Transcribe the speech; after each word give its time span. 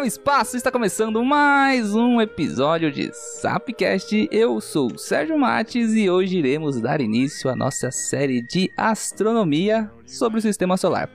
do 0.00 0.06
espaço 0.06 0.56
está 0.56 0.70
começando 0.70 1.22
mais 1.22 1.94
um 1.94 2.22
episódio 2.22 2.90
de 2.90 3.10
Sapcast. 3.12 4.28
Eu 4.32 4.58
sou 4.58 4.90
o 4.90 4.98
Sérgio 4.98 5.38
Mates 5.38 5.92
e 5.92 6.08
hoje 6.08 6.38
iremos 6.38 6.80
dar 6.80 7.02
início 7.02 7.50
à 7.50 7.54
nossa 7.54 7.90
série 7.90 8.40
de 8.40 8.72
astronomia 8.78 9.90
sobre 10.06 10.38
o 10.38 10.42
sistema 10.42 10.78
solar. 10.78 11.10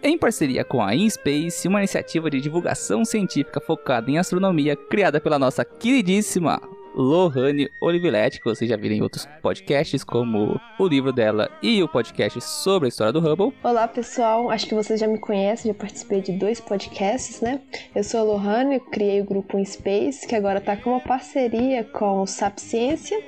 Em 0.00 0.16
parceria 0.16 0.62
com 0.62 0.80
a 0.80 0.94
InSpace, 0.94 1.66
uma 1.66 1.80
iniciativa 1.80 2.30
de 2.30 2.40
divulgação 2.40 3.04
científica 3.04 3.60
focada 3.60 4.08
em 4.08 4.18
astronomia 4.18 4.76
criada 4.76 5.20
pela 5.20 5.36
nossa 5.36 5.64
queridíssima 5.64 6.60
Lohane 6.94 7.70
Olivetti, 7.80 8.38
que 8.38 8.44
vocês 8.44 8.68
já 8.68 8.76
viram 8.76 8.96
em 8.96 9.02
outros 9.02 9.26
podcasts, 9.42 10.02
como 10.02 10.60
o 10.78 10.86
livro 10.86 11.12
dela 11.12 11.50
e 11.62 11.82
o 11.82 11.88
podcast 11.88 12.40
sobre 12.40 12.86
a 12.86 12.88
história 12.88 13.12
do 13.12 13.20
Hubble. 13.20 13.52
Olá 13.62 13.86
pessoal, 13.86 14.50
acho 14.50 14.66
que 14.66 14.74
vocês 14.74 14.98
já 14.98 15.06
me 15.06 15.18
conhecem, 15.18 15.72
já 15.72 15.78
participei 15.78 16.20
de 16.20 16.32
dois 16.32 16.60
podcasts, 16.60 17.40
né? 17.40 17.60
Eu 17.94 18.02
sou 18.02 18.20
a 18.20 18.22
Lohane, 18.22 18.80
criei 18.80 19.20
o 19.20 19.24
grupo 19.24 19.58
InSpace, 19.58 20.26
que 20.26 20.34
agora 20.34 20.60
tá 20.60 20.76
com 20.76 20.90
uma 20.90 21.00
parceria 21.00 21.84
com 21.84 22.22
o 22.22 22.26
Sapciência. 22.26 23.18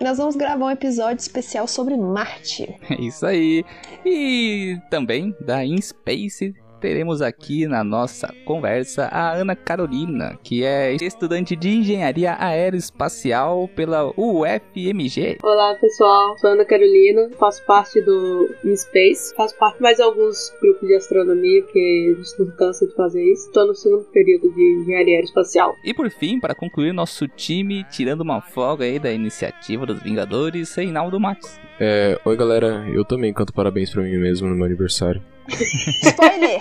E 0.00 0.04
nós 0.04 0.18
vamos 0.18 0.34
gravar 0.34 0.66
um 0.66 0.70
episódio 0.70 1.20
especial 1.20 1.66
sobre 1.66 1.96
Marte. 1.96 2.74
É 2.90 3.00
isso 3.00 3.24
aí. 3.24 3.64
E 4.04 4.76
também 4.90 5.34
da 5.40 5.64
InSpace 5.64 6.54
teremos 6.82 7.22
aqui 7.22 7.68
na 7.68 7.84
nossa 7.84 8.34
conversa 8.44 9.04
a 9.04 9.34
Ana 9.34 9.54
Carolina, 9.54 10.36
que 10.42 10.64
é 10.64 10.94
estudante 10.94 11.54
de 11.54 11.68
engenharia 11.68 12.36
aeroespacial 12.36 13.68
pela 13.68 14.12
UFMG. 14.16 15.38
Olá 15.44 15.76
pessoal, 15.76 16.36
sou 16.38 16.50
Ana 16.50 16.64
Carolina, 16.64 17.30
faço 17.38 17.64
parte 17.66 18.00
do 18.00 18.52
Space, 18.74 19.32
faço 19.36 19.56
parte 19.56 19.76
de 19.76 19.82
mais 19.82 20.00
alguns 20.00 20.52
grupos 20.60 20.88
de 20.88 20.96
astronomia, 20.96 21.62
que 21.62 22.16
a 22.16 22.20
gente 22.20 22.40
não 22.40 22.56
cansa 22.56 22.84
de 22.84 22.94
fazer 22.96 23.22
isso. 23.32 23.46
Estou 23.46 23.68
no 23.68 23.74
segundo 23.76 24.02
período 24.06 24.52
de 24.52 24.80
engenharia 24.80 25.14
aeroespacial. 25.14 25.76
E 25.84 25.94
por 25.94 26.10
fim, 26.10 26.40
para 26.40 26.52
concluir 26.52 26.92
nosso 26.92 27.28
time, 27.28 27.84
tirando 27.92 28.22
uma 28.22 28.40
folga 28.40 28.84
aí 28.84 28.98
da 28.98 29.12
iniciativa 29.12 29.86
dos 29.86 30.02
Vingadores, 30.02 30.74
Reinaldo 30.74 31.20
Max. 31.20 31.60
É, 31.78 32.18
oi 32.24 32.36
galera, 32.36 32.84
eu 32.92 33.04
também 33.04 33.32
canto 33.32 33.52
parabéns 33.52 33.90
pra 33.90 34.02
mim 34.02 34.16
mesmo 34.16 34.48
no 34.48 34.56
meu 34.56 34.64
aniversário. 34.64 35.22
Spoiler! 35.48 36.60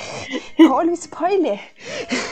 Olha 0.71 0.91
o 0.91 0.93
spoiler! 0.93 1.59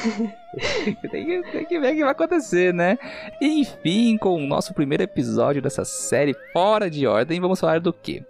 tem, 1.11 1.25
que, 1.25 1.51
tem 1.51 1.65
que 1.65 1.79
ver 1.79 1.93
o 1.93 1.95
que 1.95 2.03
vai 2.03 2.11
acontecer, 2.11 2.73
né? 2.73 2.97
Enfim, 3.41 4.17
com 4.17 4.35
o 4.43 4.47
nosso 4.47 4.73
primeiro 4.73 5.03
episódio 5.03 5.61
dessa 5.61 5.85
série 5.85 6.35
fora 6.53 6.89
de 6.89 7.05
ordem, 7.05 7.39
vamos 7.39 7.59
falar 7.59 7.79
do 7.79 7.93
quê? 7.93 8.23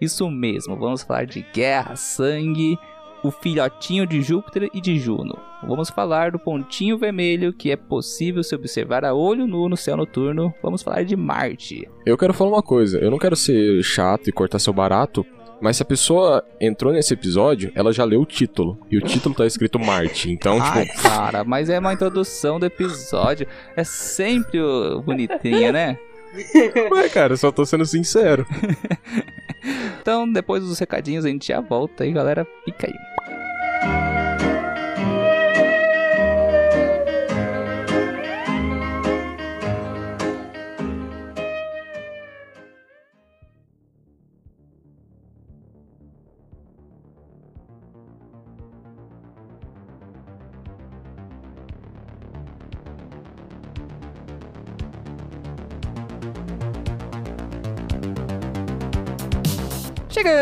Isso 0.00 0.28
mesmo, 0.30 0.76
vamos 0.76 1.02
falar 1.02 1.26
de 1.26 1.44
guerra, 1.52 1.94
sangue, 1.94 2.78
o 3.22 3.30
filhotinho 3.30 4.06
de 4.06 4.22
Júpiter 4.22 4.68
e 4.72 4.80
de 4.80 4.98
Juno. 4.98 5.38
Vamos 5.62 5.90
falar 5.90 6.30
do 6.30 6.38
pontinho 6.38 6.96
vermelho 6.96 7.52
que 7.52 7.70
é 7.70 7.76
possível 7.76 8.42
se 8.42 8.54
observar 8.54 9.04
a 9.04 9.12
olho 9.12 9.46
nu 9.46 9.68
no 9.68 9.76
céu 9.76 9.96
noturno. 9.96 10.54
Vamos 10.62 10.82
falar 10.82 11.04
de 11.04 11.14
Marte. 11.16 11.86
Eu 12.06 12.16
quero 12.16 12.32
falar 12.32 12.50
uma 12.50 12.62
coisa, 12.62 12.98
eu 12.98 13.10
não 13.10 13.18
quero 13.18 13.36
ser 13.36 13.82
chato 13.82 14.28
e 14.28 14.32
cortar 14.32 14.58
seu 14.58 14.72
barato, 14.72 15.24
mas 15.60 15.76
se 15.76 15.82
a 15.82 15.86
pessoa 15.86 16.44
entrou 16.60 16.92
nesse 16.92 17.12
episódio, 17.14 17.70
ela 17.74 17.92
já 17.92 18.04
leu 18.04 18.22
o 18.22 18.26
título. 18.26 18.78
E 18.90 18.96
o 18.96 19.00
título 19.00 19.34
tá 19.34 19.46
escrito 19.46 19.78
Marte. 19.78 20.30
Então, 20.30 20.58
Ai, 20.60 20.86
tipo. 20.86 21.02
cara, 21.02 21.44
mas 21.44 21.68
é 21.68 21.78
uma 21.78 21.92
introdução 21.92 22.58
do 22.58 22.66
episódio. 22.66 23.46
É 23.76 23.84
sempre 23.84 24.58
bonitinha, 25.04 25.72
né? 25.72 25.98
Ué, 26.92 27.08
cara, 27.08 27.36
só 27.36 27.50
tô 27.50 27.66
sendo 27.66 27.84
sincero. 27.84 28.46
então, 30.00 30.30
depois 30.30 30.62
dos 30.62 30.78
recadinhos, 30.78 31.24
a 31.24 31.28
gente 31.28 31.48
já 31.48 31.60
volta 31.60 32.04
aí, 32.04 32.12
galera. 32.12 32.46
Fica 32.64 32.86
aí. 32.86 33.29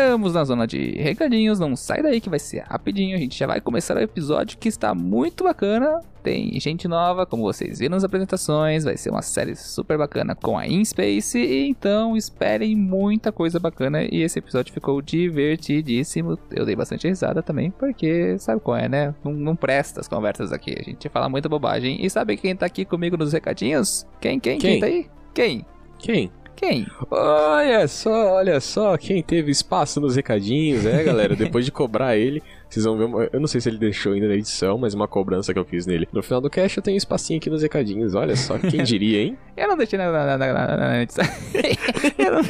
Chegamos 0.09 0.33
na 0.33 0.43
zona 0.43 0.65
de 0.65 0.93
recadinhos, 0.93 1.59
não 1.59 1.75
sai 1.75 2.01
daí 2.01 2.19
que 2.19 2.31
vai 2.31 2.39
ser 2.39 2.63
rapidinho, 2.63 3.15
a 3.15 3.19
gente 3.19 3.37
já 3.37 3.45
vai 3.45 3.61
começar 3.61 3.95
o 3.95 3.99
episódio 3.99 4.57
que 4.57 4.67
está 4.67 4.95
muito 4.95 5.43
bacana. 5.43 6.01
Tem 6.23 6.59
gente 6.59 6.87
nova, 6.87 7.27
como 7.27 7.43
vocês 7.43 7.77
viram 7.77 7.93
nas 7.93 8.03
apresentações, 8.03 8.83
vai 8.83 8.97
ser 8.97 9.11
uma 9.11 9.21
série 9.21 9.55
super 9.55 9.99
bacana 9.99 10.33
com 10.33 10.57
a 10.57 10.65
InSpace, 10.65 11.37
então 11.69 12.17
esperem 12.17 12.75
muita 12.75 13.31
coisa 13.31 13.59
bacana 13.59 14.01
e 14.03 14.23
esse 14.23 14.39
episódio 14.39 14.73
ficou 14.73 14.99
divertidíssimo. 14.99 16.39
Eu 16.49 16.65
dei 16.65 16.75
bastante 16.75 17.07
risada 17.07 17.43
também, 17.43 17.69
porque 17.69 18.35
sabe 18.39 18.61
qual 18.61 18.77
é, 18.77 18.89
né? 18.89 19.13
Não, 19.23 19.31
não 19.31 19.55
presta 19.55 19.99
as 19.99 20.07
conversas 20.07 20.51
aqui, 20.51 20.75
a 20.75 20.81
gente 20.81 21.07
fala 21.07 21.29
muita 21.29 21.47
bobagem. 21.47 22.03
E 22.03 22.09
sabe 22.09 22.35
quem 22.35 22.55
tá 22.55 22.65
aqui 22.65 22.83
comigo 22.83 23.15
nos 23.15 23.31
recadinhos? 23.31 24.07
Quem, 24.19 24.39
quem, 24.39 24.57
quem, 24.57 24.71
Quem? 24.71 24.79
tá 24.79 24.87
aí? 24.87 25.07
Quem? 25.35 25.65
Quem? 25.99 26.31
Quem? 26.59 26.85
Olha 27.09 27.87
só, 27.87 28.33
olha 28.33 28.59
só, 28.59 28.97
quem 28.97 29.23
teve 29.23 29.49
espaço 29.49 30.01
nos 30.01 30.17
recadinhos, 30.17 30.85
é, 30.85 31.01
galera? 31.05 31.33
Depois 31.33 31.63
de 31.63 31.71
cobrar 31.71 32.17
ele, 32.17 32.43
vocês 32.69 32.85
vvão 32.85 32.97
ver. 32.97 33.05
Uma, 33.05 33.29
eu 33.31 33.39
não 33.39 33.47
sei 33.47 33.59
se 33.61 33.69
ele 33.69 33.77
deixou 33.77 34.13
ainda 34.13 34.27
na 34.27 34.35
edição, 34.35 34.77
mas 34.77 34.93
uma 34.93 35.07
cobrança 35.07 35.51
que 35.53 35.59
eu 35.59 35.65
fiz 35.65 35.85
nele. 35.85 36.07
No 36.11 36.21
final 36.21 36.39
do 36.41 36.49
cast 36.49 36.77
eu 36.77 36.83
tenho 36.83 36.97
espacinho 36.97 37.37
aqui 37.39 37.49
nos 37.49 37.61
recadinhos, 37.61 38.13
olha 38.15 38.35
só, 38.35 38.57
quem 38.59 38.81
diria, 38.83 39.21
hein? 39.23 39.37
Eu 39.57 39.67
não 39.67 39.75
deixei 39.77 39.97
na, 39.97 40.11
na, 40.11 40.37
na, 40.37 40.53
na, 40.53 40.77
na 40.77 41.01
edição. 41.01 41.25
eu, 42.17 42.31
não, 42.31 42.41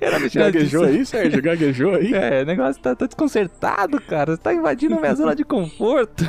eu 0.00 0.12
não 0.12 0.20
deixei 0.20 0.42
Gaguejou 0.42 0.84
aí, 0.84 1.04
Sérgio? 1.06 1.42
Gaguejou 1.42 1.94
aí? 1.94 2.12
É, 2.14 2.42
o 2.42 2.46
negócio 2.46 2.80
tá, 2.80 2.94
tá 2.94 3.06
desconcertado, 3.06 4.00
cara. 4.00 4.32
Você 4.36 4.42
tá 4.42 4.52
invadindo 4.54 4.96
minha 5.00 5.14
zona 5.14 5.34
de 5.34 5.44
conforto. 5.44 6.24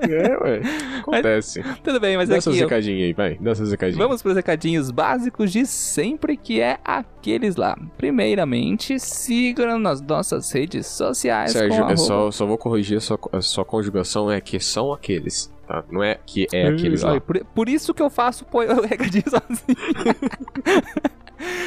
É, 0.00 0.36
ué. 0.44 0.60
Acontece. 1.00 1.62
Tudo 1.82 1.98
bem, 2.00 2.16
mas 2.16 2.28
Dá 2.28 2.34
aqui. 2.36 2.42
seus 2.44 2.56
ó, 2.56 2.60
recadinhos 2.60 3.02
aí, 3.04 3.12
vai. 3.12 3.38
Dá 3.40 3.54
seus 3.54 3.70
recadinhos. 3.70 3.98
Vamos 3.98 4.20
para 4.22 4.30
os 4.30 4.36
recadinhos 4.36 4.90
básicos 4.90 5.50
de 5.52 5.64
sempre, 5.66 6.36
que 6.36 6.60
é 6.60 6.78
aqueles 6.84 7.56
lá. 7.56 7.76
Primeiramente, 7.96 8.98
sigam 8.98 9.78
nas 9.78 10.00
nossas 10.00 10.50
redes 10.52 10.86
sociais. 10.86 11.52
Sérgio, 11.52 11.72
é 11.74 11.76
arroba- 11.78 11.92
só, 12.16 12.30
só 12.30 12.46
vou 12.46 12.58
corrigir 12.58 12.98
a 12.98 13.00
sua, 13.00 13.18
a 13.32 13.40
sua 13.40 13.64
conjugação, 13.64 14.30
é 14.30 14.40
que 14.40 14.58
são 14.60 14.92
aqueles, 14.92 15.52
tá? 15.66 15.84
Não 15.90 16.02
é 16.02 16.18
que 16.26 16.46
é 16.52 16.66
aqueles 16.68 17.02
lá. 17.02 17.20
Por, 17.20 17.44
por 17.54 17.68
isso 17.68 17.92
que 17.94 18.02
eu 18.02 18.10
faço 18.10 18.44
po- 18.44 18.60
recadinho 18.86 19.24
sozinho. 19.28 19.76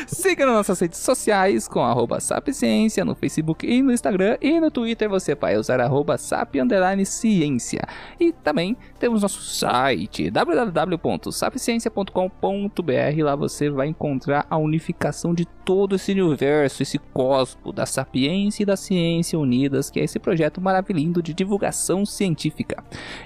Siga 0.07 0.45
nas 0.45 0.55
nossas 0.55 0.79
redes 0.79 0.99
sociais 0.99 1.67
com 1.67 1.81
arroba 1.81 2.19
sapciência 2.19 3.05
no 3.05 3.15
Facebook 3.15 3.65
e 3.65 3.81
no 3.81 3.91
Instagram. 3.91 4.37
E 4.41 4.59
no 4.59 4.69
Twitter 4.69 5.09
você 5.09 5.35
vai 5.35 5.57
usar 5.57 5.79
arroba 5.79 6.17
sap 6.17 6.55
ciência. 7.05 7.81
E 8.19 8.31
também 8.31 8.75
temos 8.99 9.21
nosso 9.21 9.41
site 9.41 10.29
www.sapciência.com.br. 10.29 13.23
Lá 13.23 13.35
você 13.35 13.69
vai 13.69 13.87
encontrar 13.87 14.45
a 14.49 14.57
unificação 14.57 15.33
de 15.33 15.45
todo 15.45 15.95
esse 15.95 16.11
universo, 16.11 16.83
esse 16.83 16.97
cosmo 16.97 17.71
da 17.71 17.85
sapiência 17.85 18.63
e 18.63 18.65
da 18.65 18.75
ciência 18.75 19.37
unidas, 19.37 19.89
que 19.89 19.99
é 19.99 20.03
esse 20.03 20.19
projeto 20.19 20.59
maravilhoso 20.59 20.89
de 21.21 21.33
divulgação 21.33 22.05
científica. 22.05 22.83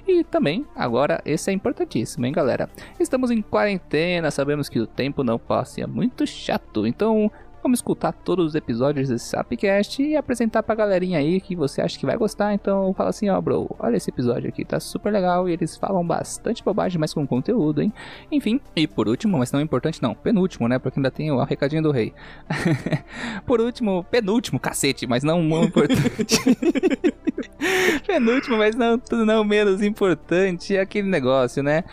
E 0.07 0.23
também, 0.23 0.65
agora, 0.75 1.21
esse 1.25 1.49
é 1.49 1.53
importantíssimo, 1.53 2.25
hein, 2.25 2.33
galera? 2.33 2.69
Estamos 2.99 3.31
em 3.31 3.41
quarentena, 3.41 4.29
sabemos 4.29 4.67
que 4.67 4.79
o 4.79 4.85
tempo 4.85 5.23
não 5.23 5.39
passa 5.39 5.79
e 5.79 5.83
é 5.83 5.87
muito 5.87 6.27
chato, 6.43 6.85
então 6.85 7.31
vamos 7.63 7.79
escutar 7.79 8.11
todos 8.11 8.47
os 8.47 8.55
episódios 8.55 9.07
desse 9.07 9.25
Sapcast 9.29 10.03
e 10.03 10.17
apresentar 10.17 10.61
pra 10.61 10.75
galerinha 10.75 11.17
aí 11.17 11.39
que 11.39 11.55
você 11.55 11.81
acha 11.81 11.97
que 11.97 12.05
vai 12.05 12.17
gostar. 12.17 12.53
Então 12.53 12.93
fala 12.93 13.09
assim, 13.09 13.29
ó, 13.29 13.39
bro, 13.39 13.73
olha 13.79 13.95
esse 13.95 14.09
episódio 14.09 14.49
aqui, 14.49 14.65
tá 14.65 14.81
super 14.81 15.13
legal 15.13 15.47
e 15.47 15.53
eles 15.53 15.77
falam 15.77 16.05
bastante 16.05 16.61
bobagem, 16.61 16.99
mas 16.99 17.13
com 17.13 17.25
conteúdo, 17.25 17.81
hein? 17.81 17.93
Enfim, 18.29 18.59
e 18.75 18.85
por 18.85 19.07
último, 19.07 19.37
mas 19.37 19.51
não 19.53 19.61
importante 19.61 20.01
não, 20.01 20.13
penúltimo, 20.13 20.67
né? 20.67 20.77
Porque 20.77 20.99
ainda 20.99 21.09
tem 21.09 21.31
o 21.31 21.41
recadinho 21.41 21.81
do 21.81 21.91
rei. 21.91 22.13
por 23.47 23.61
último, 23.61 24.03
penúltimo, 24.11 24.59
cacete, 24.59 25.07
mas 25.07 25.23
não 25.23 25.41
muito 25.41 25.69
importante. 25.69 26.37
Penúltimo, 28.05 28.57
mas 28.57 28.75
não, 28.75 29.01
não 29.25 29.43
menos 29.45 29.81
importante, 29.81 30.75
é 30.75 30.81
aquele 30.81 31.07
negócio, 31.07 31.63
né? 31.63 31.85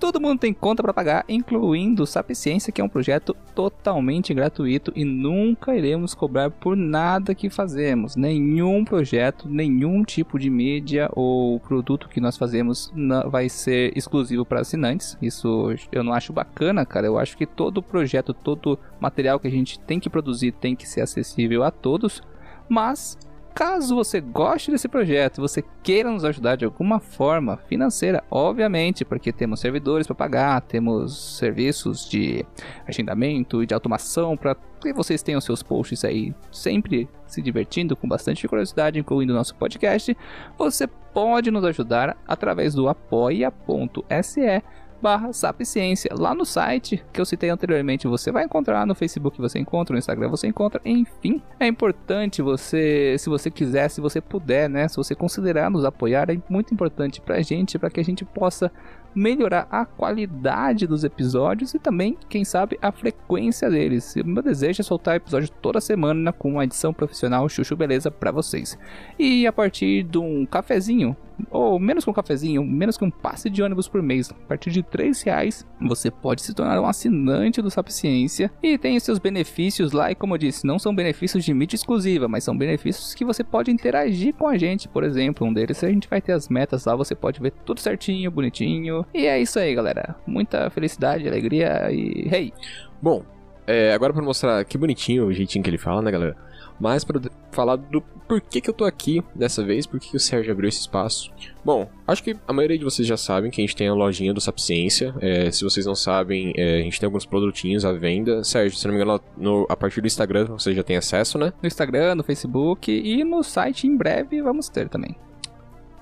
Todo 0.00 0.18
mundo 0.18 0.40
tem 0.40 0.54
conta 0.54 0.82
para 0.82 0.94
pagar, 0.94 1.26
incluindo 1.28 2.04
o 2.04 2.06
Sapciência, 2.06 2.72
que 2.72 2.80
é 2.80 2.84
um 2.84 2.88
projeto 2.88 3.36
totalmente 3.54 4.32
gratuito 4.32 4.90
e 4.96 5.04
nunca 5.04 5.76
iremos 5.76 6.14
cobrar 6.14 6.50
por 6.50 6.74
nada 6.74 7.34
que 7.34 7.50
fazemos. 7.50 8.16
Nenhum 8.16 8.82
projeto, 8.82 9.46
nenhum 9.46 10.02
tipo 10.02 10.38
de 10.38 10.48
mídia 10.48 11.10
ou 11.12 11.60
produto 11.60 12.08
que 12.08 12.18
nós 12.18 12.38
fazemos 12.38 12.90
vai 13.30 13.50
ser 13.50 13.92
exclusivo 13.94 14.42
para 14.42 14.60
assinantes. 14.60 15.18
Isso 15.20 15.74
eu 15.92 16.02
não 16.02 16.14
acho 16.14 16.32
bacana, 16.32 16.86
cara. 16.86 17.06
Eu 17.06 17.18
acho 17.18 17.36
que 17.36 17.44
todo 17.44 17.82
projeto, 17.82 18.32
todo 18.32 18.78
material 18.98 19.38
que 19.38 19.48
a 19.48 19.50
gente 19.50 19.78
tem 19.80 20.00
que 20.00 20.08
produzir 20.08 20.52
tem 20.52 20.74
que 20.74 20.88
ser 20.88 21.02
acessível 21.02 21.62
a 21.62 21.70
todos. 21.70 22.22
Mas 22.70 23.18
Caso 23.54 23.94
você 23.94 24.20
goste 24.20 24.70
desse 24.70 24.88
projeto, 24.88 25.40
você 25.40 25.62
queira 25.82 26.10
nos 26.10 26.24
ajudar 26.24 26.56
de 26.56 26.64
alguma 26.64 27.00
forma 27.00 27.56
financeira, 27.68 28.22
obviamente, 28.30 29.04
porque 29.04 29.32
temos 29.32 29.60
servidores 29.60 30.06
para 30.06 30.16
pagar, 30.16 30.60
temos 30.62 31.36
serviços 31.36 32.08
de 32.08 32.44
agendamento 32.86 33.62
e 33.62 33.66
de 33.66 33.74
automação 33.74 34.36
para 34.36 34.56
que 34.80 34.92
vocês 34.92 35.22
tenham 35.22 35.40
seus 35.40 35.62
posts 35.62 36.04
aí 36.04 36.34
sempre 36.50 37.08
se 37.26 37.42
divertindo 37.42 37.94
com 37.94 38.08
bastante 38.08 38.48
curiosidade, 38.48 38.98
incluindo 38.98 39.34
nosso 39.34 39.54
podcast, 39.54 40.16
você 40.56 40.86
pode 40.86 41.50
nos 41.50 41.64
ajudar 41.64 42.16
através 42.26 42.74
do 42.74 42.88
apoia.se 42.88 44.62
barra 45.00 45.32
Sapciência. 45.32 46.10
Lá 46.16 46.34
no 46.34 46.44
site 46.44 47.04
que 47.12 47.20
eu 47.20 47.24
citei 47.24 47.50
anteriormente, 47.50 48.06
você 48.06 48.30
vai 48.30 48.44
encontrar 48.44 48.86
no 48.86 48.94
Facebook, 48.94 49.40
você 49.40 49.58
encontra 49.58 49.92
no 49.92 49.98
Instagram, 49.98 50.28
você 50.28 50.46
encontra, 50.46 50.80
enfim. 50.84 51.42
É 51.58 51.66
importante 51.66 52.42
você, 52.42 53.16
se 53.18 53.28
você 53.28 53.50
quiser, 53.50 53.88
se 53.88 54.00
você 54.00 54.20
puder, 54.20 54.68
né, 54.68 54.88
se 54.88 54.96
você 54.96 55.14
considerar 55.14 55.70
nos 55.70 55.84
apoiar, 55.84 56.30
é 56.30 56.38
muito 56.48 56.72
importante 56.74 57.20
pra 57.20 57.40
gente, 57.42 57.78
para 57.78 57.90
que 57.90 58.00
a 58.00 58.04
gente 58.04 58.24
possa 58.24 58.70
melhorar 59.14 59.66
a 59.70 59.84
qualidade 59.84 60.86
dos 60.86 61.04
episódios 61.04 61.74
e 61.74 61.78
também, 61.78 62.16
quem 62.28 62.44
sabe, 62.44 62.78
a 62.80 62.92
frequência 62.92 63.68
deles. 63.68 64.14
O 64.16 64.26
meu 64.26 64.42
desejo 64.42 64.80
é 64.80 64.84
soltar 64.84 65.16
episódio 65.16 65.50
toda 65.60 65.80
semana 65.80 66.32
com 66.32 66.52
uma 66.52 66.64
edição 66.64 66.92
profissional 66.92 67.48
chuchu 67.48 67.74
beleza 67.74 68.10
para 68.10 68.30
vocês. 68.30 68.78
E 69.18 69.46
a 69.46 69.52
partir 69.52 70.04
de 70.04 70.18
um 70.18 70.46
cafezinho, 70.46 71.16
ou 71.50 71.78
menos 71.78 72.04
que 72.04 72.10
um 72.10 72.12
cafezinho, 72.12 72.64
menos 72.64 72.96
que 72.96 73.04
um 73.04 73.10
passe 73.10 73.48
de 73.48 73.62
ônibus 73.62 73.88
por 73.88 74.02
mês, 74.02 74.30
a 74.30 74.34
partir 74.48 74.70
de 74.70 74.82
3 74.82 75.22
reais, 75.22 75.66
você 75.80 76.10
pode 76.10 76.42
se 76.42 76.54
tornar 76.54 76.80
um 76.80 76.86
assinante 76.86 77.62
do 77.62 77.70
Sapciência 77.70 78.50
e 78.62 78.76
tem 78.78 78.98
seus 78.98 79.18
benefícios 79.18 79.92
lá. 79.92 80.10
E 80.10 80.14
como 80.14 80.34
eu 80.34 80.38
disse, 80.38 80.66
não 80.66 80.78
são 80.78 80.94
benefícios 80.94 81.44
de 81.44 81.54
mídia 81.54 81.76
exclusiva, 81.76 82.28
mas 82.28 82.44
são 82.44 82.56
benefícios 82.56 83.14
que 83.14 83.24
você 83.24 83.42
pode 83.44 83.70
interagir 83.70 84.34
com 84.34 84.46
a 84.46 84.56
gente. 84.56 84.88
Por 84.88 85.04
exemplo, 85.04 85.46
um 85.46 85.52
deles 85.52 85.82
a 85.82 85.88
gente 85.88 86.08
vai 86.08 86.20
ter 86.20 86.32
as 86.32 86.48
metas 86.48 86.84
lá, 86.84 86.94
você 86.94 87.14
pode 87.14 87.40
ver 87.40 87.52
tudo 87.64 87.80
certinho, 87.80 88.30
bonitinho. 88.30 89.04
E 89.14 89.26
é 89.26 89.40
isso 89.40 89.58
aí, 89.58 89.74
galera. 89.74 90.16
Muita 90.26 90.70
felicidade, 90.70 91.26
alegria 91.26 91.90
e 91.90 92.28
hey! 92.32 92.52
Bom, 93.00 93.24
é, 93.66 93.94
agora 93.94 94.12
para 94.12 94.22
mostrar 94.22 94.64
que 94.64 94.76
bonitinho 94.76 95.26
o 95.26 95.32
jeitinho 95.32 95.62
que 95.62 95.70
ele 95.70 95.78
fala, 95.78 96.02
né, 96.02 96.10
galera? 96.10 96.36
Mas 96.78 97.04
para 97.04 97.20
falar 97.52 97.76
do 97.76 98.02
porquê 98.30 98.60
que 98.60 98.70
eu 98.70 98.74
tô 98.74 98.84
aqui 98.84 99.20
dessa 99.34 99.64
vez, 99.64 99.86
por 99.86 99.98
que 99.98 100.16
o 100.16 100.20
Sérgio 100.20 100.52
abriu 100.52 100.68
esse 100.68 100.78
espaço. 100.78 101.32
Bom, 101.64 101.90
acho 102.06 102.22
que 102.22 102.36
a 102.46 102.52
maioria 102.52 102.78
de 102.78 102.84
vocês 102.84 103.06
já 103.06 103.16
sabem 103.16 103.50
que 103.50 103.60
a 103.60 103.64
gente 103.64 103.74
tem 103.74 103.88
a 103.88 103.92
lojinha 103.92 104.32
do 104.32 104.40
Sapciência. 104.40 105.12
É, 105.20 105.50
se 105.50 105.64
vocês 105.64 105.84
não 105.84 105.96
sabem, 105.96 106.52
é, 106.56 106.78
a 106.78 106.82
gente 106.82 107.00
tem 107.00 107.08
alguns 107.08 107.26
produtinhos 107.26 107.84
à 107.84 107.92
venda. 107.92 108.44
Sérgio, 108.44 108.78
se 108.78 108.86
não 108.86 108.94
me 108.94 109.02
engano, 109.02 109.20
no, 109.36 109.66
a 109.68 109.76
partir 109.76 110.00
do 110.00 110.06
Instagram 110.06 110.44
você 110.46 110.72
já 110.72 110.84
tem 110.84 110.96
acesso, 110.96 111.38
né? 111.38 111.52
No 111.60 111.66
Instagram, 111.66 112.14
no 112.14 112.22
Facebook 112.22 112.88
e 112.92 113.24
no 113.24 113.42
site 113.42 113.88
em 113.88 113.96
breve 113.96 114.40
vamos 114.40 114.68
ter 114.68 114.88
também. 114.88 115.16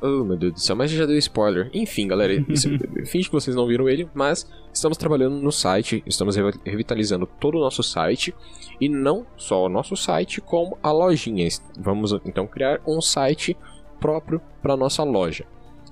Oh, 0.01 0.23
meu 0.23 0.37
Deus 0.37 0.53
do 0.53 0.61
céu, 0.61 0.77
mas 0.77 0.91
já 0.91 1.07
deu 1.07 1.19
spoiler. 1.19 1.71
Enfim, 1.75 2.07
galera, 2.07 2.33
isso, 2.49 2.69
finge 3.07 3.29
que 3.29 3.33
vocês 3.33 3.57
não 3.57 3.67
viram 3.67 3.89
ele, 3.89 4.09
mas 4.15 4.49
estamos 4.73 4.97
trabalhando 4.97 5.37
no 5.37 5.51
site, 5.51 6.03
estamos 6.07 6.37
revitalizando 6.65 7.27
todo 7.27 7.57
o 7.57 7.61
nosso 7.61 7.83
site, 7.83 8.35
e 8.81 8.89
não 8.89 9.27
só 9.37 9.65
o 9.65 9.69
nosso 9.69 9.97
site, 9.97 10.41
como 10.41 10.79
a 10.83 10.93
lojinha. 10.93 11.49
Vamos 11.77 12.13
então 12.25 12.47
criar 12.47 12.81
um 12.87 13.01
site 13.01 13.57
próprio 13.99 14.41
para 14.63 14.77
nossa 14.77 15.03
loja. 15.03 15.45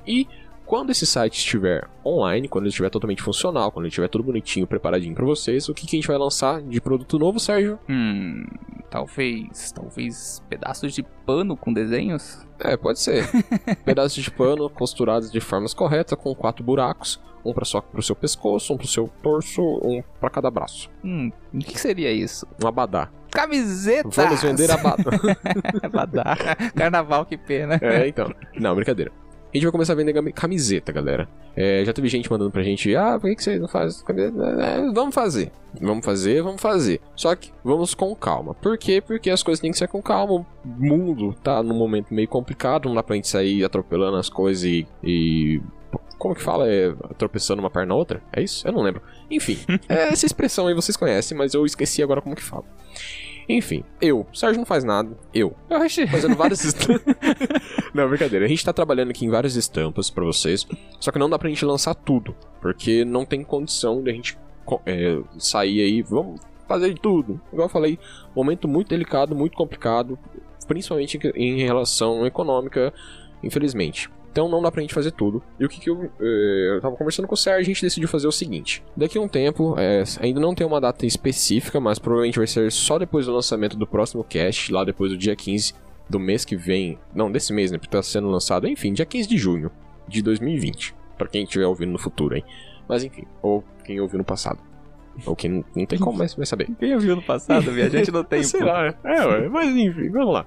E 0.07 0.29
quando 0.67 0.91
esse 0.91 1.07
site 1.07 1.39
estiver 1.39 1.89
online, 2.05 2.49
quando 2.49 2.65
ele 2.65 2.71
estiver 2.71 2.91
totalmente 2.91 3.23
funcional, 3.23 3.71
quando 3.71 3.85
ele 3.85 3.91
estiver 3.91 4.09
tudo 4.09 4.25
bonitinho, 4.25 4.67
preparadinho 4.67 5.15
para 5.15 5.25
vocês, 5.25 5.69
o 5.69 5.75
que, 5.75 5.87
que 5.87 5.97
a 5.97 5.99
gente 5.99 6.09
vai 6.09 6.19
lançar 6.19 6.61
de 6.61 6.81
produto 6.81 7.19
novo, 7.19 7.39
Sérgio? 7.39 7.79
Hum, 7.89 8.45
talvez, 8.91 9.71
talvez 9.71 10.43
pedaços 10.51 10.93
de 10.93 11.05
pano 11.25 11.57
com 11.57 11.73
desenhos? 11.73 12.45
É, 12.59 12.77
pode 12.77 12.99
ser. 12.99 13.29
pedaços 13.85 14.23
de 14.23 14.31
pano 14.31 14.69
costurados 14.69 15.31
de 15.31 15.41
formas 15.41 15.73
corretas, 15.73 16.19
com 16.19 16.35
quatro 16.35 16.65
buracos, 16.65 17.21
um 17.45 17.53
para 17.53 17.65
só 17.65 17.81
pro 17.81 18.03
seu 18.03 18.17
pescoço, 18.17 18.75
um 18.75 18.77
pro 18.77 18.89
seu 18.89 19.09
torso, 19.23 19.63
um 19.63 20.03
para 20.21 20.31
cada 20.31 20.51
braço. 20.51 20.91
Hum, 21.05 21.31
o 21.55 21.59
que 21.59 21.79
seria 21.79 22.11
isso? 22.11 22.45
Um 22.63 22.67
abadá. 22.67 23.09
Camiseta! 23.31 24.09
Vamos 24.09 24.43
vender 24.43 24.71
abadá. 24.71 25.11
abadá. 25.83 26.37
Carnaval, 26.75 27.25
que 27.25 27.37
pena. 27.37 27.79
É, 27.81 28.09
então. 28.09 28.33
Não, 28.59 28.75
brincadeira. 28.75 29.13
A 29.53 29.57
gente 29.57 29.65
vai 29.65 29.73
começar 29.73 29.93
a 29.93 29.97
vender 29.97 30.33
camiseta, 30.33 30.93
galera. 30.93 31.29
É, 31.57 31.83
já 31.85 31.93
teve 31.93 32.09
gente 32.09 32.31
mandando 32.31 32.51
pra 32.51 32.63
gente, 32.63 32.95
ah, 32.95 33.19
por 33.19 33.31
que, 33.31 33.37
que 33.37 33.43
você 33.43 33.59
não 33.59 33.69
faz 33.69 34.03
camiseta? 34.03 34.43
É, 34.43 34.93
vamos 34.93 35.15
fazer. 35.15 35.51
Vamos 35.81 36.05
fazer, 36.05 36.43
vamos 36.43 36.61
fazer. 36.61 37.01
Só 37.15 37.35
que 37.35 37.53
vamos 37.65 37.95
com 37.95 38.15
calma. 38.15 38.55
Por 38.55 38.77
quê? 38.77 39.01
Porque 39.01 39.31
as 39.31 39.43
coisas 39.43 39.61
têm 39.61 39.71
que 39.71 39.79
ser 39.79 39.89
com 39.89 40.03
calma. 40.03 40.35
O 40.35 40.47
mundo 40.65 41.35
tá 41.43 41.63
num 41.63 41.77
momento 41.77 42.13
meio 42.13 42.29
complicado, 42.29 42.89
não 42.89 42.95
dá 42.95 43.03
pra 43.03 43.17
gente 43.17 43.29
sair 43.29 43.65
atropelando 43.65 44.17
as 44.17 44.29
coisas 44.29 44.65
e. 44.65 44.87
e... 45.03 45.61
Como 46.19 46.35
que 46.35 46.43
fala? 46.43 46.67
É 46.67 46.95
tropeçando 47.19 47.61
uma 47.61 47.71
perna 47.71 47.89
na 47.89 47.95
outra? 47.95 48.23
É 48.33 48.43
isso? 48.43 48.67
Eu 48.67 48.73
não 48.73 48.83
lembro. 48.83 49.03
Enfim, 49.31 49.59
é 49.89 50.09
essa 50.09 50.25
expressão 50.25 50.67
aí 50.67 50.75
vocês 50.75 50.97
conhecem, 50.97 51.37
mas 51.37 51.53
eu 51.53 51.65
esqueci 51.65 52.03
agora 52.03 52.23
como 52.23 52.35
que 52.35 52.43
fala. 52.43 52.65
Enfim, 53.49 53.85
eu. 54.01 54.27
Sérgio 54.33 54.59
não 54.59 54.67
faz 54.67 54.83
nada. 54.83 55.17
Eu. 55.33 55.55
Oxi. 55.71 56.07
Fazendo 56.07 56.35
várias 56.35 56.63
estampas. 56.65 57.15
não, 57.95 58.09
brincadeira. 58.09 58.45
A 58.45 58.49
gente 58.49 58.65
tá 58.65 58.73
trabalhando 58.73 59.11
aqui 59.11 59.25
em 59.25 59.31
várias 59.31 59.55
estampas 59.55 60.11
para 60.11 60.25
vocês. 60.25 60.67
Só 60.99 61.13
que 61.13 61.19
não 61.19 61.31
dá 61.31 61.39
pra 61.39 61.49
gente 61.49 61.65
lançar 61.65 61.95
tudo. 61.95 62.35
Porque 62.61 63.05
não 63.05 63.25
tem 63.25 63.45
condição 63.45 64.03
de 64.03 64.11
a 64.11 64.13
gente 64.13 64.39
é, 64.85 65.21
sair 65.39 65.81
aí. 65.81 66.03
Vamos 66.03 66.41
fazer 66.67 66.95
de 66.95 67.01
tudo. 67.01 67.41
Igual 67.53 67.67
eu 67.67 67.73
falei, 67.73 67.99
momento 68.35 68.67
muito 68.67 68.89
delicado, 68.89 69.35
muito 69.35 69.57
complicado. 69.57 70.19
Principalmente 70.67 71.19
em 71.37 71.63
relação 71.63 72.27
econômica, 72.27 72.93
infelizmente. 73.43 74.11
Então 74.37 74.51
não 74.51 74.61
dá 74.61 74.71
pra 74.71 74.83
gente 74.83 74.93
fazer 74.93 75.13
tudo. 75.13 75.43
E 75.59 75.65
o 75.65 75.69
que, 75.69 75.81
que 75.81 75.89
eu. 75.89 76.11
Eh, 76.21 76.75
eu 76.75 76.81
tava 76.83 76.95
conversando 76.95 77.27
com 77.27 77.33
o 77.33 77.39
Sérgio, 77.39 77.63
a 77.63 77.65
gente 77.65 77.81
decidiu 77.81 78.07
fazer 78.07 78.27
o 78.27 78.33
seguinte: 78.33 78.85
daqui 78.95 79.17
a 79.17 79.21
um 79.23 79.27
tempo, 79.27 79.75
é, 79.79 80.05
ainda 80.21 80.39
não 80.39 80.55
tem 80.55 80.67
uma 80.67 80.79
data 80.79 81.07
específica, 81.07 81.81
mas 81.81 81.99
provavelmente 81.99 82.37
vai 82.37 82.47
ser 82.47 82.71
só 82.71 82.99
depois 82.99 83.25
do 83.25 83.33
lançamento 83.33 83.79
do 83.79 83.87
próximo 83.87 84.23
cast, 84.23 84.71
lá 84.71 84.85
depois 84.85 85.11
do 85.11 85.17
dia 85.17 85.35
15 85.35 85.73
do 86.11 86.21
mês 86.21 86.45
que 86.45 86.55
vem. 86.55 86.99
Não, 87.15 87.33
desse 87.33 87.51
mês, 87.51 87.71
né? 87.71 87.79
Porque 87.79 87.91
tá 87.91 88.03
sendo 88.03 88.29
lançado, 88.29 88.69
enfim, 88.69 88.93
dia 88.93 89.07
15 89.07 89.27
de 89.27 89.39
junho 89.39 89.71
de 90.07 90.21
2020. 90.21 90.95
para 91.17 91.29
quem 91.29 91.45
estiver 91.45 91.67
ouvindo 91.67 91.93
no 91.93 91.99
futuro, 91.99 92.37
hein? 92.37 92.45
Mas 92.87 93.03
enfim, 93.03 93.25
ou 93.41 93.65
quem 93.85 93.99
ouviu 94.03 94.19
no 94.19 94.25
passado. 94.25 94.59
Ou 95.25 95.35
quem 95.35 95.51
não, 95.51 95.65
não 95.75 95.87
tem 95.87 95.99
como 95.99 96.19
mais 96.19 96.37
saber. 96.45 96.69
Quem 96.79 96.93
ouviu 96.93 97.17
no 97.17 97.23
passado, 97.23 97.71
a 97.71 97.89
gente 97.89 98.13
não 98.13 98.23
tem. 98.29 98.43
Sei 98.43 98.63
lá, 98.63 98.89
é, 99.03 99.49
mas 99.49 99.75
enfim, 99.75 100.11
vamos 100.11 100.35
lá. 100.35 100.47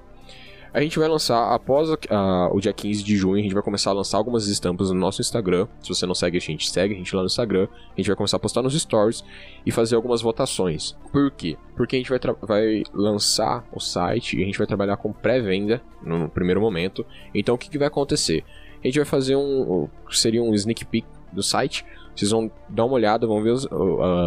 A 0.72 0.80
gente 0.80 0.98
vai 0.98 1.08
lançar, 1.08 1.52
após 1.52 1.88
o 1.90 2.60
dia 2.60 2.72
15 2.72 3.02
de 3.02 3.16
junho, 3.16 3.40
a 3.40 3.42
gente 3.42 3.54
vai 3.54 3.62
começar 3.62 3.90
a 3.90 3.92
lançar 3.92 4.18
algumas 4.18 4.46
estampas 4.46 4.90
no 4.90 4.94
nosso 4.94 5.20
Instagram. 5.20 5.66
Se 5.82 5.88
você 5.88 6.06
não 6.06 6.14
segue 6.14 6.36
a 6.36 6.40
gente, 6.40 6.70
segue 6.70 6.94
a 6.94 6.96
gente 6.96 7.14
lá 7.14 7.22
no 7.22 7.26
Instagram. 7.26 7.66
A 7.92 7.96
gente 7.96 8.06
vai 8.06 8.14
começar 8.14 8.36
a 8.36 8.40
postar 8.40 8.62
nos 8.62 8.80
stories 8.80 9.24
e 9.66 9.72
fazer 9.72 9.96
algumas 9.96 10.22
votações. 10.22 10.96
Por 11.10 11.30
quê? 11.32 11.56
Porque 11.76 11.96
a 11.96 11.98
gente 11.98 12.08
vai, 12.08 12.20
vai 12.42 12.82
lançar 12.94 13.64
o 13.72 13.80
site 13.80 14.38
e 14.38 14.42
a 14.42 14.46
gente 14.46 14.58
vai 14.58 14.66
trabalhar 14.66 14.96
com 14.96 15.12
pré-venda 15.12 15.82
no 16.02 16.28
primeiro 16.28 16.60
momento. 16.60 17.04
Então 17.34 17.56
o 17.56 17.58
que, 17.58 17.68
que 17.68 17.78
vai 17.78 17.88
acontecer? 17.88 18.44
A 18.82 18.86
gente 18.86 18.96
vai 18.96 19.06
fazer 19.06 19.34
um. 19.36 19.88
Seria 20.10 20.42
um 20.42 20.54
sneak 20.54 20.84
peek 20.84 21.06
do 21.32 21.42
site. 21.42 21.84
Vocês 22.14 22.30
vão 22.30 22.50
dar 22.68 22.84
uma 22.84 22.94
olhada, 22.94 23.26
vão 23.26 23.42
ver 23.42 23.50
os, 23.50 23.68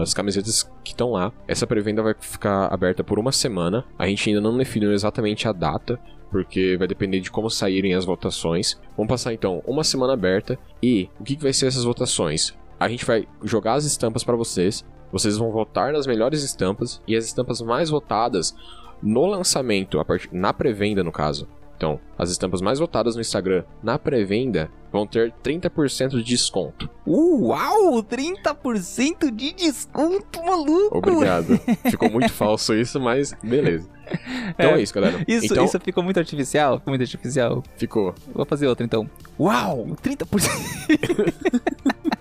as 0.02 0.14
camisetas 0.14 0.64
que 0.84 0.92
estão 0.92 1.12
lá. 1.12 1.32
Essa 1.48 1.68
pré-venda 1.68 2.02
vai 2.02 2.16
ficar 2.20 2.68
aberta 2.74 3.04
por 3.04 3.20
uma 3.20 3.32
semana. 3.32 3.86
A 3.98 4.08
gente 4.08 4.30
ainda 4.30 4.42
não 4.42 4.58
definiu 4.58 4.92
exatamente 4.92 5.48
a 5.48 5.52
data, 5.52 6.00
porque 6.34 6.76
vai 6.78 6.88
depender 6.88 7.20
de 7.20 7.30
como 7.30 7.48
saírem 7.48 7.94
as 7.94 8.06
votações. 8.06 8.76
Vamos 8.98 9.08
passar 9.08 9.36
então 9.36 9.62
uma 9.68 9.84
semana 9.84 10.14
aberta 10.14 10.58
e 10.82 11.08
o 11.20 11.24
que, 11.24 11.36
que 11.36 11.44
vai 11.44 11.54
ser 11.54 11.68
essas 11.68 11.84
votações? 11.84 12.56
A 12.80 12.90
gente 12.90 13.06
vai 13.06 13.28
jogar 13.44 13.76
as 13.76 13.86
estampas 13.86 14.24
para 14.24 14.36
vocês, 14.36 14.84
vocês 15.12 15.38
vão 15.38 15.52
votar 15.52 15.94
nas 15.94 16.08
melhores 16.08 16.42
estampas 16.42 17.00
e 17.08 17.16
as 17.16 17.24
estampas 17.24 17.62
mais 17.62 17.92
votadas 17.92 18.56
no 19.00 19.28
lançamento, 19.28 20.04
part... 20.04 20.28
na 20.34 20.52
pré-venda 20.52 21.04
no 21.04 21.12
caso. 21.12 21.48
Então, 21.78 22.00
as 22.18 22.32
estampas 22.32 22.62
mais 22.62 22.80
votadas 22.80 23.14
no 23.14 23.22
Instagram 23.22 23.64
na 23.84 24.00
pré-venda 24.00 24.72
vão 24.94 25.08
ter 25.08 25.34
30% 25.44 26.10
de 26.12 26.24
desconto. 26.24 26.88
Uau! 27.08 28.04
30% 28.04 29.36
de 29.36 29.52
desconto, 29.52 30.46
maluco! 30.46 31.00
Obrigado. 31.00 31.60
Ficou 31.90 32.12
muito 32.12 32.32
falso 32.32 32.76
isso, 32.76 33.00
mas 33.00 33.34
beleza. 33.44 33.90
Então 34.50 34.72
é, 34.72 34.80
é 34.80 34.82
isso, 34.82 34.94
galera. 34.94 35.26
Isso, 35.28 35.46
então, 35.48 35.66
isso 35.66 35.80
ficou 35.80 36.04
muito 36.04 36.20
artificial? 36.20 36.78
Ficou 36.78 36.92
muito 36.92 37.02
artificial. 37.02 37.64
Ficou. 37.76 38.14
Vou 38.34 38.46
fazer 38.46 38.68
outra 38.68 38.86
então. 38.86 39.10
Uau! 39.40 39.88
30%! 40.04 40.24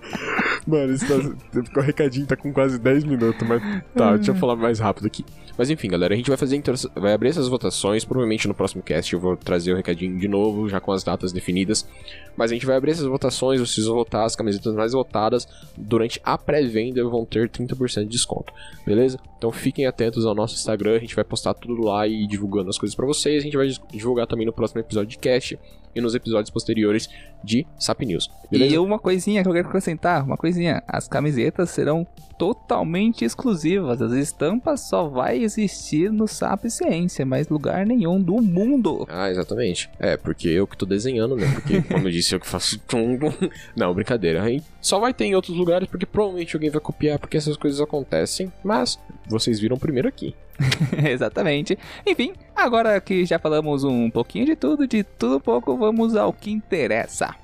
Mano, 0.65 0.93
isso 0.93 1.05
tá, 1.05 1.79
o 1.79 1.81
recadinho 1.81 2.25
tá 2.25 2.35
com 2.37 2.51
quase 2.53 2.79
10 2.79 3.03
minutos, 3.03 3.47
mas 3.47 3.61
tá, 3.93 4.15
deixa 4.15 4.31
eu 4.31 4.35
falar 4.35 4.55
mais 4.55 4.79
rápido 4.79 5.07
aqui. 5.07 5.25
Mas 5.57 5.69
enfim, 5.69 5.87
galera, 5.87 6.13
a 6.13 6.17
gente 6.17 6.29
vai 6.29 6.37
fazer 6.37 6.61
vai 6.95 7.13
abrir 7.13 7.29
essas 7.29 7.47
votações, 7.47 8.03
provavelmente 8.03 8.47
no 8.47 8.53
próximo 8.53 8.81
cast 8.81 9.13
eu 9.13 9.19
vou 9.19 9.37
trazer 9.37 9.73
o 9.73 9.75
recadinho 9.75 10.17
de 10.17 10.27
novo, 10.27 10.67
já 10.67 10.79
com 10.79 10.91
as 10.91 11.03
datas 11.03 11.31
definidas. 11.31 11.87
Mas 12.35 12.49
a 12.49 12.53
gente 12.53 12.62
vai 12.65 12.75
abrir 12.75 12.91
essas 12.91 13.05
votações, 13.05 13.59
vocês 13.59 13.85
vão 13.85 13.95
votar 13.95 14.25
as 14.25 14.35
camisetas 14.35 14.73
mais 14.73 14.93
votadas 14.93 15.47
durante 15.77 16.19
a 16.23 16.37
pré-venda 16.37 17.03
vão 17.03 17.25
ter 17.25 17.49
30% 17.49 18.03
de 18.03 18.09
desconto, 18.09 18.53
beleza? 18.85 19.19
Então 19.37 19.51
fiquem 19.51 19.85
atentos 19.85 20.25
ao 20.25 20.33
nosso 20.33 20.55
Instagram, 20.55 20.95
a 20.95 20.99
gente 20.99 21.15
vai 21.15 21.23
postar 21.23 21.53
tudo 21.53 21.81
lá 21.81 22.07
e 22.07 22.25
divulgando 22.27 22.69
as 22.69 22.77
coisas 22.77 22.95
para 22.95 23.05
vocês. 23.05 23.41
A 23.41 23.45
gente 23.45 23.57
vai 23.57 23.69
divulgar 23.91 24.27
também 24.27 24.45
no 24.45 24.53
próximo 24.53 24.79
episódio 24.79 25.09
de 25.09 25.17
cast 25.17 25.59
e 25.95 26.01
nos 26.01 26.15
episódios 26.15 26.49
posteriores 26.49 27.09
de 27.43 27.65
SAP 27.77 28.01
News. 28.01 28.29
Beleza? 28.49 28.75
E 28.75 28.77
uma 28.77 28.99
coisinha 28.99 29.43
que 29.43 29.49
eu 29.49 29.53
quero 29.53 29.67
acrescentar, 29.67 30.23
uma 30.23 30.37
coisinha, 30.37 30.83
as 30.87 31.07
camisetas 31.07 31.69
serão 31.69 32.07
totalmente 32.37 33.23
exclusivas, 33.23 34.01
as 34.01 34.11
estampas 34.13 34.81
só 34.81 35.07
vai 35.07 35.41
existir 35.41 36.11
no 36.11 36.27
SAP 36.27 36.65
Ciência, 36.65 37.25
mas 37.25 37.47
lugar 37.47 37.85
nenhum 37.85 38.19
do 38.21 38.41
mundo. 38.41 39.05
Ah, 39.09 39.29
exatamente. 39.29 39.89
É, 39.99 40.17
porque 40.17 40.49
eu 40.49 40.67
que 40.67 40.77
tô 40.77 40.85
desenhando, 40.85 41.35
né? 41.35 41.49
Porque, 41.53 41.81
como 41.93 42.07
eu 42.07 42.11
disse, 42.11 42.33
eu 42.35 42.39
que 42.39 42.47
faço 42.47 42.79
tudo. 42.79 43.33
Não, 43.75 43.93
brincadeira. 43.93 44.43
Aí 44.43 44.61
só 44.81 44.99
vai 44.99 45.13
ter 45.13 45.25
em 45.25 45.35
outros 45.35 45.55
lugares, 45.55 45.87
porque 45.87 46.05
provavelmente 46.05 46.55
alguém 46.55 46.69
vai 46.69 46.81
copiar, 46.81 47.19
porque 47.19 47.37
essas 47.37 47.55
coisas 47.55 47.79
acontecem, 47.79 48.51
mas 48.63 48.99
vocês 49.27 49.59
viram 49.59 49.77
primeiro 49.77 50.07
aqui. 50.07 50.35
Exatamente. 51.09 51.77
Enfim, 52.05 52.33
agora 52.55 52.99
que 53.01 53.25
já 53.25 53.39
falamos 53.39 53.83
um 53.83 54.09
pouquinho 54.09 54.45
de 54.45 54.55
tudo, 54.55 54.87
de 54.87 55.03
tudo 55.03 55.37
um 55.37 55.39
pouco, 55.39 55.77
vamos 55.77 56.15
ao 56.15 56.31
que 56.31 56.51
interessa. 56.51 57.35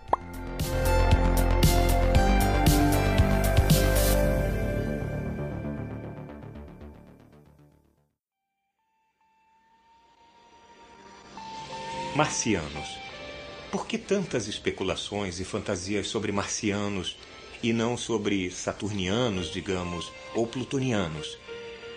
Marcianos. 12.15 12.97
Por 13.71 13.85
que 13.85 13.97
tantas 13.97 14.47
especulações 14.47 15.39
e 15.39 15.45
fantasias 15.45 16.07
sobre 16.07 16.31
marcianos 16.31 17.15
e 17.63 17.71
não 17.71 17.95
sobre 17.95 18.49
saturnianos, 18.51 19.51
digamos, 19.53 20.11
ou 20.33 20.45
plutonianos? 20.45 21.37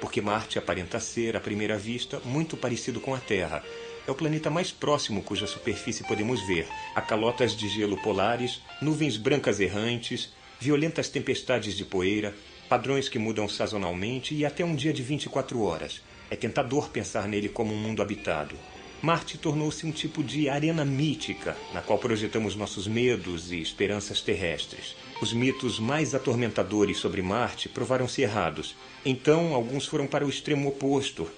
Porque 0.02 0.20
Marte 0.20 0.58
aparenta 0.58 0.98
ser, 0.98 1.36
à 1.36 1.40
primeira 1.40 1.78
vista, 1.78 2.20
muito 2.24 2.56
parecido 2.56 3.00
com 3.00 3.14
a 3.14 3.20
Terra. 3.20 3.62
É 4.04 4.10
o 4.10 4.16
planeta 4.16 4.50
mais 4.50 4.72
próximo 4.72 5.22
cuja 5.22 5.46
superfície 5.46 6.02
podemos 6.02 6.44
ver. 6.44 6.66
Há 6.92 7.00
calotas 7.00 7.56
de 7.56 7.68
gelo 7.68 7.96
polares, 8.02 8.60
nuvens 8.80 9.16
brancas 9.16 9.60
errantes, 9.60 10.32
violentas 10.58 11.08
tempestades 11.08 11.76
de 11.76 11.84
poeira, 11.84 12.34
padrões 12.68 13.08
que 13.08 13.16
mudam 13.16 13.48
sazonalmente 13.48 14.34
e 14.34 14.44
até 14.44 14.64
um 14.64 14.74
dia 14.74 14.92
de 14.92 15.04
24 15.04 15.62
horas. 15.62 16.02
É 16.28 16.34
tentador 16.34 16.88
pensar 16.88 17.28
nele 17.28 17.48
como 17.48 17.72
um 17.72 17.78
mundo 17.78 18.02
habitado. 18.02 18.56
Marte 19.00 19.38
tornou-se 19.38 19.86
um 19.86 19.92
tipo 19.92 20.24
de 20.24 20.48
arena 20.48 20.84
mítica, 20.84 21.56
na 21.72 21.80
qual 21.80 22.00
projetamos 22.00 22.56
nossos 22.56 22.88
medos 22.88 23.52
e 23.52 23.60
esperanças 23.60 24.20
terrestres. 24.20 24.96
Os 25.22 25.32
mitos 25.32 25.78
mais 25.78 26.16
atormentadores 26.16 26.96
sobre 26.96 27.22
Marte 27.22 27.68
provaram-se 27.68 28.22
errados. 28.22 28.74
Então, 29.06 29.54
alguns 29.54 29.86
foram 29.86 30.04
para 30.04 30.26
o 30.26 30.28
extremo 30.28 30.68
oposto 30.68 31.30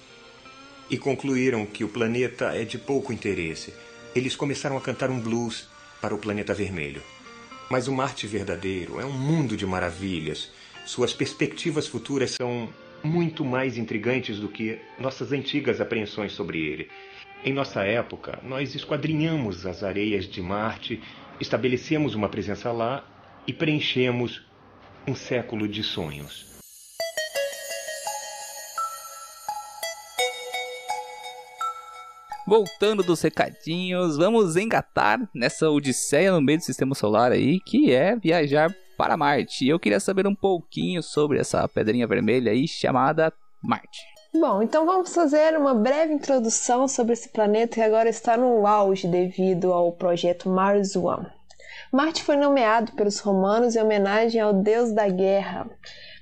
e 0.89 0.97
concluíram 0.97 1.67
que 1.67 1.83
o 1.83 1.87
planeta 1.87 2.45
é 2.45 2.65
de 2.65 2.79
pouco 2.79 3.13
interesse. 3.13 3.75
Eles 4.15 4.35
começaram 4.35 4.75
a 4.75 4.81
cantar 4.81 5.11
um 5.11 5.19
blues 5.19 5.69
para 6.01 6.15
o 6.15 6.17
planeta 6.17 6.51
vermelho. 6.51 6.99
Mas 7.69 7.87
o 7.87 7.93
Marte 7.93 8.25
verdadeiro 8.25 8.99
é 8.99 9.05
um 9.05 9.11
mundo 9.11 9.55
de 9.55 9.67
maravilhas. 9.67 10.51
Suas 10.83 11.13
perspectivas 11.13 11.85
futuras 11.85 12.31
são 12.31 12.67
muito 13.03 13.45
mais 13.45 13.77
intrigantes 13.77 14.39
do 14.39 14.49
que 14.49 14.79
nossas 14.99 15.31
antigas 15.31 15.79
apreensões 15.79 16.31
sobre 16.31 16.57
ele. 16.57 16.89
Em 17.43 17.53
nossa 17.53 17.83
época, 17.83 18.39
nós 18.41 18.73
esquadrinhamos 18.73 19.63
as 19.63 19.83
areias 19.83 20.27
de 20.27 20.41
Marte, 20.41 20.99
estabelecemos 21.39 22.15
uma 22.15 22.29
presença 22.29 22.71
lá 22.71 23.11
e 23.47 23.53
preenchemos 23.53 24.45
um 25.07 25.15
século 25.15 25.67
de 25.67 25.83
sonhos. 25.83 26.45
Voltando 32.47 33.01
dos 33.01 33.21
recadinhos, 33.21 34.17
vamos 34.17 34.55
engatar 34.55 35.19
nessa 35.33 35.69
odisseia 35.69 36.31
no 36.31 36.41
meio 36.41 36.59
do 36.59 36.63
sistema 36.63 36.93
solar 36.93 37.31
aí, 37.31 37.59
que 37.59 37.91
é 37.91 38.15
viajar 38.15 38.71
para 38.95 39.17
Marte. 39.17 39.67
Eu 39.67 39.79
queria 39.79 39.99
saber 39.99 40.27
um 40.27 40.35
pouquinho 40.35 41.01
sobre 41.01 41.39
essa 41.39 41.67
pedrinha 41.67 42.05
vermelha 42.05 42.51
aí 42.51 42.67
chamada 42.67 43.33
Marte. 43.63 43.99
Bom, 44.31 44.61
então 44.61 44.85
vamos 44.85 45.13
fazer 45.13 45.57
uma 45.57 45.73
breve 45.73 46.13
introdução 46.13 46.87
sobre 46.87 47.13
esse 47.13 47.29
planeta 47.29 47.75
que 47.75 47.81
agora 47.81 48.09
está 48.09 48.37
no 48.37 48.67
auge 48.67 49.07
devido 49.07 49.71
ao 49.71 49.93
projeto 49.93 50.47
Mars 50.49 50.95
One. 50.95 51.25
Marte 51.91 52.23
foi 52.23 52.35
nomeado 52.35 52.91
pelos 52.93 53.19
romanos 53.19 53.75
em 53.75 53.81
homenagem 53.81 54.41
ao 54.41 54.53
deus 54.53 54.91
da 54.91 55.07
guerra, 55.07 55.69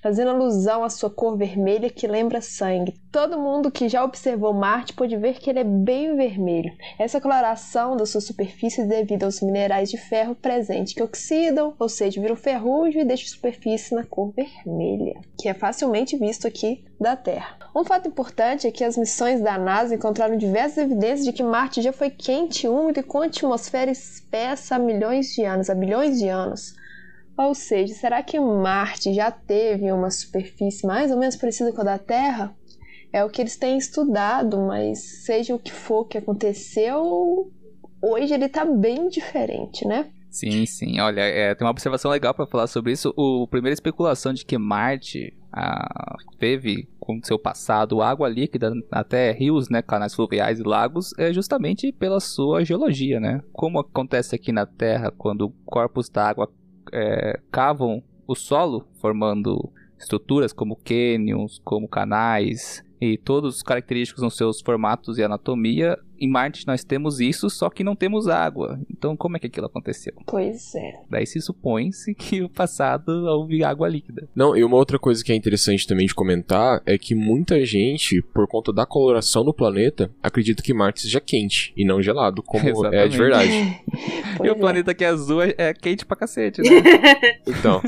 fazendo 0.04 0.32
alusão 0.32 0.84
à 0.84 0.90
sua 0.90 1.10
cor 1.10 1.38
vermelha 1.38 1.90
que 1.90 2.06
lembra 2.06 2.42
sangue. 2.42 2.94
Todo 3.10 3.40
mundo 3.40 3.72
que 3.72 3.88
já 3.88 4.04
observou 4.04 4.54
Marte 4.54 4.94
pode 4.94 5.16
ver 5.16 5.40
que 5.40 5.50
ele 5.50 5.60
é 5.60 5.64
bem 5.64 6.18
vermelho. 6.18 6.74
Essa 7.00 7.22
coloração 7.22 7.96
da 7.96 8.06
sua 8.06 8.20
superfície 8.20 8.82
é 8.82 8.86
devido 8.86 9.24
aos 9.24 9.42
minerais 9.42 9.90
de 9.90 9.98
ferro 9.98 10.36
presentes 10.36 10.94
que 10.94 11.02
oxidam, 11.02 11.74
ou 11.80 11.88
seja, 11.88 12.20
viram 12.20 12.36
ferrugem 12.36 13.02
e 13.02 13.06
deixam 13.06 13.28
a 13.28 13.30
superfície 13.30 13.96
na 13.96 14.04
cor 14.04 14.34
vermelha, 14.36 15.22
que 15.40 15.48
é 15.48 15.54
facilmente 15.54 16.18
visto 16.18 16.46
aqui 16.46 16.84
da 17.00 17.16
Terra. 17.16 17.58
Um 17.74 17.86
fato 17.86 18.10
importante 18.10 18.68
é 18.68 18.72
que 18.72 18.84
as 18.84 18.98
missões 18.98 19.42
da 19.42 19.58
NASA 19.58 19.96
encontraram 19.96 20.36
diversas 20.36 20.80
evidências 20.80 21.26
de 21.26 21.32
que 21.32 21.44
Marte 21.44 21.82
já 21.82 21.94
foi 21.94 22.10
quente, 22.10 22.68
úmido 22.68 23.00
e 23.00 23.04
com 23.04 23.22
atmosfera 23.22 23.90
espessa 23.90 24.76
há 24.76 24.80
milhões 24.80 25.28
de 25.28 25.44
anos, 25.44 25.70
há 25.70 25.76
bilhões 25.76 26.20
de 26.20 26.28
anos. 26.28 26.76
Ou 27.38 27.56
seja, 27.56 27.94
será 27.94 28.22
que 28.22 28.40
Marte 28.40 29.14
já 29.14 29.32
teve 29.32 29.92
uma 29.92 30.12
superfície 30.12 30.86
mais 30.86 31.12
ou 31.12 31.18
menos 31.18 31.36
parecida 31.36 31.72
com 31.72 31.82
a 31.82 31.86
da 31.86 31.98
Terra? 31.98 32.56
É 33.12 33.24
o 33.24 33.30
que 33.30 33.42
eles 33.42 33.56
têm 33.56 33.78
estudado, 33.78 34.60
mas 34.60 35.24
seja 35.24 35.56
o 35.56 35.60
que 35.60 35.72
for 35.72 36.06
que 36.06 36.18
aconteceu, 36.18 37.52
hoje 38.02 38.34
ele 38.34 38.46
está 38.46 38.66
bem 38.66 39.08
diferente, 39.08 39.88
né? 39.88 40.12
Sim, 40.30 40.66
sim. 40.66 41.00
Olha, 41.00 41.22
é, 41.22 41.54
tem 41.54 41.64
uma 41.64 41.70
observação 41.72 42.10
legal 42.10 42.34
para 42.34 42.48
falar 42.48 42.66
sobre 42.66 42.92
isso. 42.92 43.14
O 43.16 43.44
a 43.44 43.48
primeira 43.48 43.74
especulação 43.74 44.34
de 44.34 44.44
que 44.44 44.58
Marte 44.58 45.32
ah, 45.52 46.16
teve 46.40 46.90
com 47.00 47.20
seu 47.22 47.38
passado 47.38 48.02
água 48.02 48.28
líquida, 48.28 48.74
até 48.92 49.32
rios, 49.32 49.70
né, 49.70 49.84
canais 49.84 50.16
fluviais 50.16 50.60
e 50.60 50.64
lagos, 50.64 51.14
é 51.20 51.32
justamente 51.32 51.92
pela 51.92 52.20
sua 52.20 52.66
geologia, 52.66 53.20
né? 53.20 53.42
Como 53.52 53.80
acontece 53.80 54.36
aqui 54.36 54.52
na 54.52 54.66
Terra 54.66 55.12
quando 55.16 55.54
corpos 55.66 56.10
d'água 56.10 56.50
é, 56.92 57.40
cavam 57.52 58.04
o 58.28 58.36
solo, 58.36 58.88
formando 59.00 59.72
estruturas 59.98 60.52
como 60.52 60.76
cânions, 60.76 61.60
como 61.64 61.88
canais 61.88 62.84
e 63.00 63.18
todos 63.18 63.58
os 63.58 63.64
característicos 63.64 64.24
nos 64.24 64.36
seus 64.36 64.62
formatos 64.62 65.18
e 65.18 65.24
anatomia, 65.24 65.98
em 66.24 66.28
Marte 66.28 66.66
nós 66.66 66.84
temos 66.84 67.20
isso, 67.20 67.50
só 67.50 67.70
que 67.70 67.84
não 67.84 67.96
temos 67.96 68.30
água. 68.30 68.80
Então, 68.90 69.16
como 69.18 69.36
é 69.36 69.40
que 69.40 69.48
aquilo 69.48 69.66
aconteceu? 69.66 70.14
Pois 70.26 70.74
é. 70.74 70.94
Daí 71.10 71.26
se 71.26 71.42
supõe-se 71.42 72.16
que 72.16 72.42
o 72.42 72.50
passado 72.50 73.10
houve 73.26 73.64
água 73.64 73.90
líquida. 73.90 74.28
Não, 74.34 74.56
e 74.56 74.64
uma 74.64 74.78
outra 74.78 74.98
coisa 74.98 75.24
que 75.24 75.34
é 75.34 75.36
interessante 75.36 75.86
também 75.86 76.06
de 76.06 76.16
comentar 76.16 76.82
é 76.86 76.98
que 76.98 77.14
muita 77.14 77.66
gente, 77.66 78.22
por 78.22 78.48
conta 78.48 78.72
da 78.72 78.86
coloração 78.86 79.44
do 79.44 79.54
planeta, 79.54 80.10
acredita 80.22 80.64
que 80.64 80.74
Marte 80.74 81.02
seja 81.02 81.20
quente 81.20 81.74
e 81.76 81.84
não 81.84 82.02
gelado, 82.02 82.42
como 82.42 82.70
Exatamente. 82.70 82.96
é 83.04 83.08
de 83.08 83.18
verdade. 83.18 83.82
e 84.42 84.50
o 84.50 84.54
é. 84.54 84.56
planeta 84.56 84.94
que 84.94 85.04
é 85.04 85.08
azul 85.08 85.42
é 85.42 85.74
quente 85.74 86.06
pra 86.06 86.16
cacete, 86.16 86.62
né? 86.62 86.70
então. 87.46 87.82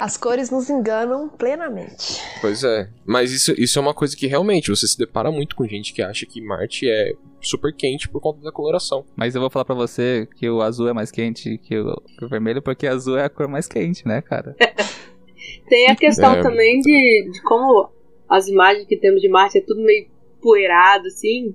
As 0.00 0.16
cores 0.16 0.50
nos 0.50 0.68
enganam 0.68 1.28
plenamente. 1.28 2.20
Pois 2.40 2.64
é. 2.64 2.88
Mas 3.06 3.30
isso, 3.30 3.54
isso 3.56 3.78
é 3.78 3.82
uma 3.82 3.94
coisa 3.94 4.16
que 4.16 4.26
realmente 4.26 4.70
você 4.70 4.86
se 4.86 4.98
depara 4.98 5.30
muito 5.30 5.54
com 5.54 5.66
gente 5.66 5.92
que 5.92 6.02
acha 6.02 6.26
que 6.26 6.40
Marte 6.40 6.88
é 6.88 7.14
super 7.40 7.74
quente 7.74 8.08
por 8.08 8.20
conta 8.20 8.40
da 8.40 8.52
coloração. 8.52 9.04
Mas 9.16 9.34
eu 9.34 9.40
vou 9.40 9.50
falar 9.50 9.64
para 9.64 9.74
você 9.74 10.28
que 10.36 10.48
o 10.48 10.60
azul 10.62 10.88
é 10.88 10.92
mais 10.92 11.10
quente 11.10 11.58
que 11.58 11.78
o, 11.78 12.00
que 12.18 12.24
o, 12.24 12.28
vermelho, 12.28 12.62
porque 12.62 12.86
azul 12.86 13.18
é 13.18 13.24
a 13.24 13.30
cor 13.30 13.48
mais 13.48 13.66
quente, 13.66 14.06
né, 14.06 14.20
cara? 14.20 14.56
Tem 15.68 15.88
a 15.88 15.96
questão 15.96 16.34
é. 16.38 16.42
também 16.42 16.80
de, 16.80 17.30
de 17.32 17.42
como 17.42 17.90
as 18.28 18.48
imagens 18.48 18.86
que 18.86 18.96
temos 18.96 19.20
de 19.20 19.28
Marte 19.28 19.58
é 19.58 19.60
tudo 19.60 19.82
meio 19.82 20.06
poeirado, 20.40 21.06
assim. 21.06 21.54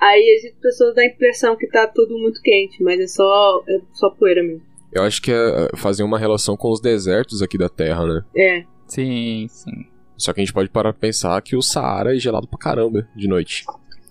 Aí 0.00 0.52
as 0.52 0.60
pessoas 0.60 0.94
dão 0.94 1.04
a 1.04 1.06
impressão 1.06 1.56
que 1.56 1.66
tá 1.66 1.86
tudo 1.86 2.18
muito 2.18 2.40
quente, 2.42 2.82
mas 2.82 3.00
é 3.00 3.06
só, 3.06 3.62
é 3.68 3.80
só 3.92 4.10
poeira 4.10 4.42
mesmo. 4.42 4.62
Eu 4.92 5.02
acho 5.02 5.20
que 5.20 5.32
é, 5.32 5.68
é 5.72 5.76
fazer 5.76 6.02
uma 6.02 6.18
relação 6.18 6.56
com 6.56 6.70
os 6.70 6.80
desertos 6.80 7.42
aqui 7.42 7.58
da 7.58 7.68
Terra, 7.68 8.06
né? 8.06 8.24
É. 8.36 8.64
Sim, 8.86 9.46
sim. 9.48 9.86
Só 10.16 10.32
que 10.32 10.40
a 10.40 10.44
gente 10.44 10.52
pode 10.52 10.70
parar 10.70 10.92
pra 10.92 11.00
pensar 11.00 11.40
que 11.42 11.56
o 11.56 11.62
Saara 11.62 12.14
é 12.16 12.18
gelado 12.18 12.46
pra 12.46 12.58
caramba 12.58 13.08
de 13.16 13.26
noite. 13.26 13.64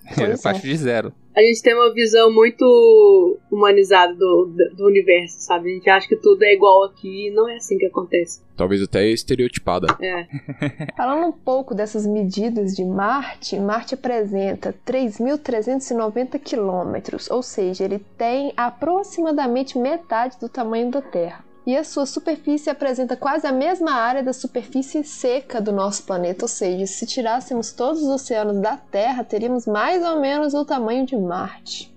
É, 0.05 0.33
a 0.33 0.37
partir 0.37 0.67
de 0.67 0.77
zero. 0.77 1.13
a 1.35 1.41
gente 1.41 1.61
tem 1.61 1.73
uma 1.73 1.93
visão 1.93 2.31
muito 2.31 3.39
humanizada 3.49 4.13
do, 4.13 4.45
do, 4.45 4.75
do, 4.75 4.85
universo, 4.85 5.39
sabe? 5.39 5.71
A 5.71 5.73
gente 5.73 5.89
acha 5.89 6.07
que 6.07 6.15
tudo 6.15 6.43
é 6.43 6.53
igual 6.53 6.83
aqui 6.83 7.27
e 7.27 7.31
não 7.31 7.47
é 7.47 7.55
assim 7.55 7.77
que 7.77 7.85
acontece. 7.85 8.41
Talvez 8.55 8.81
até 8.81 9.07
estereotipada. 9.07 9.87
É. 10.01 10.27
Falando 10.97 11.27
um 11.27 11.31
pouco 11.31 11.73
dessas 11.73 12.05
medidas 12.05 12.75
de 12.75 12.83
Marte, 12.83 13.57
Marte 13.57 13.93
apresenta 13.95 14.75
3.390 14.85 16.39
quilômetros, 16.39 17.29
ou 17.29 17.41
seja, 17.41 17.85
ele 17.85 17.99
tem 18.17 18.53
aproximadamente 18.57 19.77
metade 19.77 20.37
do 20.39 20.49
tamanho 20.49 20.91
da 20.91 21.01
Terra 21.01 21.52
e 21.65 21.75
a 21.77 21.83
sua 21.83 22.05
superfície 22.05 22.69
apresenta 22.69 23.15
quase 23.15 23.47
a 23.47 23.51
mesma 23.51 23.93
área 23.93 24.21
da 24.21 24.33
superfície 24.33 25.03
seca 25.03 25.61
do 25.61 25.71
nosso 25.71 26.03
planeta, 26.03 26.45
ou 26.45 26.49
seja, 26.49 26.85
se 26.85 27.05
tirássemos 27.05 27.71
todos 27.71 28.01
os 28.01 28.09
oceanos 28.09 28.59
da 28.59 28.75
Terra, 28.77 29.23
teríamos 29.23 29.65
mais 29.65 30.03
ou 30.03 30.19
menos 30.19 30.53
o 30.53 30.65
tamanho 30.65 31.05
de 31.05 31.15
Marte. 31.15 31.93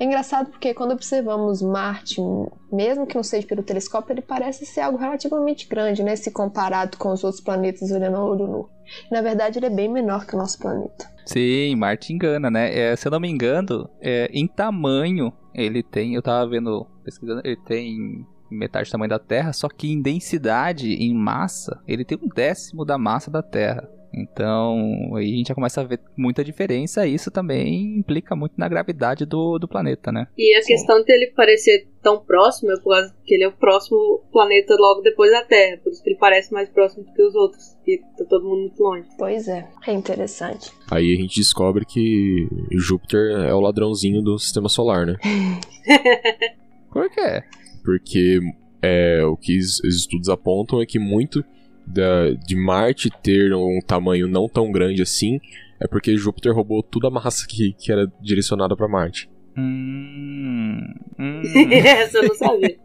É 0.00 0.04
engraçado 0.04 0.50
porque 0.50 0.74
quando 0.74 0.92
observamos 0.92 1.62
Marte, 1.62 2.20
mesmo 2.72 3.06
que 3.06 3.14
não 3.14 3.22
seja 3.22 3.46
pelo 3.46 3.62
telescópio, 3.62 4.14
ele 4.14 4.22
parece 4.22 4.66
ser 4.66 4.80
algo 4.80 4.98
relativamente 4.98 5.68
grande, 5.68 6.02
né? 6.02 6.16
Se 6.16 6.30
comparado 6.30 6.96
com 6.96 7.12
os 7.12 7.22
outros 7.22 7.40
planetas 7.40 7.92
olhando 7.92 8.16
ao 8.16 8.28
olho 8.28 8.46
nu. 8.48 8.68
Na 9.12 9.22
verdade, 9.22 9.58
ele 9.58 9.66
é 9.66 9.70
bem 9.70 9.88
menor 9.88 10.26
que 10.26 10.34
o 10.34 10.38
nosso 10.38 10.58
planeta. 10.58 11.08
Sim, 11.24 11.76
Marte 11.76 12.12
engana, 12.12 12.50
né? 12.50 12.76
É, 12.76 12.96
se 12.96 13.06
eu 13.06 13.12
não 13.12 13.20
me 13.20 13.28
engano, 13.28 13.88
é, 14.00 14.28
em 14.32 14.48
tamanho, 14.48 15.32
ele 15.54 15.82
tem. 15.82 16.14
Eu 16.14 16.22
tava 16.22 16.50
vendo, 16.50 16.84
pesquisando, 17.04 17.42
ele 17.44 17.58
tem 17.64 18.26
metade 18.52 18.88
do 18.88 18.92
tamanho 18.92 19.10
da 19.10 19.18
Terra, 19.18 19.52
só 19.52 19.68
que 19.68 19.90
em 19.90 20.00
densidade, 20.00 20.92
em 20.94 21.14
massa, 21.14 21.80
ele 21.86 22.04
tem 22.04 22.18
um 22.22 22.28
décimo 22.28 22.84
da 22.84 22.98
massa 22.98 23.30
da 23.30 23.42
Terra. 23.42 23.88
Então, 24.14 25.16
aí 25.16 25.32
a 25.32 25.36
gente 25.38 25.48
já 25.48 25.54
começa 25.54 25.80
a 25.80 25.84
ver 25.84 25.98
muita 26.16 26.44
diferença, 26.44 27.06
e 27.06 27.14
isso 27.14 27.30
também 27.30 27.98
implica 27.98 28.36
muito 28.36 28.52
na 28.58 28.68
gravidade 28.68 29.24
do, 29.24 29.58
do 29.58 29.66
planeta, 29.66 30.12
né? 30.12 30.26
E 30.36 30.54
a 30.54 30.62
questão 30.62 31.02
de 31.02 31.10
ele 31.12 31.32
parecer 31.34 31.88
tão 32.02 32.22
próximo 32.22 32.72
é 32.72 32.76
por 32.76 32.90
causa 32.90 33.14
que 33.24 33.34
ele 33.34 33.44
é 33.44 33.48
o 33.48 33.52
próximo 33.52 34.22
planeta 34.30 34.76
logo 34.78 35.00
depois 35.00 35.30
da 35.30 35.42
Terra, 35.42 35.78
por 35.82 35.90
isso 35.90 36.02
que 36.02 36.10
ele 36.10 36.18
parece 36.18 36.52
mais 36.52 36.68
próximo 36.68 37.04
do 37.04 37.12
que 37.12 37.22
os 37.22 37.34
outros, 37.34 37.74
e 37.86 37.98
tá 38.18 38.24
todo 38.28 38.44
mundo 38.44 38.60
muito 38.60 38.82
longe. 38.82 39.08
Pois 39.16 39.48
é, 39.48 39.66
é 39.86 39.92
interessante. 39.92 40.70
Aí 40.90 41.14
a 41.14 41.16
gente 41.16 41.36
descobre 41.36 41.86
que 41.86 42.46
Júpiter 42.72 43.46
é 43.46 43.54
o 43.54 43.60
ladrãozinho 43.60 44.20
do 44.20 44.38
sistema 44.38 44.68
solar, 44.68 45.06
né? 45.06 45.16
por 46.92 47.08
quê? 47.08 47.42
Porque 47.82 48.40
é, 48.80 49.24
o 49.24 49.36
que 49.36 49.58
os 49.58 49.82
estudos 49.84 50.28
apontam 50.28 50.80
é 50.80 50.86
que 50.86 50.98
muito 50.98 51.44
da, 51.86 52.30
de 52.30 52.54
Marte 52.54 53.10
ter 53.22 53.54
um 53.54 53.80
tamanho 53.86 54.28
não 54.28 54.48
tão 54.48 54.70
grande 54.70 55.02
assim 55.02 55.40
é 55.82 55.88
porque 55.88 56.16
Júpiter 56.16 56.54
roubou 56.54 56.82
toda 56.82 57.08
a 57.08 57.10
massa 57.10 57.44
que, 57.46 57.72
que 57.72 57.90
era 57.90 58.10
direcionada 58.20 58.76
para 58.76 58.86
Marte. 58.86 59.28
Hum, 59.56 60.80
hum. 61.18 61.42
Essa 61.72 62.18
eu 62.18 62.28
não 62.28 62.34
sabia. 62.36 62.78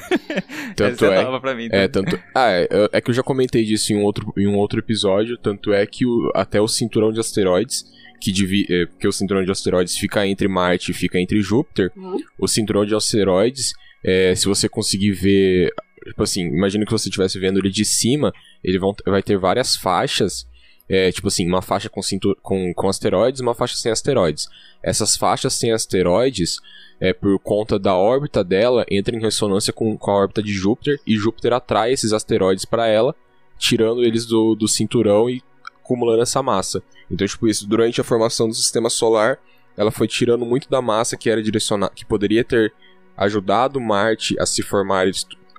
tanto 0.74 1.04
Essa 1.04 1.14
é, 1.14 1.18
é 1.18 1.22
nova 1.22 1.40
pra 1.40 1.54
mim. 1.54 1.68
É, 1.70 1.86
tanto, 1.86 2.18
ah, 2.34 2.50
é, 2.50 2.68
é, 2.92 3.00
que 3.00 3.10
eu 3.10 3.14
já 3.14 3.22
comentei 3.22 3.62
disso 3.64 3.92
em 3.92 3.96
um 3.96 4.02
outro, 4.02 4.32
em 4.38 4.46
um 4.46 4.56
outro 4.56 4.78
episódio. 4.78 5.36
Tanto 5.36 5.72
é 5.72 5.84
que 5.86 6.06
o, 6.06 6.32
até 6.34 6.58
o 6.60 6.66
cinturão 6.66 7.12
de 7.12 7.20
asteroides, 7.20 7.84
que 8.18 8.32
divide, 8.32 8.74
é, 8.74 8.86
porque 8.86 9.06
o 9.06 9.12
cinturão 9.12 9.44
de 9.44 9.50
asteroides 9.50 9.96
fica 9.96 10.26
entre 10.26 10.48
Marte 10.48 10.92
e 10.92 10.94
fica 10.94 11.20
entre 11.20 11.42
Júpiter, 11.42 11.92
uhum. 11.94 12.16
o 12.38 12.48
cinturão 12.48 12.86
de 12.86 12.94
asteroides 12.94 13.74
é, 14.04 14.34
se 14.34 14.46
você 14.46 14.68
conseguir 14.68 15.12
ver. 15.12 15.72
Tipo 16.04 16.22
assim, 16.22 16.42
imagina 16.46 16.84
que 16.84 16.92
você 16.92 17.08
estivesse 17.08 17.38
vendo 17.38 17.58
ele 17.58 17.70
de 17.70 17.84
cima, 17.84 18.32
ele 18.64 18.78
vão, 18.78 18.94
vai 19.06 19.22
ter 19.22 19.36
várias 19.36 19.76
faixas. 19.76 20.48
É, 20.88 21.12
tipo 21.12 21.28
assim, 21.28 21.46
uma 21.46 21.62
faixa 21.62 21.88
com, 21.88 22.02
cintur 22.02 22.36
com, 22.42 22.74
com 22.74 22.88
asteroides 22.88 23.40
uma 23.40 23.54
faixa 23.54 23.76
sem 23.76 23.92
asteroides. 23.92 24.48
Essas 24.82 25.16
faixas 25.16 25.54
sem 25.54 25.70
asteroides, 25.70 26.58
é, 27.00 27.12
por 27.12 27.38
conta 27.38 27.78
da 27.78 27.94
órbita 27.94 28.42
dela, 28.42 28.84
entra 28.90 29.14
em 29.14 29.20
ressonância 29.20 29.72
com, 29.72 29.96
com 29.96 30.10
a 30.10 30.14
órbita 30.14 30.42
de 30.42 30.52
Júpiter 30.52 30.98
e 31.06 31.16
Júpiter 31.16 31.52
atrai 31.52 31.92
esses 31.92 32.12
asteroides 32.12 32.64
para 32.64 32.88
ela, 32.88 33.14
tirando 33.56 34.02
eles 34.02 34.26
do, 34.26 34.56
do 34.56 34.66
cinturão 34.66 35.30
e 35.30 35.40
acumulando 35.76 36.22
essa 36.22 36.42
massa. 36.42 36.82
Então, 37.08 37.26
tipo 37.26 37.46
isso, 37.46 37.68
durante 37.68 38.00
a 38.00 38.04
formação 38.04 38.48
do 38.48 38.54
sistema 38.54 38.90
solar, 38.90 39.38
ela 39.76 39.90
foi 39.90 40.08
tirando 40.08 40.44
muito 40.44 40.68
da 40.68 40.82
massa 40.82 41.16
que 41.16 41.30
era 41.30 41.42
direcionada, 41.42 41.92
que 41.94 42.04
poderia 42.04 42.42
ter 42.42 42.72
ajudado 43.20 43.78
Marte 43.78 44.34
a 44.40 44.46
se 44.46 44.62
formar 44.62 45.06
e 45.06 45.12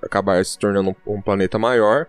acabar 0.04 0.44
se 0.44 0.58
tornando 0.58 0.96
um, 1.06 1.22
planeta 1.22 1.60
maior, 1.60 2.08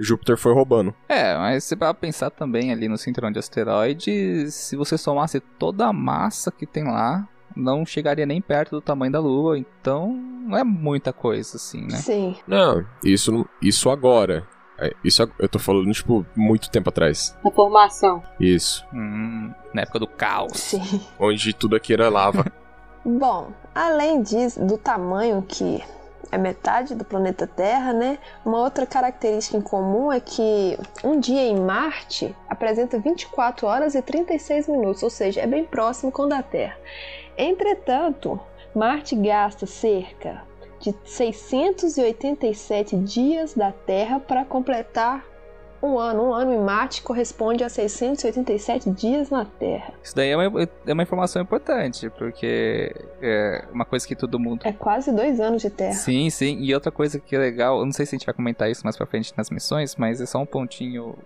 Júpiter 0.00 0.36
foi 0.36 0.54
roubando. 0.54 0.94
É, 1.08 1.36
mas 1.36 1.64
você 1.64 1.76
vai 1.76 1.92
pensar 1.92 2.30
também 2.30 2.72
ali 2.72 2.88
no 2.88 2.96
cinturão 2.96 3.30
de 3.30 3.38
asteroides, 3.38 4.54
se 4.54 4.74
você 4.74 4.96
somasse 4.96 5.38
toda 5.40 5.86
a 5.86 5.92
massa 5.92 6.50
que 6.50 6.66
tem 6.66 6.84
lá, 6.84 7.28
não 7.54 7.84
chegaria 7.84 8.26
nem 8.26 8.40
perto 8.40 8.70
do 8.70 8.80
tamanho 8.80 9.12
da 9.12 9.20
Lua, 9.20 9.58
então 9.58 10.12
não 10.12 10.56
é 10.56 10.64
muita 10.64 11.12
coisa 11.12 11.56
assim, 11.56 11.82
né? 11.82 11.96
Sim. 11.98 12.36
Não, 12.48 12.84
isso, 13.04 13.46
isso 13.62 13.90
agora. 13.90 14.48
É, 14.76 14.92
isso 15.04 15.22
eu 15.38 15.48
tô 15.48 15.58
falando, 15.58 15.92
tipo, 15.92 16.26
muito 16.34 16.68
tempo 16.68 16.88
atrás. 16.88 17.36
A 17.44 17.50
formação. 17.50 18.22
Isso. 18.40 18.84
Hum, 18.92 19.52
na 19.72 19.82
época 19.82 20.00
do 20.00 20.08
caos. 20.08 20.58
Sim. 20.58 21.00
Onde 21.18 21.52
tudo 21.52 21.76
aqui 21.76 21.92
era 21.92 22.08
lava. 22.08 22.44
Bom, 23.04 23.52
além 23.74 24.22
disso, 24.22 24.64
do 24.64 24.78
tamanho 24.78 25.42
que 25.42 25.82
é 26.30 26.38
metade 26.38 26.94
do 26.94 27.04
planeta 27.04 27.46
Terra, 27.46 27.92
né? 27.92 28.18
Uma 28.44 28.58
outra 28.58 28.86
característica 28.86 29.56
em 29.56 29.60
comum 29.60 30.12
é 30.12 30.20
que 30.20 30.78
um 31.02 31.18
dia 31.20 31.42
em 31.42 31.60
Marte 31.60 32.34
apresenta 32.48 32.98
24 32.98 33.66
horas 33.66 33.94
e 33.94 34.02
36 34.02 34.68
minutos, 34.68 35.02
ou 35.02 35.10
seja, 35.10 35.40
é 35.40 35.46
bem 35.46 35.64
próximo 35.64 36.10
com 36.10 36.22
o 36.22 36.28
da 36.28 36.42
Terra. 36.42 36.76
Entretanto, 37.36 38.40
Marte 38.74 39.14
gasta 39.14 39.66
cerca 39.66 40.42
de 40.80 40.94
687 41.04 42.96
dias 42.96 43.54
da 43.54 43.72
Terra 43.72 44.20
para 44.20 44.44
completar 44.44 45.24
um 45.84 45.98
ano. 45.98 46.22
Um 46.24 46.34
ano 46.34 46.52
em 46.52 46.58
Marte 46.58 47.02
corresponde 47.02 47.62
a 47.62 47.68
687 47.68 48.90
dias 48.90 49.30
na 49.30 49.44
Terra. 49.44 49.92
Isso 50.02 50.14
daí 50.14 50.30
é 50.30 50.36
uma, 50.36 50.62
é 50.62 50.92
uma 50.92 51.02
informação 51.02 51.42
importante, 51.42 52.10
porque 52.10 52.94
é 53.20 53.64
uma 53.72 53.84
coisa 53.84 54.06
que 54.06 54.16
todo 54.16 54.38
mundo. 54.38 54.62
É 54.64 54.72
quase 54.72 55.12
dois 55.12 55.40
anos 55.40 55.62
de 55.62 55.70
Terra. 55.70 55.94
Sim, 55.94 56.30
sim. 56.30 56.58
E 56.60 56.74
outra 56.74 56.90
coisa 56.90 57.18
que 57.18 57.36
é 57.36 57.38
legal, 57.38 57.78
eu 57.78 57.84
não 57.84 57.92
sei 57.92 58.06
se 58.06 58.14
a 58.14 58.18
gente 58.18 58.26
vai 58.26 58.34
comentar 58.34 58.70
isso 58.70 58.82
mais 58.84 58.96
pra 58.96 59.06
frente 59.06 59.32
nas 59.36 59.50
missões, 59.50 59.96
mas 59.96 60.20
é 60.20 60.26
só 60.26 60.38
um 60.38 60.46
pontinho 60.46 61.16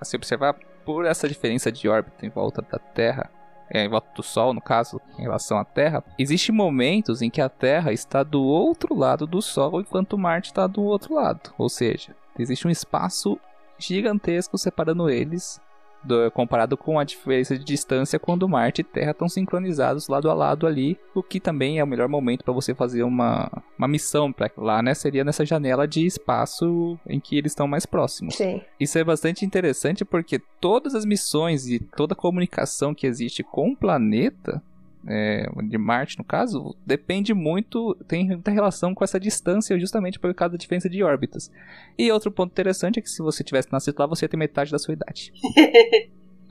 a 0.00 0.04
se 0.04 0.16
observar. 0.16 0.56
Por 0.84 1.06
essa 1.06 1.26
diferença 1.26 1.72
de 1.72 1.88
órbita 1.88 2.26
em 2.26 2.28
volta 2.28 2.60
da 2.60 2.78
Terra, 2.78 3.30
é, 3.70 3.84
em 3.84 3.88
volta 3.88 4.08
do 4.14 4.22
Sol, 4.22 4.52
no 4.52 4.60
caso, 4.60 5.00
em 5.18 5.22
relação 5.22 5.58
à 5.58 5.64
Terra, 5.64 6.04
existem 6.18 6.54
momentos 6.54 7.22
em 7.22 7.30
que 7.30 7.40
a 7.40 7.48
Terra 7.48 7.92
está 7.92 8.22
do 8.22 8.42
outro 8.42 8.94
lado 8.94 9.26
do 9.26 9.40
Sol, 9.40 9.80
enquanto 9.80 10.18
Marte 10.18 10.50
está 10.50 10.66
do 10.66 10.82
outro 10.82 11.14
lado. 11.14 11.54
Ou 11.56 11.70
seja, 11.70 12.14
existe 12.38 12.66
um 12.66 12.70
espaço 12.70 13.40
gigantesco 13.78 14.56
separando 14.58 15.08
eles, 15.08 15.60
do, 16.04 16.30
comparado 16.30 16.76
com 16.76 16.98
a 16.98 17.04
diferença 17.04 17.56
de 17.56 17.64
distância 17.64 18.18
quando 18.18 18.48
Marte 18.48 18.82
e 18.82 18.84
Terra 18.84 19.12
estão 19.12 19.28
sincronizados 19.28 20.08
lado 20.08 20.30
a 20.30 20.34
lado 20.34 20.66
ali, 20.66 20.98
o 21.14 21.22
que 21.22 21.40
também 21.40 21.78
é 21.78 21.84
o 21.84 21.86
melhor 21.86 22.08
momento 22.08 22.44
para 22.44 22.52
você 22.52 22.74
fazer 22.74 23.02
uma, 23.02 23.50
uma 23.78 23.88
missão 23.88 24.32
para 24.32 24.50
lá, 24.56 24.82
né? 24.82 24.94
Seria 24.94 25.24
nessa 25.24 25.44
janela 25.44 25.88
de 25.88 26.06
espaço 26.06 26.98
em 27.06 27.18
que 27.18 27.36
eles 27.36 27.52
estão 27.52 27.66
mais 27.66 27.86
próximos. 27.86 28.36
Sim. 28.36 28.60
Isso 28.78 28.98
é 28.98 29.04
bastante 29.04 29.44
interessante 29.44 30.04
porque 30.04 30.38
todas 30.60 30.94
as 30.94 31.04
missões 31.04 31.66
e 31.66 31.78
toda 31.78 32.12
a 32.12 32.16
comunicação 32.16 32.94
que 32.94 33.06
existe 33.06 33.42
com 33.42 33.70
o 33.70 33.76
planeta 33.76 34.62
é, 35.06 35.46
de 35.68 35.78
Marte, 35.78 36.18
no 36.18 36.24
caso, 36.24 36.74
depende 36.86 37.34
muito, 37.34 37.96
tem 38.08 38.26
muita 38.26 38.50
relação 38.50 38.94
com 38.94 39.04
essa 39.04 39.20
distância, 39.20 39.78
justamente 39.78 40.18
por 40.18 40.32
causa 40.34 40.52
da 40.52 40.58
diferença 40.58 40.88
de 40.88 41.02
órbitas. 41.02 41.50
E 41.98 42.10
outro 42.10 42.30
ponto 42.30 42.50
interessante 42.50 42.98
é 42.98 43.02
que 43.02 43.10
se 43.10 43.22
você 43.22 43.44
tivesse 43.44 43.72
nascido 43.72 43.98
lá, 43.98 44.06
você 44.06 44.24
ia 44.24 44.28
ter 44.28 44.36
metade 44.36 44.70
da 44.70 44.78
sua 44.78 44.94
idade. 44.94 45.32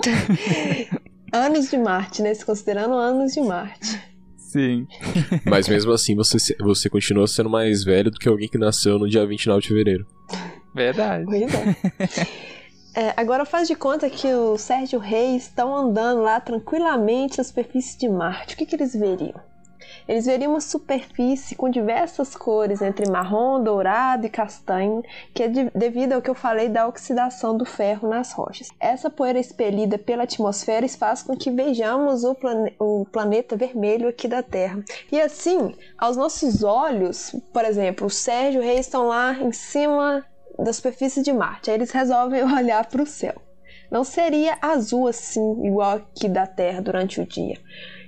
anos 1.32 1.70
de 1.70 1.78
Marte, 1.78 2.22
né? 2.22 2.34
Se 2.34 2.46
considerando 2.46 2.94
anos 2.94 3.34
de 3.34 3.42
Marte. 3.42 4.00
Sim. 4.38 4.88
Mas 5.46 5.68
mesmo 5.68 5.92
assim, 5.92 6.16
você, 6.16 6.38
você 6.60 6.90
continua 6.90 7.26
sendo 7.28 7.50
mais 7.50 7.84
velho 7.84 8.12
do 8.12 8.20
que 8.20 8.30
alguém 8.30 8.48
que 8.48 8.58
nasceu 8.58 9.00
no 9.00 9.10
dia 9.10 9.26
29 9.26 9.62
de 9.62 9.68
fevereiro. 9.68 10.06
Verdade. 10.76 11.26
Pois 11.26 11.42
é. 11.42 12.28
É, 12.96 13.12
agora 13.18 13.44
faz 13.44 13.68
de 13.68 13.76
conta 13.76 14.08
que 14.10 14.32
o 14.32 14.56
Sérgio 14.56 15.00
Reis 15.00 15.44
estão 15.44 15.76
andando 15.76 16.22
lá 16.22 16.40
tranquilamente 16.40 17.40
na 17.40 17.44
superfície 17.44 17.98
de 17.98 18.08
Marte. 18.08 18.54
O 18.54 18.58
que, 18.58 18.68
que 18.68 18.76
eles 18.76 18.96
veriam? 18.96 19.42
Eles 20.08 20.26
veriam 20.26 20.52
uma 20.52 20.62
superfície 20.62 21.56
com 21.56 21.70
diversas 21.70 22.36
cores, 22.36 22.82
entre 22.82 23.10
marrom, 23.10 23.64
dourado 23.64 24.26
e 24.26 24.30
castanho, 24.30 25.02
que 25.34 25.44
é 25.44 25.48
de, 25.48 25.72
devido 25.74 26.14
ao 26.14 26.22
que 26.22 26.30
eu 26.30 26.36
falei 26.36 26.70
da 26.70 26.88
oxidação 26.88 27.58
do 27.58 27.66
ferro 27.66 28.10
nas 28.10 28.34
rochas. 28.34 28.70
Essa 28.80 29.10
poeira 29.10 29.40
expelida 29.40 29.98
pela 29.98 30.24
atmosfera 30.24 30.88
faz 30.90 31.24
com 31.24 31.36
que 31.36 31.50
vejamos 31.50 32.24
o, 32.24 32.36
plane, 32.36 32.76
o 32.80 33.06
planeta 33.12 33.56
vermelho 33.56 34.10
aqui 34.10 34.28
da 34.28 34.44
Terra. 34.44 34.84
E 35.12 35.20
assim, 35.20 35.74
aos 35.98 36.18
nossos 36.18 36.64
olhos, 36.64 37.36
por 37.54 37.64
exemplo, 37.64 38.08
o 38.08 38.10
Sérgio 38.10 38.62
Reis 38.62 38.82
estão 38.86 39.08
lá 39.08 39.34
em 39.34 39.52
cima 39.52 40.26
da 40.58 40.74
superfície 40.74 41.22
de 41.22 41.34
Marte. 41.34 41.70
Aí 41.70 41.78
eles 41.78 41.92
resolvem 41.92 42.44
olhar 42.54 42.86
para 42.88 43.02
o 43.02 43.06
céu. 43.06 43.42
Não 43.92 44.04
seria 44.04 44.58
azul 44.62 45.08
assim, 45.08 45.66
igual 45.66 45.98
aqui 45.98 46.28
da 46.28 46.48
Terra 46.48 46.82
durante 46.82 47.22
o 47.22 47.28
dia. 47.28 47.60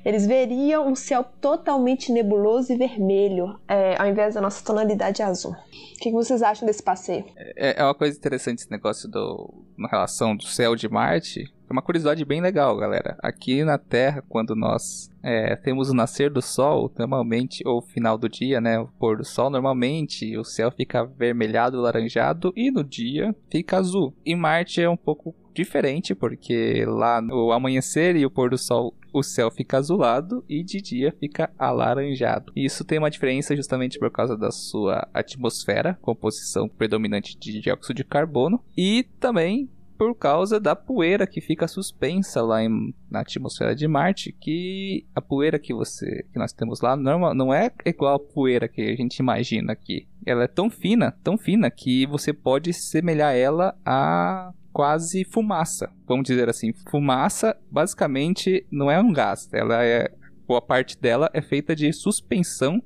eles 0.04 0.26
veriam 0.26 0.88
um 0.88 0.96
céu 0.96 1.24
totalmente 1.24 2.12
nebuloso 2.12 2.74
e 2.74 2.78
vermelho, 2.78 3.60
é, 3.68 3.96
ao 4.00 4.08
invés 4.08 4.36
da 4.36 4.42
nossa 4.42 4.64
tonalidade 4.64 5.22
azul. 5.22 5.52
O 5.52 6.00
que, 6.00 6.12
vocês 6.12 6.42
acham 6.42 6.66
desse 6.66 6.82
passeio? 6.82 7.26
É, 7.38 7.82
é 7.82 7.84
uma 7.84 7.96
coisa 7.96 8.18
interessante 8.18 8.60
esse 8.60 8.72
negócio 8.72 9.10
do, 9.10 9.54
na 9.78 9.88
relação 9.88 10.36
do 10.36 10.46
céu 10.46 10.76
de 10.76 10.90
Marte. 10.90 11.54
É 11.68 11.74
uma 11.74 11.82
curiosidade 11.82 12.24
bem 12.24 12.42
legal, 12.42 12.78
galera. 12.78 13.18
Aqui 13.22 13.64
na 13.64 13.78
Terra, 13.78 14.24
quando 14.30 14.56
nós 14.56 15.10
é, 15.24 15.56
temos 15.56 15.90
o 15.90 15.96
nascer 15.96 16.30
do 16.30 16.42
Sol, 16.42 16.92
normalmente, 16.98 17.64
ou 17.66 17.82
final 17.82 18.18
do 18.18 18.30
dia, 18.30 18.62
né? 18.62 18.80
O 18.80 18.88
pôr 19.00 19.18
do 19.18 19.26
Sol, 19.26 19.50
normalmente 19.50 20.38
o 20.38 20.44
céu 20.44 20.72
fica 20.72 21.02
avermelhado, 21.02 21.82
laranjado 21.82 22.54
e 22.56 22.70
no 22.70 22.84
dia 22.84 23.36
fica 23.50 23.78
azul. 23.78 24.14
E 24.24 24.36
Marte 24.36 24.82
é 24.82 24.90
um 24.90 24.98
pouco 24.98 25.34
diferente, 25.56 26.14
porque 26.14 26.86
lá 26.86 27.20
no 27.20 27.52
amanhecer 27.52 28.16
e 28.16 28.26
o 28.26 28.30
pôr 28.30 28.52
do 28.52 28.58
Sol 28.58 28.94
o 29.12 29.24
céu 29.24 29.50
fica 29.50 29.78
azulado 29.78 30.44
e 30.48 30.62
de 30.62 30.82
dia 30.82 31.16
fica 31.18 31.50
alaranjado. 31.58 32.52
Isso 32.54 32.84
tem 32.84 33.00
uma 33.00 33.10
diferença 33.10 33.56
justamente 33.56 33.98
por 33.98 34.12
causa 34.12 34.38
da 34.38 34.52
sua 34.52 35.08
atmosfera, 35.14 35.98
composição 36.02 36.68
predominante 36.68 37.38
de 37.38 37.62
dióxido 37.62 37.96
de 37.96 38.04
carbono, 38.04 38.62
e 38.78 39.08
também 39.18 39.70
por 39.98 40.16
causa 40.16 40.60
da 40.60 40.76
poeira 40.76 41.26
que 41.26 41.42
fica 41.42 41.68
suspensa 41.68 42.42
lá 42.42 42.64
em, 42.64 42.94
na 43.10 43.22
atmosfera 43.22 43.76
de 43.76 43.88
Marte, 43.88 44.32
que 44.32 45.06
a 45.16 45.22
poeira 45.22 45.58
que 45.58 45.74
você 45.74 46.26
que 46.32 46.40
nós 46.40 46.54
temos 46.54 46.82
lá 46.82 46.96
não, 46.96 47.34
não 47.34 47.54
é 47.54 47.72
igual 47.86 48.16
a 48.16 48.20
poeira 48.20 48.68
que 48.68 48.82
a 48.82 48.96
gente 48.96 49.18
imagina 49.18 49.74
aqui. 49.74 50.08
Ela 50.26 50.44
é 50.44 50.48
tão 50.48 50.70
fina, 50.70 51.12
tão 51.24 51.38
fina 51.38 51.70
que 51.70 52.06
você 52.06 52.34
pode 52.34 52.74
semelhar 52.74 53.36
ela 53.36 53.78
a 53.86 54.52
quase 54.74 55.24
fumaça, 55.24 55.90
vamos 56.06 56.26
dizer 56.26 56.50
assim. 56.50 56.74
Fumaça 56.90 57.58
basicamente 57.72 58.66
não 58.70 58.92
é 58.92 59.00
um 59.00 59.14
gás, 59.14 59.50
ela 59.54 59.84
é 59.84 60.12
boa 60.48 60.62
parte 60.62 61.00
dela 61.00 61.30
é 61.34 61.42
feita 61.42 61.76
de 61.76 61.92
suspensão 61.92 62.82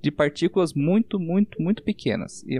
de 0.00 0.10
partículas 0.10 0.72
muito, 0.74 1.18
muito, 1.18 1.62
muito 1.62 1.82
pequenas. 1.82 2.42
E 2.44 2.58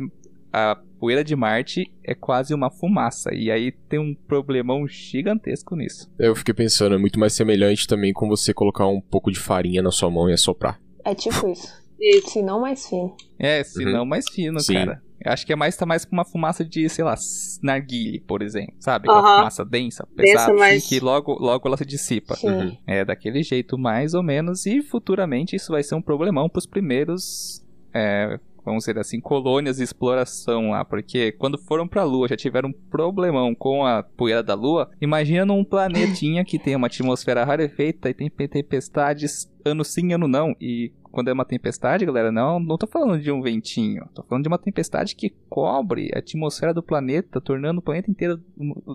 a 0.53 0.77
poeira 1.01 1.25
de 1.25 1.35
Marte 1.35 1.93
é 2.05 2.15
quase 2.15 2.55
uma 2.55 2.71
fumaça. 2.71 3.35
E 3.35 3.51
aí 3.51 3.73
tem 3.73 3.99
um 3.99 4.15
problemão 4.15 4.87
gigantesco 4.87 5.75
nisso. 5.75 6.11
Eu 6.19 6.37
fiquei 6.37 6.55
pensando, 6.55 6.95
é 6.95 6.99
muito 6.99 7.19
mais 7.19 7.33
semelhante 7.33 7.87
também 7.87 8.13
com 8.13 8.29
você 8.29 8.53
colocar 8.53 8.87
um 8.87 9.01
pouco 9.01 9.31
de 9.31 9.41
farinha 9.41 9.83
na 9.83 9.91
sua 9.91 10.11
mão 10.11 10.29
e 10.29 10.33
assoprar. 10.33 10.81
É 11.05 11.15
tipo 11.15 11.49
isso. 11.49 11.83
Se 12.27 12.43
não 12.43 12.61
mais 12.61 12.89
fino. 12.89 13.17
É, 13.39 13.63
se 13.63 13.85
uhum. 13.85 13.93
não 13.93 14.05
mais 14.05 14.29
fino, 14.29 14.59
Sim. 14.61 14.75
cara. 14.75 15.03
Eu 15.25 15.33
acho 15.33 15.47
que 15.47 15.53
é 15.53 15.57
mais 15.57 15.77
tá 15.77 15.87
mais 15.87 16.05
pra 16.05 16.17
uma 16.17 16.25
fumaça 16.25 16.65
de, 16.65 16.89
sei 16.89 17.05
lá, 17.05 17.15
narguile, 17.63 18.19
por 18.19 18.43
exemplo. 18.43 18.75
Sabe? 18.81 19.09
Uma 19.09 19.21
fumaça 19.21 19.65
densa, 19.65 20.05
pesada, 20.17 20.53
densa, 20.53 20.59
mas... 20.59 20.89
que 20.89 20.99
logo, 20.99 21.35
logo 21.35 21.69
ela 21.69 21.77
se 21.77 21.87
dissipa. 21.87 22.37
Uhum. 22.43 22.77
É 22.85 23.05
daquele 23.05 23.41
jeito, 23.45 23.79
mais 23.79 24.15
ou 24.15 24.23
menos. 24.23 24.67
E 24.67 24.83
futuramente 24.83 25.55
isso 25.55 25.71
vai 25.71 25.85
ser 25.85 25.95
um 25.95 26.03
problemão 26.03 26.49
pros 26.49 26.67
primeiros 26.67 27.65
é, 27.95 28.39
vamos 28.65 28.85
dizer 28.85 28.99
assim, 28.99 29.21
colônias 29.21 29.77
de 29.77 29.85
exploração 29.85 30.71
lá, 30.71 30.85
porque 30.85 31.33
quando 31.33 31.59
foram 31.59 31.87
pra 31.87 32.05
Lua 32.05 32.29
já 32.29 32.37
tiveram 32.37 32.71
um 32.71 32.73
problemão 32.73 33.55
com 33.55 33.85
a 33.85 34.03
poeira 34.03 34.43
da 34.43 34.55
Lua. 34.55 34.91
Imagina 35.01 35.45
num 35.45 35.65
planetinha 35.65 36.45
que 36.45 36.59
tem 36.59 36.77
uma 36.77 36.87
atmosfera 36.87 37.45
rarefeita 37.45 38.09
e 38.11 38.15
tem 38.15 38.31
tempestades 38.31 39.51
ano 39.65 39.85
sim, 39.85 40.13
ano 40.13 40.29
não. 40.29 40.55
E 40.61 40.93
quando 41.11 41.29
é 41.29 41.33
uma 41.33 41.45
tempestade, 41.45 42.07
galera, 42.07 42.33
não, 42.33 42.59
não 42.59 42.79
tô 42.79 42.87
falando 42.87 43.21
de 43.21 43.31
um 43.31 43.43
ventinho. 43.43 44.09
Tô 44.15 44.23
falando 44.23 44.45
de 44.45 44.49
uma 44.49 44.59
tempestade 44.59 45.15
que 45.15 45.31
cobre 45.49 46.11
a 46.15 46.19
atmosfera 46.19 46.73
do 46.73 46.83
planeta, 46.83 47.41
tornando 47.41 47.81
o 47.81 47.83
planeta 47.83 48.11
inteiro, 48.11 48.41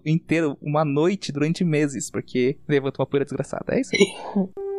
inteiro 0.06 0.58
uma 0.62 0.84
noite 0.84 1.32
durante 1.32 1.64
meses, 1.64 2.10
porque 2.10 2.58
levanta 2.68 3.02
uma 3.02 3.06
poeira 3.06 3.26
desgraçada. 3.26 3.76
É 3.76 3.82
isso 3.82 3.92
aí. 3.96 4.48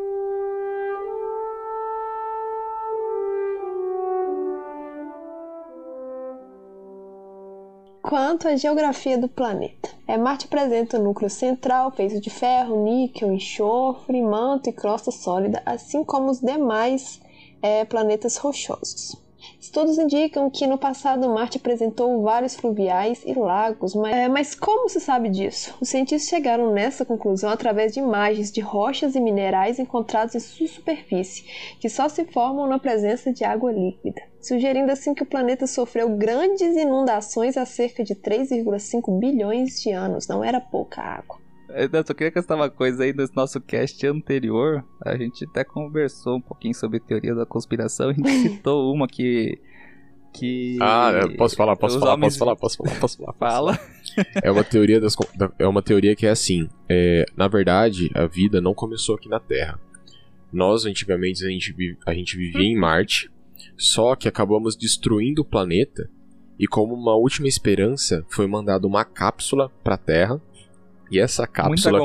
quanto 8.09 8.49
à 8.49 8.57
geografia 8.57 9.19
do 9.19 9.29
planeta. 9.29 9.91
É, 10.07 10.17
Marte 10.17 10.47
apresenta 10.47 10.99
um 10.99 11.03
núcleo 11.05 11.29
central 11.29 11.91
feito 11.91 12.19
de 12.19 12.31
ferro, 12.31 12.83
níquel, 12.83 13.31
enxofre, 13.31 14.23
manto 14.23 14.71
e 14.71 14.73
crosta 14.73 15.11
sólida, 15.11 15.63
assim 15.67 16.03
como 16.03 16.31
os 16.31 16.41
demais 16.41 17.21
é, 17.61 17.85
planetas 17.85 18.39
rochosos. 18.39 19.28
Estudos 19.61 19.99
indicam 19.99 20.49
que 20.49 20.67
no 20.67 20.79
passado 20.79 21.29
Marte 21.29 21.59
apresentou 21.59 22.23
vários 22.23 22.55
fluviais 22.55 23.23
e 23.25 23.35
lagos, 23.35 23.95
mas, 23.95 24.17
é, 24.17 24.29
mas 24.29 24.55
como 24.55 24.89
se 24.89 25.01
sabe 25.01 25.29
disso? 25.29 25.75
Os 25.81 25.89
cientistas 25.89 26.29
chegaram 26.29 26.73
nessa 26.73 27.05
conclusão 27.05 27.51
através 27.51 27.93
de 27.93 28.01
imagens 28.01 28.53
de 28.53 28.61
rochas 28.61 29.15
e 29.15 29.21
minerais 29.21 29.79
encontrados 29.79 30.35
em 30.35 30.41
sua 30.41 30.67
superfície, 30.69 31.45
que 31.81 31.89
só 31.89 32.09
se 32.09 32.25
formam 32.25 32.67
na 32.67 32.79
presença 32.79 33.33
de 33.33 33.45
água 33.45 33.73
líquida, 33.73 34.23
sugerindo 34.41 34.93
assim 34.93 35.15
que 35.15 35.23
o 35.23 35.27
planeta 35.27 35.67
sofreu 35.67 36.09
grandes 36.17 36.77
inundações 36.77 37.57
há 37.57 37.67
cerca 37.67 38.05
de 38.05 38.15
3,5 38.15 39.19
bilhões 39.19 39.81
de 39.81 39.91
anos, 39.93 40.29
não 40.29 40.45
era 40.45 40.61
pouca 40.61 41.03
água. 41.03 41.48
Eu 41.69 41.89
só 42.07 42.15
queria 42.15 42.29
acrescentar 42.29 42.57
uma 42.57 42.71
coisa 42.71 43.05
aí 43.05 43.13
no 43.13 43.29
nosso 43.35 43.61
cast 43.61 44.07
anterior. 44.07 44.85
A 45.05 45.17
gente 45.17 45.45
até 45.45 45.65
conversou 45.65 46.37
um 46.37 46.41
pouquinho 46.41 46.75
sobre 46.75 46.99
teoria 46.99 47.35
da 47.35 47.45
conspiração. 47.45 48.09
A 48.09 48.13
gente 48.13 48.31
citou 48.41 48.93
uma 48.93 49.07
que. 49.07 49.59
que 50.33 50.79
ah, 50.81 51.29
posso 51.37 51.55
falar, 51.55 51.77
posso 51.77 51.99
falar, 51.99 52.15
homens... 52.15 52.35
posso 52.35 52.39
falar, 52.39 52.57
posso 52.57 52.77
falar, 52.79 53.01
posso 53.01 53.19
falar. 53.19 53.33
Fala. 53.35 53.81
É 54.43 54.51
uma 54.51 54.65
teoria 54.65 55.01
das, 55.01 55.15
é 55.59 55.67
uma 55.67 55.83
teoria 55.83 56.17
que 56.17 56.27
é 56.27 56.31
assim. 56.31 56.69
É, 56.89 57.27
na 57.37 57.49
verdade, 57.49 58.11
a 58.15 58.27
vida 58.27 58.61
não 58.61 58.75
começou 58.75 59.15
aqui 59.15 59.29
na 59.29 59.39
Terra. 59.39 59.79
Nós, 60.51 60.87
antigamente, 60.87 61.45
a 61.45 61.49
gente, 61.49 61.75
a 62.07 62.15
gente 62.15 62.37
vivia 62.37 62.67
em 62.67 62.77
Marte, 62.77 63.31
só 63.77 64.17
que 64.17 64.27
acabamos 64.27 64.75
destruindo 64.75 65.43
o 65.43 65.45
planeta. 65.45 66.11
E 66.59 66.67
como 66.67 66.95
uma 66.95 67.15
última 67.15 67.47
esperança, 67.47 68.25
foi 68.29 68.47
mandada 68.47 68.87
uma 68.87 69.05
cápsula 69.05 69.71
para 69.85 69.95
a 69.95 69.99
Terra 69.99 70.43
e 71.11 71.19
essa 71.19 71.47
cápsula. 71.47 72.01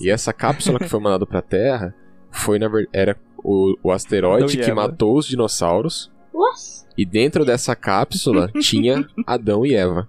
E 0.00 0.10
essa 0.10 0.32
cápsula 0.32 0.78
que 0.78 0.88
foi 0.88 1.00
mandada 1.00 1.26
pra 1.26 1.42
Terra 1.42 1.94
foi, 2.30 2.58
na 2.58 2.68
verdade, 2.68 2.90
era 2.92 3.16
o, 3.38 3.76
o 3.82 3.90
asteroide 3.90 4.56
que 4.58 4.72
matou 4.72 5.16
os 5.16 5.26
dinossauros. 5.26 6.10
Nossa. 6.32 6.86
E 6.96 7.04
dentro 7.04 7.44
dessa 7.44 7.74
cápsula 7.76 8.50
tinha 8.60 9.06
Adão 9.26 9.64
e 9.64 9.74
Eva. 9.74 10.08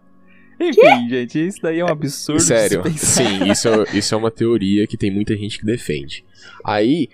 Enfim, 0.60 1.08
gente, 1.10 1.48
isso 1.48 1.62
daí 1.62 1.80
é 1.80 1.86
um 1.86 1.90
absurdo. 1.90 2.42
Sério, 2.42 2.84
sim, 2.98 3.50
isso, 3.50 3.70
é, 3.70 3.98
isso 3.98 4.14
é 4.14 4.18
uma 4.18 4.30
teoria 4.30 4.86
que 4.86 4.98
tem 4.98 5.10
muita 5.10 5.36
gente 5.38 5.58
que 5.58 5.66
defende. 5.66 6.26
Aí 6.66 7.08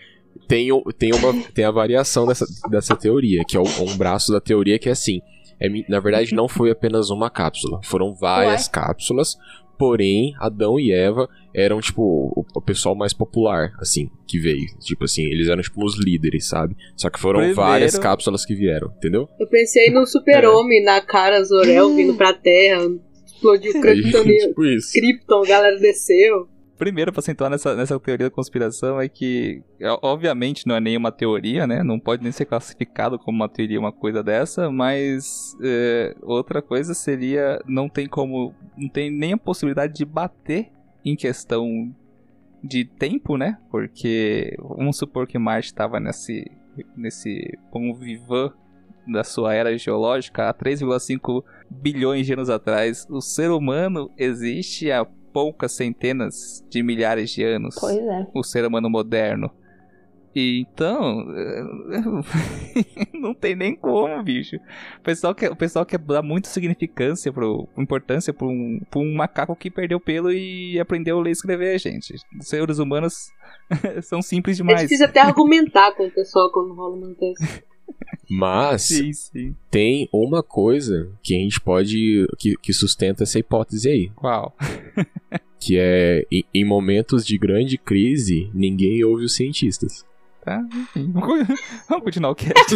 tem, 0.47 0.69
tem, 0.97 1.13
uma, 1.13 1.33
tem 1.53 1.63
a 1.63 1.71
variação 1.71 2.25
dessa, 2.25 2.45
dessa 2.69 2.95
teoria, 2.95 3.43
que 3.47 3.55
é 3.55 3.59
um 3.59 3.97
braço 3.97 4.31
da 4.31 4.41
teoria 4.41 4.79
que 4.79 4.89
é 4.89 4.91
assim. 4.91 5.21
É, 5.59 5.69
na 5.87 5.99
verdade, 5.99 6.33
não 6.33 6.47
foi 6.49 6.71
apenas 6.71 7.09
uma 7.09 7.29
cápsula, 7.29 7.79
foram 7.83 8.13
várias 8.13 8.65
Ué? 8.65 8.71
cápsulas, 8.71 9.37
Porém, 9.77 10.33
Adão 10.39 10.79
e 10.79 10.91
Eva 10.91 11.29
eram, 11.53 11.79
tipo, 11.79 12.01
o, 12.01 12.45
o, 12.55 12.61
pessoal 12.61 12.95
mais 12.95 13.13
popular, 13.13 13.73
assim, 13.79 14.09
que 14.27 14.39
veio. 14.39 14.67
Tipo 14.79 15.05
assim, 15.05 15.23
eles 15.23 15.47
eram, 15.47 15.61
tipo, 15.61 15.83
os 15.83 15.97
líderes, 15.97 16.47
sabe? 16.47 16.75
Só 16.95 17.09
que 17.09 17.19
foram 17.19 17.39
Primeiro... 17.39 17.55
várias 17.55 17.97
cápsulas 17.97 18.45
que 18.45 18.55
vieram, 18.55 18.91
entendeu? 18.97 19.27
Eu 19.39 19.47
pensei 19.47 19.89
no 19.91 20.05
super-homem, 20.05 20.81
é. 20.81 20.85
na 20.85 21.01
cara 21.01 21.43
Zorel 21.43 21.93
vindo 21.95 22.15
pra 22.15 22.33
Terra, 22.33 22.89
explodiu 23.25 23.71
o 23.71 23.79
Krypton, 23.81 24.23
tipo 24.23 24.61
Krypton, 24.93 25.43
a 25.43 25.47
galera 25.47 25.79
desceu. 25.79 26.47
Primeiro, 26.77 27.13
pra 27.13 27.21
sentar 27.21 27.49
nessa, 27.49 27.73
nessa 27.73 27.97
teoria 27.99 28.29
da 28.29 28.35
conspiração, 28.35 28.99
é 28.99 29.07
que, 29.07 29.63
obviamente, 30.01 30.67
não 30.67 30.75
é 30.75 30.81
nenhuma 30.81 31.09
teoria, 31.11 31.65
né? 31.65 31.81
Não 31.81 31.97
pode 31.97 32.21
nem 32.21 32.33
ser 32.33 32.45
classificado 32.45 33.17
como 33.17 33.37
uma 33.37 33.47
teoria 33.47 33.79
uma 33.79 33.93
coisa 33.93 34.21
dessa, 34.21 34.69
mas 34.69 35.55
é, 35.63 36.13
outra 36.21 36.61
coisa 36.61 36.93
seria, 36.93 37.61
não 37.65 37.87
tem 37.87 38.07
como, 38.07 38.53
não 38.77 38.89
tem 38.89 39.09
nem 39.09 39.33
a 39.33 39.37
possibilidade 39.37 39.93
de 39.93 40.03
bater 40.03 40.69
em 41.03 41.15
questão 41.15 41.95
de 42.61 42.83
tempo, 42.83 43.37
né? 43.37 43.57
Porque, 43.71 44.53
vamos 44.59 44.97
supor 44.97 45.27
que 45.27 45.39
Marte 45.39 45.67
estava 45.67 45.97
nesse, 45.99 46.45
nesse 46.95 47.57
vivan 47.99 48.51
da 49.07 49.23
sua 49.23 49.53
era 49.53 49.77
geológica 49.77 50.49
há 50.49 50.53
3,5 50.53 51.43
bilhões 51.69 52.25
de 52.25 52.33
anos 52.33 52.49
atrás. 52.49 53.05
O 53.09 53.21
ser 53.21 53.51
humano 53.51 54.11
existe 54.17 54.91
há 54.91 55.07
poucas 55.35 55.73
centenas 55.73 56.65
de 56.69 56.81
milhares 56.81 57.29
de 57.29 57.43
anos. 57.43 57.75
Pois 57.77 57.97
é. 57.97 58.25
O 58.33 58.41
ser 58.41 58.65
humano 58.65 58.89
moderno. 58.89 59.51
E 60.33 60.61
então, 60.61 61.25
não 63.13 63.33
tem 63.33 63.53
nem 63.53 63.75
como, 63.75 64.23
bicho. 64.23 64.55
O 64.99 65.01
pessoal 65.03 65.35
quer, 65.35 65.51
o 65.51 65.55
pessoal 65.55 65.85
quer 65.85 65.99
dar 65.99 66.21
muita 66.21 66.47
significância, 66.47 67.33
pro, 67.33 67.67
importância 67.77 68.33
para 68.33 68.47
um, 68.47 68.79
um 68.95 69.13
macaco 69.13 69.55
que 69.57 69.69
perdeu 69.69 69.99
pelo 69.99 70.31
e 70.31 70.79
aprendeu 70.79 71.19
a 71.19 71.21
ler 71.21 71.29
e 71.29 71.33
escrever, 71.33 71.77
gente. 71.79 72.15
Os 72.39 72.47
seres 72.47 72.79
humanos 72.79 73.27
são 74.03 74.21
simples 74.21 74.55
demais. 74.55 74.79
É 74.79 74.83
difícil 74.83 75.05
até 75.05 75.19
argumentar 75.19 75.93
com 75.95 76.07
o 76.07 76.11
pessoal 76.11 76.49
quando 76.49 76.73
rola 76.73 76.95
uma 76.95 77.13
texto. 77.19 77.74
Mas 78.29 78.83
sim, 78.83 79.13
sim. 79.13 79.55
tem 79.69 80.09
uma 80.11 80.41
coisa 80.41 81.11
que 81.21 81.35
a 81.35 81.39
gente 81.39 81.59
pode. 81.61 82.27
que, 82.37 82.55
que 82.57 82.73
sustenta 82.73 83.23
essa 83.23 83.39
hipótese 83.39 83.89
aí. 83.89 84.11
Qual? 84.15 84.55
que 85.59 85.77
é 85.77 86.25
em, 86.31 86.43
em 86.53 86.65
momentos 86.65 87.25
de 87.25 87.37
grande 87.37 87.77
crise, 87.77 88.49
ninguém 88.53 89.03
ouve 89.03 89.25
os 89.25 89.35
cientistas. 89.35 90.05
tá? 90.43 90.63
Enfim, 90.73 91.11
vamos 91.11 91.47
continuar 92.03 92.31
o 92.31 92.35
cast. 92.35 92.73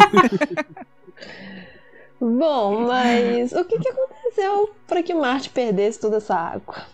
Bom, 2.20 2.86
mas 2.86 3.52
o 3.52 3.64
que, 3.64 3.78
que 3.78 3.88
aconteceu 3.88 4.74
para 4.86 5.02
que 5.02 5.14
Marte 5.14 5.48
perdesse 5.48 5.98
toda 5.98 6.18
essa 6.18 6.34
água? 6.34 6.84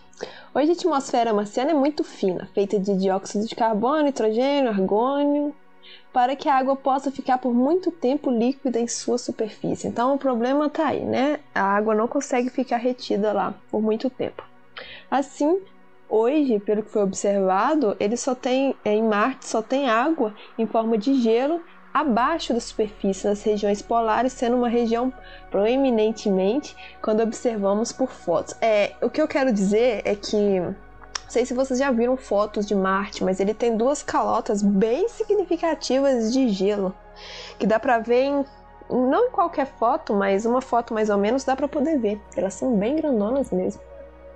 Hoje 0.55 0.69
a 0.69 0.73
atmosfera 0.73 1.33
marciana 1.33 1.71
é 1.71 1.73
muito 1.73 2.03
fina, 2.03 2.49
feita 2.53 2.79
de 2.79 2.97
dióxido 2.97 3.45
de 3.45 3.53
carbono, 3.53 4.03
nitrogênio, 4.03 4.69
argônio, 4.69 5.53
para 6.13 6.35
que 6.35 6.49
a 6.49 6.55
água 6.55 6.75
possa 6.75 7.11
ficar 7.11 7.37
por 7.37 7.53
muito 7.53 7.91
tempo 7.91 8.31
líquida 8.31 8.79
em 8.79 8.87
sua 8.87 9.17
superfície. 9.17 9.87
Então 9.87 10.15
o 10.15 10.17
problema 10.17 10.67
está 10.67 10.87
aí, 10.87 11.03
né? 11.03 11.39
A 11.53 11.61
água 11.61 11.93
não 11.93 12.07
consegue 12.07 12.49
ficar 12.49 12.77
retida 12.77 13.33
lá 13.33 13.53
por 13.69 13.81
muito 13.81 14.09
tempo. 14.09 14.43
Assim, 15.09 15.59
hoje, 16.09 16.59
pelo 16.59 16.83
que 16.83 16.91
foi 16.91 17.03
observado, 17.03 17.95
ele 17.99 18.17
só 18.17 18.33
tem 18.33 18.75
em 18.83 19.03
Marte 19.03 19.47
só 19.47 19.61
tem 19.61 19.89
água 19.89 20.33
em 20.57 20.65
forma 20.65 20.97
de 20.97 21.13
gelo 21.15 21.61
abaixo 21.93 22.53
da 22.53 22.59
superfície 22.59 23.27
nas 23.27 23.41
regiões 23.41 23.81
polares, 23.81 24.33
sendo 24.33 24.55
uma 24.55 24.69
região 24.69 25.11
proeminentemente 25.49 26.75
quando 27.01 27.21
observamos 27.23 27.91
por 27.91 28.11
fotos. 28.11 28.55
É, 28.61 28.93
o 29.01 29.09
que 29.09 29.21
eu 29.21 29.27
quero 29.27 29.51
dizer 29.51 30.03
é 30.05 30.15
que 30.15 30.61
não 31.27 31.31
sei 31.31 31.45
se 31.45 31.53
vocês 31.53 31.77
já 31.77 31.91
viram 31.91 32.15
fotos 32.15 32.65
de 32.65 32.73
Marte, 32.73 33.21
mas 33.21 33.41
ele 33.41 33.53
tem 33.53 33.75
duas 33.75 34.01
calotas 34.01 34.63
bem 34.63 35.09
significativas 35.09 36.31
de 36.31 36.47
gelo, 36.47 36.95
que 37.59 37.67
dá 37.67 37.77
para 37.77 37.99
ver 37.99 38.23
em 38.23 38.45
não 38.89 39.27
em 39.27 39.31
qualquer 39.31 39.67
foto, 39.67 40.15
mas 40.15 40.45
uma 40.45 40.61
foto 40.61 40.93
mais 40.93 41.09
ou 41.09 41.17
menos 41.17 41.43
dá 41.43 41.53
para 41.53 41.67
poder 41.67 41.99
ver. 41.99 42.21
Elas 42.33 42.53
são 42.53 42.77
bem 42.77 42.95
grandonas 42.95 43.51
mesmo. 43.51 43.81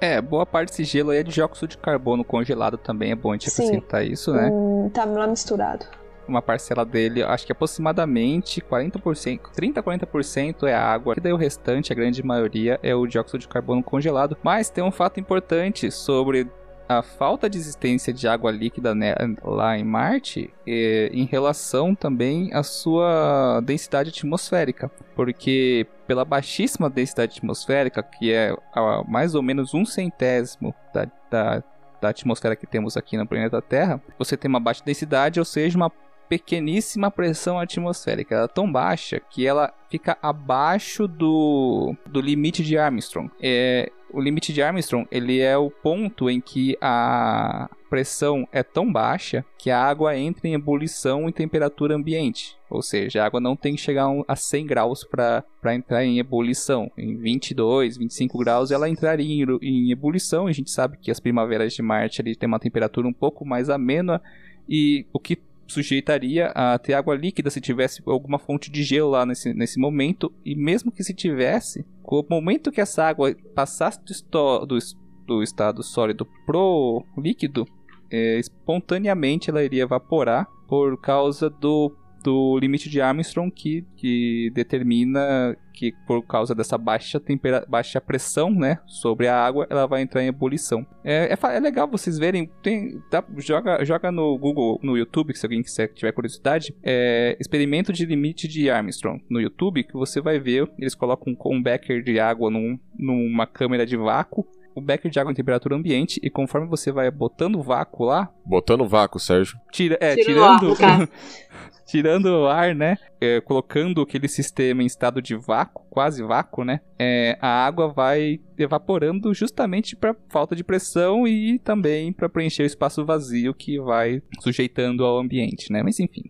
É, 0.01 0.19
boa 0.19 0.45
parte 0.45 0.71
desse 0.71 0.83
gelo 0.83 1.11
aí 1.11 1.19
é 1.19 1.23
de 1.23 1.31
dióxido 1.31 1.69
de 1.69 1.77
carbono 1.77 2.25
congelado 2.25 2.77
também, 2.77 3.11
é 3.13 3.15
bom 3.15 3.29
a 3.29 3.35
gente 3.35 3.49
Sim. 3.49 3.63
acrescentar 3.63 4.05
isso, 4.05 4.33
né? 4.33 4.49
Hum, 4.51 4.91
tá 4.93 5.05
lá 5.05 5.27
misturado. 5.27 5.85
Uma 6.27 6.41
parcela 6.41 6.83
dele, 6.83 7.23
acho 7.23 7.45
que 7.45 7.53
aproximadamente 7.53 8.59
40%, 8.59 9.39
30 9.53 9.79
a 9.79 9.83
40% 9.83 10.67
é 10.67 10.73
água, 10.73 11.13
e 11.15 11.21
daí 11.21 11.31
o 11.31 11.37
restante, 11.37 11.93
a 11.93 11.95
grande 11.95 12.21
maioria, 12.21 12.77
é 12.83 12.93
o 12.93 13.07
dióxido 13.07 13.39
de 13.39 13.47
carbono 13.47 13.81
congelado. 13.81 14.35
Mas 14.43 14.69
tem 14.69 14.83
um 14.83 14.91
fato 14.91 15.21
importante 15.21 15.89
sobre 15.89 16.49
a 16.97 17.01
falta 17.01 17.49
de 17.49 17.57
existência 17.57 18.13
de 18.13 18.27
água 18.27 18.51
líquida 18.51 18.93
né, 18.93 19.15
lá 19.43 19.77
em 19.77 19.83
Marte 19.83 20.53
eh, 20.67 21.09
em 21.13 21.25
relação 21.25 21.95
também 21.95 22.53
à 22.53 22.63
sua 22.63 23.61
densidade 23.61 24.09
atmosférica, 24.09 24.89
porque 25.15 25.87
pela 26.07 26.25
baixíssima 26.25 26.89
densidade 26.89 27.37
atmosférica, 27.37 28.03
que 28.03 28.31
é 28.31 28.55
a, 28.73 29.03
mais 29.07 29.35
ou 29.35 29.41
menos 29.41 29.73
um 29.73 29.85
centésimo 29.85 30.73
da, 30.93 31.07
da, 31.29 31.63
da 32.01 32.09
atmosfera 32.09 32.55
que 32.55 32.67
temos 32.67 32.97
aqui 32.97 33.17
no 33.17 33.27
planeta 33.27 33.61
Terra, 33.61 34.01
você 34.17 34.35
tem 34.35 34.49
uma 34.49 34.59
baixa 34.59 34.83
densidade, 34.83 35.39
ou 35.39 35.45
seja, 35.45 35.77
uma 35.77 35.91
pequeníssima 36.31 37.11
pressão 37.11 37.59
atmosférica. 37.59 38.35
Ela 38.35 38.45
é 38.45 38.47
tão 38.47 38.71
baixa 38.71 39.19
que 39.19 39.45
ela 39.45 39.73
fica 39.89 40.17
abaixo 40.21 41.05
do, 41.05 41.93
do 42.07 42.21
limite 42.21 42.63
de 42.63 42.77
Armstrong. 42.77 43.29
É, 43.41 43.91
o 44.09 44.21
limite 44.21 44.53
de 44.53 44.61
Armstrong 44.61 45.05
ele 45.11 45.41
é 45.41 45.57
o 45.57 45.69
ponto 45.69 46.29
em 46.29 46.39
que 46.39 46.77
a 46.79 47.69
pressão 47.89 48.47
é 48.49 48.63
tão 48.63 48.89
baixa 48.89 49.43
que 49.57 49.69
a 49.69 49.83
água 49.83 50.17
entra 50.17 50.47
em 50.47 50.53
ebulição 50.53 51.27
em 51.27 51.33
temperatura 51.33 51.97
ambiente. 51.97 52.57
Ou 52.69 52.81
seja, 52.81 53.21
a 53.21 53.25
água 53.25 53.41
não 53.41 53.57
tem 53.57 53.75
que 53.75 53.81
chegar 53.81 54.07
a 54.25 54.35
100 54.37 54.65
graus 54.65 55.03
para 55.03 55.75
entrar 55.75 56.05
em 56.05 56.17
ebulição. 56.17 56.89
Em 56.97 57.17
22, 57.17 57.97
25 57.97 58.37
graus 58.37 58.71
ela 58.71 58.87
entraria 58.87 59.43
em, 59.43 59.57
em 59.61 59.91
ebulição. 59.91 60.47
A 60.47 60.53
gente 60.53 60.71
sabe 60.71 60.97
que 60.97 61.11
as 61.11 61.19
primaveras 61.19 61.73
de 61.73 61.81
Marte 61.81 62.21
ali 62.21 62.37
tem 62.37 62.47
uma 62.47 62.57
temperatura 62.57 63.05
um 63.05 63.13
pouco 63.13 63.45
mais 63.45 63.69
amena 63.69 64.21
e 64.69 65.05
o 65.11 65.19
que 65.19 65.35
sujeitaria 65.71 66.47
a 66.47 66.77
ter 66.77 66.93
água 66.93 67.15
líquida 67.15 67.49
se 67.49 67.61
tivesse 67.61 68.01
alguma 68.05 68.37
fonte 68.37 68.69
de 68.69 68.83
gelo 68.83 69.09
lá 69.09 69.25
nesse, 69.25 69.53
nesse 69.53 69.79
momento. 69.79 70.31
E 70.45 70.55
mesmo 70.55 70.91
que 70.91 71.03
se 71.03 71.13
tivesse, 71.13 71.85
com 72.03 72.19
o 72.19 72.25
momento 72.29 72.71
que 72.71 72.81
essa 72.81 73.03
água 73.03 73.35
passasse 73.55 73.99
do, 74.29 74.65
do, 74.65 74.77
do 75.25 75.43
estado 75.43 75.81
sólido 75.81 76.27
pro 76.45 77.05
líquido, 77.17 77.65
é, 78.09 78.37
espontaneamente 78.39 79.49
ela 79.49 79.63
iria 79.63 79.83
evaporar 79.83 80.47
por 80.67 80.99
causa 80.99 81.49
do, 81.49 81.95
do 82.23 82.57
limite 82.59 82.89
de 82.89 83.01
Armstrong 83.01 83.51
que, 83.51 83.85
que 83.95 84.51
determina 84.53 85.55
que 85.73 85.93
por 86.05 86.21
causa 86.21 86.53
dessa 86.53 86.77
baixa, 86.77 87.21
baixa 87.67 87.99
pressão 87.99 88.51
né, 88.51 88.79
sobre 88.85 89.27
a 89.27 89.35
água, 89.35 89.65
ela 89.69 89.87
vai 89.87 90.01
entrar 90.01 90.21
em 90.23 90.27
ebulição. 90.27 90.85
É, 91.03 91.33
é, 91.33 91.55
é 91.55 91.59
legal 91.59 91.87
vocês 91.87 92.19
verem, 92.19 92.49
tem, 92.61 92.99
tá, 93.09 93.23
joga, 93.37 93.83
joga 93.83 94.11
no 94.11 94.37
Google, 94.37 94.79
no 94.83 94.97
YouTube, 94.97 95.35
se 95.35 95.45
alguém 95.45 95.63
quiser, 95.63 95.87
tiver 95.87 96.11
curiosidade, 96.11 96.75
é, 96.83 97.35
experimento 97.39 97.91
de 97.91 98.05
limite 98.05 98.47
de 98.47 98.69
Armstrong 98.69 99.23
no 99.29 99.41
YouTube, 99.41 99.83
que 99.83 99.93
você 99.93 100.21
vai 100.21 100.39
ver, 100.39 100.69
eles 100.77 100.93
colocam 100.93 101.35
um, 101.45 101.61
becker 101.61 102.03
de 102.03 102.19
água 102.19 102.51
num, 102.51 102.77
numa 102.97 103.47
câmera 103.47 103.85
de 103.85 103.97
vácuo, 103.97 104.45
o 104.75 104.81
becker 104.81 105.11
de 105.11 105.19
água 105.19 105.31
em 105.31 105.35
temperatura 105.35 105.75
ambiente 105.75 106.19
e 106.23 106.29
conforme 106.29 106.67
você 106.67 106.91
vai 106.91 107.09
botando 107.09 107.55
o 107.55 107.63
vácuo 107.63 108.05
lá. 108.05 108.31
Botando 108.45 108.81
o 108.81 108.87
vácuo, 108.87 109.19
Sérgio. 109.19 109.57
Tira, 109.71 109.97
é, 109.99 110.15
Tira 110.15 110.25
tirando. 110.25 110.77
ar, 110.83 111.09
tirando 111.85 112.25
o 112.25 112.47
ar, 112.47 112.75
né? 112.75 112.97
é, 113.21 113.39
colocando 113.39 114.01
aquele 114.01 114.27
sistema 114.27 114.81
em 114.81 114.87
estado 114.87 115.21
de 115.21 115.35
vácuo, 115.35 115.85
quase 115.91 116.23
vácuo, 116.23 116.65
né? 116.65 116.81
É, 116.97 117.37
a 117.39 117.65
água 117.65 117.87
vai 117.87 118.39
evaporando 118.57 119.31
justamente 119.31 119.95
para 119.95 120.15
falta 120.27 120.55
de 120.55 120.63
pressão 120.63 121.27
e 121.27 121.59
também 121.59 122.11
para 122.11 122.27
preencher 122.27 122.63
o 122.63 122.65
espaço 122.65 123.05
vazio 123.05 123.53
que 123.53 123.79
vai 123.79 124.23
sujeitando 124.39 125.05
ao 125.05 125.19
ambiente, 125.19 125.71
né? 125.71 125.83
Mas 125.83 125.99
enfim. 125.99 126.23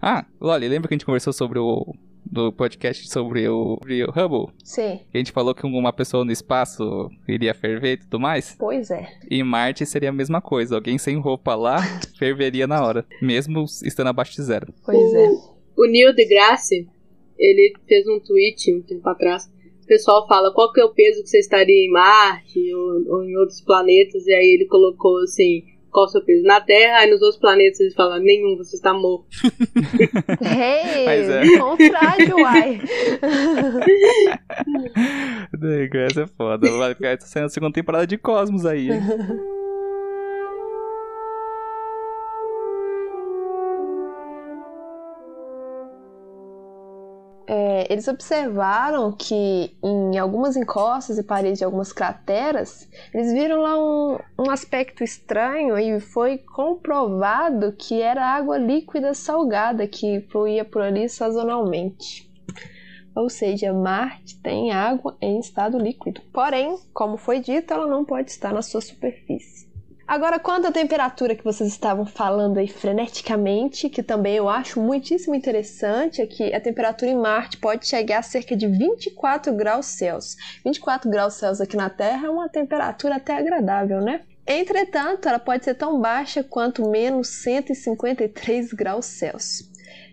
Ah, 0.00 0.24
Loli, 0.40 0.68
lembra 0.68 0.88
que 0.88 0.94
a 0.94 0.96
gente 0.96 1.06
conversou 1.06 1.32
sobre 1.32 1.58
o 1.58 1.92
do 2.30 2.52
podcast 2.52 3.08
sobre 3.08 3.48
o, 3.48 3.76
sobre 3.80 4.04
o 4.04 4.10
Hubble? 4.10 4.52
Sim. 4.64 5.00
A 5.12 5.18
gente 5.18 5.32
falou 5.32 5.54
que 5.54 5.66
uma 5.66 5.92
pessoa 5.92 6.24
no 6.24 6.32
espaço 6.32 7.08
iria 7.28 7.54
ferver 7.54 7.92
e 7.92 7.96
tudo 7.98 8.20
mais? 8.20 8.56
Pois 8.58 8.90
é. 8.90 9.08
Em 9.30 9.42
Marte 9.42 9.86
seria 9.86 10.10
a 10.10 10.12
mesma 10.12 10.40
coisa. 10.40 10.74
Alguém 10.74 10.98
sem 10.98 11.18
roupa 11.18 11.54
lá 11.54 11.78
ferveria 12.18 12.66
na 12.66 12.84
hora, 12.84 13.06
mesmo 13.22 13.64
estando 13.84 14.08
abaixo 14.08 14.34
de 14.34 14.42
zero. 14.42 14.72
Pois 14.84 15.14
é. 15.14 15.28
O 15.76 15.86
Neil 15.86 16.14
deGrasse, 16.14 16.88
ele 17.38 17.74
fez 17.86 18.06
um 18.08 18.18
tweet 18.18 18.74
um 18.74 18.82
tempo 18.82 19.08
atrás. 19.08 19.44
O 19.82 19.86
pessoal 19.86 20.26
fala 20.26 20.52
qual 20.52 20.72
que 20.72 20.80
é 20.80 20.84
o 20.84 20.92
peso 20.92 21.22
que 21.22 21.28
você 21.28 21.38
estaria 21.38 21.86
em 21.86 21.90
Marte 21.90 22.74
ou, 22.74 23.14
ou 23.14 23.24
em 23.24 23.36
outros 23.36 23.60
planetas, 23.60 24.26
e 24.26 24.32
aí 24.32 24.54
ele 24.54 24.66
colocou 24.66 25.18
assim, 25.22 25.62
qual 25.96 26.04
o 26.04 26.08
seu 26.10 26.22
peso 26.22 26.42
na 26.42 26.60
Terra, 26.60 26.98
aí 26.98 27.10
nos 27.10 27.22
outros 27.22 27.40
planetas 27.40 27.80
eles 27.80 27.94
falam, 27.94 28.18
nenhum, 28.18 28.54
você 28.58 28.76
está 28.76 28.92
morto. 28.92 29.28
É. 30.44 31.06
Hey, 31.06 31.56
tão 31.56 31.74
frágil, 31.74 32.36
uai. 32.36 32.78
Essa 36.06 36.22
é 36.22 36.26
foda. 36.26 36.70
Vai 36.70 36.94
ficar 36.94 37.18
saindo 37.22 37.46
a 37.46 37.48
segunda 37.48 37.72
temporada 37.72 38.06
de 38.06 38.18
Cosmos 38.18 38.66
aí, 38.66 38.90
hein? 38.90 39.00
É, 47.48 47.92
eles 47.92 48.08
observaram 48.08 49.12
que 49.12 49.76
em 49.82 50.18
algumas 50.18 50.56
encostas 50.56 51.16
e 51.16 51.22
paredes 51.22 51.58
de 51.58 51.64
algumas 51.64 51.92
crateras, 51.92 52.88
eles 53.14 53.32
viram 53.32 53.60
lá 53.60 53.78
um, 53.78 54.18
um 54.38 54.50
aspecto 54.50 55.04
estranho 55.04 55.78
e 55.78 56.00
foi 56.00 56.38
comprovado 56.38 57.72
que 57.72 58.02
era 58.02 58.26
água 58.26 58.58
líquida 58.58 59.14
salgada 59.14 59.86
que 59.86 60.26
fluía 60.28 60.64
por 60.64 60.82
ali 60.82 61.08
sazonalmente. 61.08 62.26
Ou 63.14 63.30
seja, 63.30 63.72
Marte 63.72 64.38
tem 64.42 64.72
água 64.72 65.16
em 65.22 65.38
estado 65.38 65.78
líquido. 65.78 66.20
Porém, 66.32 66.76
como 66.92 67.16
foi 67.16 67.40
dito, 67.40 67.72
ela 67.72 67.86
não 67.86 68.04
pode 68.04 68.30
estar 68.30 68.52
na 68.52 68.60
sua 68.60 68.82
superfície. 68.82 69.65
Agora, 70.06 70.38
quanto 70.38 70.68
à 70.68 70.70
temperatura 70.70 71.34
que 71.34 71.42
vocês 71.42 71.68
estavam 71.68 72.06
falando 72.06 72.58
aí 72.58 72.68
freneticamente, 72.68 73.88
que 73.88 74.04
também 74.04 74.36
eu 74.36 74.48
acho 74.48 74.80
muitíssimo 74.80 75.34
interessante, 75.34 76.22
é 76.22 76.26
que 76.26 76.54
a 76.54 76.60
temperatura 76.60 77.10
em 77.10 77.16
Marte 77.16 77.56
pode 77.56 77.88
chegar 77.88 78.18
a 78.18 78.22
cerca 78.22 78.56
de 78.56 78.68
24 78.68 79.52
graus 79.52 79.86
Celsius. 79.86 80.36
24 80.64 81.10
graus 81.10 81.34
Celsius 81.34 81.60
aqui 81.60 81.76
na 81.76 81.90
Terra 81.90 82.28
é 82.28 82.30
uma 82.30 82.48
temperatura 82.48 83.16
até 83.16 83.36
agradável, 83.36 84.00
né? 84.00 84.20
Entretanto, 84.46 85.28
ela 85.28 85.40
pode 85.40 85.64
ser 85.64 85.74
tão 85.74 86.00
baixa 86.00 86.44
quanto 86.44 86.88
menos 86.88 87.28
153 87.42 88.72
graus 88.74 89.06
Celsius. 89.06 89.68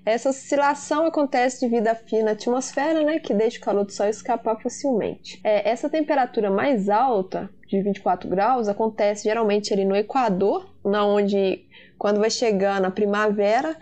Essa 0.06 0.30
oscilação 0.30 1.06
acontece 1.06 1.62
devido 1.62 1.88
à 1.88 1.96
fina 1.96 2.32
atmosfera, 2.32 3.04
né, 3.04 3.20
que 3.20 3.34
deixa 3.34 3.58
o 3.58 3.62
calor 3.62 3.86
do 3.86 3.92
Sol 3.92 4.08
escapar 4.08 4.60
facilmente. 4.62 5.40
É, 5.44 5.70
essa 5.70 5.90
temperatura 5.90 6.52
mais 6.52 6.90
alta, 6.90 7.50
de 7.78 7.84
24 7.84 8.30
graus, 8.30 8.68
acontece 8.68 9.24
geralmente 9.24 9.74
ali 9.74 9.86
no 9.86 9.96
Equador, 9.96 10.66
na 10.84 11.06
onde 11.06 11.66
quando 11.98 12.20
vai 12.20 12.30
chegando 12.30 12.86
a 12.86 12.92
primavera, 12.92 13.78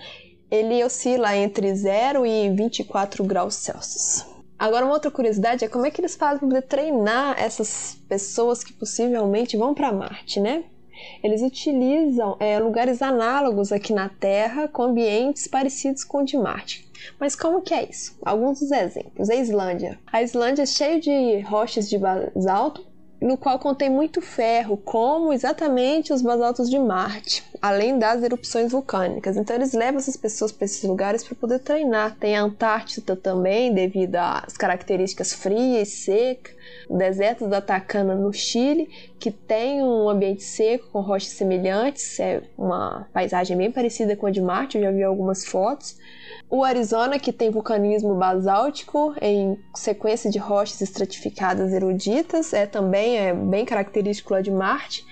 ele 0.50 0.84
oscila 0.84 1.36
entre 1.36 1.74
0 1.74 2.26
e 2.26 2.50
24 2.50 3.24
graus 3.24 3.56
Celsius. 3.56 4.26
Agora, 4.58 4.86
uma 4.86 4.94
outra 4.94 5.10
curiosidade 5.10 5.66
é 5.66 5.68
como 5.68 5.86
é 5.86 5.92
que 5.92 6.00
eles 6.02 6.16
fazem 6.16 6.48
para 6.48 6.62
treinar 6.62 7.36
essas 7.40 7.98
pessoas 8.08 8.64
que 8.64 8.74
possivelmente 8.74 9.58
vão 9.58 9.74
para 9.74 9.92
Marte, 9.92 10.40
né? 10.40 10.64
eles 11.24 11.42
utilizam 11.42 12.36
é, 12.40 12.60
lugares 12.60 13.02
análogos 13.02 13.72
aqui 13.72 13.94
na 13.94 14.10
Terra 14.10 14.68
com 14.68 14.84
ambientes 14.84 15.48
parecidos 15.48 16.04
com 16.04 16.20
o 16.20 16.26
de 16.26 16.38
Marte. 16.38 16.88
Mas 17.20 17.36
como 17.36 17.62
que 17.62 17.74
é 17.74 17.90
isso? 17.90 18.18
Alguns 18.24 18.60
dos 18.60 18.72
exemplos. 18.72 19.30
A 19.30 19.36
Islândia. 19.36 20.00
A 20.12 20.22
Islândia 20.22 20.64
é 20.64 20.68
cheia 20.68 21.00
de 21.00 21.40
rochas 21.42 21.90
de 21.90 21.98
basalto, 21.98 22.86
no 23.22 23.38
qual 23.38 23.60
contém 23.60 23.88
muito 23.88 24.20
ferro, 24.20 24.76
como 24.78 25.32
exatamente 25.32 26.12
os 26.12 26.24
basaltos 26.24 26.68
de 26.68 26.80
Marte, 26.80 27.44
além 27.62 28.00
das 28.00 28.24
erupções 28.24 28.72
vulcânicas. 28.72 29.38
Então 29.38 29.56
eles 29.56 29.74
levam 29.74 30.00
essas 30.00 30.18
pessoas 30.18 30.52
para 30.52 30.66
esses 30.66 30.84
lugares 30.84 31.24
para 31.24 31.36
poder 31.36 31.60
treinar. 31.60 32.18
Tem 32.20 32.36
a 32.36 32.42
Antártida 32.42 33.16
também, 33.16 33.72
devido 33.72 34.16
às 34.16 34.58
características 34.58 35.34
frias 35.34 35.90
e 35.90 35.92
secas. 35.92 36.56
O 36.90 36.98
deserto 36.98 37.48
do 37.48 37.54
Atacama 37.54 38.16
no 38.16 38.34
Chile, 38.34 38.90
que 39.20 39.30
tem 39.30 39.84
um 39.84 40.10
ambiente 40.10 40.44
seco 40.44 40.90
com 40.92 41.02
rochas 41.02 41.34
semelhantes, 41.34 42.20
é 42.20 42.42
uma 42.58 43.08
paisagem 43.14 43.56
bem 43.56 43.72
parecida 43.72 44.16
com 44.16 44.26
a 44.26 44.32
de 44.32 44.42
Marte, 44.42 44.78
eu 44.78 44.84
já 44.84 44.92
vi 44.92 45.04
algumas 45.04 45.46
fotos. 45.46 45.96
O 46.54 46.66
Arizona, 46.66 47.18
que 47.18 47.32
tem 47.32 47.50
vulcanismo 47.50 48.14
basáltico 48.14 49.16
em 49.22 49.58
sequência 49.74 50.30
de 50.30 50.38
rochas 50.38 50.82
estratificadas 50.82 51.72
eruditas, 51.72 52.52
é 52.52 52.66
também 52.66 53.18
é 53.18 53.34
bem 53.34 53.64
característico 53.64 54.34
lá 54.34 54.42
de 54.42 54.52
Marte. 54.52 55.06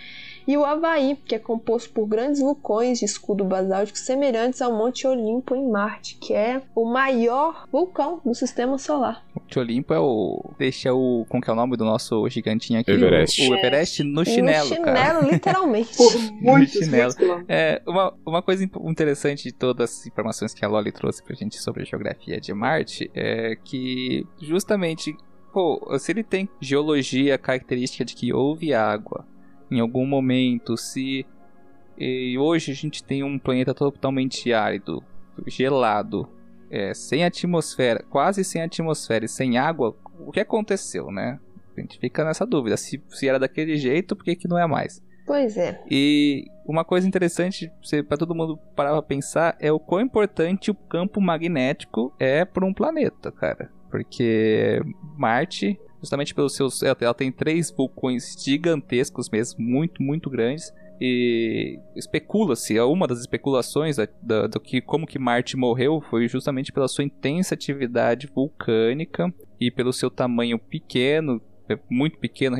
E 0.50 0.58
o 0.58 0.66
Havaí, 0.66 1.16
que 1.16 1.36
é 1.36 1.38
composto 1.38 1.92
por 1.92 2.08
grandes 2.08 2.42
vulcões 2.42 2.98
de 2.98 3.06
escudo 3.06 3.46
basáltico 3.46 4.00
semelhantes 4.00 4.60
ao 4.64 4.76
Monte 4.76 5.06
Olimpo 5.06 5.56
em 5.56 5.70
Marte, 5.70 6.18
que 6.20 6.34
é 6.34 6.64
o 6.74 6.92
maior 6.92 7.68
vulcão 7.72 8.20
do 8.26 8.34
sistema 8.34 8.80
solar. 8.80 9.24
Monte 9.36 9.60
Olimpo 9.60 9.94
é 9.94 10.00
o. 10.00 10.44
Deixa 10.58 10.92
o. 10.92 11.24
Como 11.30 11.40
que 11.40 11.52
é 11.52 11.54
o 11.54 11.56
nome 11.56 11.78
do 11.78 11.86
nosso 11.86 12.28
gigantinho 12.30 12.80
aqui? 12.80 12.90
Everest. 12.90 13.44
O, 13.44 13.52
o 13.52 13.56
Everest 13.58 14.04
no 14.04 14.26
chinelo, 14.26 14.70
no 14.72 14.82
cara. 14.82 14.98
chinelo, 14.98 15.30
literalmente. 15.32 15.96
Por 15.96 16.20
muitos, 16.42 16.74
chinelo. 16.74 17.14
É, 17.48 17.80
uma, 17.86 18.12
uma 18.26 18.42
coisa 18.42 18.64
interessante 18.64 19.44
de 19.44 19.52
todas 19.52 20.00
as 20.00 20.08
informações 20.08 20.52
que 20.52 20.66
a 20.66 20.68
Loli 20.68 20.92
trouxe 20.92 21.22
pra 21.22 21.36
gente 21.36 21.62
sobre 21.62 21.84
a 21.84 21.86
geografia 21.86 22.42
de 22.42 22.52
Marte 22.56 23.12
é 23.14 23.56
que 23.64 24.26
justamente, 24.42 25.16
pô, 25.54 25.96
se 26.00 26.12
ele 26.12 26.24
tem 26.24 26.50
geologia 26.60 27.38
característica 27.38 28.04
de 28.04 28.16
que 28.16 28.34
houve 28.34 28.74
água 28.74 29.28
em 29.72 29.80
algum 29.80 30.06
momento, 30.06 30.78
se 30.78 31.26
e 32.00 32.38
hoje 32.38 32.72
a 32.72 32.76
gente 32.76 33.04
tem 33.04 33.24
um 33.24 33.38
planeta 33.38 33.74
totalmente 33.74 34.54
árido, 34.54 35.04
gelado, 35.46 36.30
é, 36.72 36.94
sem 36.94 37.26
atmosfera, 37.26 38.06
quase 38.10 38.44
sem 38.46 38.62
atmosfera 38.62 39.26
e 39.26 39.28
sem 39.28 39.58
água, 39.58 39.94
o 40.18 40.32
que 40.32 40.40
aconteceu, 40.40 41.12
né? 41.12 41.40
A 41.76 41.82
gente 41.82 42.00
fica 42.00 42.24
nessa 42.24 42.46
dúvida, 42.46 42.78
se, 42.78 43.04
se 43.10 43.28
era 43.28 43.38
daquele 43.38 43.76
jeito, 43.76 44.16
por 44.16 44.24
que, 44.24 44.36
que 44.36 44.48
não 44.48 44.58
é 44.58 44.66
mais? 44.66 45.04
Pois 45.26 45.58
é. 45.58 45.80
E 45.92 46.46
uma 46.66 46.86
coisa 46.86 47.08
interessante 47.08 47.72
para 48.08 48.18
todo 48.18 48.34
mundo 48.34 48.58
parar 48.76 48.94
pra 48.94 49.02
pensar 49.02 49.56
é 49.60 49.72
o 49.72 49.80
quão 49.80 50.02
importante 50.02 50.72
o 50.72 50.76
campo 50.76 51.22
magnético 51.22 52.14
é 52.18 52.46
para 52.46 52.66
um 52.66 52.74
planeta, 52.74 53.32
cara. 53.32 53.70
Porque 53.92 54.82
Marte, 55.18 55.80
justamente 56.00 56.34
pelos 56.34 56.56
seus. 56.56 56.82
Ela 56.84 57.14
tem 57.14 57.32
três 57.32 57.72
vulcões 57.72 58.36
gigantescos 58.44 59.30
mesmo, 59.30 59.64
muito, 59.64 60.02
muito 60.02 60.30
grandes. 60.30 60.72
E 61.02 61.80
especula-se, 61.96 62.78
é 62.78 62.84
uma 62.84 63.08
das 63.08 63.20
especulações 63.22 63.96
da, 63.96 64.08
da- 64.22 64.48
do 64.48 64.60
que 64.60 64.82
como 64.82 65.08
que 65.08 65.18
Marte 65.18 65.56
morreu 65.56 66.02
foi 66.10 66.28
justamente 66.28 66.74
pela 66.74 66.90
sua 66.90 67.06
intensa 67.06 67.54
atividade 67.56 68.28
vulcânica 68.36 69.34
e 69.62 69.72
pelo 69.72 69.94
seu 69.94 70.10
tamanho 70.12 70.60
pequeno, 70.60 71.42
é, 71.70 71.80
muito 71.90 72.18
pequeno 72.18 72.58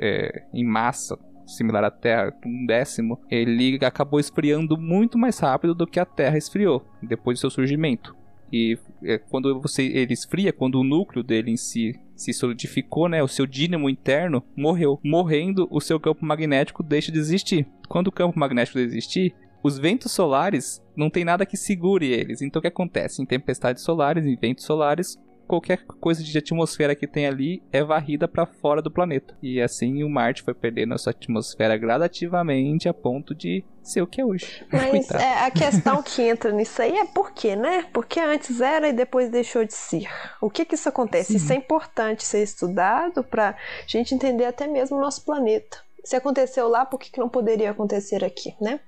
é, 0.00 0.44
em 0.54 0.64
massa, 0.64 1.18
similar 1.46 1.84
à 1.84 1.90
Terra, 1.90 2.32
um 2.46 2.64
décimo, 2.64 3.20
ele 3.30 3.78
acabou 3.84 4.18
esfriando 4.18 4.78
muito 4.78 5.18
mais 5.18 5.38
rápido 5.38 5.74
do 5.74 5.86
que 5.86 6.00
a 6.00 6.06
Terra 6.06 6.38
esfriou 6.38 6.86
depois 7.02 7.36
do 7.36 7.40
seu 7.40 7.50
surgimento. 7.50 8.16
E 8.52 8.78
é, 9.02 9.18
quando 9.18 9.60
você 9.60 9.82
ele 9.82 10.12
esfria, 10.12 10.52
quando 10.52 10.80
o 10.80 10.84
núcleo 10.84 11.22
dele 11.22 11.50
em 11.50 11.56
si 11.56 11.98
se 12.14 12.32
solidificou, 12.32 13.08
né, 13.08 13.22
o 13.22 13.28
seu 13.28 13.46
dínamo 13.46 13.90
interno 13.90 14.42
morreu. 14.56 15.00
Morrendo, 15.02 15.66
o 15.70 15.80
seu 15.80 15.98
campo 15.98 16.24
magnético 16.24 16.82
deixa 16.82 17.10
de 17.10 17.18
existir. 17.18 17.66
Quando 17.88 18.08
o 18.08 18.12
campo 18.12 18.38
magnético 18.38 18.78
desistir, 18.78 19.34
os 19.62 19.78
ventos 19.78 20.12
solares 20.12 20.82
não 20.94 21.08
tem 21.08 21.24
nada 21.24 21.46
que 21.46 21.56
segure 21.56 22.06
eles. 22.06 22.42
Então 22.42 22.60
o 22.60 22.62
que 22.62 22.68
acontece? 22.68 23.22
Em 23.22 23.26
tempestades 23.26 23.82
solares, 23.82 24.26
em 24.26 24.36
ventos 24.36 24.64
solares, 24.64 25.18
qualquer 25.46 25.84
coisa 25.84 26.22
de 26.22 26.36
atmosfera 26.36 26.94
que 26.94 27.06
tem 27.06 27.26
ali 27.26 27.62
é 27.72 27.82
varrida 27.82 28.26
para 28.26 28.46
fora 28.46 28.82
do 28.82 28.90
planeta. 28.90 29.36
E 29.42 29.60
assim 29.60 30.02
o 30.02 30.10
Marte 30.10 30.42
foi 30.42 30.54
perdendo 30.54 30.94
a 30.94 30.98
sua 30.98 31.10
atmosfera 31.10 31.76
gradativamente 31.76 32.88
a 32.88 32.94
ponto 32.94 33.34
de 33.34 33.64
ser 33.82 34.02
o 34.02 34.06
que 34.06 34.20
é 34.20 34.24
hoje. 34.24 34.66
Mas 34.72 35.10
é, 35.12 35.44
a 35.44 35.50
questão 35.50 36.02
que 36.02 36.22
entra 36.22 36.50
nisso 36.50 36.80
aí 36.80 36.96
é 36.96 37.04
por 37.04 37.32
quê, 37.32 37.54
né? 37.54 37.86
Porque 37.92 38.18
antes 38.18 38.60
era 38.60 38.88
e 38.88 38.92
depois 38.92 39.30
deixou 39.30 39.64
de 39.64 39.74
ser. 39.74 40.08
O 40.40 40.50
que 40.50 40.64
que 40.64 40.74
isso 40.74 40.88
acontece? 40.88 41.36
Isso 41.36 41.52
é 41.52 41.56
importante 41.56 42.24
ser 42.24 42.42
estudado 42.42 43.22
para 43.22 43.56
gente 43.86 44.14
entender 44.14 44.46
até 44.46 44.66
mesmo 44.66 44.96
o 44.96 45.00
nosso 45.00 45.24
planeta. 45.24 45.78
Se 46.04 46.16
aconteceu 46.16 46.68
lá, 46.68 46.84
por 46.84 46.98
que, 46.98 47.10
que 47.10 47.20
não 47.20 47.28
poderia 47.28 47.70
acontecer 47.70 48.24
aqui, 48.24 48.54
né? 48.60 48.80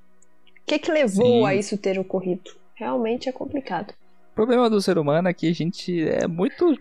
O 0.62 0.66
que 0.66 0.78
que 0.78 0.90
levou 0.90 1.24
Sim. 1.26 1.46
a 1.46 1.54
isso 1.54 1.78
ter 1.78 1.98
ocorrido? 1.98 2.50
Realmente 2.74 3.28
é 3.28 3.32
complicado. 3.32 3.94
O 4.36 4.44
problema 4.44 4.68
do 4.68 4.82
ser 4.82 4.98
humano 4.98 5.28
é 5.28 5.32
que 5.32 5.48
a 5.48 5.54
gente 5.54 6.06
é 6.06 6.26
muito 6.28 6.76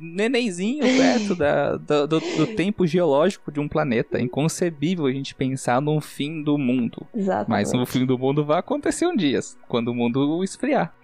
nenenzinho 0.00 0.84
perto 0.84 1.34
da, 1.34 1.76
do, 1.76 2.06
do- 2.06 2.20
do 2.20 2.46
tempo 2.54 2.86
geológico 2.86 3.50
de 3.50 3.58
um 3.58 3.66
planeta. 3.66 4.16
É 4.18 4.22
inconcebível 4.22 5.06
a 5.06 5.10
gente 5.12 5.34
pensar 5.34 5.80
num 5.82 6.00
fim 6.00 6.40
do 6.40 6.56
mundo. 6.56 7.04
Exatamente. 7.12 7.48
Mas 7.50 7.74
o 7.74 7.84
fim 7.84 8.06
do 8.06 8.16
mundo 8.16 8.44
vai 8.44 8.60
acontecer 8.60 9.06
um 9.08 9.16
dia, 9.16 9.40
quando 9.66 9.88
o 9.88 9.94
mundo 9.94 10.44
esfriar. 10.44 10.94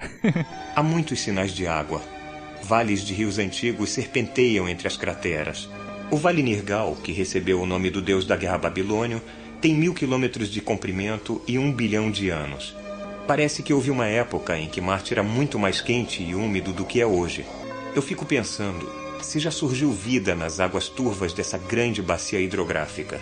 Há 0.77 0.83
muitos 0.83 1.19
sinais 1.19 1.51
de 1.53 1.67
água. 1.67 2.01
Vales 2.63 3.03
de 3.05 3.13
rios 3.13 3.41
antigos 3.41 3.91
serpenteiam 3.91 4.69
entre 4.69 4.87
as 4.87 4.97
crateras. 4.97 5.69
O 6.09 6.17
Vale 6.17 6.41
Nirgal, 6.41 6.95
que 7.03 7.11
recebeu 7.11 7.61
o 7.61 7.67
nome 7.67 7.91
do 7.91 8.01
deus 8.01 8.25
da 8.25 8.37
guerra 8.37 8.59
babilônio, 8.59 9.21
tem 9.61 9.75
mil 9.75 9.93
quilômetros 9.93 10.49
de 10.49 10.61
comprimento 10.61 11.43
e 11.49 11.59
um 11.59 11.73
bilhão 11.73 12.13
de 12.13 12.31
anos. 12.31 12.77
Parece 13.27 13.63
que 13.63 13.73
houve 13.73 13.91
uma 13.91 14.07
época 14.07 14.57
em 14.59 14.69
que 14.69 14.81
Marte 14.81 15.15
era 15.15 15.23
muito 15.23 15.59
mais 15.59 15.81
quente 15.81 16.23
e 16.23 16.35
úmido 16.35 16.73
do 16.73 16.85
que 16.85 17.01
é 17.01 17.07
hoje. 17.07 17.47
Eu 17.95 18.03
fico 18.03 18.27
pensando 18.27 18.87
se 19.23 19.39
já 19.39 19.51
surgiu 19.51 19.91
vida 19.91 20.35
nas 20.35 20.61
águas 20.61 20.89
turvas 20.89 21.33
dessa 21.33 21.57
grande 21.57 22.03
bacia 22.03 22.39
hidrográfica. 22.41 23.19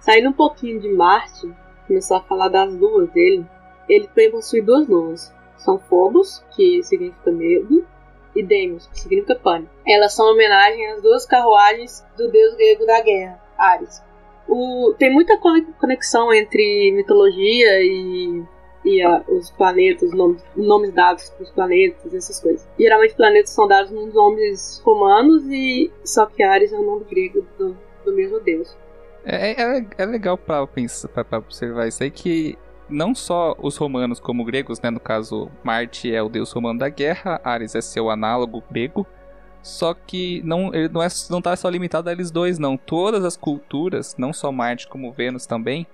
Saindo 0.00 0.30
um 0.30 0.32
pouquinho 0.32 0.80
de 0.80 0.88
Marte, 0.88 1.50
começar 1.86 2.16
a 2.18 2.22
falar 2.22 2.48
das 2.48 2.72
luas 2.74 3.10
dele, 3.10 3.44
ele 3.88 4.06
também 4.08 4.30
possui 4.30 4.62
duas 4.62 4.88
luas. 4.88 5.32
São 5.58 5.78
Phobos, 5.78 6.42
que 6.56 6.82
significa 6.82 7.30
medo, 7.30 7.86
e 8.34 8.42
Deimos, 8.42 8.86
que 8.86 8.98
significa 8.98 9.34
pânico. 9.36 9.70
Elas 9.86 10.14
são 10.14 10.32
homenagem 10.32 10.86
às 10.92 11.02
duas 11.02 11.26
carruagens 11.26 12.02
do 12.16 12.28
deus 12.30 12.54
grego 12.56 12.86
da 12.86 13.00
guerra, 13.02 13.38
Ares. 13.58 14.02
O- 14.48 14.94
tem 14.98 15.12
muita 15.12 15.36
cone- 15.38 15.66
conexão 15.78 16.32
entre 16.32 16.90
mitologia 16.92 17.80
e, 17.82 18.42
e 18.84 19.02
a- 19.02 19.22
os 19.28 19.50
planetas, 19.50 20.10
os 20.10 20.14
nomes, 20.14 20.42
nomes 20.56 20.92
dados 20.92 21.30
para 21.30 21.42
os 21.44 21.50
planetas, 21.50 22.12
essas 22.14 22.40
coisas. 22.40 22.66
Geralmente 22.78 23.14
planetas 23.14 23.50
são 23.50 23.66
dados 23.68 23.90
nos 23.90 24.12
nomes 24.12 24.80
romanos 24.84 25.44
e 25.48 25.90
só 26.04 26.26
que 26.26 26.42
Ares 26.42 26.72
é 26.72 26.78
o 26.78 26.82
nome 26.82 27.04
grego 27.04 27.44
do, 27.58 27.76
do 28.04 28.12
mesmo 28.14 28.40
deus. 28.40 28.76
É, 29.24 29.52
é, 29.78 29.86
é 29.98 30.04
legal 30.04 30.36
pensar, 30.74 31.08
pra, 31.08 31.24
pra 31.24 31.38
observar 31.38 31.86
isso 31.86 32.02
aí 32.02 32.10
que 32.10 32.58
não 32.88 33.14
só 33.14 33.54
os 33.58 33.76
romanos 33.76 34.18
como 34.18 34.44
gregos, 34.44 34.80
né? 34.80 34.90
No 34.90 34.98
caso, 35.00 35.48
Marte 35.62 36.12
é 36.12 36.20
o 36.22 36.28
deus 36.28 36.50
romano 36.52 36.80
da 36.80 36.88
guerra, 36.88 37.40
Ares 37.44 37.74
é 37.74 37.80
seu 37.80 38.10
análogo 38.10 38.62
grego. 38.70 39.06
Só 39.62 39.94
que 39.94 40.42
não, 40.44 40.74
ele 40.74 40.88
não, 40.88 41.00
é, 41.00 41.06
não 41.30 41.40
tá 41.40 41.54
só 41.54 41.68
limitado 41.68 42.08
a 42.08 42.12
eles 42.12 42.32
dois, 42.32 42.58
não. 42.58 42.76
Todas 42.76 43.24
as 43.24 43.36
culturas, 43.36 44.16
não 44.18 44.32
só 44.32 44.50
Marte 44.50 44.88
como 44.88 45.12
Vênus 45.12 45.46
também, 45.46 45.86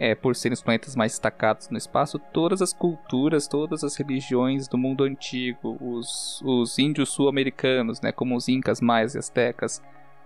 é, 0.00 0.14
por 0.14 0.34
serem 0.34 0.54
os 0.54 0.62
planetas 0.62 0.96
mais 0.96 1.12
destacados 1.12 1.68
no 1.68 1.76
espaço, 1.76 2.18
todas 2.32 2.62
as 2.62 2.72
culturas, 2.72 3.46
todas 3.46 3.84
as 3.84 3.94
religiões 3.96 4.66
do 4.66 4.78
mundo 4.78 5.04
antigo, 5.04 5.76
os, 5.78 6.40
os 6.42 6.78
índios 6.78 7.10
sul-americanos, 7.10 8.00
né, 8.00 8.10
como 8.10 8.34
os 8.34 8.48
incas, 8.48 8.80
maias 8.80 9.14
e 9.14 9.18
astecas, 9.18 9.82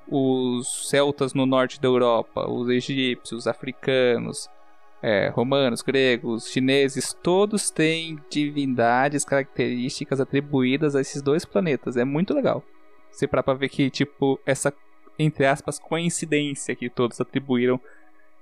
os 0.09 0.89
celtas 0.89 1.35
no 1.35 1.45
norte 1.45 1.81
da 1.81 1.89
Europa, 1.89 2.49
os 2.49 2.69
egípcios, 2.69 3.49
africanos, 3.49 4.49
é, 5.03 5.29
romanos, 5.31 5.83
gregos, 5.83 6.49
chineses, 6.49 7.13
todos 7.13 7.69
têm 7.69 8.21
divindades, 8.31 9.25
características 9.25 10.21
atribuídas 10.21 10.95
a 10.95 11.01
esses 11.01 11.21
dois 11.21 11.45
planetas. 11.45 11.97
É 11.97 12.05
muito 12.05 12.33
legal. 12.33 12.63
Você 13.11 13.27
parar 13.27 13.43
pra 13.43 13.55
ver 13.55 13.71
que, 13.71 13.91
tipo, 13.91 14.39
essa, 14.47 14.73
entre 15.19 15.47
aspas, 15.47 15.81
coincidência 15.81 16.77
que 16.77 16.89
todos 16.89 17.21
atribuíram 17.21 17.81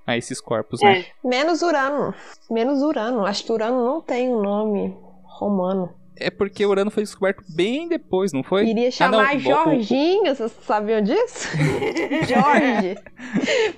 a 0.07 0.17
esses 0.17 0.41
corpos, 0.41 0.81
né? 0.83 1.01
É, 1.01 1.07
Menos 1.29 1.63
Urano. 1.63 2.15
Menos 2.51 2.83
Urano. 2.83 3.25
Acho 3.25 3.45
que 3.45 3.53
Urano 3.53 3.85
não 3.85 4.01
tem 4.01 4.29
um 4.29 4.41
nome 4.43 4.97
romano. 5.25 5.91
É 6.15 6.31
porque 6.31 6.65
Urano 6.65 6.91
foi 6.91 7.03
descoberto 7.03 7.43
bem 7.57 7.89
depois, 7.89 8.33
não 8.33 8.43
foi? 8.43 8.67
Iria 8.67 8.89
Ah, 8.89 8.91
chamar 8.91 9.33
não, 9.35 9.41
Jorginho, 9.41 10.35
vocês 10.35 10.53
sabiam 10.63 11.03
disso? 11.03 11.49
Jorge. 12.29 12.97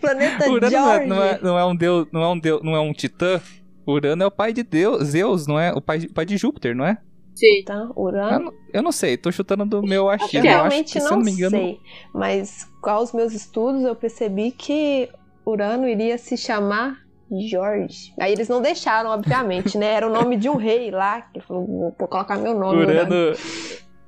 Planeta 0.00 0.50
Urano 0.50 0.70
não 0.70 0.90
é, 0.90 0.94
Jorge. 0.96 1.06
não, 1.06 1.22
é, 1.22 1.38
não 1.42 1.58
é 1.58 1.64
um 1.64 1.76
deus, 1.76 2.06
não 2.12 2.22
é 2.22 2.28
um 2.28 2.38
deus, 2.38 2.62
não 2.62 2.74
é 2.76 2.80
um 2.80 2.92
titã. 2.92 3.40
Urano 3.86 4.22
é 4.22 4.26
o 4.26 4.30
pai 4.30 4.52
de 4.52 4.62
Deus, 4.62 5.04
Zeus, 5.08 5.46
não 5.46 5.58
é? 5.60 5.72
O 5.72 5.80
pai, 5.80 6.00
pai 6.08 6.24
de 6.24 6.36
Júpiter, 6.36 6.74
não 6.74 6.84
é? 6.84 6.98
Sim. 7.34 7.62
Tá, 7.64 7.74
Eu 7.74 7.92
Urano. 8.02 8.44
não, 8.46 8.52
eu 8.72 8.82
não 8.82 8.92
sei, 8.92 9.16
tô 9.16 9.30
chutando 9.30 9.64
do 9.64 9.82
meu 9.82 10.08
achismo. 10.08 10.30
que 10.30 10.36
Eu 10.38 10.40
acho 10.40 10.56
Realmente 10.58 10.92
que, 10.92 11.00
se 11.00 11.06
eu 11.06 11.10
não 11.10 11.16
não 11.18 11.24
me 11.24 11.30
engano, 11.32 11.56
sei, 11.56 11.80
mas 12.14 12.68
com 12.80 12.96
os 12.96 13.12
meus 13.12 13.32
estudos 13.32 13.82
eu 13.82 13.94
percebi 13.94 14.50
que 14.52 15.08
Urano 15.46 15.88
iria 15.88 16.16
se 16.18 16.36
chamar 16.36 16.98
Jorge. 17.50 18.12
Aí 18.20 18.32
eles 18.32 18.48
não 18.48 18.60
deixaram, 18.62 19.10
obviamente, 19.10 19.76
né? 19.78 19.94
Era 19.94 20.06
o 20.06 20.12
nome 20.12 20.36
de 20.36 20.48
um 20.48 20.56
rei 20.56 20.90
lá, 20.90 21.22
que 21.22 21.40
falou, 21.40 21.66
vou 21.98 22.08
colocar 22.08 22.36
meu 22.38 22.58
nome. 22.58 22.82
Urano, 22.84 23.32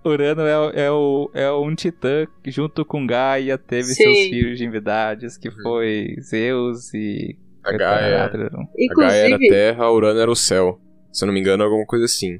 Urano 0.04 0.42
é, 0.42 0.58
o- 0.58 0.70
é, 0.70 0.90
o, 0.90 1.30
é 1.34 1.52
um 1.52 1.74
titã 1.74 2.26
que 2.42 2.50
junto 2.50 2.84
com 2.84 3.06
Gaia 3.06 3.58
teve 3.58 3.88
Sim. 3.88 3.94
seus 4.04 4.18
filhos 4.28 4.58
de 4.58 4.64
divindades, 4.64 5.36
que 5.36 5.50
foi 5.50 6.14
Zeus 6.20 6.92
e... 6.94 7.36
A 7.64 7.72
Gaia, 7.72 8.28
Tetrahedron. 8.28 8.62
a 8.62 9.00
Gaia 9.00 9.12
era 9.16 9.26
a 9.26 9.30
Inclusive, 9.34 9.48
terra, 9.48 9.90
Urano 9.90 10.20
era 10.20 10.30
o 10.30 10.36
céu. 10.36 10.78
Se 11.12 11.24
eu 11.24 11.26
não 11.26 11.34
me 11.34 11.40
engano, 11.40 11.64
alguma 11.64 11.84
coisa 11.84 12.04
assim. 12.04 12.38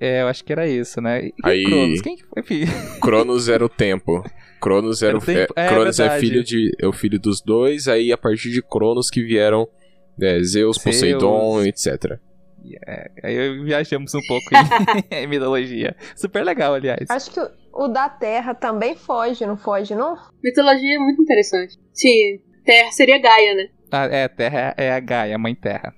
É, 0.00 0.22
eu 0.22 0.26
acho 0.28 0.44
que 0.44 0.52
era 0.52 0.66
isso, 0.66 1.00
né? 1.00 1.26
E 1.26 1.32
Aí- 1.44 1.62
Cronos, 1.64 2.00
quem 2.00 2.16
que 2.16 2.24
foi 2.24 2.42
filho? 2.42 2.72
Cronos 3.00 3.48
era 3.48 3.64
o 3.64 3.68
tempo. 3.68 4.24
Cronos 4.66 5.02
era, 5.02 5.10
Era 5.10 5.18
o 5.18 5.22
o 5.22 5.24
tempo? 5.24 5.54
é, 5.56 5.64
É, 5.64 5.68
Cronos 5.68 6.00
é 6.00 6.18
filho 6.18 6.42
de 6.42 6.72
é 6.80 6.86
o 6.86 6.92
filho 6.92 7.20
dos 7.20 7.40
dois, 7.40 7.86
aí 7.86 8.12
a 8.12 8.18
partir 8.18 8.50
de 8.50 8.60
Cronos 8.60 9.08
que 9.08 9.22
vieram 9.22 9.68
é, 10.20 10.42
Zeus, 10.42 10.44
Zeus. 10.44 10.78
Poseidon, 10.78 11.62
etc. 11.62 12.18
Aí 13.22 13.62
viajamos 13.64 14.12
um 14.14 14.20
pouco 14.26 14.44
em, 14.52 15.16
em 15.22 15.26
mitologia. 15.28 15.94
Super 16.16 16.44
legal, 16.44 16.74
aliás. 16.74 17.08
Acho 17.08 17.30
que 17.30 17.40
o 17.72 17.86
da 17.86 18.08
Terra 18.08 18.54
também 18.54 18.96
foge, 18.96 19.46
não 19.46 19.56
foge, 19.56 19.94
não? 19.94 20.16
mitologia 20.42 20.96
é 20.96 20.98
muito 20.98 21.22
interessante. 21.22 21.78
Sim, 21.92 22.40
Terra 22.64 22.90
seria 22.90 23.18
Gaia, 23.18 23.54
né? 23.54 23.68
Ah, 23.92 24.06
é, 24.06 24.26
Terra 24.26 24.74
é 24.76 24.92
a 24.92 24.98
Gaia, 24.98 25.36
a 25.36 25.38
Mãe 25.38 25.54
Terra. 25.54 25.94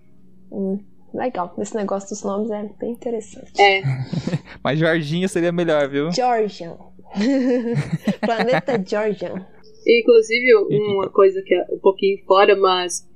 Hum, 0.53 0.79
legal. 1.15 1.55
Esse 1.59 1.75
negócio 1.75 2.11
dos 2.11 2.23
nomes 2.23 2.51
é 2.51 2.69
bem 2.79 2.93
interessante. 2.93 3.59
É. 3.61 3.81
Mas 4.63 4.79
Jorginho 4.79 5.27
seria 5.29 5.53
melhor, 5.53 5.89
viu? 5.89 6.13
Georgian. 6.13 6.77
Planeta 8.21 8.83
Georgian. 8.85 9.47
Inclusive, 9.87 10.55
uma 10.71 11.09
coisa 11.09 11.43
que 11.43 11.55
é 11.55 11.65
um 11.71 11.79
pouquinho 11.79 12.19
fora, 12.27 12.55
mas 12.57 13.07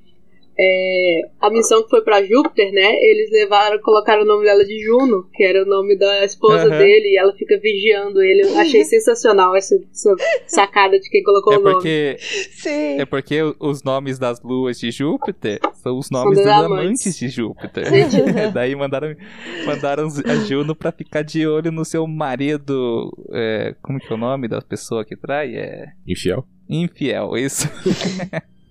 é, 0.59 1.21
a 1.41 1.51
missão 1.51 1.83
que 1.83 1.89
foi 1.91 2.03
pra 2.03 2.23
Júpiter, 2.23 2.73
né? 2.73 2.95
Eles 3.01 3.31
levaram, 3.31 3.81
colocaram 3.81 4.23
o 4.23 4.27
nome 4.27 4.45
dela 4.45 4.65
de 4.65 4.79
Juno, 4.85 5.27
que 5.33 5.43
era 5.43 5.63
o 5.63 5.67
nome 5.67 5.97
da 5.97 6.25
esposa 6.25 6.67
Aham. 6.69 6.79
dele, 6.79 7.09
e 7.09 7.19
ela 7.19 7.33
fica 7.35 7.59
vigiando 7.59 8.21
ele. 8.23 8.43
Eu 8.43 8.59
achei 8.59 8.85
sensacional 8.85 9.57
essa, 9.57 9.75
essa 9.91 10.15
sacada 10.47 10.99
de 11.01 11.09
quem 11.09 11.23
colocou 11.23 11.55
É 11.55 11.59
o 11.59 11.61
nome. 11.61 11.75
porque, 11.75 12.17
Sim. 12.19 13.01
é 13.01 13.05
porque 13.07 13.39
os 13.59 13.83
nomes 13.83 14.19
das 14.19 14.43
luas 14.43 14.79
de 14.79 14.91
Júpiter 14.91 15.59
são 15.75 15.99
os 15.99 16.11
nomes 16.11 16.37
dos 16.39 16.47
dos 16.47 16.53
amantes. 16.53 16.79
amantes 16.85 17.17
de 17.19 17.29
Júpiter. 17.29 17.85
Gente. 17.89 18.17
Daí 18.53 18.75
mandaram, 18.77 19.15
mandaram 19.67 20.07
a 20.27 20.35
Juno 20.45 20.75
pra 20.77 20.93
ficar 20.93 21.23
de 21.23 21.47
olho 21.47 21.73
no 21.73 21.85
seu 21.85 22.07
marido. 22.07 23.11
é, 23.33 23.75
como 23.83 23.99
que 23.99 24.13
é 24.13 24.15
o 24.15 24.19
nome 24.19 24.49
da 24.49 24.61
pessoa 24.61 25.05
que 25.05 25.17
trai? 25.17 25.55
É. 25.57 25.87
Infiel. 26.07 26.45
Infiel, 26.69 27.37
isso. 27.37 27.69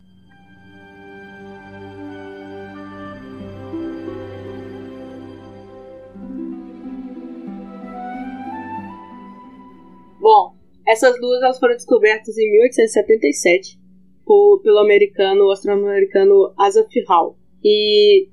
Bom, 10.21 10.53
essas 10.87 11.19
luas 11.19 11.41
elas 11.41 11.59
foram 11.59 11.73
descobertas 11.75 12.37
em 12.37 12.49
1877 12.51 13.77
por- 14.25 14.61
pelo 14.63 14.77
americano, 14.79 15.45
o 15.45 15.51
astrônomo 15.51 15.87
americano 15.87 16.53
Asaph 16.57 16.87
Hall. 17.07 17.35
E 17.63 18.27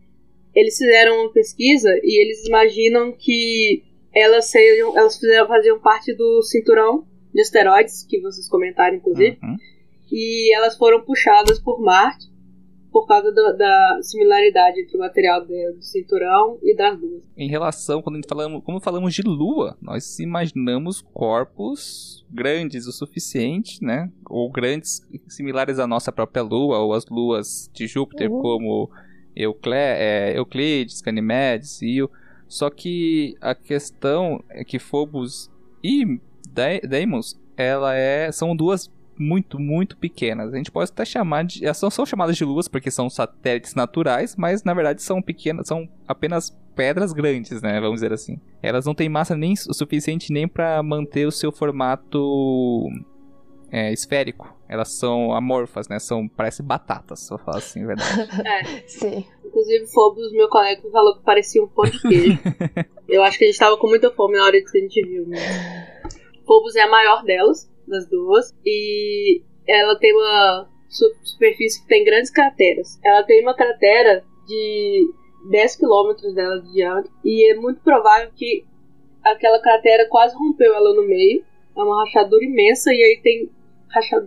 eles 0.54 0.76
fizeram 0.76 1.20
uma 1.22 1.32
pesquisa 1.32 1.90
e 2.02 2.22
eles 2.22 2.46
imaginam 2.46 3.12
que 3.12 3.82
elas 4.14 4.46
sejam, 4.50 4.96
elas 4.96 5.16
fizeram, 5.18 5.46
faziam 5.48 5.78
parte 5.80 6.14
do 6.14 6.42
cinturão 6.42 7.06
de 7.32 7.40
asteroides 7.40 8.04
que 8.08 8.20
vocês 8.20 8.48
comentaram 8.48 8.96
inclusive, 8.96 9.38
Uhum. 9.42 9.56
e 10.10 10.54
elas 10.56 10.76
foram 10.76 11.00
puxadas 11.02 11.58
por 11.58 11.80
Marte 11.80 12.26
por 13.00 13.06
causa 13.06 13.30
da, 13.32 13.52
da 13.52 13.98
similaridade 14.02 14.80
entre 14.80 14.96
o 14.96 15.00
material 15.00 15.40
do, 15.40 15.46
do 15.74 15.82
cinturão 15.82 16.58
e 16.62 16.74
das 16.74 16.98
luas. 17.00 17.22
Em 17.36 17.48
relação, 17.48 18.02
quando 18.02 18.16
a 18.16 18.18
gente 18.18 18.28
falamos, 18.28 18.62
como 18.64 18.80
falamos 18.80 19.14
de 19.14 19.22
lua, 19.22 19.76
nós 19.80 20.18
imaginamos 20.18 21.00
corpos 21.12 22.24
grandes 22.30 22.86
o 22.86 22.92
suficiente, 22.92 23.82
né? 23.84 24.10
Ou 24.28 24.50
grandes, 24.50 25.00
similares 25.28 25.78
à 25.78 25.86
nossa 25.86 26.10
própria 26.12 26.42
lua, 26.42 26.78
ou 26.78 26.92
as 26.92 27.06
luas 27.06 27.70
de 27.72 27.86
Júpiter, 27.86 28.30
Uhum. 28.30 28.42
como 28.42 28.90
Eucle 29.36 29.72
é, 29.74 30.36
Euclides, 30.36 31.00
Ganymedes, 31.00 31.80
Io. 31.82 32.10
Só 32.46 32.70
que 32.70 33.36
a 33.40 33.54
questão 33.54 34.42
é 34.50 34.64
que 34.64 34.78
Phobos 34.78 35.50
e 35.84 36.18
Dei- 36.50 36.80
Deimos, 36.80 37.38
ela 37.56 37.94
é, 37.94 38.32
são 38.32 38.56
duas 38.56 38.90
muito, 39.18 39.58
muito 39.58 39.96
pequenas. 39.96 40.52
A 40.52 40.56
gente 40.56 40.70
pode 40.70 40.90
até 40.90 41.04
chamar 41.04 41.44
de. 41.44 41.64
Elas 41.64 41.80
não 41.80 41.90
são 41.90 42.06
chamadas 42.06 42.36
de 42.36 42.44
luas 42.44 42.68
porque 42.68 42.90
são 42.90 43.08
satélites 43.10 43.74
naturais, 43.74 44.36
mas 44.36 44.64
na 44.64 44.74
verdade 44.74 45.02
são 45.02 45.20
pequenas, 45.20 45.66
são 45.66 45.88
apenas 46.06 46.56
pedras 46.74 47.12
grandes, 47.12 47.60
né? 47.60 47.80
Vamos 47.80 47.96
dizer 47.96 48.12
assim. 48.12 48.40
Elas 48.62 48.86
não 48.86 48.94
têm 48.94 49.08
massa 49.08 49.36
nem 49.36 49.54
o 49.54 49.74
suficiente 49.74 50.32
nem 50.32 50.46
para 50.46 50.82
manter 50.82 51.26
o 51.26 51.32
seu 51.32 51.50
formato 51.50 52.88
é, 53.70 53.92
esférico. 53.92 54.56
Elas 54.68 54.92
são 54.92 55.32
amorfas, 55.32 55.88
né? 55.88 55.98
São 55.98 56.28
parece 56.28 56.62
batatas, 56.62 57.20
se 57.20 57.32
eu 57.32 57.38
falar 57.38 57.58
assim, 57.58 57.84
a 57.84 57.86
verdade. 57.86 58.84
Sim. 58.86 59.24
Inclusive, 59.44 59.86
Phobos, 59.86 60.30
meu 60.32 60.48
colega, 60.48 60.82
falou 60.90 61.16
que 61.16 61.24
parecia 61.24 61.62
um 61.62 61.68
pão 61.68 61.84
de 61.84 62.00
queijo. 62.00 62.38
Eu 63.08 63.22
acho 63.22 63.38
que 63.38 63.44
a 63.44 63.46
gente 63.46 63.58
tava 63.58 63.78
com 63.78 63.88
muita 63.88 64.10
fome 64.10 64.36
na 64.36 64.44
hora 64.44 64.60
que 64.60 64.78
a 64.78 64.80
gente 64.80 65.02
viu. 65.02 65.26
Né? 65.26 65.38
Phobos 66.46 66.76
é 66.76 66.82
a 66.82 66.90
maior 66.90 67.24
delas, 67.24 67.70
das 67.88 68.08
duas, 68.08 68.54
e 68.64 69.42
ela 69.66 69.98
tem 69.98 70.12
uma 70.14 70.68
su- 70.88 71.14
superfície 71.22 71.82
que 71.82 71.88
tem 71.88 72.04
grandes 72.04 72.30
crateras. 72.30 72.98
Ela 73.04 73.22
tem 73.22 73.42
uma 73.42 73.54
cratera 73.54 74.24
de 74.46 75.10
10 75.50 75.76
quilômetros 75.76 76.34
dela 76.34 76.60
de 76.60 76.72
diâmetro, 76.72 77.10
e 77.24 77.50
é 77.50 77.54
muito 77.56 77.80
provável 77.82 78.30
que 78.34 78.64
aquela 79.22 79.60
cratera 79.60 80.08
quase 80.08 80.36
rompeu 80.36 80.74
ela 80.74 80.94
no 80.94 81.06
meio. 81.06 81.44
É 81.76 81.82
uma 81.82 82.00
rachadura 82.04 82.44
imensa, 82.44 82.92
e 82.92 83.02
aí 83.02 83.20
tem 83.22 83.50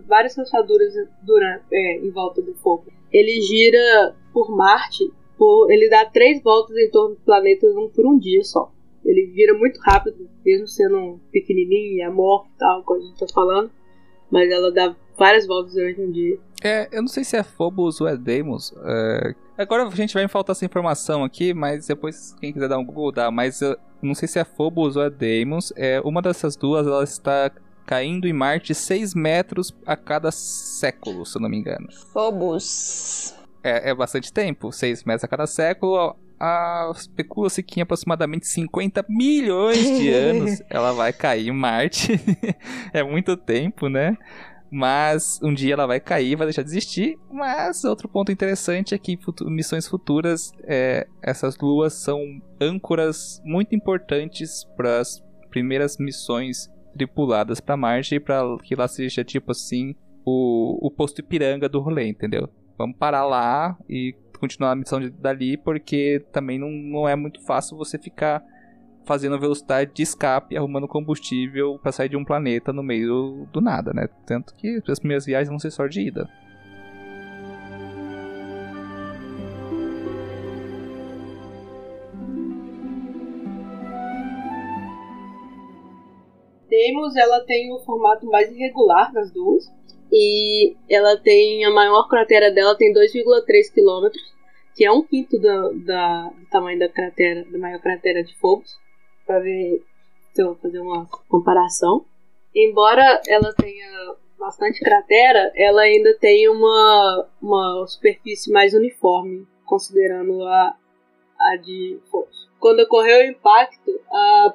várias 0.06 0.36
rachaduras 0.36 0.92
durante, 1.22 1.64
é, 1.72 1.98
em 1.98 2.10
volta 2.10 2.40
do 2.40 2.54
fogo. 2.54 2.86
Ele 3.12 3.40
gira 3.42 4.16
por 4.32 4.50
Marte, 4.56 5.10
por, 5.36 5.70
ele 5.70 5.88
dá 5.88 6.04
três 6.06 6.42
voltas 6.42 6.76
em 6.76 6.90
torno 6.90 7.14
do 7.14 7.20
planeta 7.20 7.66
um, 7.66 7.90
por 7.90 8.06
um 8.06 8.18
dia 8.18 8.42
só. 8.42 8.72
Ele 9.04 9.26
vira 9.26 9.54
muito 9.54 9.80
rápido, 9.80 10.28
mesmo 10.44 10.66
sendo 10.68 11.20
pequenininho 11.30 11.96
e 11.96 12.02
amorfo 12.02 12.48
e 12.54 12.58
tal, 12.58 12.82
como 12.84 13.00
a 13.00 13.04
gente 13.04 13.18
tá 13.18 13.26
falando. 13.32 13.70
Mas 14.30 14.50
ela 14.50 14.72
dá 14.72 14.94
várias 15.18 15.46
voltas 15.46 15.74
durante 15.74 16.00
um 16.00 16.10
dia. 16.10 16.38
É, 16.62 16.88
eu 16.92 17.02
não 17.02 17.08
sei 17.08 17.24
se 17.24 17.36
é 17.36 17.42
Phobos 17.42 18.00
ou 18.00 18.08
é 18.08 18.16
Deimos. 18.16 18.72
é, 18.84 19.34
Agora 19.58 19.86
a 19.86 19.90
gente 19.90 20.14
vai 20.14 20.22
me 20.22 20.28
faltar 20.28 20.54
essa 20.54 20.64
informação 20.64 21.24
aqui, 21.24 21.52
mas 21.52 21.86
depois 21.86 22.34
quem 22.40 22.52
quiser 22.52 22.68
dar 22.68 22.78
um 22.78 22.84
Google 22.84 23.12
dá. 23.12 23.30
Mas 23.30 23.60
eu 23.60 23.76
não 24.00 24.14
sei 24.14 24.26
se 24.26 24.38
é 24.38 24.44
Phobos 24.44 24.96
ou 24.96 25.02
é 25.02 25.10
Deimos. 25.10 25.72
É, 25.76 26.00
uma 26.00 26.22
dessas 26.22 26.56
duas 26.56 26.86
ela 26.86 27.04
está 27.04 27.50
caindo 27.84 28.26
em 28.26 28.32
Marte 28.32 28.74
6 28.74 29.14
metros 29.14 29.74
a 29.84 29.96
cada 29.96 30.30
século, 30.30 31.26
se 31.26 31.36
eu 31.36 31.42
não 31.42 31.48
me 31.48 31.58
engano. 31.58 31.88
Phobos. 32.12 33.34
É, 33.62 33.90
é 33.90 33.94
bastante 33.94 34.32
tempo, 34.32 34.72
6 34.72 35.04
metros 35.04 35.24
a 35.24 35.28
cada 35.28 35.46
século. 35.46 36.16
Ah, 36.44 36.90
Especula-se 36.92 37.62
que 37.62 37.78
em 37.78 37.82
aproximadamente 37.84 38.48
50 38.48 39.04
milhões 39.08 39.78
de 39.98 40.10
anos 40.12 40.60
ela 40.68 40.92
vai 40.92 41.12
cair 41.12 41.48
em 41.48 41.52
Marte. 41.52 42.12
é 42.92 43.02
muito 43.04 43.36
tempo, 43.36 43.88
né? 43.88 44.16
Mas 44.74 45.38
um 45.42 45.52
dia 45.54 45.74
ela 45.74 45.86
vai 45.86 46.00
cair, 46.00 46.34
vai 46.34 46.46
deixar 46.46 46.62
de 46.62 46.70
existir. 46.70 47.16
Mas 47.30 47.84
outro 47.84 48.08
ponto 48.08 48.32
interessante 48.32 48.94
é 48.94 48.98
que 48.98 49.16
futu- 49.18 49.48
missões 49.48 49.86
futuras, 49.86 50.50
é, 50.64 51.06
essas 51.22 51.56
luas 51.58 51.92
são 51.92 52.18
âncoras 52.60 53.40
muito 53.44 53.74
importantes 53.76 54.64
para 54.76 54.98
as 54.98 55.22
primeiras 55.50 55.98
missões 55.98 56.68
tripuladas 56.94 57.60
para 57.60 57.76
Marte 57.76 58.14
e 58.14 58.20
para 58.20 58.42
que 58.64 58.74
lá 58.74 58.88
seja 58.88 59.22
tipo 59.22 59.52
assim 59.52 59.94
o, 60.24 60.86
o 60.86 60.90
posto 60.90 61.20
Ipiranga 61.20 61.68
do 61.68 61.78
rolê, 61.80 62.08
entendeu? 62.08 62.48
Vamos 62.78 62.96
parar 62.96 63.26
lá 63.26 63.76
e 63.88 64.14
continuar 64.42 64.72
a 64.72 64.76
missão 64.76 64.98
de, 64.98 65.08
dali, 65.08 65.56
porque 65.56 66.20
também 66.32 66.58
não, 66.58 66.68
não 66.68 67.08
é 67.08 67.14
muito 67.14 67.40
fácil 67.42 67.76
você 67.76 67.96
ficar 67.96 68.44
fazendo 69.04 69.38
velocidade 69.38 69.94
de 69.94 70.02
escape, 70.02 70.56
arrumando 70.56 70.88
combustível 70.88 71.78
para 71.80 71.92
sair 71.92 72.08
de 72.08 72.16
um 72.16 72.24
planeta 72.24 72.72
no 72.72 72.82
meio 72.82 73.46
do 73.52 73.60
nada, 73.60 73.92
né? 73.92 74.08
Tanto 74.26 74.52
que 74.56 74.82
as 74.88 74.98
primeiras 74.98 75.24
viagens 75.24 75.48
vão 75.48 75.60
ser 75.60 75.70
só 75.70 75.86
de 75.86 76.00
ida. 76.00 76.28
Ela 87.14 87.44
tem 87.44 87.72
o 87.72 87.78
formato 87.80 88.26
mais 88.26 88.50
irregular 88.50 89.12
das 89.12 89.30
duas. 89.32 89.64
E 90.12 90.76
ela 90.90 91.16
tem 91.16 91.64
a 91.64 91.70
maior 91.70 92.06
cratera 92.06 92.50
dela 92.50 92.76
tem 92.76 92.92
2,3 92.92 93.72
quilômetros, 93.72 94.22
que 94.76 94.84
é 94.84 94.92
um 94.92 95.02
quinto 95.02 95.38
da, 95.38 95.70
da, 95.72 96.28
do 96.28 96.46
tamanho 96.50 96.78
da 96.78 96.88
cratera, 96.88 97.44
da 97.50 97.58
maior 97.58 97.80
cratera 97.80 98.22
de 98.22 98.36
Phobos, 98.38 98.78
para 99.26 99.40
ver 99.40 99.82
se 100.34 100.42
eu 100.42 100.48
vou 100.48 100.56
fazer 100.56 100.80
uma 100.80 101.06
comparação. 101.28 102.04
Embora 102.54 103.22
ela 103.26 103.54
tenha 103.54 104.14
bastante 104.38 104.80
cratera, 104.80 105.50
ela 105.54 105.82
ainda 105.82 106.14
tem 106.18 106.46
uma, 106.48 107.26
uma 107.40 107.86
superfície 107.86 108.52
mais 108.52 108.74
uniforme, 108.74 109.46
considerando 109.64 110.42
a, 110.42 110.76
a 111.40 111.56
de 111.56 111.98
Phobos. 112.10 112.50
Quando 112.60 112.80
ocorreu 112.80 113.20
o 113.20 113.30
impacto, 113.30 113.98
a 114.10 114.54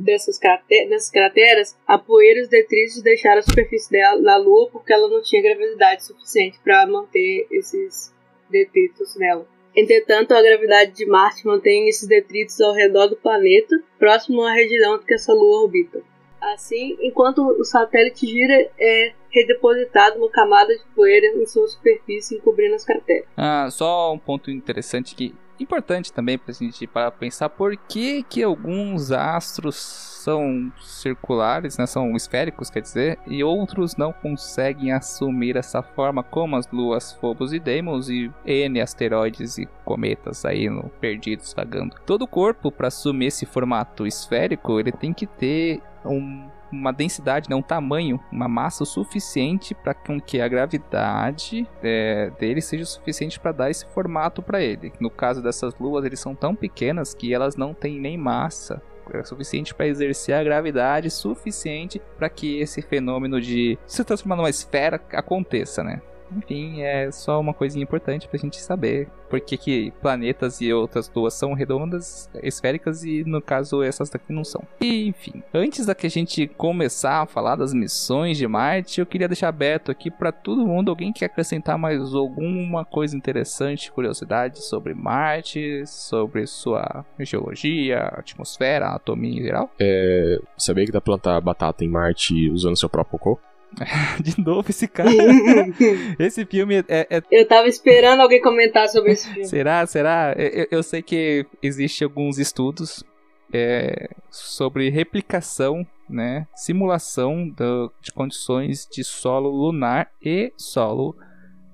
dessas, 0.00 0.38
crater 0.38 0.88
dessas 0.88 1.10
crateras, 1.10 1.76
a 1.86 1.98
poeira 1.98 2.40
e 2.40 2.42
os 2.42 2.48
detritos 2.48 3.02
deixaram 3.02 3.38
a 3.38 3.42
superfície 3.42 3.90
dela 3.90 4.20
na 4.20 4.36
Lua 4.36 4.68
porque 4.70 4.92
ela 4.92 5.08
não 5.08 5.22
tinha 5.22 5.42
gravidade 5.42 6.04
suficiente 6.04 6.58
para 6.62 6.86
manter 6.86 7.46
esses 7.50 8.12
detritos 8.50 9.16
nela. 9.16 9.46
Entretanto, 9.76 10.32
a 10.32 10.42
gravidade 10.42 10.92
de 10.92 11.04
Marte 11.04 11.44
mantém 11.46 11.88
esses 11.88 12.06
detritos 12.06 12.60
ao 12.60 12.72
redor 12.72 13.08
do 13.08 13.16
planeta, 13.16 13.82
próximo 13.98 14.42
à 14.42 14.52
região 14.52 14.98
que 14.98 15.14
essa 15.14 15.32
Lua 15.32 15.62
orbita. 15.62 16.00
Assim, 16.40 16.96
enquanto 17.00 17.38
o 17.38 17.64
satélite 17.64 18.26
gira, 18.26 18.70
é 18.78 19.12
redepositado 19.30 20.18
uma 20.18 20.30
camada 20.30 20.76
de 20.76 20.84
poeira 20.94 21.26
em 21.26 21.46
sua 21.46 21.66
superfície, 21.66 22.36
encobrindo 22.36 22.74
as 22.74 22.84
crateras. 22.84 23.26
Ah, 23.36 23.68
só 23.70 24.12
um 24.12 24.18
ponto 24.18 24.50
interessante 24.50 25.14
que 25.14 25.34
importante 25.58 26.12
também 26.12 26.38
para 26.38 26.50
a 26.50 26.54
gente 26.54 26.86
para 26.86 27.10
pensar 27.10 27.48
por 27.48 27.76
que, 27.76 28.22
que 28.24 28.42
alguns 28.42 29.12
astros 29.12 29.76
são 29.76 30.72
circulares, 30.80 31.76
né, 31.76 31.86
são 31.86 32.16
esféricos, 32.16 32.70
quer 32.70 32.80
dizer, 32.80 33.18
e 33.26 33.44
outros 33.44 33.96
não 33.96 34.12
conseguem 34.12 34.92
assumir 34.92 35.56
essa 35.56 35.82
forma, 35.82 36.22
como 36.22 36.56
as 36.56 36.66
luas 36.70 37.12
Phobos 37.12 37.52
e 37.52 37.58
Deimos 37.58 38.08
e 38.08 38.32
N 38.44 38.80
asteroides 38.80 39.58
e 39.58 39.66
cometas 39.84 40.44
aí 40.44 40.68
no 40.70 40.88
perdidos 41.00 41.52
vagando. 41.54 41.96
Todo 42.06 42.26
corpo 42.26 42.72
para 42.72 42.88
assumir 42.88 43.26
esse 43.26 43.44
formato 43.44 44.06
esférico, 44.06 44.80
ele 44.80 44.92
tem 44.92 45.12
que 45.12 45.26
ter 45.26 45.82
um 46.04 46.48
uma 46.74 46.92
densidade, 46.92 47.48
né, 47.48 47.56
um 47.56 47.62
tamanho, 47.62 48.20
uma 48.30 48.48
massa 48.48 48.84
suficiente 48.84 49.74
para 49.74 49.94
que 49.94 50.40
a 50.40 50.48
gravidade 50.48 51.66
é, 51.82 52.30
dele 52.38 52.60
seja 52.60 52.84
suficiente 52.84 53.38
para 53.38 53.52
dar 53.52 53.70
esse 53.70 53.86
formato 53.86 54.42
para 54.42 54.62
ele. 54.62 54.92
No 55.00 55.10
caso 55.10 55.42
dessas 55.42 55.74
luas, 55.78 56.04
eles 56.04 56.20
são 56.20 56.34
tão 56.34 56.54
pequenas 56.54 57.14
que 57.14 57.32
elas 57.32 57.56
não 57.56 57.72
têm 57.72 58.00
nem 58.00 58.16
massa 58.16 58.82
é 59.12 59.22
suficiente 59.22 59.74
para 59.74 59.86
exercer 59.86 60.34
a 60.34 60.42
gravidade 60.42 61.10
suficiente 61.10 62.00
para 62.16 62.28
que 62.28 62.58
esse 62.58 62.80
fenômeno 62.80 63.40
de 63.40 63.78
se 63.86 64.02
transformar 64.02 64.36
numa 64.36 64.48
esfera 64.48 65.00
aconteça, 65.12 65.82
né? 65.82 66.00
Enfim, 66.36 66.82
é 66.82 67.10
só 67.10 67.40
uma 67.40 67.54
coisinha 67.54 67.82
importante 67.82 68.28
pra 68.28 68.38
gente 68.38 68.60
saber 68.60 69.08
por 69.28 69.40
que, 69.40 69.56
que 69.56 69.92
planetas 70.00 70.60
e 70.60 70.72
outras 70.72 71.10
luas 71.14 71.34
são 71.34 71.54
redondas, 71.54 72.30
esféricas 72.42 73.04
e 73.04 73.24
no 73.24 73.42
caso 73.42 73.82
essas 73.82 74.10
daqui 74.10 74.32
não 74.32 74.44
são. 74.44 74.62
E, 74.80 75.08
enfim, 75.08 75.42
antes 75.52 75.86
da 75.86 75.94
que 75.94 76.06
a 76.06 76.10
gente 76.10 76.46
começar 76.46 77.22
a 77.22 77.26
falar 77.26 77.56
das 77.56 77.72
missões 77.72 78.36
de 78.36 78.46
Marte, 78.46 79.00
eu 79.00 79.06
queria 79.06 79.28
deixar 79.28 79.48
aberto 79.48 79.90
aqui 79.90 80.10
para 80.10 80.30
todo 80.30 80.66
mundo, 80.66 80.90
alguém 80.90 81.12
quer 81.12 81.26
acrescentar 81.26 81.76
mais 81.76 82.14
alguma 82.14 82.84
coisa 82.84 83.16
interessante, 83.16 83.90
curiosidade 83.90 84.62
sobre 84.64 84.94
Marte, 84.94 85.84
sobre 85.86 86.46
sua 86.46 87.04
geologia, 87.20 88.02
atmosfera, 88.16 88.86
anatomia 88.86 89.40
em 89.40 89.42
geral? 89.42 89.70
É, 89.80 90.38
sabia 90.56 90.86
que 90.86 90.92
dá 90.92 91.00
pra 91.00 91.14
plantar 91.14 91.40
batata 91.40 91.84
em 91.84 91.88
Marte 91.88 92.50
usando 92.50 92.78
seu 92.78 92.88
próprio 92.88 93.18
cocô? 93.18 93.40
De 94.22 94.40
novo 94.40 94.70
esse 94.70 94.86
cara. 94.86 95.10
esse 96.18 96.44
filme 96.44 96.84
é, 96.88 97.06
é, 97.10 97.22
Eu 97.30 97.46
tava 97.46 97.68
esperando 97.68 98.20
alguém 98.20 98.40
comentar 98.40 98.88
sobre 98.88 99.12
esse 99.12 99.28
filme. 99.28 99.46
Será? 99.46 99.86
Será? 99.86 100.34
Eu, 100.36 100.66
eu 100.70 100.82
sei 100.82 101.02
que 101.02 101.46
existe 101.62 102.04
alguns 102.04 102.38
estudos 102.38 103.04
é, 103.52 104.10
sobre 104.30 104.90
replicação, 104.90 105.86
né, 106.08 106.46
simulação 106.56 107.48
do, 107.48 107.92
de 108.02 108.12
condições 108.12 108.86
de 108.90 109.04
solo 109.04 109.48
lunar 109.48 110.10
e 110.20 110.52
solo 110.56 111.16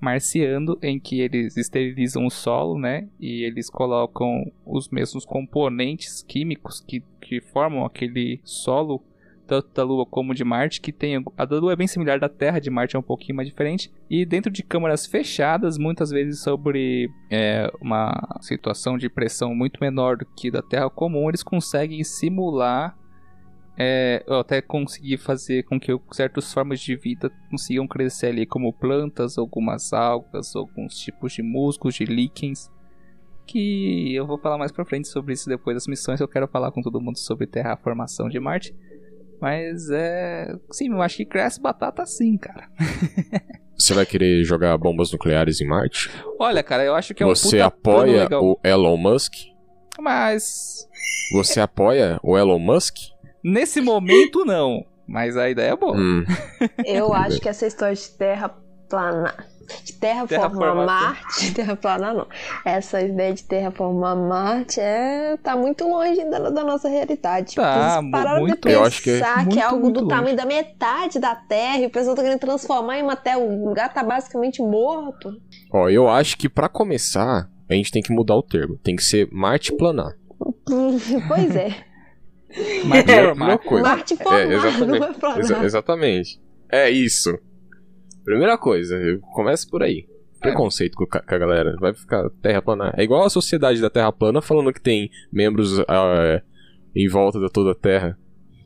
marciano, 0.01 0.79
em 0.83 0.99
que 0.99 1.21
eles 1.21 1.57
esterilizam 1.57 2.27
o 2.27 2.31
solo, 2.31 2.79
né, 2.79 3.09
e 3.19 3.45
eles 3.45 3.69
colocam 3.69 4.51
os 4.65 4.89
mesmos 4.89 5.25
componentes 5.25 6.23
químicos 6.23 6.81
que, 6.81 7.03
que 7.21 7.41
formam 7.41 7.85
aquele 7.85 8.41
solo 8.45 9.03
tanto 9.51 9.75
da 9.75 9.83
Lua 9.83 10.07
como 10.07 10.33
de 10.33 10.45
Marte, 10.45 10.81
que 10.81 10.93
tem 10.93 11.25
a 11.37 11.45
da 11.45 11.59
Lua 11.59 11.73
é 11.73 11.77
bem 11.77 11.89
similar 11.89 12.21
da 12.21 12.29
Terra, 12.29 12.61
de 12.61 12.71
Marte 12.71 12.95
é 12.95 12.99
um 12.99 13.03
pouquinho 13.03 13.35
mais 13.35 13.49
diferente, 13.49 13.93
e 14.09 14.25
dentro 14.25 14.49
de 14.49 14.63
câmaras 14.63 15.07
fechadas, 15.07 15.77
muitas 15.77 16.11
vezes 16.11 16.41
sobre 16.41 17.11
é, 17.29 17.69
uma 17.81 18.39
situação 18.41 18.97
de 18.97 19.09
pressão 19.09 19.53
muito 19.53 19.81
menor 19.81 20.17
do 20.17 20.25
que 20.25 20.53
da 20.53 20.63
Terra 20.63 20.89
comum, 20.89 21.29
eles 21.29 21.43
conseguem 21.43 22.05
simular 22.05 22.97
é, 23.77 24.25
até 24.29 24.63
conseguir 24.63 25.17
fazer 25.17 25.65
com 25.65 25.81
que 25.81 25.91
certas 26.13 26.53
formas 26.53 26.79
de 26.79 26.95
vida 26.95 27.29
consigam 27.51 27.89
crescer 27.89 28.27
ali, 28.29 28.47
como 28.47 28.73
plantas, 28.73 29.37
algumas 29.37 29.93
algas, 29.93 30.55
alguns 30.55 30.97
tipos 30.97 31.33
de 31.33 31.43
musgos, 31.43 31.97
de 31.97 32.05
líquens. 32.05 32.71
Que 33.47 34.15
eu 34.15 34.25
vou 34.29 34.39
falar 34.39 34.59
mais 34.59 34.71
pra 34.71 34.85
frente 34.85 35.09
sobre 35.09 35.33
isso 35.33 35.49
depois 35.49 35.75
das 35.75 35.89
missões. 35.89 36.21
Eu 36.21 36.29
quero 36.29 36.47
falar 36.47 36.71
com 36.71 36.83
todo 36.83 37.01
mundo 37.01 37.19
sobre 37.19 37.49
terraformação 37.49 38.29
de 38.29 38.39
Marte. 38.39 38.73
Mas 39.41 39.89
é. 39.91 40.55
Sim, 40.71 40.93
eu 40.93 41.01
acho 41.01 41.17
que 41.17 41.25
cresce 41.25 41.61
batata 41.61 42.05
sim, 42.05 42.37
cara. 42.37 42.69
Você 43.77 43.95
vai 43.95 44.05
querer 44.05 44.45
jogar 44.45 44.77
bombas 44.77 45.11
nucleares 45.11 45.61
em 45.61 45.67
Marte? 45.67 46.11
Olha, 46.39 46.63
cara, 46.63 46.85
eu 46.85 46.95
acho 46.95 47.15
que 47.15 47.23
é 47.23 47.27
um 47.27 47.31
Você 47.31 47.61
apoia 47.61 48.29
o 48.31 48.59
Elon 48.63 48.97
Musk? 48.99 49.33
Mas. 49.99 50.87
Você 51.33 51.61
apoia 51.63 52.21
o 52.23 52.37
Elon 52.37 52.59
Musk? 52.59 52.97
Nesse 53.43 53.81
momento, 53.81 54.45
não. 54.45 54.85
Mas 55.09 55.37
a 55.37 55.49
ideia 55.49 55.71
é 55.71 55.77
boa. 55.77 55.97
Hum. 55.97 56.25
Eu 56.85 57.15
acho 57.15 57.41
que 57.41 57.49
essa 57.49 57.67
história 57.67 57.95
de 57.95 58.11
terra 58.11 58.55
plana 58.89 59.35
de 59.85 59.93
terraformar 59.95 60.75
Marte, 60.87 61.53
terraplanar 61.55 62.15
não. 62.15 62.27
Essa 62.65 63.01
ideia 63.01 63.33
de 63.35 63.45
terraformar 63.45 64.17
Marte 64.17 64.81
é 64.81 65.37
tá 65.43 65.57
muito 65.57 65.87
longe 65.89 66.25
da, 66.29 66.51
da 66.51 66.65
nossa 66.65 66.89
realidade. 66.89 67.55
Tá, 67.57 68.01
pararam 68.11 68.41
muito, 68.41 68.55
de 68.57 68.61
pensar 68.61 68.79
eu 68.79 68.85
acho 68.85 69.03
que, 69.03 69.11
é 69.11 69.21
que 69.51 69.59
é 69.59 69.63
algo 69.63 69.81
muito 69.85 69.95
do 70.01 70.05
longe. 70.05 70.15
tamanho 70.17 70.37
da 70.37 70.45
metade 70.47 71.19
da 71.19 71.35
Terra 71.35 71.79
e 71.79 71.87
o 71.87 71.91
pessoal 71.91 72.15
tá 72.17 72.23
querendo 72.23 72.41
transformar 72.41 72.99
em 72.99 73.03
uma 73.03 73.17
terra. 73.17 73.39
O 73.39 73.69
lugar 73.69 73.93
tá 73.93 74.03
basicamente 74.03 74.61
morto. 74.63 75.33
Ó, 75.73 75.89
eu 75.89 76.09
acho 76.09 76.37
que 76.37 76.49
pra 76.49 76.69
começar, 76.69 77.49
a 77.69 77.75
gente 77.75 77.91
tem 77.93 78.03
que 78.03 78.13
mudar 78.13 78.37
o 78.37 78.43
termo. 78.43 78.77
Tem 78.83 78.97
que 78.97 79.03
ser 79.05 79.29
Marte 79.33 79.73
planar. 79.77 80.13
pois 81.29 81.55
é. 81.57 81.75
Mas 82.85 83.05
Primeira 83.05 83.27
normal. 83.29 83.59
coisa. 83.61 83.83
Marte 83.89 84.17
formar, 84.17 84.41
É, 84.41 84.55
exatamente. 84.55 84.99
não 85.01 85.09
é 85.09 85.13
planar. 85.13 85.39
Exa- 85.39 85.65
exatamente. 85.65 86.41
É 86.73 86.91
isso. 86.91 87.39
Primeira 88.31 88.57
coisa, 88.59 88.97
eu 88.97 89.21
começo 89.21 89.69
por 89.69 89.83
aí. 89.83 90.07
Preconceito 90.41 90.95
com 90.97 91.05
a 91.05 91.21
com 91.21 91.35
a 91.35 91.39
galera. 91.39 91.77
Vai 91.79 91.93
ficar 91.93 92.31
terra 92.43 92.63
plana. 92.63 92.95
É 92.97 93.03
igual 93.03 93.25
a 93.25 93.31
sociedade 93.31 93.81
da 93.81 93.91
Terra 93.91 94.11
plana 94.11 94.41
falando 94.41 94.73
que 94.73 94.81
tem 94.81 95.11
membros 95.31 95.79
ah, 95.81 96.41
em 96.97 97.07
volta 97.09 97.39
de 97.39 97.51
toda 97.51 97.73
a 97.73 97.75
Terra. 97.75 98.17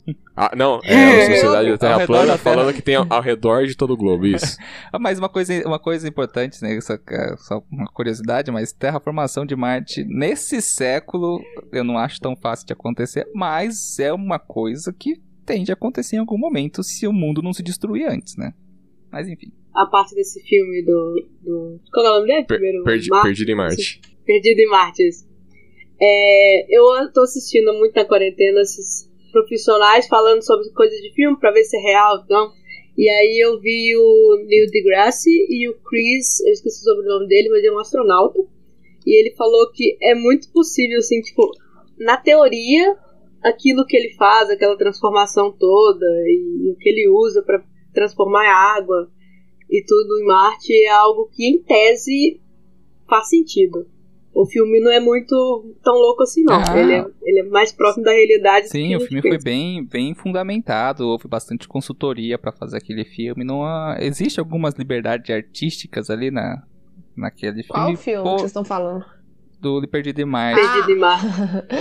Ah, 0.36 0.50
não, 0.56 0.80
é 0.84 1.22
a 1.22 1.26
sociedade 1.34 1.70
da 1.70 1.78
Terra 1.78 2.06
plana 2.06 2.26
da 2.26 2.32
Terra. 2.36 2.38
falando 2.38 2.74
que 2.74 2.82
tem 2.82 2.96
ao, 2.96 3.06
ao 3.08 3.22
redor 3.22 3.66
de 3.66 3.76
todo 3.76 3.92
o 3.94 3.96
globo, 3.96 4.26
isso. 4.26 4.58
Ah, 4.92 4.98
Mas 4.98 5.18
uma 5.18 5.28
coisa, 5.28 5.66
uma 5.66 5.78
coisa 5.78 6.06
importante, 6.08 6.60
né? 6.60 6.78
Só, 6.80 6.96
que- 6.98 7.36
só 7.38 7.62
uma 7.70 7.86
curiosidade, 7.86 8.50
mas 8.50 8.72
terraformação 8.72 9.46
de 9.46 9.54
Marte 9.56 10.04
nesse 10.04 10.60
século 10.60 11.40
eu 11.72 11.84
não 11.84 11.96
acho 11.96 12.20
tão 12.20 12.34
fácil 12.36 12.66
de 12.66 12.72
acontecer, 12.72 13.26
mas 13.32 13.98
é 14.00 14.12
uma 14.12 14.38
coisa 14.38 14.92
que 14.92 15.22
tende 15.46 15.70
a 15.70 15.74
acontecer 15.74 16.16
em 16.16 16.18
algum 16.18 16.36
momento 16.36 16.82
se 16.82 17.06
o 17.06 17.12
mundo 17.12 17.40
não 17.40 17.52
se 17.52 17.62
destruir 17.62 18.06
antes, 18.08 18.36
né? 18.36 18.52
Mas 19.14 19.28
enfim. 19.28 19.52
A 19.74 19.86
parte 19.86 20.14
desse 20.14 20.42
filme 20.42 20.82
do. 20.84 21.26
do... 21.42 21.80
Qual 21.92 22.04
é 22.04 22.10
o 22.10 22.14
nome 22.16 22.26
dele? 22.26 22.44
Per- 22.46 22.58
Primeiro, 22.58 22.84
perdi- 22.84 23.08
Marte. 23.08 23.24
perdido 23.26 23.50
em 23.50 23.54
Marte. 23.54 24.00
Perdido 24.26 24.58
em 24.60 24.66
Marte. 24.68 25.08
isso. 25.08 25.24
É, 26.00 26.66
eu 26.76 27.12
tô 27.12 27.20
assistindo 27.22 27.72
muito 27.74 27.94
na 27.94 28.04
quarentena 28.04 28.60
esses 28.60 29.08
profissionais 29.32 30.06
falando 30.08 30.42
sobre 30.42 30.68
coisas 30.70 31.00
de 31.00 31.12
filme 31.14 31.38
pra 31.38 31.52
ver 31.52 31.64
se 31.64 31.76
é 31.76 31.80
real 31.80 32.18
ou 32.18 32.24
não. 32.28 32.52
E 32.96 33.08
aí 33.08 33.38
eu 33.44 33.60
vi 33.60 33.96
o 33.96 34.44
Neil 34.46 34.70
deGrasse 34.70 35.30
e 35.30 35.68
o 35.68 35.74
Chris, 35.82 36.40
eu 36.46 36.52
esqueci 36.52 36.80
o 36.80 36.84
sobrenome 36.94 37.26
dele, 37.28 37.48
mas 37.50 37.58
ele 37.58 37.68
é 37.68 37.72
um 37.72 37.78
astronauta. 37.78 38.38
E 39.06 39.18
ele 39.20 39.34
falou 39.36 39.70
que 39.72 39.96
é 40.02 40.14
muito 40.14 40.50
possível, 40.52 40.98
assim, 40.98 41.20
tipo, 41.20 41.50
na 41.98 42.16
teoria, 42.16 42.96
aquilo 43.42 43.84
que 43.86 43.96
ele 43.96 44.14
faz, 44.14 44.48
aquela 44.50 44.76
transformação 44.78 45.52
toda, 45.52 46.06
e 46.26 46.70
o 46.72 46.76
que 46.78 46.88
ele 46.88 47.08
usa 47.08 47.42
pra 47.42 47.62
transformar 47.94 48.44
a 48.44 48.76
água 48.76 49.10
e 49.70 49.82
tudo 49.86 50.18
em 50.20 50.26
Marte 50.26 50.72
é 50.72 50.90
algo 50.90 51.30
que, 51.32 51.48
em 51.48 51.62
tese, 51.62 52.40
faz 53.08 53.28
sentido. 53.28 53.86
o 54.34 54.44
filme 54.46 54.80
não 54.80 54.90
é 54.90 54.98
muito 54.98 55.74
tão 55.82 55.94
louco 55.94 56.24
assim, 56.24 56.42
não. 56.42 56.56
Ah. 56.56 56.78
Ele, 56.78 56.92
é, 56.92 57.06
ele 57.22 57.40
é 57.40 57.44
mais 57.44 57.72
próximo 57.72 58.04
da 58.04 58.10
realidade. 58.10 58.66
do 58.66 58.72
que 58.72 58.78
Sim, 58.78 58.96
o 58.96 59.00
filme 59.00 59.22
foi 59.22 59.38
bem, 59.38 59.84
bem 59.84 60.14
fundamentado, 60.14 61.06
houve 61.06 61.28
bastante 61.28 61.68
consultoria 61.68 62.36
pra 62.36 62.52
fazer 62.52 62.76
aquele 62.76 63.04
filme. 63.04 63.44
Não 63.44 63.64
há... 63.64 63.96
Existe 64.00 64.40
algumas 64.40 64.74
liberdades 64.74 65.30
artísticas 65.30 66.10
ali 66.10 66.30
na, 66.30 66.62
naquele 67.16 67.62
Qual 67.64 67.86
filme. 67.86 67.96
filme 67.96 68.22
Pô, 68.24 68.34
que 68.34 68.40
vocês 68.40 68.50
estão 68.50 68.64
falando? 68.64 69.04
Do 69.80 69.88
Perdido 69.88 70.20
em 70.20 70.24
Marte. 70.24 70.60
Perdido 70.60 70.90
em 70.92 70.98
Mar. 70.98 71.20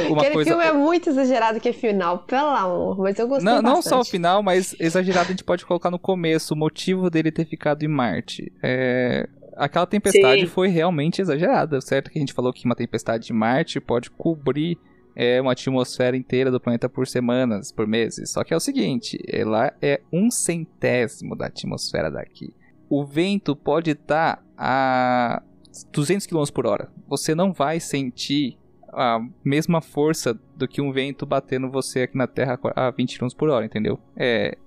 Uma 0.10 0.18
Aquele 0.22 0.34
coisa- 0.34 0.50
filme 0.52 0.66
é 0.66 0.72
muito 0.74 1.10
exagerado 1.10 1.60
que 1.60 1.70
é 1.70 1.74
final, 1.74 2.20
pelo 2.20 2.48
amor, 2.48 2.98
mas 3.00 3.18
eu 3.20 3.28
gostei 3.28 3.46
Não, 3.54 3.62
não 3.62 3.82
só 3.82 4.00
o 4.00 4.06
final, 4.06 4.42
mas 4.42 4.76
exagerado 4.80 5.28
a 5.28 5.32
gente 5.32 5.44
pode 5.44 5.66
colocar 5.66 5.92
no 5.92 6.00
começo 6.00 6.54
o 6.54 6.58
motivo 6.58 7.10
dele 7.10 7.32
ter 7.32 7.46
ficado 7.46 7.84
em 7.84 7.88
Marte. 7.88 8.52
É, 8.64 9.28
Aquela 9.56 9.86
tempestade 9.86 10.42
Sim. 10.42 10.48
foi 10.48 10.68
realmente 10.68 11.22
exagerada, 11.22 11.80
certo? 11.80 12.10
Que 12.10 12.18
a 12.18 12.22
gente 12.22 12.34
falou 12.34 12.52
que 12.52 12.66
uma 12.66 12.74
tempestade 12.76 13.28
de 13.28 13.34
Marte 13.34 13.80
pode 13.80 14.10
cobrir 14.10 14.80
é, 15.16 15.40
uma 15.40 15.52
atmosfera 15.52 16.18
inteira 16.18 16.50
do 16.50 16.60
planeta 16.60 16.90
por 16.90 17.06
semanas, 17.06 17.72
por 17.72 17.86
meses. 17.86 18.32
Só 18.32 18.44
que 18.44 18.52
é 18.52 18.58
o 18.58 18.60
seguinte, 18.60 19.16
ela 19.32 19.72
é 19.80 20.02
um 20.12 20.32
centésimo 20.32 21.36
da 21.36 21.46
atmosfera 21.46 22.10
daqui. 22.10 22.52
O 22.90 23.06
vento 23.06 23.56
pode 23.56 23.92
estar 23.92 24.44
a 24.58 25.44
200 25.92 26.28
km 26.28 26.44
por 26.54 26.66
hora. 26.66 26.90
Você 27.08 27.34
não 27.34 27.52
vai 27.52 27.80
sentir 27.80 28.58
a 28.90 29.20
mesma 29.44 29.82
força 29.82 30.40
do 30.56 30.68
que 30.68 30.82
um 30.82 30.92
vento 30.92 31.26
batendo 31.26 31.70
você 31.70 32.02
aqui 32.02 32.18
na 32.18 32.28
Terra 32.28 32.60
a 32.76 32.92
20 32.92 33.18
km 33.18 33.28
por 33.36 33.50
hora, 33.50 33.66
entendeu? 33.66 34.00
É, 34.16 34.58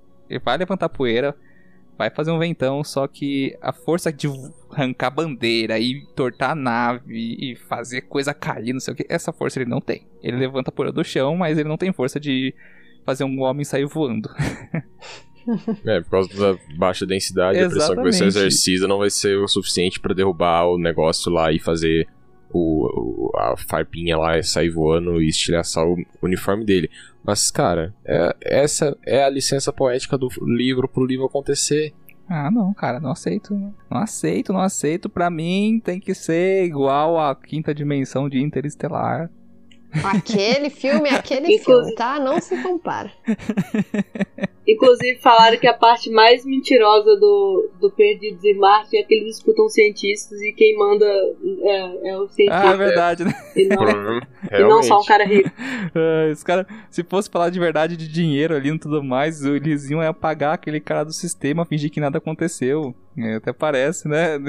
vai 0.42 0.59
levantar 0.59 0.88
poeira, 0.88 1.34
vai 1.96 2.11
fazer 2.11 2.30
um 2.30 2.38
ventão, 2.38 2.82
só 2.82 3.07
que 3.07 3.57
a 3.62 3.72
força 3.72 4.12
de 4.12 4.28
arrancar 4.70 5.11
bandeira 5.11 5.78
e 5.78 6.04
tortar 6.14 6.50
a 6.50 6.54
nave 6.54 7.36
e 7.40 7.57
fazer 7.57 8.02
coisa 8.02 8.34
cair, 8.34 8.72
não 8.72 8.80
sei 8.80 8.94
o 8.94 8.96
que, 8.96 9.07
essa 9.09 9.32
força 9.32 9.61
ele 9.61 9.70
não 9.70 9.80
tem. 9.80 10.07
Ele 10.22 10.36
levanta 10.36 10.72
poeira 10.72 10.92
do 10.92 11.04
chão, 11.04 11.36
mas 11.36 11.57
ele 11.57 11.68
não 11.68 11.78
tem 11.78 11.92
força 11.92 12.18
de 12.18 12.54
fazer 13.04 13.24
um 13.24 13.40
homem 13.40 13.64
sair 13.64 13.86
voando. 13.86 14.28
É, 15.86 16.01
por 16.01 16.11
causa 16.11 16.28
da 16.55 16.59
baixa 16.76 17.07
densidade, 17.07 17.59
a 17.59 17.68
pressão 17.70 17.94
que 17.97 18.03
vai 18.03 18.12
ser 18.12 18.24
exercida 18.26 18.88
não 18.88 18.99
vai 18.99 19.11
ser 19.11 19.36
o 19.38 19.47
suficiente 19.49 20.01
pra 20.01 20.14
derrubar 20.14 20.66
o 20.66 20.78
negócio 20.78 21.30
lá 21.32 21.53
e 21.53 21.59
fazer 21.59 22.07
o, 22.53 23.30
o- 23.30 23.36
a 23.36 23.55
farpinha 23.57 24.16
lá 24.16 24.40
sair 24.42 24.70
voando 24.70 25.20
e 25.22 25.28
estilhaçar 25.28 25.84
o 25.86 25.97
uniforme 26.22 26.64
dele. 26.64 26.90
Mas, 27.24 27.51
cara, 27.51 27.94
é- 28.05 28.34
essa 28.40 28.97
é 29.05 29.22
a 29.24 29.28
licença 29.30 29.72
poética 29.72 30.16
do 30.16 30.28
livro 30.47 30.88
pro 30.88 31.05
livro 31.05 31.26
acontecer. 31.26 31.92
Ah, 32.28 32.51
não, 32.51 32.74
cara, 32.74 32.99
não 32.99 33.11
aceito. 33.12 33.55
Não 33.55 33.99
aceito, 34.01 34.53
não 34.53 34.61
aceito. 34.61 35.09
Pra 35.09 35.30
mim 35.30 35.80
tem 35.84 36.01
que 36.01 36.12
ser 36.12 36.64
igual 36.64 37.18
à 37.20 37.34
quinta 37.36 37.72
dimensão 37.74 38.28
de 38.28 38.40
Interestelar. 38.40 39.30
Aquele 40.05 40.68
filme, 40.70 41.09
aquele 41.09 41.59
filme, 41.59 41.95
tá? 41.95 42.18
Não 42.20 42.41
se 42.41 42.57
compara. 42.62 43.11
Inclusive, 44.68 45.18
falaram 45.20 45.57
que 45.59 45.66
a 45.68 45.74
parte 45.74 46.11
mais 46.11 46.45
mentirosa 46.45 47.16
do, 47.16 47.70
do 47.80 47.89
Perdidos 47.89 48.43
em 48.45 48.55
Marte 48.59 48.97
é 48.97 49.03
que 49.05 49.14
eles 49.14 49.37
escutam 49.37 49.68
cientistas 49.68 50.41
e 50.43 50.53
quem 50.53 50.76
manda 50.76 51.05
é, 51.07 52.09
é 52.11 52.16
o 52.18 52.26
cientista. 52.28 52.68
Ah, 52.68 52.72
é 52.72 52.76
verdade, 52.76 53.24
né? 53.24 53.32
E 53.55 53.64
não, 53.68 53.76
Provavelmente- 53.76 54.26
e 54.51 54.59
não 54.62 54.82
só 54.82 55.01
um 55.01 55.05
cara 55.05 55.24
rico. 55.24 55.49
Ah, 55.95 56.30
Os 56.32 56.43
cara, 56.43 56.66
se 56.91 57.05
fosse 57.05 57.30
falar 57.30 57.51
de 57.51 57.61
verdade 57.61 57.97
de 57.97 58.09
dinheiro 58.09 58.57
ali 58.57 58.70
e 58.70 58.78
tudo 58.78 59.05
mais, 59.05 59.45
eles 59.45 59.89
iam 59.89 60.01
apagar 60.01 60.55
aquele 60.55 60.80
cara 60.80 61.05
do 61.05 61.12
sistema, 61.12 61.64
fingir 61.64 61.89
que 61.91 62.01
nada 62.01 62.18
aconteceu. 62.18 62.93
É, 63.16 63.37
até 63.37 63.53
parece, 63.53 64.09
né? 64.09 64.37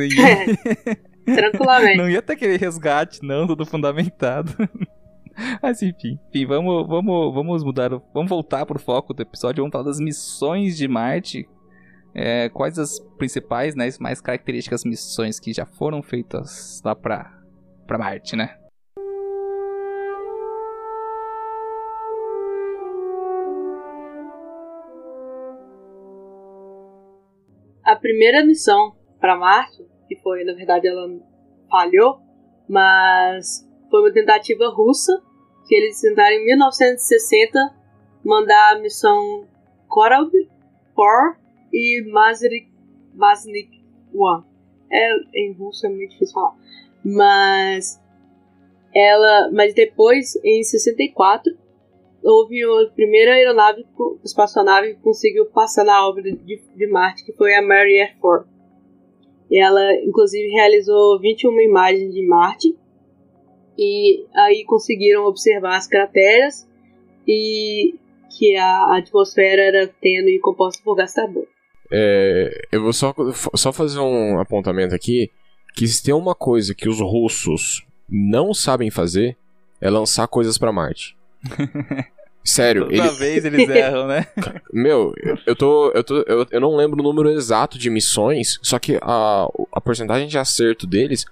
Ia, 1.28 1.36
Tranquilamente. 1.36 1.98
não 1.98 2.10
ia 2.10 2.22
ter 2.22 2.34
aquele 2.34 2.58
resgate, 2.58 3.20
não, 3.22 3.46
tudo 3.46 3.66
fundamentado. 3.66 4.52
Mas 5.62 5.82
enfim, 5.82 6.20
enfim 6.30 6.46
vamos, 6.46 6.88
vamos, 6.88 7.34
vamos 7.34 7.64
mudar, 7.64 7.90
vamos 8.14 8.30
voltar 8.30 8.66
pro 8.66 8.80
foco 8.80 9.14
do 9.14 9.22
episódio, 9.22 9.62
vamos 9.62 9.72
falar 9.72 9.86
das 9.86 10.00
missões 10.00 10.76
de 10.76 10.88
Marte. 10.88 11.48
É, 12.14 12.50
quais 12.50 12.80
as 12.80 13.00
principais, 13.18 13.76
né, 13.76 13.86
as 13.86 14.00
mais 14.00 14.20
características 14.20 14.84
missões 14.84 15.40
que 15.40 15.54
já 15.54 15.66
foram 15.66 16.02
feitas 16.02 16.82
lá 16.84 16.96
pra, 16.96 17.32
pra 17.86 17.98
Marte, 17.98 18.36
né? 18.36 18.58
A 27.84 27.96
primeira 27.96 28.44
missão 28.44 28.96
para 29.20 29.38
Marte, 29.38 29.86
que 30.08 30.20
foi, 30.22 30.44
na 30.44 30.54
verdade, 30.54 30.88
ela 30.88 31.08
falhou, 31.70 32.20
mas 32.68 33.66
foi 33.90 34.02
uma 34.02 34.12
tentativa 34.12 34.68
russa, 34.70 35.22
que 35.68 35.76
eles 35.76 36.00
tentaram 36.00 36.36
em 36.36 36.46
1960 36.46 37.76
mandar 38.24 38.76
a 38.76 38.80
missão 38.80 39.46
Korab 39.88 40.32
4 40.96 41.36
e 41.74 42.10
Mazrik 42.12 42.70
Maznik 43.14 43.84
1. 44.14 44.44
É, 44.92 45.10
em 45.36 45.54
russo 45.54 45.86
é 45.86 45.90
muito 45.90 46.12
difícil 46.12 46.34
falar. 46.34 46.56
Mas 47.04 48.00
ela, 48.94 49.52
mas 49.52 49.74
depois, 49.74 50.36
em 50.44 50.64
64, 50.64 51.56
houve 52.24 52.64
a 52.64 52.90
primeira 52.92 53.34
aeronave, 53.34 53.86
espaçonave 54.24 54.96
que 54.96 55.02
conseguiu 55.02 55.46
passar 55.46 55.84
na 55.84 56.08
órbita 56.08 56.32
de, 56.32 56.62
de 56.76 56.88
Marte, 56.88 57.26
que 57.26 57.34
foi 57.34 57.54
a 57.56 57.62
Mary 57.62 58.00
F. 58.00 58.16
4. 58.20 58.48
E 59.50 59.60
ela, 59.60 59.96
inclusive, 60.04 60.50
realizou 60.50 61.20
21 61.20 61.62
imagens 61.62 62.14
de 62.14 62.26
Marte. 62.28 62.78
E 63.78 64.26
aí 64.36 64.64
conseguiram 64.66 65.26
observar 65.26 65.78
as 65.78 65.88
crateras 65.88 66.68
e 67.28 67.94
que 68.38 68.56
a 68.56 68.98
atmosfera 68.98 69.62
era 69.62 69.88
tênue 69.88 70.36
e 70.36 70.40
composta 70.40 70.82
por 70.84 70.96
gás 70.96 71.14
carbônico. 71.14 71.52
É, 71.92 72.50
eu 72.72 72.82
vou 72.84 72.92
só, 72.94 73.14
só 73.56 73.72
fazer 73.72 74.00
um 74.00 74.40
apontamento 74.40 74.94
aqui. 74.96 75.30
Que 75.76 75.88
se 75.88 76.04
tem 76.04 76.14
uma 76.14 76.34
coisa 76.34 76.74
que 76.74 76.90
os 76.90 77.00
russos 77.00 77.86
não 78.10 78.52
sabem 78.54 78.90
fazer, 78.90 79.38
é 79.80 79.90
lançar 79.90 80.28
coisas 80.28 80.58
pra 80.58 80.72
Marte. 80.72 81.16
Sério, 82.44 82.84
Toda 82.86 82.96
ele, 82.96 83.10
vez 83.10 83.44
eles 83.46 83.68
erram, 83.70 84.08
né? 84.08 84.26
Meu, 84.74 85.14
eu- 85.22 85.38
eu 85.46 85.56
tô. 85.56 85.92
Eu, 85.92 86.04
tô 86.04 86.16
eu, 86.22 86.48
eu 86.50 86.62
não 86.62 86.76
lembro 86.78 87.00
o 87.00 87.04
número 87.04 87.30
exato 87.30 87.78
de 87.78 87.90
missões, 87.90 88.58
só 88.64 88.80
que 88.80 88.98
a, 89.02 89.48
a 89.74 89.82
porcentagem 89.82 90.28
de 90.30 90.38
acerto 90.38 90.88
deles 90.88 91.26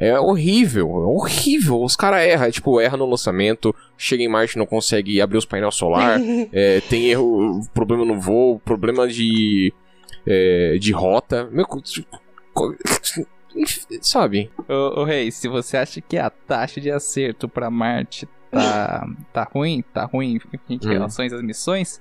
é 0.00 0.18
horrível. 0.18 0.86
É 0.88 1.06
horrível. 1.06 1.82
Os 1.82 1.94
caras 1.94 2.22
erram. 2.22 2.44
É, 2.46 2.50
tipo, 2.50 2.80
erra 2.80 2.96
no 2.96 3.06
lançamento, 3.06 3.74
chega 3.96 4.22
em 4.22 4.28
Marte 4.28 4.54
e 4.54 4.58
não 4.58 4.66
consegue 4.66 5.20
abrir 5.20 5.38
os 5.38 5.44
painéis 5.44 5.74
solar. 5.74 6.18
é, 6.52 6.80
tem 6.88 7.06
erro, 7.10 7.60
problema 7.74 8.04
no 8.04 8.18
voo, 8.18 8.58
problema 8.64 9.06
de. 9.06 9.72
é, 10.26 10.76
de 10.80 10.92
rota. 10.92 11.48
Meu, 11.52 11.66
sabe? 14.00 14.50
Ô, 14.68 15.00
ô 15.00 15.04
Rei, 15.04 15.30
se 15.30 15.48
você 15.48 15.76
acha 15.76 16.00
que 16.00 16.16
a 16.16 16.30
taxa 16.30 16.80
de 16.80 16.90
acerto 16.90 17.48
pra 17.48 17.70
Marte 17.70 18.28
tá, 18.50 19.06
tá 19.32 19.48
ruim, 19.52 19.82
tá 19.92 20.04
ruim 20.04 20.38
em 20.68 20.76
Hum. 20.76 20.88
relação 20.88 21.24
às 21.24 21.42
missões, 21.42 22.00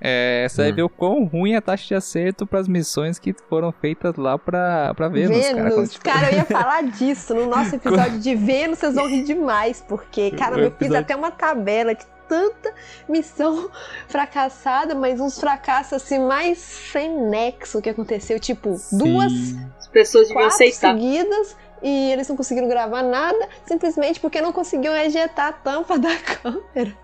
é, 0.00 0.46
você 0.48 0.62
vai 0.62 0.72
Hum. 0.72 0.74
ver 0.76 0.82
o 0.82 0.88
quão 0.88 1.24
ruim 1.24 1.52
é 1.52 1.56
a 1.56 1.60
taxa 1.60 1.86
de 1.88 1.94
acerto 1.94 2.46
pras 2.46 2.66
missões 2.66 3.18
que 3.18 3.34
foram 3.48 3.70
feitas 3.72 4.16
lá 4.16 4.38
pra, 4.38 4.94
pra 4.94 5.08
Vênus, 5.08 5.36
cara. 5.48 5.54
Quando, 5.62 5.74
Vênus, 5.74 5.92
tipo, 5.92 6.04
cara, 6.04 6.30
eu 6.32 6.36
ia 6.38 6.44
falar 6.46 6.82
disso. 6.84 7.34
No 7.34 7.46
nosso 7.46 7.74
episódio 7.76 8.18
de 8.18 8.34
Vênus, 8.34 8.78
vocês 8.78 8.94
vão 8.94 9.06
rir 9.08 9.24
demais, 9.24 9.84
porque, 9.86 10.30
cara, 10.32 10.58
eu 10.58 10.70
fiz 10.78 10.92
até 10.92 11.14
uma 11.14 11.30
tabela 11.30 11.94
de 11.94 12.04
tanta 12.28 12.72
missão 13.08 13.68
fracassada, 14.08 14.94
mas 14.94 15.20
uns 15.20 15.38
fracassos 15.38 15.94
assim 15.94 16.18
mais 16.20 16.58
sem 16.58 17.28
nexo 17.28 17.82
que 17.82 17.90
aconteceu. 17.90 18.38
Tipo, 18.38 18.76
duas, 18.92 19.32
sim. 19.32 19.70
As 19.78 19.88
pessoas 19.88 20.28
deviam 20.28 20.42
quatro 20.48 20.54
aceitar. 20.54 20.94
seguidas 20.94 21.56
e 21.82 22.12
eles 22.12 22.28
não 22.28 22.36
conseguiram 22.36 22.68
gravar 22.68 23.02
nada, 23.02 23.48
simplesmente 23.66 24.20
porque 24.20 24.40
não 24.40 24.52
conseguiam 24.52 24.94
ejetar 24.94 25.48
a 25.48 25.52
tampa 25.52 25.98
da 25.98 26.14
câmera. 26.22 26.96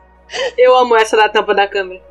Eu 0.58 0.76
amo 0.76 0.96
essa 0.96 1.16
da 1.16 1.28
tampa 1.28 1.54
da 1.54 1.66
câmera. 1.68 2.02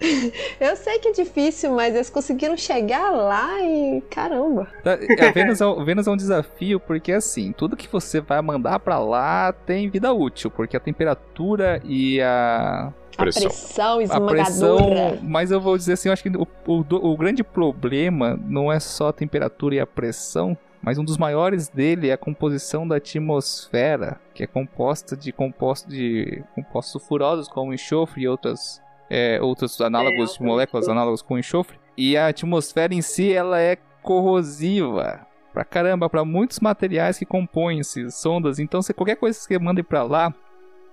Eu 0.60 0.76
sei 0.76 0.98
que 0.98 1.08
é 1.08 1.12
difícil, 1.12 1.72
mas 1.72 1.94
eles 1.94 2.10
conseguiram 2.10 2.56
chegar 2.56 3.10
lá 3.10 3.60
e 3.62 4.00
caramba. 4.10 4.68
A 4.84 5.30
Vênus, 5.32 5.60
é, 5.60 5.66
um- 5.66 5.84
Vênus 5.84 6.06
é 6.06 6.10
um 6.10 6.16
desafio 6.16 6.78
porque, 6.80 7.12
assim, 7.12 7.52
tudo 7.52 7.76
que 7.76 7.88
você 7.88 8.20
vai 8.20 8.40
mandar 8.42 8.78
pra 8.80 8.98
lá 8.98 9.52
tem 9.52 9.88
vida 9.90 10.12
útil, 10.12 10.50
porque 10.50 10.76
a 10.76 10.80
temperatura 10.80 11.80
e 11.84 12.20
a, 12.20 12.92
Pressão. 13.16 13.42
A 13.42 13.48
pressão 13.50 13.98
a 13.98 14.02
esmagadora. 14.02 15.10
pressão. 15.10 15.18
Mas 15.22 15.50
eu 15.50 15.60
vou 15.60 15.76
dizer 15.76 15.92
assim, 15.94 16.08
eu 16.08 16.12
acho 16.14 16.22
que 16.22 16.30
o, 16.30 16.46
o, 16.66 17.12
o 17.12 17.16
grande 17.16 17.44
problema 17.44 18.38
não 18.46 18.72
é 18.72 18.80
só 18.80 19.08
a 19.08 19.12
temperatura 19.12 19.74
e 19.74 19.80
a 19.80 19.86
pressão, 19.86 20.56
mas 20.82 20.96
um 20.98 21.04
dos 21.04 21.18
maiores 21.18 21.68
dele 21.68 22.08
é 22.08 22.12
a 22.14 22.16
composição 22.18 22.88
da 22.88 22.96
atmosfera, 22.96 24.18
que 24.34 24.42
é 24.42 24.46
composta 24.46 25.16
de 25.16 25.30
compostos 25.30 25.92
de 25.94 26.42
compostos 26.54 26.92
sulfurosos 26.92 27.48
como 27.48 27.72
enxofre 27.74 28.22
e 28.22 28.28
outras 28.28 28.80
é, 29.12 29.38
outros 29.42 29.78
análogos 29.82 30.34
de 30.34 30.42
moléculas 30.42 30.86
coisas. 30.86 30.88
análogos 30.88 31.20
com 31.20 31.38
enxofre. 31.38 31.78
E 31.98 32.16
a 32.16 32.28
atmosfera 32.28 32.94
em 32.94 33.02
si 33.02 33.30
ela 33.30 33.60
é 33.60 33.76
corrosiva. 34.02 35.26
pra 35.52 35.66
caramba 35.66 36.08
para 36.08 36.24
muitos 36.24 36.60
materiais 36.60 37.18
que 37.18 37.26
compõem 37.26 37.80
essas 37.80 38.14
sondas. 38.14 38.58
Então, 38.58 38.80
se 38.80 38.94
qualquer 38.94 39.16
coisa 39.16 39.38
que 39.38 39.44
você 39.44 39.58
mande 39.58 39.82
para 39.82 40.02
lá, 40.02 40.34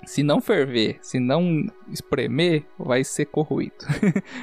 se 0.06 0.24
não 0.24 0.40
ferver, 0.40 0.98
se 1.02 1.20
não 1.20 1.66
espremer, 1.92 2.66
vai 2.78 3.04
ser 3.04 3.26
corroído. 3.26 3.76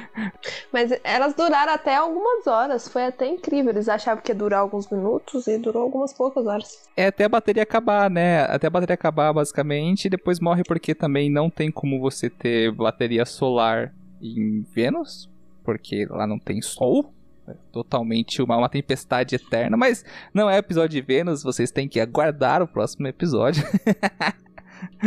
Mas 0.71 0.91
elas 1.03 1.33
duraram 1.33 1.73
até 1.73 1.95
algumas 1.95 2.45
horas, 2.45 2.87
foi 2.87 3.05
até 3.05 3.27
incrível. 3.27 3.71
Eles 3.71 3.89
achavam 3.89 4.21
que 4.21 4.31
ia 4.31 4.35
durar 4.35 4.59
alguns 4.59 4.89
minutos 4.89 5.47
e 5.47 5.57
durou 5.57 5.83
algumas 5.83 6.13
poucas 6.13 6.45
horas. 6.45 6.89
É 6.95 7.07
até 7.07 7.25
a 7.25 7.29
bateria 7.29 7.63
acabar, 7.63 8.09
né? 8.09 8.41
Até 8.43 8.67
a 8.67 8.69
bateria 8.69 8.93
acabar, 8.93 9.33
basicamente, 9.33 10.05
e 10.05 10.09
depois 10.09 10.39
morre 10.39 10.63
porque 10.63 10.93
também 10.93 11.29
não 11.29 11.49
tem 11.49 11.71
como 11.71 11.99
você 11.99 12.29
ter 12.29 12.71
bateria 12.71 13.25
solar 13.25 13.93
em 14.21 14.65
Vênus, 14.73 15.29
porque 15.63 16.05
lá 16.09 16.27
não 16.27 16.39
tem 16.39 16.61
sol. 16.61 17.13
É 17.47 17.55
totalmente 17.71 18.41
uma, 18.41 18.57
uma 18.57 18.67
tempestade 18.67 19.35
eterna, 19.35 19.77
mas 19.77 20.03
não 20.33 20.49
é 20.49 20.57
episódio 20.57 20.99
de 20.99 21.01
Vênus, 21.01 21.43
vocês 21.43 21.71
têm 21.71 21.87
que 21.87 21.97
aguardar 21.97 22.61
o 22.61 22.67
próximo 22.67 23.07
episódio. 23.07 23.63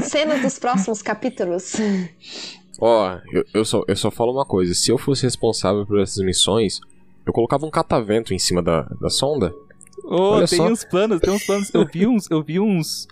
Cenas 0.02 0.42
dos 0.42 0.58
próximos 0.58 1.02
capítulos. 1.02 1.74
Ó, 2.80 3.18
eu, 3.32 3.44
eu, 3.52 3.64
só, 3.64 3.82
eu 3.86 3.96
só 3.96 4.10
falo 4.10 4.32
uma 4.32 4.44
coisa: 4.44 4.74
se 4.74 4.90
eu 4.90 4.98
fosse 4.98 5.22
responsável 5.24 5.86
por 5.86 6.00
essas 6.00 6.24
missões, 6.24 6.80
eu 7.26 7.32
colocava 7.32 7.66
um 7.66 7.70
catavento 7.70 8.32
em 8.32 8.38
cima 8.38 8.62
da, 8.62 8.82
da 9.00 9.10
sonda. 9.10 9.54
Oh, 10.04 10.34
Olha 10.34 10.48
tem 10.48 10.58
só. 10.58 10.66
uns 10.66 10.84
planos, 10.84 11.20
tem 11.20 11.32
uns 11.32 11.44
planos. 11.44 11.70
Eu 11.74 11.86
vi 11.86 12.06
uns, 12.06 12.30
eu 12.30 12.42
vi 12.42 12.58
uns, 12.58 13.06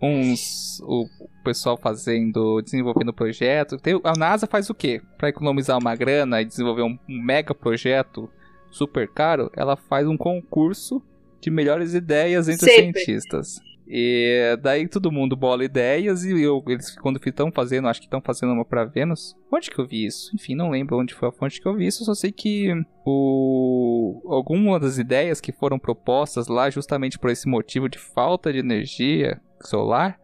uns, 0.00 0.80
o 0.82 1.06
pessoal 1.44 1.76
fazendo, 1.76 2.60
desenvolvendo 2.62 3.12
projeto. 3.12 3.76
Tem- 3.76 4.00
a 4.02 4.12
NASA 4.16 4.46
faz 4.46 4.70
o 4.70 4.74
quê? 4.74 5.02
Para 5.18 5.28
economizar 5.28 5.78
uma 5.78 5.94
grana 5.94 6.40
e 6.40 6.44
desenvolver 6.44 6.82
um, 6.82 6.98
um 7.08 7.22
mega 7.22 7.54
projeto 7.54 8.28
super 8.70 9.08
caro, 9.08 9.50
ela 9.54 9.76
faz 9.76 10.06
um 10.06 10.16
concurso 10.16 11.02
de 11.40 11.50
melhores 11.50 11.92
ideias 11.94 12.48
entre 12.48 12.66
os 12.66 12.74
cientistas. 12.74 13.60
E 13.92 14.56
daí 14.62 14.86
todo 14.86 15.10
mundo 15.10 15.34
bola 15.34 15.64
ideias 15.64 16.24
e 16.24 16.40
eu, 16.40 16.62
eles 16.68 16.94
quando 16.96 17.20
estão 17.26 17.50
fazendo, 17.50 17.88
acho 17.88 17.98
que 18.00 18.06
estão 18.06 18.20
fazendo 18.20 18.52
uma 18.52 18.64
pra 18.64 18.84
Vênus. 18.84 19.34
Onde 19.52 19.68
que 19.68 19.80
eu 19.80 19.86
vi 19.86 20.06
isso? 20.06 20.30
Enfim, 20.32 20.54
não 20.54 20.70
lembro 20.70 20.96
onde 20.96 21.12
foi 21.12 21.28
a 21.28 21.32
fonte 21.32 21.60
que 21.60 21.66
eu 21.66 21.74
vi 21.74 21.88
isso, 21.88 22.04
só 22.04 22.14
sei 22.14 22.30
que 22.30 22.72
o 23.04 24.22
algumas 24.26 24.80
das 24.80 24.98
ideias 24.98 25.40
que 25.40 25.50
foram 25.50 25.76
propostas 25.78 26.46
lá 26.46 26.70
justamente 26.70 27.18
por 27.18 27.30
esse 27.30 27.48
motivo 27.48 27.88
de 27.88 27.98
falta 27.98 28.52
de 28.52 28.60
energia 28.60 29.40
solar 29.60 30.20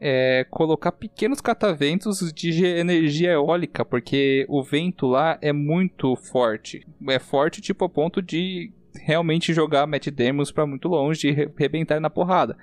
é 0.00 0.44
colocar 0.50 0.90
pequenos 0.90 1.40
cataventos 1.40 2.32
de 2.32 2.64
energia 2.64 3.32
eólica, 3.32 3.84
porque 3.84 4.44
o 4.48 4.62
vento 4.62 5.06
lá 5.06 5.38
é 5.40 5.52
muito 5.52 6.16
forte. 6.16 6.84
É 7.08 7.18
forte 7.20 7.60
tipo 7.60 7.84
a 7.84 7.88
ponto 7.88 8.20
de 8.20 8.72
realmente 8.94 9.52
jogar 9.52 9.86
Matt 9.86 10.08
Demos 10.08 10.50
pra 10.50 10.66
muito 10.66 10.88
longe 10.88 11.28
e 11.28 11.32
re- 11.32 11.50
rebentar 11.56 12.00
na 12.00 12.10
porrada. 12.10 12.56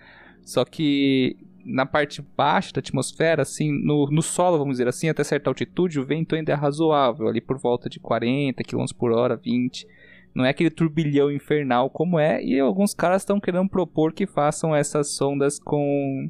Só 0.43 0.65
que 0.65 1.37
na 1.65 1.85
parte 1.85 2.21
baixa 2.35 2.73
da 2.73 2.79
atmosfera, 2.79 3.43
assim, 3.43 3.71
no, 3.71 4.09
no 4.09 4.21
solo, 4.21 4.57
vamos 4.57 4.73
dizer 4.73 4.87
assim, 4.87 5.09
até 5.09 5.23
certa 5.23 5.49
altitude, 5.49 5.99
o 5.99 6.05
vento 6.05 6.35
ainda 6.35 6.51
é 6.51 6.55
razoável, 6.55 7.27
ali 7.27 7.41
por 7.41 7.57
volta 7.57 7.89
de 7.89 7.99
40 7.99 8.63
km 8.63 8.85
por 8.97 9.11
hora, 9.11 9.35
20. 9.35 9.85
Não 10.33 10.45
é 10.45 10.49
aquele 10.49 10.69
turbilhão 10.69 11.31
infernal 11.31 11.89
como 11.89 12.19
é, 12.19 12.43
e 12.43 12.59
alguns 12.59 12.93
caras 12.93 13.21
estão 13.21 13.39
querendo 13.39 13.69
propor 13.69 14.13
que 14.13 14.25
façam 14.25 14.75
essas 14.75 15.15
sondas 15.15 15.59
com 15.59 16.29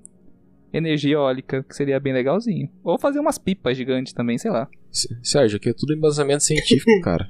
energia 0.72 1.14
eólica, 1.14 1.64
que 1.64 1.76
seria 1.76 2.00
bem 2.00 2.14
legalzinho. 2.14 2.70
Ou 2.84 2.98
fazer 2.98 3.20
umas 3.20 3.38
pipas 3.38 3.76
gigantes 3.76 4.14
também, 4.14 4.38
sei 4.38 4.52
lá. 4.52 4.68
Sérgio, 5.24 5.58
aqui 5.58 5.70
é 5.70 5.74
tudo 5.74 5.94
embasamento 5.94 6.44
científico, 6.44 6.92
cara. 7.04 7.30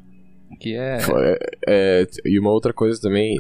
Que 0.60 0.76
é. 0.76 0.98
É, 0.98 1.40
é, 1.68 2.08
e 2.26 2.40
uma 2.40 2.52
outra 2.52 2.74
coisa 2.74 3.00
também. 3.00 3.38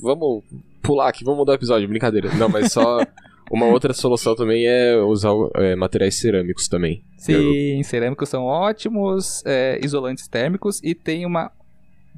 Vamos 0.00 0.44
pular 0.84 1.08
aqui, 1.08 1.24
vamos 1.24 1.38
mudar 1.38 1.52
o 1.52 1.56
episódio, 1.56 1.88
brincadeira. 1.88 2.32
Não, 2.34 2.48
mas 2.48 2.72
só. 2.72 2.98
Uma 3.52 3.66
outra 3.66 3.92
solução 3.92 4.34
também 4.34 4.66
é 4.66 4.96
usar 4.96 5.30
é, 5.56 5.76
materiais 5.76 6.14
cerâmicos 6.18 6.66
também. 6.66 7.04
Sim, 7.18 7.82
cerâmicos 7.82 8.30
são 8.30 8.44
ótimos, 8.44 9.42
é, 9.44 9.78
isolantes 9.84 10.26
térmicos 10.26 10.80
e 10.82 10.94
tem 10.94 11.26
uma 11.26 11.52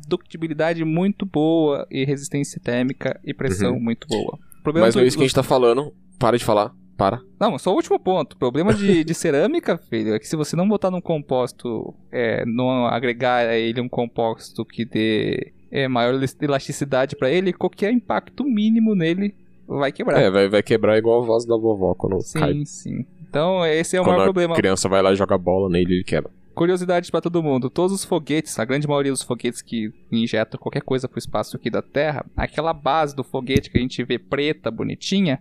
ductibilidade 0.07 0.85
muito 0.85 1.27
boa 1.27 1.85
e 1.91 2.05
resistência 2.05 2.61
térmica 2.63 3.19
e 3.25 3.35
pressão 3.35 3.73
Uhum. 3.75 3.81
muito 3.81 4.07
boa. 4.07 4.39
Problema 4.63 4.87
Mas 4.87 4.95
não 4.95 5.03
é 5.03 5.07
isso 5.07 5.17
que 5.17 5.25
a 5.25 5.27
gente 5.27 5.35
tá 5.35 5.43
falando. 5.43 5.93
Para 6.17 6.39
de 6.39 6.45
falar. 6.45 6.73
Para. 6.97 7.21
Não, 7.39 7.59
só 7.59 7.73
o 7.73 7.75
último 7.75 7.99
ponto. 7.99 8.35
O 8.35 8.39
problema 8.39 8.73
de, 8.73 9.05
de 9.05 9.13
cerâmica, 9.13 9.77
filho, 9.77 10.15
é 10.15 10.19
que 10.21 10.27
se 10.29 10.37
você 10.37 10.57
não 10.57 10.67
botar 10.67 10.91
num 10.91 11.01
composto, 11.01 11.93
é, 12.11 12.45
não 12.47 12.87
agregar 12.87 13.49
a 13.49 13.57
ele 13.57 13.81
um 13.81 13.89
composto 13.89 14.65
que 14.65 14.85
dê 14.85 15.53
é, 15.77 15.89
maior 15.89 16.15
elas- 16.15 16.37
elasticidade 16.41 17.17
pra 17.17 17.31
ele, 17.31 17.53
qualquer 17.53 17.93
impacto 17.93 18.45
mínimo 18.45 18.95
nele 18.95 19.35
vai 19.67 19.93
quebrar. 19.93 20.21
É, 20.21 20.31
vai, 20.31 20.49
vai 20.49 20.63
quebrar 20.63 20.97
igual 20.99 21.23
o 21.23 21.27
vaso 21.27 21.47
da 21.47 21.57
vovó 21.57 21.95
quando 21.95 22.19
cai. 22.33 22.53
sim, 22.55 22.65
sim. 22.65 23.07
Então, 23.29 23.65
esse 23.67 23.97
é 23.97 24.01
o 24.01 24.05
quando 24.05 24.13
maior 24.13 24.23
a 24.23 24.25
problema. 24.27 24.55
criança 24.55 24.89
vai 24.89 25.03
lá 25.03 25.13
e 25.13 25.17
joga 25.17 25.37
bola 25.37 25.69
nele, 25.69 25.95
ele 25.97 26.05
quebra. 26.05 26.31
Curiosidade 26.55 27.11
pra 27.11 27.21
todo 27.21 27.43
mundo: 27.43 27.69
todos 27.69 27.93
os 27.93 28.05
foguetes, 28.05 28.59
a 28.59 28.65
grande 28.65 28.89
maioria 28.89 29.13
dos 29.13 29.23
foguetes 29.23 29.61
que 29.61 29.91
injetam 30.11 30.59
qualquer 30.59 30.81
coisa 30.83 31.07
pro 31.07 31.19
espaço 31.19 31.57
aqui 31.57 31.69
da 31.69 31.83
Terra, 31.83 32.25
aquela 32.35 32.73
base 32.73 33.15
do 33.15 33.23
foguete 33.23 33.71
que 33.71 33.77
a 33.77 33.81
gente 33.81 34.03
vê 34.05 34.19
preta, 34.19 34.71
bonitinha, 34.71 35.39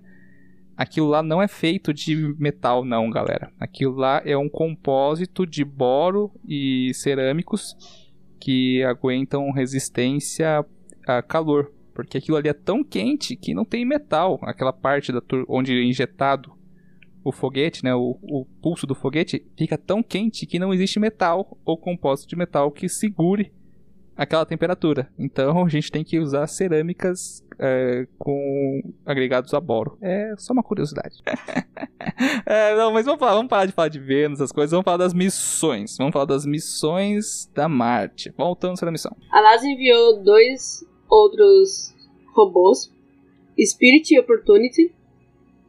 aquilo 0.75 1.07
lá 1.07 1.23
não 1.23 1.41
é 1.41 1.47
feito 1.47 1.93
de 1.93 2.35
metal, 2.37 2.83
não, 2.83 3.09
galera. 3.09 3.49
Aquilo 3.57 3.95
lá 3.95 4.21
é 4.25 4.35
um 4.35 4.49
compósito 4.49 5.45
de 5.45 5.63
boro 5.63 6.31
e 6.45 6.91
cerâmicos 6.95 7.77
que 8.39 8.83
aguentam 8.83 9.51
resistência 9.51 10.65
a 11.07 11.21
calor. 11.21 11.71
Porque 11.93 12.17
aquilo 12.17 12.37
ali 12.37 12.49
é 12.49 12.53
tão 12.53 12.83
quente 12.83 13.35
que 13.35 13.53
não 13.53 13.63
tem 13.63 13.85
metal. 13.85 14.39
Aquela 14.43 14.73
parte 14.73 15.11
da 15.11 15.21
onde 15.47 15.73
é 15.73 15.83
injetado 15.83 16.53
o 17.23 17.31
foguete, 17.31 17.83
né, 17.83 17.95
o, 17.95 18.19
o 18.21 18.45
pulso 18.61 18.85
do 18.85 18.93
foguete, 18.93 19.43
fica 19.57 19.77
tão 19.77 20.03
quente 20.03 20.45
que 20.45 20.59
não 20.59 20.71
existe 20.71 20.99
metal 20.99 21.57
ou 21.65 21.75
compósito 21.75 22.29
de 22.29 22.35
metal 22.35 22.71
que 22.71 22.87
segure 22.87 23.51
aquela 24.15 24.45
temperatura. 24.45 25.09
Então 25.17 25.65
a 25.65 25.69
gente 25.69 25.91
tem 25.91 26.03
que 26.03 26.19
usar 26.19 26.47
cerâmicas 26.47 27.43
é, 27.59 28.07
com 28.17 28.81
agregados 29.05 29.53
a 29.53 29.59
boro. 29.59 29.97
É 30.01 30.33
só 30.37 30.53
uma 30.53 30.63
curiosidade. 30.63 31.21
É, 32.45 32.75
não, 32.75 32.93
mas 32.93 33.05
vamos, 33.05 33.19
falar, 33.19 33.33
vamos 33.33 33.49
parar 33.49 33.65
de 33.65 33.71
falar 33.71 33.87
de 33.87 33.99
Vênus, 33.99 34.39
essas 34.39 34.51
coisas, 34.51 34.71
vamos 34.71 34.83
falar 34.83 34.97
das 34.97 35.13
missões. 35.13 35.97
Vamos 35.97 36.13
falar 36.13 36.25
das 36.25 36.45
missões 36.45 37.49
da 37.53 37.67
Marte. 37.67 38.31
Voltando 38.37 38.79
para 38.79 38.89
a 38.89 38.91
missão. 38.91 39.15
A 39.31 39.41
NASA 39.41 39.67
enviou 39.67 40.21
dois 40.23 40.85
outros 41.09 41.93
robôs, 42.35 42.91
Spirit 43.59 44.13
e 44.13 44.19
Opportunity. 44.19 44.93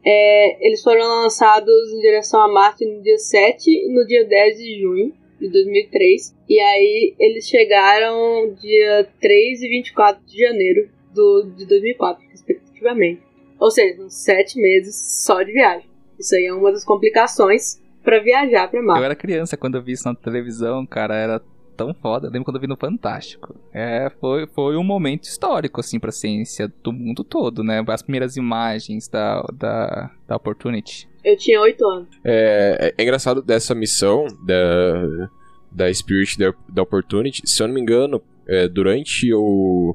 É, 0.05 0.67
eles 0.67 0.81
foram 0.83 1.05
lançados 1.23 1.91
em 1.91 1.99
direção 1.99 2.41
a 2.41 2.47
Marte 2.47 2.85
no 2.85 3.01
dia 3.01 3.17
7 3.17 3.67
e 3.67 3.93
no 3.93 4.05
dia 4.05 4.25
10 4.25 4.57
de 4.57 4.81
junho 4.81 5.13
de 5.39 5.49
2003. 5.49 6.35
E 6.49 6.59
aí 6.59 7.15
eles 7.19 7.47
chegaram 7.47 8.53
dia 8.59 9.07
3 9.19 9.61
e 9.61 9.69
24 9.69 10.25
de 10.25 10.39
janeiro 10.39 10.89
do, 11.13 11.51
de 11.55 11.65
2004, 11.65 12.23
respectivamente. 12.29 13.21
Ou 13.59 13.71
seja, 13.71 13.97
são 13.97 14.09
sete 14.09 14.59
meses 14.59 15.23
só 15.23 15.41
de 15.41 15.51
viagem. 15.51 15.89
Isso 16.19 16.35
aí 16.35 16.45
é 16.45 16.53
uma 16.53 16.71
das 16.71 16.85
complicações 16.85 17.81
para 18.03 18.19
viajar 18.19 18.69
para 18.69 18.79
Eu 18.79 18.85
Marte. 18.85 19.03
era 19.03 19.15
criança 19.15 19.57
quando 19.57 19.75
eu 19.75 19.83
vi 19.83 19.93
isso 19.93 20.07
na 20.07 20.15
televisão, 20.15 20.85
cara, 20.85 21.15
era 21.15 21.41
tão 21.75 21.93
foda. 21.93 22.27
Eu 22.27 22.31
lembro 22.31 22.45
quando 22.45 22.55
eu 22.55 22.61
vi 22.61 22.67
no 22.67 22.75
Fantástico. 22.75 23.55
É, 23.71 24.11
foi, 24.19 24.47
foi 24.47 24.75
um 24.75 24.83
momento 24.83 25.25
histórico, 25.25 25.79
assim, 25.79 25.99
pra 25.99 26.11
ciência 26.11 26.71
do 26.83 26.91
mundo 26.91 27.23
todo, 27.23 27.63
né? 27.63 27.83
As 27.87 28.01
primeiras 28.01 28.35
imagens 28.35 29.07
da, 29.07 29.41
da, 29.53 30.11
da 30.27 30.35
Opportunity. 30.35 31.07
Eu 31.27 31.35
tinha 31.35 31.59
8 31.59 31.85
anos. 31.85 32.07
É, 32.23 32.93
é 32.97 33.03
engraçado 33.03 33.41
dessa 33.41 33.75
missão 33.75 34.27
da, 34.45 35.29
da 35.69 35.93
Spirit 35.93 36.39
da, 36.39 36.53
da 36.69 36.83
Opportunity. 36.83 37.41
Se 37.43 37.61
eu 37.61 37.67
não 37.67 37.75
me 37.75 37.81
engano, 37.81 38.23
é, 38.47 38.65
durante 38.65 39.33
o. 39.33 39.93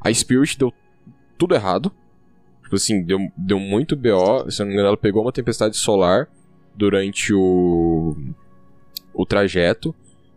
A 0.00 0.14
Spirit 0.14 0.56
deu 0.56 0.72
tudo 1.36 1.56
errado. 1.56 1.90
Tipo 2.62 2.76
assim, 2.76 3.02
deu, 3.02 3.18
deu 3.36 3.58
muito 3.58 3.96
BO. 3.96 4.48
Se 4.48 4.62
eu 4.62 4.64
não 4.64 4.68
me 4.68 4.74
engano, 4.74 4.86
ela 4.90 4.96
pegou 4.96 5.22
uma 5.22 5.32
tempestade 5.32 5.76
solar 5.76 6.28
durante 6.72 7.34
o. 7.34 8.14
o 9.12 9.26
trajeto. 9.26 9.92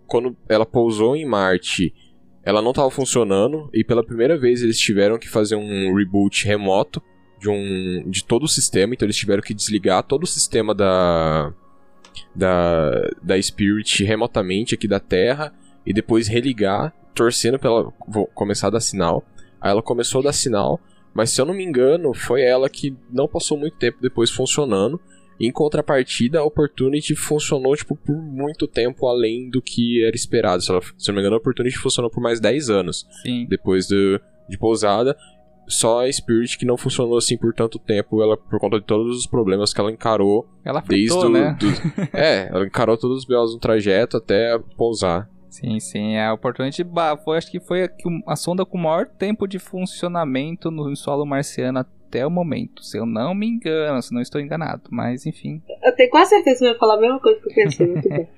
Quando 0.08 0.36
ela 0.50 0.66
pousou 0.66 1.16
em 1.16 1.28
Marte, 1.28 1.94
ela 2.42 2.60
não 2.60 2.72
estava 2.72 2.90
funcionando. 2.90 3.70
E 3.72 3.84
pela 3.84 4.04
primeira 4.04 4.36
vez 4.36 4.64
eles 4.64 4.80
tiveram 4.80 5.20
que 5.20 5.30
fazer 5.30 5.56
um 5.56 5.94
reboot 5.96 6.44
remoto 6.48 7.04
de, 7.44 7.50
um, 7.50 8.10
de 8.10 8.24
todo 8.24 8.44
o 8.44 8.48
sistema. 8.48 8.94
Então 8.94 9.06
eles 9.06 9.18
tiveram 9.18 9.42
que 9.44 9.54
desligar 9.54 10.02
todo 10.04 10.24
o 10.24 10.28
sistema 10.28 10.74
da, 10.74 11.54
da, 12.36 13.10
da 13.22 13.42
Spirit 13.42 14.04
remotamente 14.04 14.74
aqui 14.76 14.88
da 14.88 15.00
Terra. 15.00 15.54
E 15.86 15.94
depois 15.94 16.28
religar, 16.30 16.94
torcendo 17.14 17.60
pra 17.60 17.70
ela 17.70 17.92
começar 18.34 18.68
a 18.68 18.72
dar 18.72 18.80
sinal. 18.80 19.24
Aí 19.60 19.70
ela 19.72 19.82
começou 19.82 20.22
a 20.22 20.26
dar 20.26 20.34
sinal. 20.34 20.80
Mas 21.14 21.30
se 21.30 21.40
eu 21.42 21.46
não 21.46 21.54
me 21.54 21.64
engano, 21.64 22.14
foi 22.14 22.42
ela 22.42 22.70
que 22.70 22.96
não 23.12 23.28
passou 23.28 23.58
muito 23.58 23.78
tempo 23.78 23.98
depois 24.02 24.30
funcionando. 24.32 25.00
Em 25.40 25.52
contrapartida, 25.52 26.40
a 26.40 26.44
Opportunity 26.44 27.16
funcionou 27.16 27.76
tipo, 27.76 27.96
por 27.98 28.16
muito 28.16 28.66
tempo 28.68 29.06
além 29.08 29.50
do 29.50 29.62
que 29.62 30.04
era 30.06 30.16
esperado. 30.16 30.64
Se, 30.64 30.72
ela- 30.72 30.82
se 30.98 31.10
eu 31.10 31.14
não 31.14 31.16
me 31.16 31.22
engano, 31.22 31.36
a 31.36 31.40
Opportunity 31.40 31.78
funcionou 31.78 32.10
por 32.10 32.22
mais 32.22 32.40
10 32.40 32.70
anos 32.70 33.06
Sim. 33.24 33.46
depois 33.50 33.88
do- 33.88 34.20
de 34.48 34.58
pousada. 34.58 35.18
Só 35.68 36.02
a 36.06 36.12
Spirit 36.12 36.58
que 36.58 36.66
não 36.66 36.78
funcionou 36.78 37.18
assim 37.18 37.38
por 37.38 37.54
tanto 37.54 37.78
tempo, 37.80 38.22
ela 38.22 38.36
por 38.38 38.60
conta 38.60 38.80
de 38.80 38.86
todos 38.86 39.18
os 39.18 39.26
problemas 39.28 39.74
que 39.74 39.80
ela 39.82 39.92
encarou 39.92 40.48
Ela 40.64 40.82
desde 40.82 41.08
fritou, 41.10 41.26
o, 41.26 41.30
né? 41.30 41.58
do- 41.60 41.68
É, 42.18 42.48
ela 42.50 42.66
encarou 42.66 42.98
todos 42.98 43.20
os 43.20 43.26
belos 43.26 43.54
no 43.54 43.60
trajeto 43.60 44.18
até 44.18 44.58
pousar. 44.78 45.30
Sim, 45.50 45.80
sim. 45.80 46.18
A 46.18 46.34
Opportunity 46.34 46.84
Ba- 46.84 47.16
foi, 47.18 47.38
acho 47.38 47.52
que 47.52 47.60
foi 47.60 47.84
a, 47.84 47.90
a 48.28 48.36
sonda 48.36 48.66
com 48.66 48.78
o 48.78 48.82
maior 48.82 49.06
tempo 49.06 49.48
de 49.48 49.60
funcionamento 49.60 50.72
no 50.72 50.96
solo 50.96 51.26
marciano 51.26 51.80
até 51.80 52.26
o 52.26 52.30
momento. 52.32 52.84
Se 52.84 52.98
eu 52.98 53.06
não 53.06 53.36
me 53.36 53.48
engano, 53.48 54.02
se 54.02 54.12
não 54.14 54.20
estou 54.22 54.42
enganado. 54.42 54.82
Mas, 54.90 55.26
enfim. 55.28 55.62
Eu 55.84 55.96
tenho 55.96 56.10
quase 56.10 56.32
certeza 56.32 56.56
que 56.58 56.60
você 56.66 56.70
vai 56.72 56.80
falar 56.80 56.96
a 56.96 57.02
mesma 57.02 57.20
coisa 57.20 57.40
que 57.40 57.50
eu 57.50 57.54
pensei, 57.56 57.86
muito 57.88 58.10
bem. 58.10 58.28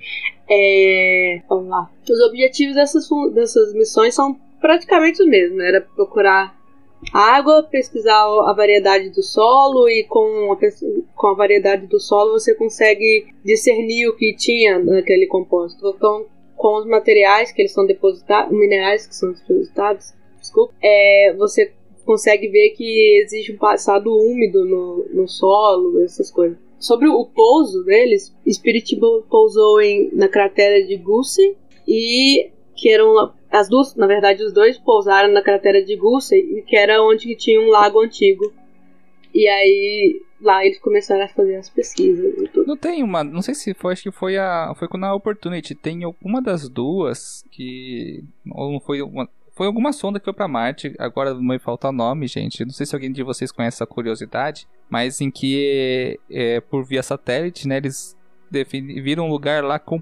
É, 0.49 1.41
vamos 1.49 1.67
lá. 1.69 1.89
Os 2.07 2.19
objetivos 2.29 2.75
dessas, 2.75 3.07
dessas 3.33 3.73
missões 3.73 4.13
são 4.13 4.39
praticamente 4.61 5.21
os 5.23 5.27
mesmos. 5.27 5.57
né? 5.57 5.69
Era 5.69 5.81
procurar 5.81 6.55
água, 7.13 7.63
pesquisar 7.63 8.23
a 8.23 8.53
variedade 8.53 9.09
do 9.09 9.23
solo 9.23 9.87
e 9.87 10.03
com 10.03 10.51
a, 10.53 10.57
com 11.15 11.27
a 11.27 11.33
variedade 11.33 11.87
do 11.87 11.99
solo 11.99 12.33
você 12.33 12.53
consegue 12.53 13.27
discernir 13.43 14.07
o 14.07 14.15
que 14.15 14.35
tinha 14.35 14.79
naquele 14.79 15.27
composto. 15.27 15.93
Então, 15.95 16.25
com 16.55 16.77
os 16.77 16.85
materiais 16.85 17.51
que 17.51 17.61
eles 17.61 17.73
são 17.73 17.85
depositados, 17.85 18.57
minerais 18.57 19.05
que 19.07 19.15
são 19.15 19.31
depositados, 19.31 20.13
desculpa, 20.39 20.73
é, 20.81 21.33
você 21.37 21.71
consegue 22.05 22.47
ver 22.47 22.69
que 22.71 23.21
existe 23.23 23.51
um 23.51 23.57
passado 23.57 24.15
úmido 24.15 24.63
no, 24.63 25.05
no 25.13 25.27
solo, 25.27 26.01
essas 26.03 26.31
coisas. 26.31 26.57
Sobre 26.77 27.07
o 27.07 27.25
pouso 27.25 27.83
deles, 27.83 28.33
Spirit 28.47 28.95
pousou 29.29 29.81
em, 29.81 30.09
na 30.13 30.27
cratera 30.27 30.85
de 30.85 30.97
Gusei 30.97 31.55
e 31.87 32.51
que 32.75 32.89
eram 32.89 33.33
as 33.51 33.69
duas, 33.69 33.95
na 33.95 34.05
verdade, 34.05 34.43
os 34.43 34.53
dois 34.53 34.77
pousaram 34.77 35.31
na 35.31 35.41
cratera 35.41 35.83
de 35.83 35.95
Gusei, 35.95 36.63
que 36.67 36.75
era 36.75 37.01
onde 37.01 37.35
tinha 37.35 37.59
um 37.59 37.69
lago 37.69 38.01
antigo. 38.01 38.53
E 39.33 39.47
aí 39.47 40.21
lá 40.41 40.65
eles 40.65 40.79
começaram 40.79 41.23
a 41.23 41.27
fazer 41.27 41.55
as 41.55 41.69
pesquisas 41.69 42.37
e 42.37 42.47
tudo. 42.47 42.67
Não 42.67 42.77
tem 42.77 43.03
uma. 43.03 43.23
Não 43.23 43.41
sei 43.41 43.53
se 43.53 43.73
foi, 43.73 43.93
acho 43.93 44.03
que 44.03 44.11
foi 44.11 44.37
a. 44.37 44.73
Foi 44.77 44.87
na 44.99 45.13
Opportunity. 45.13 45.75
Tem 45.75 46.03
alguma 46.03 46.41
das 46.41 46.69
duas 46.69 47.43
que. 47.51 48.23
Ou 48.51 48.73
não 48.73 48.79
foi 48.79 49.01
uma. 49.01 49.27
Foi 49.53 49.67
alguma 49.67 49.93
sonda 49.93 50.19
que 50.19 50.25
foi 50.25 50.33
pra 50.33 50.49
Marte. 50.49 50.93
Agora 50.99 51.33
me 51.33 51.57
falta 51.59 51.87
o 51.87 51.93
nome, 51.93 52.27
gente. 52.27 52.65
Não 52.65 52.71
sei 52.71 52.85
se 52.85 52.93
alguém 52.93 53.11
de 53.11 53.23
vocês 53.23 53.51
conhece 53.51 53.77
essa 53.77 53.85
curiosidade. 53.85 54.67
Mas 54.89 55.21
em 55.21 55.31
que, 55.31 56.19
é, 56.29 56.59
por 56.59 56.83
via 56.83 57.01
satélite, 57.01 57.67
né? 57.67 57.77
Eles 57.77 58.14
viram 58.51 59.25
um 59.25 59.29
lugar 59.29 59.63
lá 59.63 59.79
com 59.79 60.01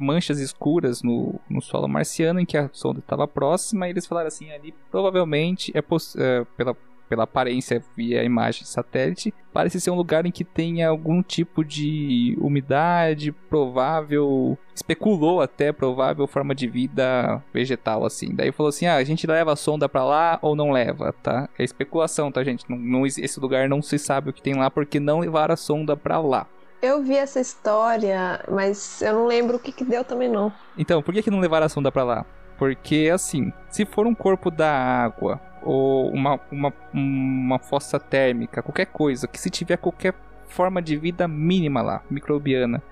manchas 0.00 0.38
escuras 0.40 1.02
no, 1.02 1.34
no 1.48 1.60
solo 1.60 1.88
marciano 1.88 2.40
em 2.40 2.46
que 2.46 2.56
a 2.56 2.68
sonda 2.72 3.00
estava 3.00 3.26
próxima. 3.26 3.86
E 3.86 3.90
eles 3.90 4.06
falaram 4.06 4.28
assim: 4.28 4.50
ali 4.50 4.74
provavelmente 4.90 5.72
é, 5.74 5.78
é, 5.78 6.44
pela, 6.56 6.76
pela 7.08 7.22
aparência 7.24 7.82
via 7.96 8.22
imagem 8.22 8.62
de 8.62 8.68
satélite, 8.68 9.32
parece 9.52 9.80
ser 9.80 9.90
um 9.90 9.94
lugar 9.96 10.26
em 10.26 10.30
que 10.30 10.44
tenha 10.44 10.88
algum 10.88 11.22
tipo 11.22 11.64
de 11.64 12.36
umidade 12.40 13.32
provável, 13.32 14.56
especulou 14.74 15.40
até 15.40 15.72
provável 15.72 16.26
forma 16.26 16.54
de 16.54 16.66
vida 16.68 17.42
vegetal 17.52 18.04
assim. 18.04 18.34
Daí 18.34 18.52
falou 18.52 18.68
assim: 18.68 18.86
"Ah, 18.86 18.96
a 18.96 19.04
gente 19.04 19.26
leva 19.26 19.52
a 19.52 19.56
sonda 19.56 19.88
pra 19.88 20.04
lá 20.04 20.38
ou 20.42 20.54
não 20.54 20.70
leva, 20.70 21.12
tá? 21.22 21.48
É 21.58 21.64
especulação, 21.64 22.30
tá, 22.30 22.44
gente? 22.44 22.64
Não, 22.68 22.76
não- 22.76 23.06
esse 23.06 23.40
lugar 23.40 23.68
não 23.68 23.80
se 23.82 23.98
sabe 23.98 24.30
o 24.30 24.32
que 24.32 24.42
tem 24.42 24.54
lá 24.54 24.70
porque 24.70 25.00
não 25.00 25.20
levaram 25.20 25.54
a 25.54 25.56
sonda 25.56 25.96
pra 25.96 26.20
lá. 26.20 26.46
Eu 26.80 27.02
vi 27.02 27.16
essa 27.16 27.40
história, 27.40 28.40
mas 28.48 29.02
eu 29.02 29.12
não 29.12 29.26
lembro 29.26 29.56
o 29.56 29.58
que, 29.58 29.72
que 29.72 29.84
deu 29.84 30.04
também 30.04 30.28
não. 30.28 30.52
Então, 30.76 31.02
por 31.02 31.12
que, 31.12 31.22
que 31.22 31.30
não 31.30 31.40
levaram 31.40 31.66
a 31.66 31.68
sonda 31.68 31.90
pra 31.90 32.04
lá? 32.04 32.24
Porque, 32.56 33.10
assim, 33.12 33.52
se 33.68 33.84
for 33.84 34.06
um 34.06 34.14
corpo 34.14 34.50
da 34.50 34.70
água 34.70 35.40
ou 35.62 36.08
uma, 36.10 36.40
uma, 36.50 36.72
uma 36.92 37.58
fossa 37.58 37.98
térmica, 37.98 38.62
qualquer 38.62 38.86
coisa, 38.86 39.26
que 39.26 39.40
se 39.40 39.50
tiver 39.50 39.76
qualquer 39.76 40.14
forma 40.48 40.80
de 40.80 40.96
vida 40.96 41.26
mínima 41.26 41.82
lá, 41.82 42.02
microbiana, 42.08 42.82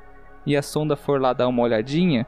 e 0.45 0.57
a 0.57 0.63
sonda 0.63 0.97
for 0.97 1.21
lá 1.21 1.33
dar 1.33 1.49
uma 1.49 1.63
olhadinha, 1.63 2.27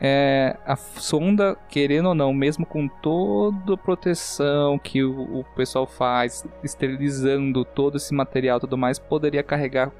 é, 0.00 0.56
a 0.64 0.76
sonda, 0.76 1.56
querendo 1.68 2.10
ou 2.10 2.14
não, 2.14 2.32
mesmo 2.32 2.64
com 2.64 2.86
toda 2.86 3.74
a 3.74 3.76
proteção 3.76 4.78
que 4.78 5.02
o, 5.02 5.40
o 5.40 5.44
pessoal 5.56 5.86
faz, 5.86 6.46
esterilizando 6.62 7.64
todo 7.64 7.96
esse 7.96 8.14
material 8.14 8.58
e 8.58 8.60
tudo 8.60 8.78
mais, 8.78 8.98
poderia 8.98 9.42
carregar 9.42 9.90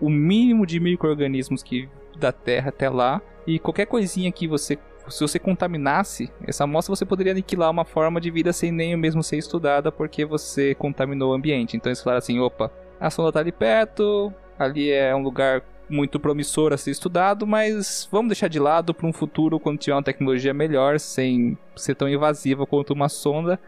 o 0.00 0.10
mínimo 0.10 0.66
de 0.66 0.78
micro-organismos 0.80 1.62
que 1.62 1.88
da 2.18 2.32
Terra 2.32 2.70
até 2.70 2.88
lá. 2.88 3.20
E 3.46 3.58
qualquer 3.58 3.86
coisinha 3.86 4.30
que 4.32 4.48
você. 4.48 4.78
Se 5.08 5.20
você 5.20 5.38
contaminasse 5.38 6.28
essa 6.44 6.64
amostra, 6.64 6.96
você 6.96 7.04
poderia 7.04 7.32
aniquilar 7.32 7.70
uma 7.70 7.84
forma 7.84 8.20
de 8.20 8.28
vida 8.28 8.52
sem 8.52 8.72
nem 8.72 8.96
mesmo 8.96 9.22
ser 9.22 9.36
estudada, 9.36 9.92
porque 9.92 10.24
você 10.24 10.74
contaminou 10.74 11.30
o 11.30 11.34
ambiente. 11.34 11.76
Então 11.76 11.90
eles 11.90 12.02
falaram 12.02 12.18
assim: 12.18 12.40
opa, 12.40 12.72
a 12.98 13.08
sonda 13.08 13.30
tá 13.30 13.38
ali 13.38 13.52
perto, 13.52 14.32
ali 14.58 14.90
é 14.90 15.14
um 15.14 15.22
lugar 15.22 15.62
muito 15.88 16.18
promissor 16.18 16.72
a 16.72 16.76
ser 16.76 16.90
estudado, 16.90 17.46
mas 17.46 18.08
vamos 18.10 18.30
deixar 18.30 18.48
de 18.48 18.58
lado 18.58 18.92
para 18.92 19.06
um 19.06 19.12
futuro 19.12 19.60
quando 19.60 19.78
tiver 19.78 19.94
uma 19.94 20.02
tecnologia 20.02 20.52
melhor, 20.52 20.98
sem 20.98 21.56
ser 21.76 21.94
tão 21.94 22.08
invasiva 22.08 22.66
quanto 22.66 22.92
uma 22.92 23.08
sonda, 23.08 23.60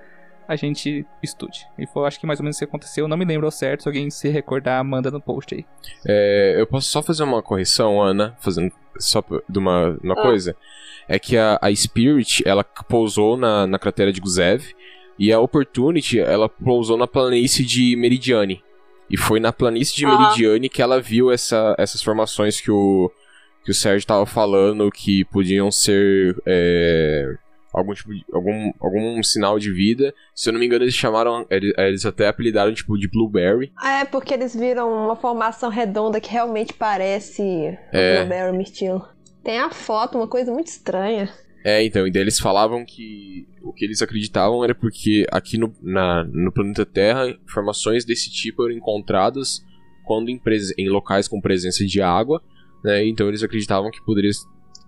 a 0.48 0.56
gente 0.56 1.04
estude. 1.22 1.66
E 1.78 1.86
foi, 1.86 2.06
acho 2.08 2.18
que 2.18 2.26
mais 2.26 2.40
ou 2.40 2.42
menos 2.44 2.56
isso 2.56 2.64
que 2.64 2.68
aconteceu. 2.68 3.04
Eu 3.04 3.08
não 3.08 3.16
me 3.18 3.24
lembro 3.26 3.46
ao 3.46 3.50
certo, 3.52 3.82
se 3.82 3.88
alguém 3.88 4.08
se 4.10 4.28
recordar, 4.30 4.82
manda 4.82 5.10
no 5.10 5.20
post 5.20 5.54
aí. 5.54 5.64
É, 6.06 6.56
eu 6.58 6.66
posso 6.66 6.88
só 6.88 7.02
fazer 7.02 7.22
uma 7.22 7.42
correção, 7.42 8.00
Ana, 8.02 8.34
fazendo 8.40 8.72
só 8.98 9.22
de 9.48 9.58
uma, 9.58 9.96
uma 10.02 10.14
Ah. 10.14 10.22
coisa. 10.22 10.56
É 11.06 11.18
que 11.18 11.36
a, 11.36 11.58
a 11.60 11.74
Spirit, 11.74 12.42
ela 12.46 12.64
pousou 12.64 13.36
na, 13.36 13.66
na 13.66 13.78
cratera 13.78 14.10
de 14.12 14.20
Guzev 14.20 14.72
e 15.18 15.32
a 15.32 15.38
Opportunity, 15.38 16.18
ela 16.18 16.48
pousou 16.48 16.96
na 16.96 17.06
planície 17.06 17.64
de 17.64 17.94
Meridiane. 17.96 18.62
E 19.10 19.16
foi 19.16 19.40
na 19.40 19.52
planície 19.52 19.94
de 19.96 20.04
Aham. 20.06 20.18
Meridiane 20.18 20.68
que 20.68 20.80
ela 20.82 21.00
viu 21.00 21.30
essa, 21.30 21.74
essas 21.78 22.02
formações 22.02 22.60
que 22.60 22.70
o, 22.70 23.10
que 23.64 23.70
o 23.70 23.74
Sérgio 23.74 24.06
tava 24.06 24.24
falando 24.26 24.90
que 24.90 25.24
podiam 25.26 25.70
ser 25.70 26.36
é, 26.46 27.36
algum 27.78 27.94
tipo 27.94 28.14
de, 28.14 28.24
algum, 28.32 28.72
algum 28.80 29.22
sinal 29.22 29.58
de 29.58 29.72
vida. 29.72 30.14
Se 30.34 30.48
eu 30.48 30.52
não 30.52 30.60
me 30.60 30.66
engano, 30.66 30.84
eles 30.84 30.94
chamaram, 30.94 31.46
eles, 31.50 31.72
eles 31.76 32.06
até 32.06 32.28
apelidaram 32.28 32.72
tipo 32.74 32.98
de 32.98 33.08
Blueberry. 33.08 33.72
Ah, 33.76 34.00
É, 34.00 34.04
porque 34.04 34.34
eles 34.34 34.54
viram 34.54 35.06
uma 35.06 35.16
formação 35.16 35.70
redonda 35.70 36.20
que 36.20 36.30
realmente 36.30 36.72
parece 36.72 37.42
É. 37.92 38.18
Blueberry 38.18 38.56
Mirtilo. 38.56 39.06
Tem 39.42 39.58
a 39.58 39.70
foto, 39.70 40.18
uma 40.18 40.28
coisa 40.28 40.52
muito 40.52 40.66
estranha. 40.66 41.28
É, 41.64 41.84
então, 41.84 42.06
e 42.06 42.10
daí 42.10 42.22
eles 42.22 42.38
falavam 42.38 42.84
que 42.84 43.46
o 43.62 43.72
que 43.72 43.84
eles 43.84 44.00
acreditavam 44.00 44.62
era 44.62 44.74
porque 44.74 45.26
aqui 45.30 45.58
no, 45.58 45.74
na, 45.82 46.24
no 46.24 46.52
planeta 46.52 46.86
Terra, 46.86 47.28
informações 47.28 48.04
desse 48.04 48.30
tipo 48.30 48.64
eram 48.64 48.74
encontradas 48.74 49.62
quando 50.04 50.30
em, 50.30 50.40
em 50.78 50.88
locais 50.88 51.28
com 51.28 51.40
presença 51.40 51.84
de 51.84 52.00
água, 52.00 52.42
né? 52.82 53.06
Então 53.06 53.28
eles 53.28 53.42
acreditavam 53.42 53.90
que 53.90 54.02
poderia 54.04 54.30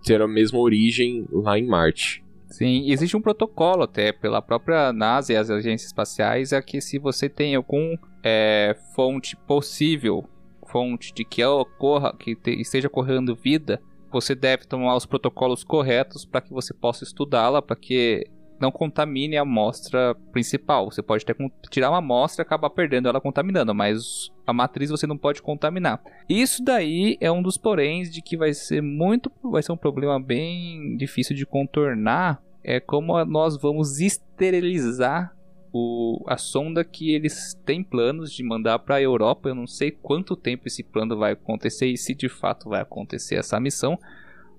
ter 0.04 0.22
a 0.22 0.28
mesma 0.28 0.58
origem 0.58 1.26
lá 1.30 1.58
em 1.58 1.66
Marte. 1.66 2.24
Sim, 2.50 2.90
existe 2.90 3.16
um 3.16 3.22
protocolo 3.22 3.84
até 3.84 4.12
pela 4.12 4.42
própria 4.42 4.92
NASA 4.92 5.32
e 5.32 5.36
as 5.36 5.48
agências 5.50 5.86
espaciais 5.88 6.52
é 6.52 6.60
que 6.60 6.80
se 6.80 6.98
você 6.98 7.28
tem 7.28 7.54
algum 7.54 7.94
é, 8.24 8.76
fonte 8.94 9.36
possível, 9.36 10.28
fonte 10.66 11.14
de 11.14 11.24
que 11.24 11.44
ocorra, 11.44 12.14
que 12.16 12.34
te- 12.34 12.60
esteja 12.60 12.88
ocorrendo 12.88 13.36
vida, 13.36 13.80
você 14.10 14.34
deve 14.34 14.66
tomar 14.66 14.96
os 14.96 15.06
protocolos 15.06 15.62
corretos 15.62 16.24
para 16.24 16.40
que 16.40 16.52
você 16.52 16.74
possa 16.74 17.04
estudá-la, 17.04 17.62
para 17.62 17.76
que 17.76 18.26
não 18.60 18.70
contamine 18.70 19.36
a 19.36 19.42
amostra 19.42 20.14
principal. 20.32 20.90
Você 20.90 21.02
pode 21.02 21.24
até 21.24 21.34
tirar 21.70 21.90
uma 21.90 21.98
amostra 21.98 22.42
e 22.42 22.44
acabar 22.44 22.70
perdendo 22.70 23.08
ela 23.08 23.20
contaminando, 23.20 23.74
mas 23.74 24.30
a 24.46 24.52
matriz 24.52 24.90
você 24.90 25.06
não 25.06 25.16
pode 25.16 25.40
contaminar. 25.40 26.00
Isso 26.28 26.62
daí 26.62 27.16
é 27.20 27.32
um 27.32 27.42
dos 27.42 27.56
poréns 27.56 28.10
de 28.10 28.20
que 28.20 28.36
vai 28.36 28.52
ser 28.52 28.82
muito, 28.82 29.32
vai 29.42 29.62
ser 29.62 29.72
um 29.72 29.76
problema 29.76 30.20
bem 30.20 30.96
difícil 30.96 31.34
de 31.34 31.46
contornar. 31.46 32.42
É 32.62 32.78
como 32.78 33.24
nós 33.24 33.56
vamos 33.56 34.00
esterilizar 34.00 35.34
o, 35.72 36.22
a 36.26 36.36
sonda 36.36 36.84
que 36.84 37.14
eles 37.14 37.58
têm 37.64 37.82
planos 37.82 38.32
de 38.32 38.42
mandar 38.42 38.78
para 38.80 38.96
a 38.96 39.02
Europa. 39.02 39.48
Eu 39.48 39.54
não 39.54 39.66
sei 39.66 39.90
quanto 39.90 40.36
tempo 40.36 40.66
esse 40.66 40.82
plano 40.82 41.16
vai 41.16 41.32
acontecer 41.32 41.86
e 41.86 41.96
se 41.96 42.14
de 42.14 42.28
fato 42.28 42.68
vai 42.68 42.82
acontecer 42.82 43.36
essa 43.36 43.58
missão. 43.58 43.98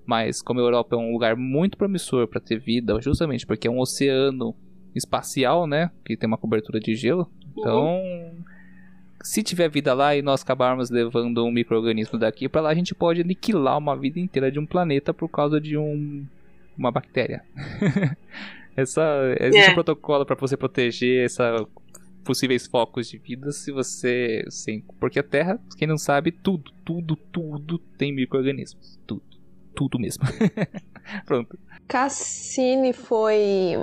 Mas 0.04 0.42
como 0.42 0.60
a 0.60 0.62
Europa 0.62 0.96
é 0.96 0.98
um 0.98 1.12
lugar 1.12 1.36
muito 1.36 1.76
promissor 1.78 2.26
para 2.26 2.40
ter 2.40 2.58
vida, 2.58 3.00
justamente 3.00 3.46
porque 3.46 3.68
é 3.68 3.70
um 3.70 3.78
oceano 3.78 4.54
espacial, 4.94 5.66
né, 5.66 5.90
que 6.04 6.16
tem 6.16 6.26
uma 6.26 6.36
cobertura 6.36 6.78
de 6.80 6.94
gelo. 6.94 7.30
Então, 7.56 8.02
se 9.22 9.42
tiver 9.42 9.68
vida 9.70 9.94
lá 9.94 10.16
e 10.16 10.22
nós 10.22 10.42
acabarmos 10.42 10.90
levando 10.90 11.44
um 11.44 11.50
microorganismo 11.52 12.18
daqui 12.18 12.48
para 12.48 12.60
lá, 12.62 12.70
a 12.70 12.74
gente 12.74 12.94
pode 12.94 13.20
aniquilar 13.20 13.78
uma 13.78 13.96
vida 13.96 14.18
inteira 14.18 14.50
de 14.50 14.58
um 14.58 14.66
planeta 14.66 15.14
por 15.14 15.28
causa 15.28 15.60
de 15.60 15.76
um, 15.78 16.26
uma 16.76 16.90
bactéria. 16.90 17.42
Essa, 18.76 19.02
existe 19.38 19.68
É. 19.68 19.70
um 19.70 19.74
protocolo 19.74 20.24
para 20.24 20.34
você 20.36 20.56
proteger 20.56 21.24
essa 21.26 21.66
possíveis 22.24 22.66
focos 22.66 23.08
de 23.08 23.18
vida 23.18 23.50
se 23.52 23.70
você, 23.72 24.44
sim, 24.48 24.82
porque 25.00 25.18
a 25.18 25.22
Terra, 25.22 25.60
quem 25.76 25.86
não 25.88 25.98
sabe, 25.98 26.30
tudo, 26.32 26.70
tudo, 26.84 27.16
tudo 27.16 27.78
tem 27.98 28.12
microorganismos, 28.14 28.98
tudo, 29.06 29.22
tudo 29.74 29.98
mesmo. 29.98 30.24
Pronto. 31.26 31.58
Cassini 31.88 32.92
foi. 32.92 33.74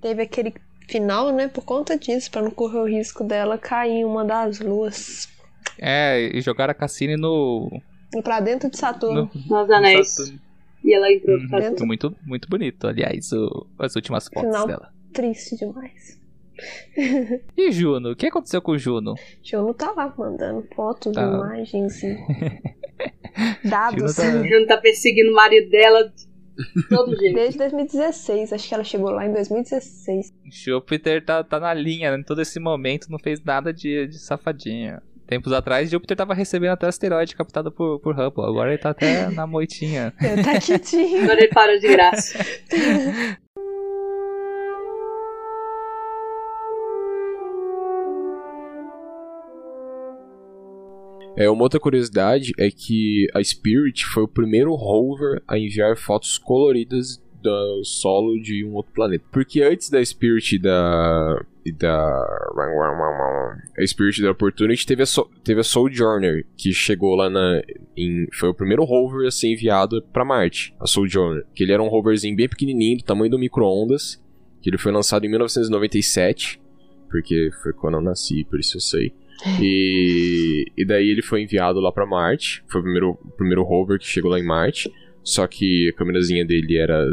Teve 0.00 0.22
aquele 0.22 0.54
final, 0.88 1.32
né? 1.32 1.48
Por 1.48 1.64
conta 1.64 1.98
disso, 1.98 2.30
para 2.30 2.42
não 2.42 2.50
correr 2.50 2.78
o 2.78 2.84
risco 2.86 3.24
dela 3.24 3.56
cair 3.58 3.92
em 4.00 4.04
uma 4.04 4.24
das 4.24 4.60
luas. 4.60 5.28
É, 5.78 6.30
e 6.36 6.40
jogaram 6.40 6.70
a 6.72 6.74
Cassini 6.74 7.16
no. 7.16 7.70
Pra 8.22 8.40
dentro 8.40 8.70
de 8.70 8.76
Saturno. 8.78 9.30
no 9.34 9.60
Nos 9.62 9.70
anéis. 9.70 10.08
Saturno. 10.14 10.40
E 10.84 10.94
ela 10.94 11.10
entrou 11.10 11.38
Uhum, 11.38 11.48
pra 11.48 11.60
dentro. 11.60 11.86
muito, 11.86 12.14
muito 12.26 12.48
bonito, 12.48 12.86
aliás, 12.86 13.32
o- 13.32 13.66
as 13.78 13.96
últimas 13.96 14.28
fotos 14.28 14.42
Final. 14.50 14.66
dela. 14.66 14.92
Triste 15.14 15.56
demais. 15.56 16.20
E 17.56 17.72
Juno? 17.72 18.12
O 18.12 18.16
que 18.16 18.26
aconteceu 18.26 18.62
com 18.62 18.76
Juno? 18.78 19.14
Juno 19.42 19.74
tá 19.74 19.92
lá 19.92 20.12
mandando 20.16 20.66
fotos, 20.74 21.12
Tá. 21.12 21.22
imagens 21.22 22.02
e 22.02 22.16
dados. 23.68 24.14
Juno 24.16 24.42
tá- 24.42 24.48
Juno 24.48 24.66
tá 24.66 24.76
perseguindo 24.78 25.30
o 25.30 25.34
marido 25.34 25.70
dela 25.70 26.04
de 26.04 26.88
todo 26.88 27.14
jeito. 27.18 27.34
Desde 27.34 27.58
2016, 27.58 28.52
acho 28.52 28.68
que 28.68 28.74
ela 28.74 28.84
chegou 28.84 29.10
lá 29.10 29.26
em 29.26 29.32
2016. 29.32 30.32
Júpiter 30.50 31.24
tá, 31.24 31.42
tá 31.42 31.58
na 31.58 31.74
linha, 31.74 32.12
né? 32.12 32.18
Em 32.18 32.22
todo 32.22 32.40
esse 32.40 32.60
momento 32.60 33.08
não 33.10 33.18
fez 33.18 33.42
nada 33.42 33.72
de, 33.72 34.06
de 34.06 34.18
safadinha. 34.18 35.02
Tempos 35.26 35.52
atrás, 35.54 35.90
Júpiter 35.90 36.16
tava 36.18 36.34
recebendo 36.34 36.72
até 36.72 36.86
asteroide 36.86 37.34
captado 37.34 37.72
por, 37.72 37.98
por 38.00 38.12
Hubble. 38.14 38.44
Agora 38.44 38.68
ele 38.70 38.78
tá 38.78 38.90
até 38.90 39.30
na 39.30 39.46
moitinha. 39.46 40.12
Tá 40.44 40.60
quietinho. 40.60 41.22
Agora 41.24 41.40
ele 41.40 41.48
parou 41.48 41.78
de 41.78 41.88
graça. 41.88 42.38
É, 51.36 51.50
uma 51.50 51.62
outra 51.64 51.80
curiosidade 51.80 52.52
é 52.58 52.70
que 52.70 53.26
a 53.34 53.42
Spirit 53.42 54.06
foi 54.06 54.22
o 54.22 54.28
primeiro 54.28 54.74
rover 54.74 55.42
a 55.48 55.58
enviar 55.58 55.96
fotos 55.96 56.38
coloridas 56.38 57.22
do 57.42 57.84
solo 57.84 58.40
de 58.40 58.64
um 58.64 58.74
outro 58.74 58.92
planeta. 58.92 59.24
Porque 59.30 59.60
antes 59.62 59.90
da 59.90 60.02
Spirit 60.04 60.54
e 60.56 60.58
da 60.58 61.44
e 61.66 61.72
da 61.72 62.24
a 63.78 63.86
Spirit 63.86 64.22
da 64.22 64.30
Opportunity 64.30 64.86
teve 64.86 65.02
a, 65.02 65.06
So- 65.06 65.30
teve 65.42 65.60
a 65.60 65.64
Sojourner 65.64 66.46
que 66.56 66.72
chegou 66.72 67.14
lá 67.14 67.28
na 67.30 67.62
em, 67.96 68.26
foi 68.32 68.50
o 68.50 68.54
primeiro 68.54 68.84
rover 68.84 69.26
a 69.26 69.30
ser 69.30 69.48
enviado 69.52 70.02
para 70.12 70.24
Marte, 70.24 70.74
a 70.78 70.86
Sojourner, 70.86 71.44
que 71.54 71.62
ele 71.62 71.72
era 71.72 71.82
um 71.82 71.88
roverzinho 71.88 72.36
bem 72.36 72.48
pequenininho, 72.48 72.98
do 72.98 73.04
tamanho 73.04 73.30
do 73.30 73.38
micro-ondas, 73.38 74.22
que 74.62 74.68
ele 74.70 74.78
foi 74.78 74.92
lançado 74.92 75.24
em 75.24 75.28
1997, 75.30 76.60
porque 77.10 77.50
foi 77.62 77.72
quando 77.72 77.94
eu 77.94 78.00
nasci, 78.02 78.44
por 78.44 78.60
isso 78.60 78.76
eu 78.76 78.80
sei. 78.80 79.14
E, 79.60 80.66
e 80.76 80.84
daí 80.84 81.08
ele 81.08 81.22
foi 81.22 81.42
enviado 81.42 81.80
lá 81.80 81.92
pra 81.92 82.06
Marte. 82.06 82.64
Foi 82.68 82.80
o 82.80 82.84
primeiro, 82.84 83.10
o 83.10 83.30
primeiro 83.32 83.62
rover 83.62 83.98
que 83.98 84.06
chegou 84.06 84.30
lá 84.30 84.38
em 84.38 84.44
Marte. 84.44 84.92
Só 85.22 85.46
que 85.46 85.88
a 85.88 85.96
câmerazinha 85.96 86.44
dele 86.44 86.76
era 86.76 87.04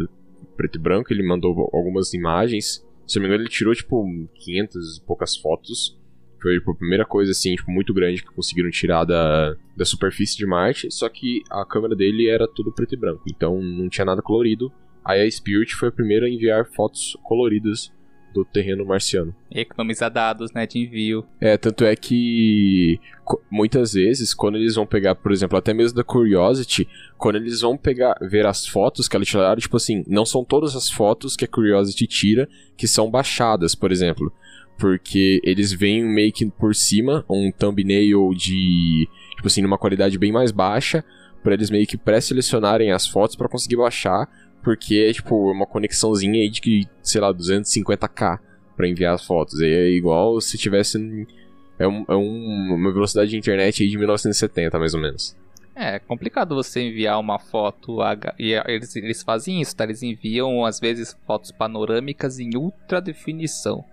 preto 0.55 0.77
e 0.77 0.81
branco. 0.81 1.11
Ele 1.11 1.23
mandou 1.23 1.69
algumas 1.73 2.13
imagens. 2.13 2.85
Se 3.07 3.17
não 3.17 3.23
me 3.23 3.27
engano, 3.27 3.43
ele 3.43 3.49
tirou 3.49 3.73
tipo 3.73 4.05
500 4.35 4.97
e 4.97 5.01
poucas 5.05 5.35
fotos. 5.35 5.97
Foi 6.41 6.57
tipo, 6.57 6.71
a 6.71 6.75
primeira 6.75 7.05
coisa 7.05 7.31
assim, 7.31 7.55
tipo, 7.55 7.71
muito 7.71 7.93
grande 7.93 8.23
que 8.23 8.33
conseguiram 8.33 8.69
tirar 8.71 9.05
da, 9.05 9.55
da 9.77 9.85
superfície 9.85 10.37
de 10.37 10.45
Marte. 10.45 10.91
Só 10.91 11.07
que 11.07 11.43
a 11.49 11.65
câmera 11.65 11.95
dele 11.95 12.27
era 12.27 12.47
tudo 12.47 12.71
preto 12.71 12.95
e 12.95 12.97
branco. 12.97 13.23
Então 13.29 13.61
não 13.61 13.87
tinha 13.89 14.05
nada 14.05 14.21
colorido. 14.21 14.71
Aí 15.03 15.21
a 15.21 15.29
Spirit 15.31 15.75
foi 15.75 15.89
a 15.89 15.91
primeira 15.91 16.25
a 16.25 16.29
enviar 16.29 16.65
fotos 16.65 17.17
coloridas 17.23 17.91
do 18.33 18.45
terreno 18.45 18.85
marciano. 18.85 19.35
Economizar 19.51 20.11
dados, 20.11 20.51
né? 20.53 20.65
De 20.65 20.79
envio. 20.79 21.25
É, 21.39 21.57
tanto 21.57 21.83
é 21.85 21.95
que 21.95 22.99
muitas 23.49 23.93
vezes, 23.93 24.33
quando 24.33 24.57
eles 24.57 24.75
vão 24.75 24.85
pegar, 24.85 25.15
por 25.15 25.31
exemplo, 25.31 25.57
até 25.57 25.73
mesmo 25.73 25.95
da 25.95 26.03
Curiosity, 26.03 26.87
quando 27.17 27.37
eles 27.37 27.61
vão 27.61 27.77
pegar, 27.77 28.15
ver 28.21 28.45
as 28.45 28.65
fotos 28.67 29.07
que 29.07 29.15
ela 29.15 29.25
tiraram, 29.25 29.59
tipo 29.59 29.77
assim, 29.77 30.03
não 30.07 30.25
são 30.25 30.43
todas 30.43 30.75
as 30.75 30.89
fotos 30.89 31.35
que 31.35 31.45
a 31.45 31.47
Curiosity 31.47 32.07
tira 32.07 32.49
que 32.75 32.87
são 32.87 33.09
baixadas, 33.09 33.75
por 33.75 33.91
exemplo. 33.91 34.31
Porque 34.77 35.39
eles 35.43 35.71
veem 35.71 36.03
meio 36.03 36.31
que 36.31 36.45
por 36.49 36.73
cima 36.73 37.23
um 37.29 37.51
thumbnail 37.51 38.31
de, 38.33 39.07
tipo 39.35 39.47
assim, 39.47 39.61
numa 39.61 39.77
qualidade 39.77 40.17
bem 40.17 40.31
mais 40.31 40.51
baixa, 40.51 41.03
pra 41.43 41.53
eles 41.53 41.69
meio 41.69 41.87
que 41.87 41.97
pré-selecionarem 41.97 42.91
as 42.91 43.07
fotos 43.07 43.35
pra 43.35 43.49
conseguir 43.49 43.75
baixar, 43.75 44.27
porque 44.63 45.07
é 45.09 45.13
tipo 45.13 45.51
uma 45.51 45.65
conexãozinha 45.65 46.41
aí 46.41 46.49
de 46.49 46.87
sei 47.01 47.21
lá, 47.21 47.31
250k 47.33 48.39
pra 48.75 48.87
enviar 48.87 49.13
as 49.15 49.25
fotos. 49.25 49.59
É 49.61 49.89
igual 49.89 50.39
se 50.41 50.57
tivesse. 50.57 50.97
É, 51.79 51.87
um- 51.87 52.05
é 52.07 52.15
um- 52.15 52.75
uma 52.75 52.91
velocidade 52.93 53.31
de 53.31 53.37
internet 53.37 53.81
aí 53.83 53.89
de 53.89 53.97
1970, 53.97 54.77
mais 54.79 54.93
ou 54.93 55.01
menos. 55.01 55.35
É 55.73 55.99
complicado 55.99 56.53
você 56.53 56.81
enviar 56.81 57.19
uma 57.19 57.39
foto 57.39 57.97
e 58.37 58.53
eles, 58.67 58.95
eles 58.95 59.23
fazem 59.23 59.61
isso, 59.61 59.75
tá? 59.75 59.85
Eles 59.85 60.03
enviam 60.03 60.63
às 60.65 60.79
vezes 60.79 61.15
fotos 61.25 61.51
panorâmicas 61.51 62.39
em 62.39 62.55
ultra 62.55 63.01
definição. 63.01 63.83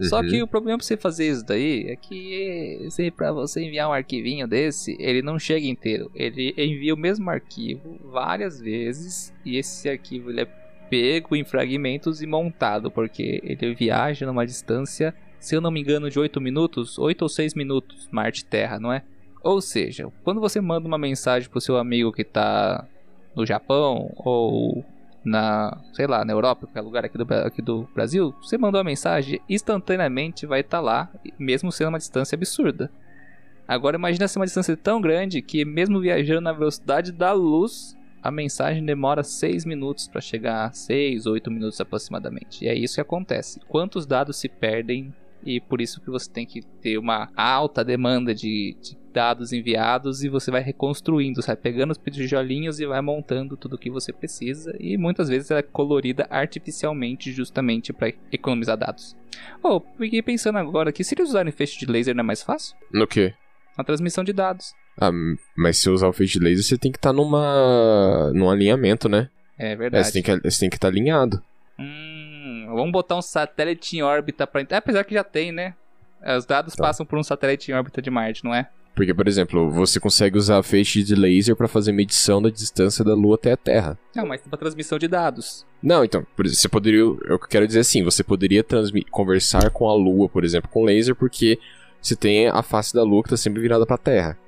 Só 0.00 0.20
Uhum. 0.20 0.28
que 0.28 0.42
o 0.42 0.46
problema 0.46 0.76
pra 0.78 0.86
você 0.86 0.96
fazer 0.96 1.30
isso 1.30 1.44
daí 1.44 1.86
é 1.88 1.96
que 1.96 2.86
se 2.90 3.10
pra 3.10 3.32
você 3.32 3.62
enviar 3.62 3.88
um 3.88 3.92
arquivinho 3.92 4.46
desse, 4.46 4.96
ele 5.00 5.22
não 5.22 5.38
chega 5.38 5.66
inteiro. 5.66 6.10
Ele 6.14 6.52
envia 6.58 6.92
o 6.94 6.98
mesmo 6.98 7.30
arquivo 7.30 7.98
várias 8.04 8.60
vezes 8.60 9.32
e 9.44 9.56
esse 9.56 9.88
arquivo 9.88 10.30
ele 10.30 10.42
é 10.42 10.48
pego 10.90 11.34
em 11.34 11.44
fragmentos 11.44 12.22
e 12.22 12.26
montado, 12.26 12.90
porque 12.90 13.40
ele 13.42 13.74
viaja 13.74 14.24
numa 14.26 14.46
distância, 14.46 15.14
se 15.40 15.56
eu 15.56 15.60
não 15.60 15.70
me 15.70 15.80
engano, 15.80 16.08
de 16.10 16.18
8 16.18 16.40
minutos, 16.40 16.98
8 16.98 17.22
ou 17.22 17.28
6 17.28 17.54
minutos, 17.54 18.08
Marte-Terra, 18.12 18.78
não 18.78 18.92
é? 18.92 19.02
Ou 19.42 19.60
seja, 19.60 20.08
quando 20.22 20.40
você 20.40 20.60
manda 20.60 20.86
uma 20.86 20.98
mensagem 20.98 21.48
pro 21.48 21.60
seu 21.60 21.76
amigo 21.76 22.12
que 22.12 22.22
tá 22.22 22.86
no 23.34 23.44
Japão 23.46 24.12
ou 24.16 24.84
na, 25.26 25.76
sei 25.92 26.06
lá, 26.06 26.24
na 26.24 26.32
Europa, 26.32 26.66
qualquer 26.66 26.82
lugar 26.82 27.04
aqui 27.04 27.18
do, 27.18 27.34
aqui 27.34 27.60
do 27.60 27.88
Brasil, 27.92 28.32
você 28.40 28.56
mandou 28.56 28.80
a 28.80 28.84
mensagem, 28.84 29.40
instantaneamente 29.48 30.46
vai 30.46 30.60
estar 30.60 30.80
lá, 30.80 31.10
mesmo 31.36 31.72
sendo 31.72 31.88
uma 31.88 31.98
distância 31.98 32.36
absurda. 32.36 32.90
Agora 33.66 33.96
imagina 33.96 34.28
ser 34.28 34.38
uma 34.38 34.46
distância 34.46 34.76
tão 34.76 35.00
grande 35.00 35.42
que 35.42 35.64
mesmo 35.64 36.00
viajando 36.00 36.42
na 36.42 36.52
velocidade 36.52 37.10
da 37.10 37.32
luz, 37.32 37.96
a 38.22 38.30
mensagem 38.30 38.84
demora 38.84 39.24
6 39.24 39.64
minutos 39.64 40.06
para 40.06 40.20
chegar 40.20 40.66
a 40.66 40.72
6, 40.72 41.26
8 41.26 41.50
minutos 41.50 41.80
aproximadamente. 41.80 42.64
E 42.64 42.68
é 42.68 42.74
isso 42.74 42.94
que 42.94 43.00
acontece. 43.00 43.60
Quantos 43.68 44.06
dados 44.06 44.36
se 44.36 44.48
perdem 44.48 45.12
e 45.44 45.60
por 45.60 45.80
isso 45.80 46.00
que 46.00 46.08
você 46.08 46.30
tem 46.30 46.46
que 46.46 46.62
ter 46.80 46.98
uma 46.98 47.28
alta 47.36 47.84
demanda 47.84 48.32
de, 48.32 48.76
de 48.80 48.96
dados 49.16 49.50
enviados 49.50 50.22
e 50.22 50.28
você 50.28 50.50
vai 50.50 50.60
reconstruindo, 50.60 51.40
sai 51.40 51.56
pegando 51.56 51.92
os 51.92 51.98
tijolinhos 51.98 52.78
e 52.80 52.84
vai 52.86 53.00
montando 53.00 53.56
tudo 53.56 53.76
o 53.76 53.78
que 53.78 53.88
você 53.90 54.12
precisa 54.12 54.76
e 54.78 54.98
muitas 54.98 55.30
vezes 55.30 55.50
ela 55.50 55.60
é 55.60 55.62
colorida 55.62 56.26
artificialmente 56.28 57.32
justamente 57.32 57.94
para 57.94 58.12
economizar 58.30 58.76
dados. 58.76 59.16
Oh, 59.62 59.80
fiquei 59.96 60.20
pensando 60.20 60.58
agora 60.58 60.92
que 60.92 61.02
se 61.02 61.14
eles 61.14 61.30
usarem 61.30 61.50
feixe 61.50 61.78
de 61.78 61.86
laser 61.86 62.14
não 62.14 62.20
é 62.20 62.26
mais 62.26 62.42
fácil? 62.42 62.76
No 62.92 63.06
quê? 63.06 63.32
Na 63.78 63.82
transmissão 63.84 64.22
de 64.22 64.34
dados. 64.34 64.74
Ah, 65.00 65.10
mas 65.56 65.78
se 65.78 65.88
usar 65.88 66.08
o 66.08 66.12
feixe 66.12 66.38
de 66.38 66.44
laser, 66.44 66.62
você 66.64 66.76
tem 66.78 66.92
que 66.92 66.98
estar 66.98 67.12
numa. 67.14 68.30
num 68.34 68.50
alinhamento, 68.50 69.08
né? 69.08 69.30
É 69.58 69.72
É, 69.72 69.76
verdade. 69.76 70.04
você 70.06 70.12
tem 70.12 70.22
que 70.22 70.50
você 70.50 70.60
tem 70.60 70.68
que 70.70 70.76
estar 70.76 70.88
alinhado. 70.88 71.42
Hum, 71.78 72.66
vamos 72.74 72.92
botar 72.92 73.16
um 73.16 73.22
satélite 73.22 73.96
em 73.96 74.02
órbita 74.02 74.46
para 74.46 74.62
apesar 74.76 75.04
que 75.04 75.14
já 75.14 75.24
tem, 75.24 75.52
né? 75.52 75.74
Os 76.36 76.44
dados 76.46 76.74
Tá. 76.74 76.84
passam 76.84 77.04
por 77.06 77.18
um 77.18 77.22
satélite 77.22 77.70
em 77.70 77.74
órbita 77.74 78.00
de 78.02 78.10
Marte, 78.10 78.44
não 78.44 78.54
é? 78.54 78.68
Porque, 78.96 79.12
por 79.12 79.28
exemplo, 79.28 79.70
você 79.70 80.00
consegue 80.00 80.38
usar 80.38 80.62
feixe 80.62 81.02
de 81.04 81.14
laser 81.14 81.54
pra 81.54 81.68
fazer 81.68 81.92
medição 81.92 82.40
da 82.40 82.48
distância 82.48 83.04
da 83.04 83.14
Lua 83.14 83.34
até 83.34 83.52
a 83.52 83.56
Terra. 83.56 83.98
Não, 84.14 84.26
mas 84.26 84.40
para 84.40 84.58
transmissão 84.58 84.98
de 84.98 85.06
dados. 85.06 85.66
Não, 85.82 86.02
então, 86.02 86.26
por 86.34 86.46
exemplo, 86.46 86.60
você 86.62 86.68
poderia. 86.70 87.00
Eu 87.00 87.38
quero 87.38 87.66
dizer 87.66 87.80
assim, 87.80 88.02
você 88.02 88.24
poderia 88.24 88.64
conversar 89.10 89.68
com 89.70 89.86
a 89.88 89.94
Lua, 89.94 90.28
por 90.30 90.44
exemplo, 90.44 90.70
com 90.70 90.82
laser, 90.82 91.14
porque 91.14 91.58
você 92.00 92.16
tem 92.16 92.48
a 92.48 92.62
face 92.62 92.94
da 92.94 93.02
Lua 93.02 93.22
que 93.22 93.28
tá 93.28 93.36
sempre 93.36 93.60
virada 93.60 93.84
pra 93.84 93.98
Terra. 93.98 94.38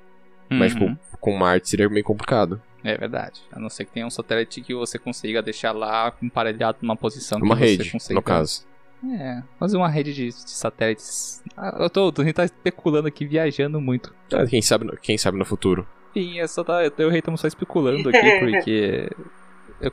Mas, 0.49 0.73
Uhum. 0.73 0.95
tipo, 0.95 0.99
com 1.19 1.37
Marte 1.37 1.69
seria 1.69 1.87
meio 1.87 2.03
complicado. 2.03 2.59
É 2.83 2.97
verdade. 2.97 3.41
A 3.51 3.59
não 3.59 3.69
ser 3.69 3.85
que 3.85 3.91
tenha 3.91 4.07
um 4.07 4.09
satélite 4.09 4.61
que 4.61 4.73
você 4.73 4.97
consiga 4.97 5.43
deixar 5.43 5.73
lá 5.73 6.11
emparelhado 6.23 6.79
numa 6.81 6.95
posição 6.97 7.37
Uma 7.39 7.55
que 7.55 7.61
você 7.61 7.67
rede, 7.77 7.91
consiga. 7.91 8.15
no 8.15 8.23
caso. 8.23 8.65
É, 9.03 9.41
fazer 9.57 9.77
uma 9.77 9.87
rede 9.89 10.13
de, 10.13 10.27
de 10.27 10.49
satélites. 10.51 11.41
Ah, 11.55 11.77
eu 11.79 11.89
tô, 11.89 12.11
tô, 12.11 12.21
a 12.21 12.25
gente 12.25 12.35
tá 12.35 12.43
especulando 12.43 13.07
aqui, 13.07 13.25
viajando 13.25 13.79
muito. 13.79 14.13
Ah, 14.33 14.45
Quem 14.45 14.61
sabe, 14.61 14.85
no- 14.85 14.97
quem 14.97 15.17
sabe 15.17 15.37
no 15.37 15.45
futuro. 15.45 15.87
Enfim, 16.15 16.39
é 16.39 16.47
só 16.47 16.63
tá, 16.63 16.83
eu 16.83 16.91
e 16.97 17.05
o 17.05 17.09
Rei 17.09 17.19
estamos 17.19 17.39
só 17.39 17.47
especulando 17.47 18.09
aqui, 18.09 18.31
porque. 18.39 19.09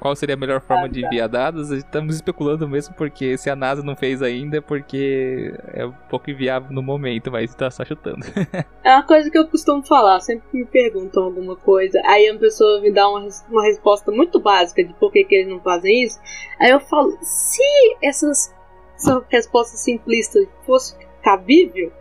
Qual 0.01 0.17
seria 0.17 0.35
a 0.35 0.39
melhor 0.39 0.61
forma 0.61 0.89
de 0.89 1.05
enviar 1.07 1.29
dados? 1.29 1.71
Estamos 1.71 2.17
especulando 2.17 2.69
mesmo, 2.69 2.93
porque 2.97 3.39
se 3.39 3.49
a 3.49 3.55
NASA 3.55 3.85
não 3.85 3.95
fez 3.95 4.21
ainda, 4.21 4.57
é 4.57 4.61
porque 4.61 5.55
é 5.73 5.87
um 5.87 5.93
pouco 6.11 6.29
inviável 6.29 6.73
no 6.73 6.83
momento, 6.83 7.31
mas 7.31 7.55
tá 7.55 7.71
só 7.71 7.85
chutando. 7.85 8.19
É 8.83 8.93
uma 8.95 9.05
coisa 9.05 9.31
que 9.31 9.39
eu 9.39 9.47
costumo 9.47 9.85
falar, 9.87 10.19
sempre 10.21 10.45
que 10.51 10.59
me 10.59 10.65
perguntam 10.67 11.23
alguma 11.25 11.55
coisa, 11.55 12.01
aí 12.05 12.29
a 12.29 12.37
pessoa 12.37 12.81
me 12.81 12.93
dá 12.93 13.09
uma, 13.09 13.29
uma 13.49 13.63
resposta 13.65 14.11
muito 14.11 14.41
básica 14.41 14.83
de 14.83 14.93
por 14.95 15.13
que, 15.13 15.23
que 15.25 15.35
eles 15.37 15.49
não 15.53 15.61
fazem 15.61 16.03
isso. 16.05 16.19
Aí 16.61 16.71
eu 16.71 16.81
falo, 16.81 17.17
se 17.23 17.63
essas, 18.03 18.53
essa 18.97 19.25
resposta 19.29 19.77
simplista 19.77 20.41
fosse 20.65 20.97
cabível, 21.23 21.93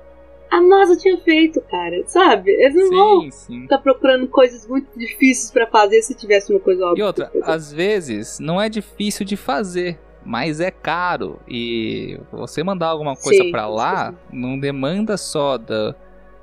a 0.49 0.61
NASA 0.61 0.95
tinha 0.95 1.17
feito, 1.17 1.59
cara, 1.61 2.03
sabe? 2.07 2.51
Eles 2.51 2.75
não 2.75 2.89
vão 2.89 3.21
sim, 3.23 3.31
sim. 3.31 3.61
ficar 3.63 3.79
procurando 3.79 4.27
coisas 4.27 4.67
muito 4.67 4.87
difíceis 4.97 5.51
pra 5.51 5.67
fazer 5.67 6.01
se 6.01 6.15
tivesse 6.15 6.51
uma 6.53 6.59
coisa 6.59 6.85
óbvia. 6.85 7.01
E 7.01 7.05
outra, 7.05 7.31
às 7.43 7.71
vezes 7.73 8.39
não 8.39 8.61
é 8.61 8.69
difícil 8.69 9.25
de 9.25 9.35
fazer. 9.35 9.99
mas 10.23 10.59
é 10.59 10.71
caro. 10.71 11.39
E 11.47 12.19
você 12.31 12.63
mandar 12.63 12.87
alguma 12.87 13.15
coisa 13.15 13.43
Sim, 13.43 13.49
isso 13.49 13.67
lá 13.67 14.11
sim. 14.11 14.17
não 14.31 14.57
demanda 14.59 15.17
só 15.17 15.57
da, 15.57 15.95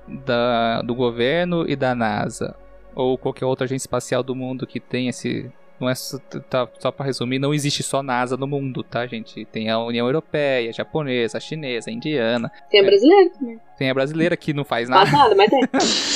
da, 0.06 0.82
do 0.82 0.94
governo 0.94 1.64
e 1.68 1.74
da 1.74 1.94
NASA 1.94 2.54
ou 2.94 3.16
qualquer 3.16 3.46
outra 3.46 3.64
agência 3.64 3.86
espacial 3.86 4.22
do 4.22 4.34
mundo 4.34 4.66
que 4.66 4.78
tem 4.78 5.08
esse. 5.08 5.50
Não 5.80 5.88
é 5.88 5.94
só, 5.96 6.18
tá, 6.48 6.68
só 6.78 6.92
para 6.92 7.06
resumir, 7.06 7.38
não 7.40 7.52
existe 7.52 7.82
só 7.82 8.02
NASA 8.02 8.36
no 8.36 8.46
mundo, 8.46 8.84
tá, 8.84 9.04
gente? 9.06 9.44
Tem 9.46 9.68
a 9.68 9.78
União 9.80 10.06
Europeia, 10.06 10.68
a 10.70 10.72
japonesa, 10.72 11.38
a 11.38 11.40
chinesa, 11.40 11.90
a 11.90 11.92
indiana, 11.92 12.50
Tem 12.70 12.80
a 12.80 12.84
brasileira 12.84 13.30
também. 13.30 13.60
tem 13.76 13.90
a 13.90 13.94
brasileira 13.94 14.36
que 14.36 14.52
não 14.52 14.64
faz 14.64 14.88
nada. 14.88 15.06
Faz 15.06 15.12
nada, 15.12 15.34
mas 15.34 15.50
tem. 15.50 15.60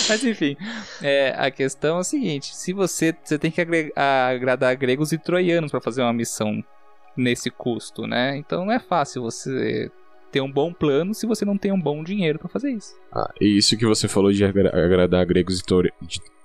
Mas 0.08 0.24
enfim, 0.24 0.56
é, 1.02 1.34
a 1.36 1.50
questão 1.50 1.96
é 1.96 2.00
a 2.00 2.04
seguinte: 2.04 2.54
se 2.54 2.72
você, 2.72 3.12
você 3.24 3.38
tem 3.38 3.50
que 3.50 3.60
agradar 3.96 4.76
gregos 4.76 5.12
e 5.12 5.18
troianos 5.18 5.70
para 5.72 5.80
fazer 5.80 6.02
uma 6.02 6.12
missão 6.12 6.62
nesse 7.16 7.50
custo, 7.50 8.06
né? 8.06 8.36
Então 8.36 8.64
não 8.64 8.72
é 8.72 8.78
fácil 8.78 9.22
você 9.22 9.90
ter 10.30 10.40
um 10.40 10.50
bom 10.52 10.72
plano 10.72 11.14
se 11.14 11.26
você 11.26 11.44
não 11.44 11.56
tem 11.56 11.72
um 11.72 11.80
bom 11.80 12.04
dinheiro 12.04 12.38
para 12.38 12.48
fazer 12.48 12.70
isso. 12.70 12.94
Ah, 13.12 13.32
e 13.40 13.56
isso 13.56 13.76
que 13.76 13.86
você 13.86 14.06
falou 14.06 14.30
de 14.30 14.44
agra- 14.44 14.68
agradar 14.68 15.24
gregos 15.24 15.60
e, 15.60 15.62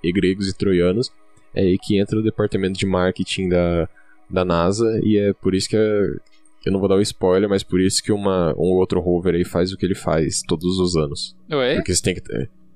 e 0.02 0.12
gregos 0.12 0.48
e 0.48 0.56
troianos, 0.56 1.10
é 1.54 1.60
aí 1.62 1.78
que 1.78 1.98
entra 1.98 2.18
o 2.18 2.22
departamento 2.22 2.78
de 2.78 2.86
marketing 2.86 3.48
da, 3.48 3.88
da 4.28 4.44
NASA, 4.44 5.00
e 5.02 5.18
é 5.18 5.32
por 5.32 5.54
isso 5.54 5.68
que 5.68 5.76
é- 5.76 6.06
eu 6.64 6.72
não 6.72 6.78
vou 6.78 6.88
dar 6.88 6.94
o 6.96 7.00
spoiler, 7.00 7.48
mas 7.48 7.62
por 7.64 7.80
isso 7.80 8.02
que 8.02 8.12
uma, 8.12 8.54
um 8.56 8.70
outro 8.76 9.00
rover 9.00 9.34
aí 9.34 9.44
faz 9.44 9.72
o 9.72 9.76
que 9.76 9.84
ele 9.84 9.94
faz 9.96 10.42
todos 10.42 10.78
os 10.78 10.96
anos. 10.96 11.36
Oi? 11.50 11.74
Porque 11.76 11.92
você 11.94 12.02
tem 12.02 12.14
que, 12.14 12.22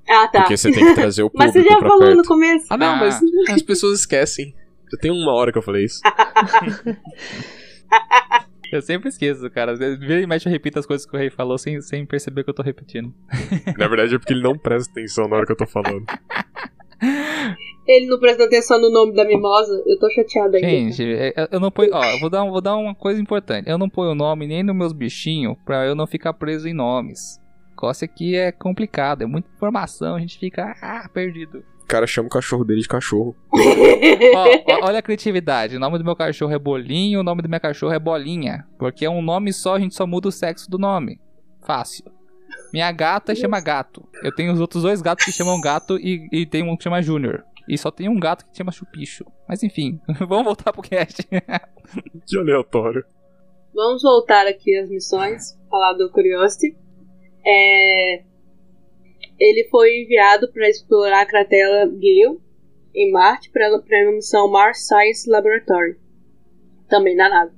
Ah, 0.08 0.26
tá. 0.28 0.40
porque 0.40 0.56
você 0.56 0.72
tem 0.72 0.84
que 0.86 0.94
trazer 0.94 1.22
o 1.22 1.30
Mas 1.34 1.52
público 1.52 1.68
você 1.68 1.74
já 1.74 1.78
pra 1.78 1.88
falou 1.88 2.04
perto. 2.06 2.16
no 2.16 2.24
começo. 2.24 2.66
Ah, 2.68 2.76
não, 2.76 2.86
Ah. 2.94 2.96
mas 2.96 3.20
as 3.50 3.62
pessoas 3.62 4.00
esquecem. 4.00 4.54
Já 4.92 4.98
tem 4.98 5.10
uma 5.10 5.32
hora 5.32 5.50
que 5.52 5.58
eu 5.58 5.62
falei 5.62 5.84
isso. 5.84 6.00
Eu 8.72 8.82
sempre 8.82 9.08
esqueço, 9.08 9.48
cara. 9.50 9.76
Vira 9.76 10.20
e 10.20 10.26
mexe 10.26 10.48
eu 10.48 10.52
repito 10.52 10.76
as 10.78 10.84
coisas 10.86 11.06
que 11.08 11.14
o 11.16 11.18
rei 11.18 11.30
falou 11.30 11.56
sem, 11.56 11.80
sem 11.80 12.04
perceber 12.04 12.42
que 12.42 12.50
eu 12.50 12.54
tô 12.54 12.62
repetindo. 12.64 13.14
Na 13.78 13.86
verdade 13.86 14.16
é 14.16 14.18
porque 14.18 14.32
ele 14.32 14.42
não 14.42 14.58
presta 14.58 14.90
atenção 14.90 15.28
na 15.28 15.36
hora 15.36 15.46
que 15.46 15.52
eu 15.52 15.56
tô 15.56 15.66
falando. 15.68 16.04
Ele 17.86 18.06
não 18.06 18.18
presta 18.18 18.44
atenção 18.44 18.80
no 18.80 18.90
nome 18.90 19.14
da 19.14 19.24
mimosa. 19.24 19.82
Eu 19.86 19.98
tô 19.98 20.10
chateada 20.10 20.56
ainda. 20.56 20.68
Gente, 20.68 21.02
é- 21.04 21.32
é- 21.36 21.48
eu 21.52 21.60
não 21.60 21.70
ponho. 21.70 21.90
Ó, 21.92 22.04
eu 22.04 22.18
vou 22.20 22.28
dar, 22.30 22.42
um- 22.42 22.50
vou 22.50 22.60
dar 22.60 22.76
uma 22.76 22.94
coisa 22.94 23.20
importante. 23.20 23.68
Eu 23.68 23.78
não 23.78 23.88
ponho 23.88 24.14
nome 24.14 24.46
nem 24.46 24.62
nos 24.62 24.74
meus 24.74 24.92
bichinhos 24.92 25.56
pra 25.64 25.86
eu 25.86 25.94
não 25.94 26.06
ficar 26.06 26.32
preso 26.32 26.68
em 26.68 26.74
nomes. 26.74 27.40
Negócio 27.70 28.04
aqui 28.04 28.34
é 28.34 28.50
complicado, 28.50 29.22
é 29.22 29.26
muita 29.26 29.48
informação, 29.54 30.16
a 30.16 30.18
gente 30.18 30.38
fica 30.38 30.74
ah, 30.80 31.08
perdido. 31.12 31.62
O 31.82 31.86
cara 31.86 32.06
chama 32.06 32.26
o 32.26 32.30
cachorro 32.30 32.64
dele 32.64 32.80
de 32.80 32.88
cachorro. 32.88 33.36
Ó, 33.52 34.72
ó, 34.72 34.86
olha 34.86 34.98
a 34.98 35.02
criatividade. 35.02 35.76
O 35.76 35.78
nome 35.78 35.98
do 35.98 36.04
meu 36.04 36.16
cachorro 36.16 36.52
é 36.52 36.58
Bolinho, 36.58 37.20
o 37.20 37.22
nome 37.22 37.42
do 37.42 37.48
meu 37.48 37.60
cachorro 37.60 37.92
é 37.92 37.98
Bolinha. 37.98 38.64
Porque 38.78 39.04
é 39.04 39.10
um 39.10 39.22
nome 39.22 39.52
só, 39.52 39.76
a 39.76 39.78
gente 39.78 39.94
só 39.94 40.06
muda 40.06 40.28
o 40.28 40.32
sexo 40.32 40.68
do 40.70 40.78
nome. 40.78 41.20
Fácil. 41.64 42.04
Minha 42.72 42.90
gata 42.90 43.34
chama 43.34 43.60
gato. 43.60 44.02
Eu 44.22 44.34
tenho 44.34 44.52
os 44.52 44.58
outros 44.60 44.82
dois 44.82 45.00
gatos 45.00 45.24
que 45.24 45.30
chamam 45.32 45.60
gato 45.60 45.98
e, 45.98 46.26
e 46.32 46.46
tem 46.46 46.62
um 46.62 46.76
que 46.76 46.82
chama 46.84 47.02
Júnior. 47.02 47.44
E 47.68 47.76
só 47.76 47.90
tem 47.90 48.08
um 48.08 48.18
gato 48.18 48.46
que 48.46 48.56
chama 48.56 48.72
Chupicho. 48.72 49.24
Mas 49.48 49.62
enfim, 49.62 50.00
vamos 50.28 50.44
voltar 50.44 50.72
pro 50.72 50.82
cast. 50.82 51.22
Que 52.26 52.38
aleatório. 52.38 53.04
Vamos 53.74 54.02
voltar 54.02 54.46
aqui 54.46 54.76
às 54.78 54.88
missões. 54.88 55.58
Falar 55.68 55.92
do 55.94 56.10
Curiosity. 56.10 56.76
É, 57.44 58.22
Ele 59.38 59.68
foi 59.70 60.02
enviado 60.02 60.50
para 60.52 60.68
explorar 60.68 61.22
a 61.22 61.26
cratera 61.26 61.86
Gale 61.86 62.40
em 62.94 63.12
Marte 63.12 63.50
para 63.50 63.68
a 63.68 64.12
missão 64.12 64.50
Mars 64.50 64.86
Science 64.86 65.28
Laboratory. 65.28 65.96
Também 66.88 67.14
na 67.14 67.28
NASA. 67.28 67.54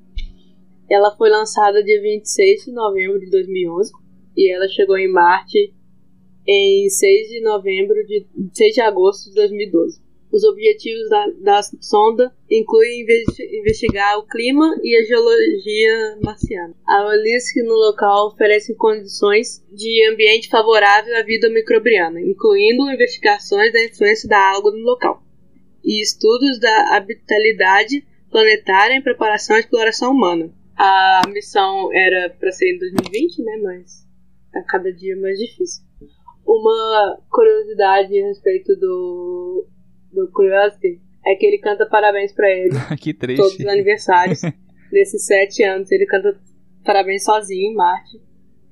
Ela 0.90 1.14
foi 1.16 1.28
lançada 1.30 1.84
dia 1.84 2.00
26 2.00 2.64
de 2.64 2.72
novembro 2.72 3.20
de 3.20 3.30
2011 3.30 3.92
e 4.36 4.52
ela 4.52 4.66
chegou 4.68 4.96
em 4.96 5.10
Marte 5.10 5.74
em 6.48 6.88
6 6.88 7.28
de 7.28 7.42
novembro 7.42 7.94
de 8.06 8.26
6 8.54 8.74
de 8.74 8.80
agosto 8.80 9.28
de 9.28 9.34
2012. 9.34 10.00
Os 10.32 10.44
objetivos 10.44 11.08
da, 11.08 11.26
da 11.40 11.62
sonda 11.80 12.34
incluem 12.50 13.02
investi- 13.02 13.58
investigar 13.58 14.18
o 14.18 14.26
clima 14.26 14.78
e 14.82 14.96
a 14.96 15.04
geologia 15.04 16.18
marciana. 16.22 16.74
A 16.86 17.06
Olisque 17.06 17.62
no 17.62 17.74
local 17.74 18.28
oferece 18.28 18.74
condições 18.74 19.62
de 19.72 20.08
ambiente 20.10 20.48
favorável 20.48 21.16
à 21.16 21.22
vida 21.22 21.48
microbiana, 21.50 22.20
incluindo 22.20 22.90
investigações 22.90 23.72
da 23.72 23.84
influência 23.84 24.28
da 24.28 24.38
água 24.38 24.70
no 24.70 24.82
local 24.84 25.22
e 25.84 26.02
estudos 26.02 26.58
da 26.60 26.96
habitabilidade 26.96 28.06
planetária 28.30 28.94
em 28.94 29.02
preparação 29.02 29.56
à 29.56 29.60
exploração 29.60 30.12
humana. 30.12 30.50
A 30.76 31.22
missão 31.28 31.90
era 31.94 32.30
para 32.38 32.52
ser 32.52 32.74
em 32.74 32.78
2020, 32.78 33.42
né? 33.42 33.56
Mas 33.62 34.06
tá 34.52 34.62
cada 34.62 34.92
dia 34.92 35.16
mais 35.16 35.38
difícil. 35.38 35.87
Uma 36.50 37.18
curiosidade 37.30 38.18
a 38.22 38.26
respeito 38.26 38.74
do, 38.76 39.66
do 40.12 40.30
Curiosity 40.32 40.98
é 41.26 41.34
que 41.34 41.44
ele 41.44 41.58
canta 41.58 41.84
parabéns 41.86 42.32
pra 42.32 42.48
ele 42.50 42.70
que 42.98 43.12
todos 43.12 43.36
triste. 43.36 43.62
os 43.62 43.66
aniversários. 43.68 44.40
Nesses 44.90 45.26
sete 45.26 45.62
anos 45.62 45.92
ele 45.92 46.06
canta 46.06 46.40
parabéns 46.84 47.22
sozinho 47.24 47.70
em 47.72 47.74
Marte. 47.74 48.18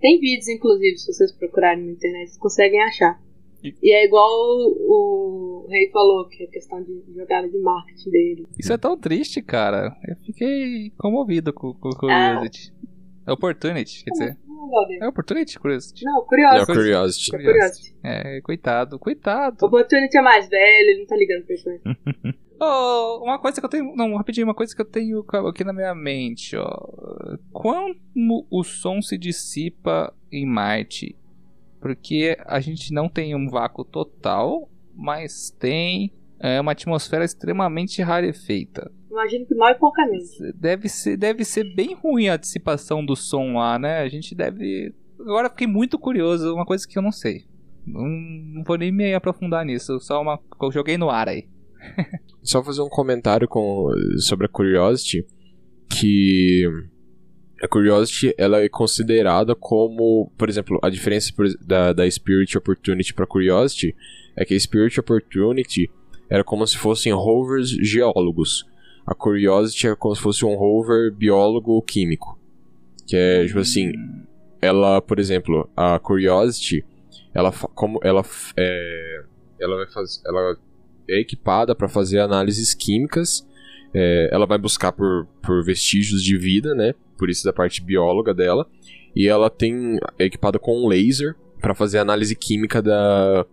Tem 0.01 0.19
vídeos, 0.19 0.49
inclusive, 0.49 0.97
se 0.97 1.13
vocês 1.13 1.33
procurarem 1.33 1.85
na 1.85 1.93
internet, 1.93 2.29
vocês 2.29 2.39
conseguem 2.39 2.83
achar. 2.83 3.21
E- 3.63 3.93
é 3.93 4.05
igual 4.07 4.31
o, 4.31 5.65
o 5.65 5.67
Rei 5.69 5.91
falou, 5.91 6.27
que 6.29 6.45
é 6.45 6.47
questão 6.47 6.83
de 6.83 7.03
jogada 7.15 7.47
de 7.49 7.59
marketing 7.59 8.11
dele. 8.11 8.47
Isso 8.59 8.73
é 8.73 8.79
tão 8.79 8.97
triste, 8.99 9.43
cara. 9.43 9.95
Eu 10.09 10.17
fiquei 10.25 10.91
comovido 10.97 11.53
com 11.53 11.75
com 11.75 11.89
o 11.91 11.97
Curiosity. 11.97 12.73
Opportunity, 13.29 14.05
quer 14.05 14.11
dizer. 14.13 14.39
Não, 14.57 14.71
Valdir. 14.71 15.03
É 15.03 15.09
Opportunity, 15.09 15.59
Curiosity. 15.59 16.05
Não, 16.05 16.15
Não, 16.15 16.25
Curiosity. 16.25 16.67
Curiosity. 16.67 17.35
É 17.35 17.39
Curiosity. 17.39 17.97
É, 18.03 18.41
coitado, 18.41 18.99
coitado. 18.99 19.57
O 19.63 19.67
Opportunity 19.67 20.17
é 20.17 20.23
mais 20.23 20.49
velho, 20.49 20.91
ele 20.91 21.01
não 21.01 21.07
tá 21.07 21.17
ligando 21.17 21.45
pra 21.45 21.55
isso. 21.55 21.69
Oh, 22.59 23.21
uma 23.23 23.39
coisa 23.39 23.61
que 23.61 23.67
eu 23.67 23.69
tenho. 23.69 23.95
Não, 23.95 24.17
rapidinho, 24.17 24.47
uma 24.47 24.55
coisa 24.55 24.75
que 24.75 24.81
eu 24.81 24.87
tenho 24.87 25.23
aqui 25.47 25.63
na 25.63 25.75
minha 25.75 25.95
mente, 25.95 26.57
ó. 26.57 27.39
Como 27.53 28.47
o 28.51 28.65
som 28.65 29.03
se 29.03 29.19
dissipa 29.19 30.11
em 30.33 30.47
Marte? 30.47 31.15
Porque 31.81 32.35
a 32.47 32.59
gente 32.59 32.95
não 32.95 33.11
tem 33.11 33.35
um 33.35 33.51
vácuo 33.51 33.85
total, 33.85 34.71
mas 34.95 35.51
tem 35.51 36.15
é, 36.41 36.59
uma 36.59 36.73
atmosfera 36.73 37.27
extremamente 37.27 38.01
rarefeita. 38.01 38.91
Imagino 39.17 39.47
que 39.47 39.55
mal 39.55 39.71
e 39.71 39.75
poucamente. 39.77 40.53
Deve 40.55 40.91
ser, 40.91 41.17
deve 41.17 41.43
ser 41.43 41.65
bem 41.75 41.95
ruim 41.95 42.29
a 42.29 42.37
dissipação 42.37 43.03
do 43.03 43.17
som 43.17 43.55
lá, 43.55 43.79
né? 43.79 44.01
A 44.01 44.09
gente 44.09 44.35
deve. 44.35 44.93
Agora 45.19 45.49
fiquei 45.49 45.67
muito 45.67 45.99
curioso, 45.99 46.53
uma 46.53 46.67
coisa 46.67 46.87
que 46.87 46.99
eu 46.99 47.03
não 47.03 47.11
sei. 47.11 47.47
Não, 47.87 48.07
não 48.07 48.63
vou 48.63 48.77
nem 48.77 48.93
me 48.93 49.15
aprofundar 49.15 49.65
nisso, 49.65 49.99
só 50.01 50.21
uma. 50.21 50.39
Eu 50.61 50.71
joguei 50.71 50.99
no 50.99 51.09
ar 51.09 51.31
aí. 51.31 51.49
Só 52.43 52.63
fazer 52.63 52.81
um 52.81 52.89
comentário 52.89 53.49
com, 53.49 53.91
sobre 54.19 54.47
a 54.47 54.49
Curiosity, 54.49 55.27
que 55.89 56.65
a 57.61 57.67
Curiosity 57.67 58.33
ela 58.39 58.61
é 58.61 58.69
considerada 58.69 59.55
como, 59.55 60.31
por 60.39 60.49
exemplo, 60.49 60.79
a 60.81 60.89
diferença 60.89 61.33
da, 61.61 61.93
da 61.93 62.09
Spirit 62.09 62.57
Opportunity 62.57 63.13
para 63.13 63.27
Curiosity 63.27 63.97
é 64.37 64.45
que 64.45 64.55
a 64.55 64.61
Spirit 64.61 65.01
Opportunity 65.01 65.91
era 66.31 66.45
como 66.45 66.65
se 66.67 66.77
fossem 66.77 67.13
rovers 67.13 67.69
geólogos. 67.69 68.65
A 69.07 69.15
Curiosity 69.15 69.89
é 69.89 69.95
como 69.95 70.17
se 70.17 70.23
fosse 70.23 70.45
um 70.45 70.57
rover 70.57 71.13
biólogo 71.13 71.81
químico. 71.83 72.39
Que 73.07 73.17
é, 73.17 73.47
tipo 73.47 73.61
assim, 73.61 73.93
ela, 74.61 75.01
por 75.01 75.19
exemplo, 75.21 75.71
a 75.77 75.99
Curiosity, 75.99 76.85
ela 77.33 77.53
como 77.53 78.01
ela 78.03 78.25
é, 78.57 79.25
ela 79.61 79.77
vai 79.77 79.87
fazer, 79.87 80.21
ela 80.27 80.57
é 81.09 81.21
equipada 81.21 81.75
para 81.75 81.89
fazer 81.89 82.19
análises 82.19 82.75
químicas. 82.75 83.47
é, 83.95 84.29
ela 84.33 84.45
vai 84.47 84.59
buscar 84.59 84.93
por, 84.93 85.27
por 85.41 85.65
vestígios 85.65 86.23
de 86.23 86.37
vida, 86.37 86.75
né? 86.75 86.95
Por 87.17 87.31
isso 87.31 87.45
da 87.45 87.53
parte 87.53 87.81
bióloga 87.81 88.35
dela. 88.35 88.67
E 89.15 89.29
ela 89.29 89.49
tem 89.49 89.99
é 90.19 90.25
equipada 90.25 90.59
com 90.59 90.85
um 90.85 90.89
laser 90.89 91.35
para 91.61 91.75
fazer 91.75 91.99
análise 91.99 92.35
química 92.37 92.83
da, 92.83 93.47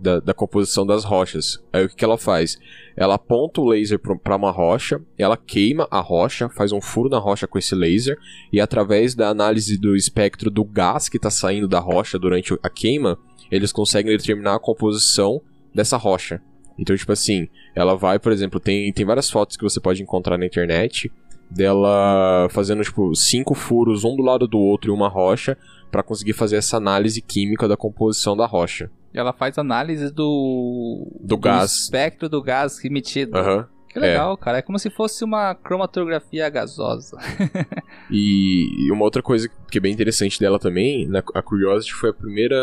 da, 0.00 0.20
da 0.20 0.34
composição 0.34 0.86
das 0.86 1.04
rochas. 1.04 1.62
Aí 1.72 1.84
o 1.84 1.88
que, 1.88 1.96
que 1.96 2.04
ela 2.04 2.18
faz? 2.18 2.58
Ela 2.96 3.14
aponta 3.14 3.60
o 3.60 3.68
laser 3.68 3.98
para 3.98 4.36
uma 4.36 4.50
rocha, 4.50 5.00
ela 5.16 5.36
queima 5.36 5.86
a 5.90 6.00
rocha, 6.00 6.48
faz 6.48 6.72
um 6.72 6.80
furo 6.80 7.08
na 7.08 7.18
rocha 7.18 7.46
com 7.46 7.58
esse 7.58 7.74
laser, 7.74 8.18
e 8.52 8.60
através 8.60 9.14
da 9.14 9.28
análise 9.28 9.78
do 9.78 9.96
espectro 9.96 10.50
do 10.50 10.64
gás 10.64 11.08
que 11.08 11.16
está 11.16 11.30
saindo 11.30 11.68
da 11.68 11.78
rocha 11.78 12.18
durante 12.18 12.56
a 12.62 12.70
queima, 12.70 13.18
eles 13.50 13.72
conseguem 13.72 14.16
determinar 14.16 14.54
a 14.54 14.60
composição 14.60 15.40
dessa 15.74 15.96
rocha. 15.96 16.40
Então, 16.78 16.96
tipo 16.96 17.12
assim, 17.12 17.48
ela 17.74 17.96
vai, 17.96 18.18
por 18.18 18.30
exemplo, 18.30 18.60
tem, 18.60 18.92
tem 18.92 19.04
várias 19.04 19.28
fotos 19.28 19.56
que 19.56 19.64
você 19.64 19.80
pode 19.80 20.02
encontrar 20.02 20.38
na 20.38 20.46
internet 20.46 21.10
dela 21.50 22.46
fazendo, 22.50 22.82
tipo, 22.82 23.14
cinco 23.14 23.54
furos 23.54 24.04
um 24.04 24.14
do 24.14 24.22
lado 24.22 24.46
do 24.46 24.58
outro 24.58 24.92
em 24.92 24.94
uma 24.94 25.08
rocha 25.08 25.56
para 25.90 26.02
conseguir 26.02 26.34
fazer 26.34 26.56
essa 26.56 26.76
análise 26.76 27.20
química 27.22 27.66
da 27.66 27.76
composição 27.76 28.36
da 28.36 28.46
rocha. 28.46 28.90
Ela 29.12 29.32
faz 29.32 29.58
análise 29.58 30.12
do. 30.12 31.06
Do 31.20 31.36
gás. 31.36 31.72
espectro 31.72 32.28
do 32.28 32.42
gás 32.42 32.84
emitido. 32.84 33.36
Aham. 33.36 33.68
Que 33.88 33.98
legal, 33.98 34.34
é. 34.34 34.36
cara. 34.36 34.58
É 34.58 34.62
como 34.62 34.78
se 34.78 34.90
fosse 34.90 35.24
uma 35.24 35.54
cromatografia 35.54 36.48
gasosa. 36.50 37.16
e 38.10 38.90
uma 38.92 39.04
outra 39.04 39.22
coisa 39.22 39.48
que 39.70 39.78
é 39.78 39.80
bem 39.80 39.92
interessante 39.92 40.38
dela 40.38 40.58
também, 40.58 41.06
na, 41.08 41.20
a 41.34 41.42
Curiosity 41.42 41.94
foi 41.94 42.10
a 42.10 42.14
primeira. 42.14 42.56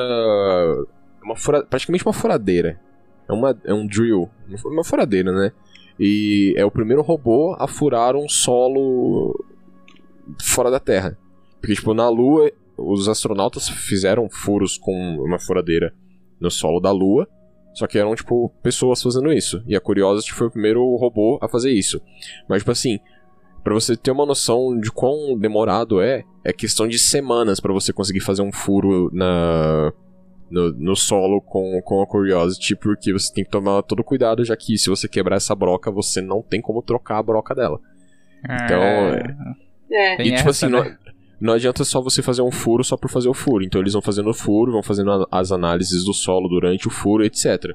Uma 1.24 1.36
fura, 1.36 1.64
praticamente 1.64 2.06
uma 2.06 2.14
furadeira. 2.14 2.80
É, 3.28 3.34
uma, 3.34 3.58
é 3.64 3.74
um 3.74 3.88
drill. 3.88 4.30
Uma 4.66 4.84
furadeira, 4.84 5.32
né? 5.32 5.52
E 6.00 6.54
é 6.58 6.64
o 6.64 6.72
primeiro 6.72 7.02
robô 7.02 7.56
a 7.58 7.68
furar 7.68 8.16
um 8.16 8.30
solo 8.30 9.44
fora 10.40 10.70
da 10.70 10.80
Terra. 10.80 11.18
Porque, 11.60 11.74
tipo, 11.74 11.94
na 11.96 12.08
Lua, 12.08 12.52
os 12.78 13.08
astronautas 13.08 13.68
fizeram 13.68 14.30
furos 14.30 14.78
com 14.78 14.94
uma 15.26 15.40
furadeira 15.40 15.94
no 16.40 16.50
solo 16.52 16.80
da 16.80 16.92
Lua. 16.92 17.28
Só 17.74 17.88
que 17.88 18.00
eram, 18.00 18.16
tipo, 18.16 18.50
pessoas 18.64 19.02
fazendo 19.02 19.34
isso. 19.34 19.62
E 19.68 19.76
a 19.76 19.82
Curiosity 19.82 20.32
foi 20.32 20.48
o 20.48 20.52
primeiro 20.52 20.96
robô 20.96 21.38
a 21.42 21.48
fazer 21.48 21.72
isso. 21.72 22.02
Mas, 22.48 22.60
tipo 22.60 22.72
assim, 22.72 23.00
para 23.64 23.74
você 23.74 23.98
ter 23.98 24.12
uma 24.12 24.26
noção 24.26 24.80
de 24.80 24.92
quão 24.92 25.38
demorado 25.38 26.00
é, 26.00 26.24
é 26.44 26.54
questão 26.54 26.88
de 26.88 26.98
semanas 26.98 27.60
para 27.60 27.74
você 27.74 27.92
conseguir 27.92 28.22
fazer 28.22 28.44
um 28.44 28.52
furo 28.52 29.10
na 29.12 29.92
no, 30.50 30.72
no, 30.74 30.96
solo 30.96 31.42
com, 31.42 31.82
com 31.84 32.02
a 32.04 32.08
Curiosity, 32.08 32.76
porque 32.76 33.12
você 33.12 33.34
tem 33.34 33.44
que 33.44 33.50
tomar 33.50 33.82
todo 33.82 34.04
cuidado, 34.04 34.46
já 34.46 34.56
que 34.56 34.78
se 34.78 34.90
você 34.90 35.08
quebrar 35.08 35.38
essa 35.38 35.56
broca, 35.56 35.92
você 35.92 36.22
não 36.22 36.42
tem 36.44 36.62
como 36.62 36.84
trocar 36.84 37.18
a 37.18 37.24
broca 37.24 37.56
dela. 37.56 37.80
Então. 38.44 38.82
É. 38.82 39.36
é. 39.92 40.22
E 40.28 40.36
tipo 40.36 40.50
assim, 40.50 40.68
né? 40.68 40.72
não, 40.72 41.05
não 41.40 41.54
adianta 41.54 41.84
só 41.84 42.02
você 42.02 42.22
fazer 42.22 42.42
um 42.42 42.52
furo 42.52 42.84
só 42.84 42.96
por 42.96 43.10
fazer 43.10 43.30
o 43.30 43.34
furo. 43.34 43.64
Então 43.64 43.82
eles 43.82 43.94
vão 43.94 44.02
fazendo 44.02 44.30
o 44.30 44.34
furo, 44.34 44.72
vão 44.72 44.84
fazendo 44.84 45.28
as 45.32 45.52
análises 45.52 46.04
do 46.04 46.14
solo 46.14 46.48
durante 46.48 46.88
o 46.88 46.92
furo, 46.92 47.24
etc. 47.24 47.72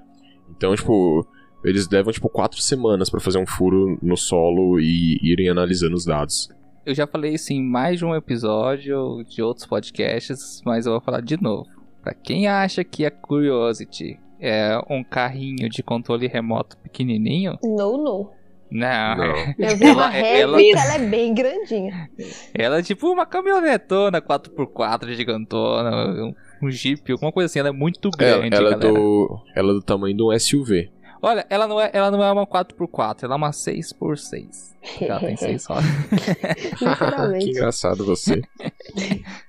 Então, 0.50 0.74
tipo, 0.74 1.26
eles 1.64 1.88
levam 1.88 2.12
tipo 2.12 2.28
quatro 2.28 2.60
semanas 2.60 3.10
para 3.10 3.20
fazer 3.20 3.38
um 3.38 3.46
furo 3.46 3.98
no 4.02 4.16
solo 4.16 4.80
e 4.80 5.18
irem 5.22 5.48
analisando 5.48 5.94
os 5.94 6.04
dados. 6.04 6.48
Eu 6.84 6.94
já 6.94 7.06
falei 7.06 7.34
isso 7.34 7.52
em 7.52 7.62
mais 7.62 7.98
de 7.98 8.04
um 8.04 8.14
episódio 8.14 9.22
de 9.24 9.42
outros 9.42 9.66
podcasts, 9.66 10.62
mas 10.64 10.86
eu 10.86 10.92
vou 10.92 11.00
falar 11.00 11.20
de 11.20 11.40
novo. 11.40 11.68
Para 12.02 12.14
quem 12.14 12.48
acha 12.48 12.82
que 12.82 13.04
a 13.04 13.10
Curiosity 13.10 14.18
é 14.40 14.80
um 14.88 15.04
carrinho 15.04 15.68
de 15.68 15.82
controle 15.82 16.26
remoto 16.26 16.78
pequenininho, 16.78 17.58
não, 17.62 18.02
não. 18.02 18.30
Não. 18.70 19.16
não. 19.16 19.34
Eu 19.58 19.76
vi 19.76 19.86
uma 19.86 20.08
réplica, 20.08 20.78
ela, 20.78 20.84
ela 20.84 20.94
é 20.94 21.08
bem 21.08 21.34
grandinha. 21.34 22.10
Ela 22.54 22.78
é 22.78 22.82
tipo 22.82 23.10
uma 23.10 23.26
caminhonetona 23.26 24.22
4x4 24.22 25.12
gigantona, 25.14 26.24
um, 26.24 26.34
um 26.62 26.70
Jeep, 26.70 27.10
alguma 27.10 27.32
coisa 27.32 27.46
assim. 27.46 27.58
Ela 27.58 27.70
é 27.70 27.72
muito 27.72 28.10
grande, 28.10 28.54
ela, 28.54 28.68
ela 28.68 28.76
é 28.76 28.78
do 28.78 29.40
Ela 29.54 29.70
é 29.70 29.74
do 29.74 29.82
tamanho 29.82 30.16
de 30.16 30.22
um 30.22 30.38
SUV. 30.38 30.90
Olha, 31.22 31.44
ela 31.50 31.66
não 31.66 31.78
é, 31.78 31.90
ela 31.92 32.10
não 32.10 32.22
é 32.22 32.32
uma 32.32 32.46
4x4, 32.46 33.24
ela 33.24 33.34
é 33.34 33.36
uma 33.36 33.50
6x6. 33.50 34.70
Ela 35.02 35.20
tem 35.20 35.36
6 35.36 35.66
rodas. 35.66 35.84
que 37.42 37.50
engraçado 37.50 38.06
você. 38.06 38.40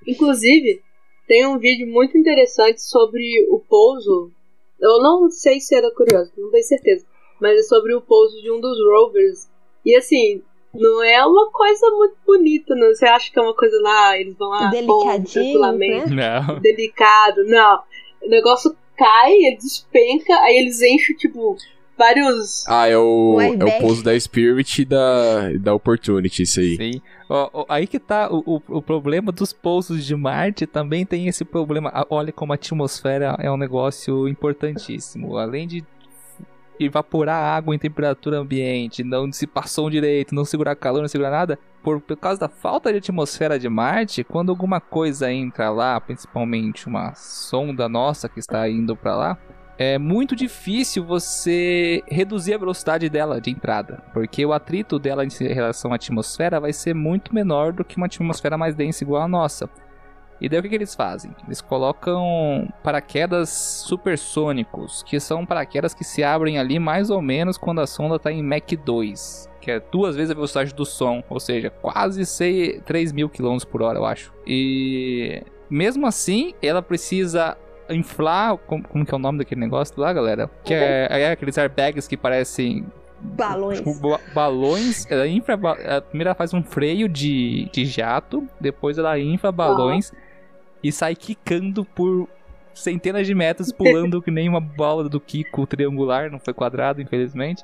Inclusive, 0.06 0.82
tem 1.26 1.46
um 1.46 1.58
vídeo 1.58 1.86
muito 1.86 2.18
interessante 2.18 2.82
sobre 2.82 3.22
o 3.50 3.58
pouso. 3.60 4.30
Eu 4.78 5.00
não 5.00 5.30
sei 5.30 5.60
se 5.60 5.74
era 5.74 5.90
curioso, 5.94 6.32
não 6.36 6.50
tenho 6.50 6.64
certeza 6.64 7.06
mas 7.42 7.58
é 7.58 7.62
sobre 7.62 7.92
o 7.92 8.00
pouso 8.00 8.40
de 8.40 8.50
um 8.52 8.60
dos 8.60 8.78
rovers. 8.86 9.50
E 9.84 9.96
assim, 9.96 10.40
não 10.72 11.02
é 11.02 11.26
uma 11.26 11.50
coisa 11.50 11.90
muito 11.90 12.14
bonita, 12.24 12.72
não. 12.76 12.94
Você 12.94 13.04
acha 13.04 13.32
que 13.32 13.38
é 13.38 13.42
uma 13.42 13.54
coisa 13.54 13.76
lá, 13.82 14.16
eles 14.16 14.36
vão 14.38 14.48
lá, 14.48 14.70
delicadinho, 14.70 15.72
né? 15.72 16.06
Não. 16.06 16.58
delicado, 16.62 17.44
não. 17.46 17.82
O 18.22 18.28
negócio 18.28 18.74
cai, 18.96 19.32
ele 19.32 19.56
despenca, 19.56 20.32
aí 20.42 20.56
eles 20.56 20.80
enchem, 20.80 21.16
tipo, 21.16 21.56
vários. 21.98 22.64
Ah, 22.68 22.86
é 22.86 22.96
o, 22.96 23.40
é 23.40 23.76
o 23.76 23.80
pouso 23.80 24.04
da 24.04 24.18
Spirit 24.18 24.82
e 24.82 24.84
da, 24.84 25.50
da 25.58 25.74
Opportunity, 25.74 26.44
isso 26.44 26.60
aí. 26.60 26.76
Sim. 26.76 27.02
aí 27.68 27.88
que 27.88 27.98
tá 27.98 28.30
o, 28.30 28.42
o, 28.46 28.62
o, 28.68 28.80
problema 28.80 29.32
dos 29.32 29.52
pousos 29.52 30.06
de 30.06 30.14
Marte 30.14 30.64
também 30.64 31.04
tem 31.04 31.26
esse 31.26 31.44
problema. 31.44 32.06
Olha 32.08 32.32
como 32.32 32.52
a 32.52 32.54
atmosfera 32.54 33.36
é 33.40 33.50
um 33.50 33.56
negócio 33.56 34.28
importantíssimo. 34.28 35.36
Além 35.36 35.66
de 35.66 35.84
evaporar 36.84 37.56
água 37.56 37.74
em 37.74 37.78
temperatura 37.78 38.38
ambiente, 38.38 39.02
não 39.02 39.28
dissipação 39.28 39.90
direito, 39.90 40.34
não 40.34 40.44
segurar 40.44 40.76
calor, 40.76 41.00
não 41.00 41.08
segurar 41.08 41.30
nada, 41.30 41.58
por, 41.82 42.00
por 42.00 42.16
causa 42.16 42.40
da 42.40 42.48
falta 42.48 42.92
de 42.92 42.98
atmosfera 42.98 43.58
de 43.58 43.68
Marte, 43.68 44.24
quando 44.24 44.50
alguma 44.50 44.80
coisa 44.80 45.32
entra 45.32 45.70
lá, 45.70 46.00
principalmente 46.00 46.86
uma 46.86 47.14
sonda 47.14 47.88
nossa 47.88 48.28
que 48.28 48.38
está 48.38 48.68
indo 48.68 48.96
para 48.96 49.16
lá, 49.16 49.38
é 49.78 49.98
muito 49.98 50.36
difícil 50.36 51.04
você 51.04 52.02
reduzir 52.06 52.54
a 52.54 52.58
velocidade 52.58 53.08
dela 53.08 53.40
de 53.40 53.50
entrada, 53.50 54.02
porque 54.12 54.44
o 54.44 54.52
atrito 54.52 54.98
dela 54.98 55.24
em 55.24 55.28
relação 55.52 55.92
à 55.92 55.96
atmosfera 55.96 56.60
vai 56.60 56.72
ser 56.72 56.94
muito 56.94 57.34
menor 57.34 57.72
do 57.72 57.84
que 57.84 57.96
uma 57.96 58.06
atmosfera 58.06 58.56
mais 58.56 58.74
densa 58.74 59.02
igual 59.02 59.22
a 59.22 59.28
nossa. 59.28 59.68
E 60.42 60.48
daí 60.48 60.58
o 60.58 60.62
que, 60.62 60.68
que 60.68 60.74
eles 60.74 60.92
fazem? 60.92 61.30
Eles 61.46 61.60
colocam 61.60 62.68
paraquedas 62.82 63.48
supersônicos, 63.48 65.04
que 65.04 65.20
são 65.20 65.46
paraquedas 65.46 65.94
que 65.94 66.02
se 66.02 66.24
abrem 66.24 66.58
ali 66.58 66.80
mais 66.80 67.10
ou 67.10 67.22
menos 67.22 67.56
quando 67.56 67.80
a 67.80 67.86
sonda 67.86 68.16
está 68.16 68.32
em 68.32 68.42
Mach 68.42 68.76
2, 68.84 69.48
que 69.60 69.70
é 69.70 69.78
duas 69.78 70.16
vezes 70.16 70.32
a 70.32 70.34
velocidade 70.34 70.74
do 70.74 70.84
som, 70.84 71.22
ou 71.30 71.38
seja, 71.38 71.70
quase 71.70 72.26
6, 72.26 72.82
3 72.84 73.12
mil 73.12 73.28
km 73.28 73.58
por 73.70 73.82
hora, 73.82 74.00
eu 74.00 74.04
acho. 74.04 74.34
E 74.44 75.44
mesmo 75.70 76.08
assim, 76.08 76.54
ela 76.60 76.82
precisa 76.82 77.56
inflar. 77.88 78.58
Como, 78.66 78.82
como, 78.88 79.06
que 79.06 79.14
é 79.14 79.16
o 79.16 79.20
nome 79.20 79.38
daquele 79.38 79.60
negócio 79.60 79.94
lá, 79.96 80.12
galera? 80.12 80.50
Que 80.64 80.74
é, 80.74 81.06
é 81.08 81.30
aqueles 81.30 81.56
airbags 81.56 82.08
que 82.08 82.16
parecem 82.16 82.84
Balões. 83.20 83.78
Tipo, 83.78 84.18
balões. 84.34 85.06
Ela 85.08 85.28
infra. 85.28 85.56
primeiro 86.08 86.30
ela 86.30 86.34
faz 86.34 86.52
um 86.52 86.64
freio 86.64 87.08
de, 87.08 87.70
de 87.72 87.86
jato. 87.86 88.44
Depois 88.60 88.98
ela 88.98 89.16
infla 89.16 89.52
balões 89.52 90.12
e 90.82 90.90
sai 90.90 91.14
quicando 91.14 91.84
por 91.84 92.28
centenas 92.74 93.26
de 93.26 93.34
metros, 93.34 93.70
pulando 93.72 94.22
que 94.22 94.30
nem 94.30 94.48
uma 94.48 94.60
bola 94.60 95.08
do 95.08 95.20
Kiko 95.20 95.66
triangular, 95.66 96.30
não 96.30 96.38
foi 96.38 96.54
quadrado, 96.54 97.00
infelizmente. 97.00 97.62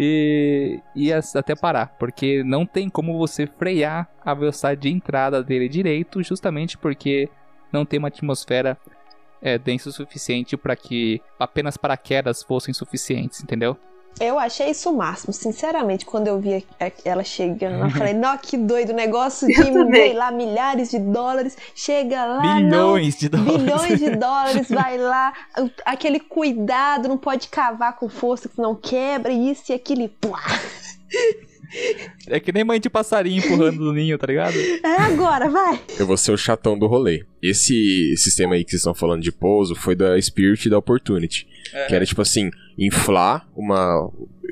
E, 0.00 0.80
e 0.94 1.12
até 1.12 1.56
parar, 1.56 1.96
porque 1.98 2.44
não 2.44 2.64
tem 2.64 2.88
como 2.88 3.18
você 3.18 3.48
frear 3.48 4.08
a 4.24 4.32
velocidade 4.32 4.82
de 4.82 4.90
entrada 4.90 5.42
dele 5.42 5.68
direito, 5.68 6.22
justamente 6.22 6.78
porque 6.78 7.28
não 7.72 7.84
tem 7.84 7.98
uma 7.98 8.06
atmosfera 8.06 8.78
é, 9.42 9.58
densa 9.58 9.88
o 9.88 9.92
suficiente 9.92 10.56
para 10.56 10.76
que 10.76 11.20
apenas 11.38 11.76
paraquedas 11.76 12.44
fossem 12.44 12.72
suficientes, 12.72 13.42
entendeu? 13.42 13.76
Eu 14.20 14.36
achei 14.36 14.70
isso 14.70 14.90
o 14.90 14.96
máximo, 14.96 15.32
sinceramente, 15.32 16.04
quando 16.04 16.26
eu 16.26 16.40
vi 16.40 16.66
ela 17.04 17.22
chegando. 17.22 17.84
Eu 17.84 17.90
falei, 17.90 18.14
não, 18.14 18.36
que 18.36 18.56
doido, 18.56 18.92
negócio 18.92 19.46
de 19.46 20.12
lá, 20.12 20.32
milhares 20.32 20.90
de 20.90 20.98
dólares, 20.98 21.56
chega 21.74 22.24
lá. 22.24 22.56
Bilhões 22.56 23.14
não, 23.14 23.20
de 23.20 23.28
dólares. 23.28 23.62
Bilhões 23.62 23.98
de 24.00 24.10
dólares, 24.16 24.68
vai 24.68 24.98
lá, 24.98 25.32
aquele 25.84 26.18
cuidado, 26.18 27.08
não 27.08 27.16
pode 27.16 27.48
cavar 27.48 27.96
com 27.96 28.08
força, 28.08 28.48
que 28.48 28.60
não 28.60 28.74
quebra, 28.74 29.32
isso 29.32 29.70
e 29.70 29.74
aquilo, 29.74 30.02
e 30.02 30.08
plá. 30.08 30.42
É 32.26 32.40
que 32.40 32.52
nem 32.52 32.64
mãe 32.64 32.80
de 32.80 32.88
passarinho 32.88 33.38
empurrando 33.38 33.78
do 33.78 33.92
ninho, 33.92 34.18
tá 34.18 34.26
ligado? 34.26 34.54
É 34.56 34.96
agora, 35.02 35.48
vai! 35.48 35.80
Eu 35.98 36.06
vou 36.06 36.16
ser 36.16 36.32
o 36.32 36.36
chatão 36.36 36.78
do 36.78 36.86
rolê. 36.86 37.24
Esse 37.42 38.16
sistema 38.16 38.54
aí 38.54 38.64
que 38.64 38.70
vocês 38.70 38.80
estão 38.80 38.94
falando 38.94 39.22
de 39.22 39.32
pouso 39.32 39.74
foi 39.74 39.94
da 39.94 40.20
Spirit 40.20 40.66
e 40.66 40.70
da 40.70 40.78
Opportunity. 40.78 41.46
É. 41.72 41.86
Que 41.86 41.94
era 41.94 42.06
tipo 42.06 42.22
assim, 42.22 42.50
inflar 42.78 43.48
uma. 43.54 44.10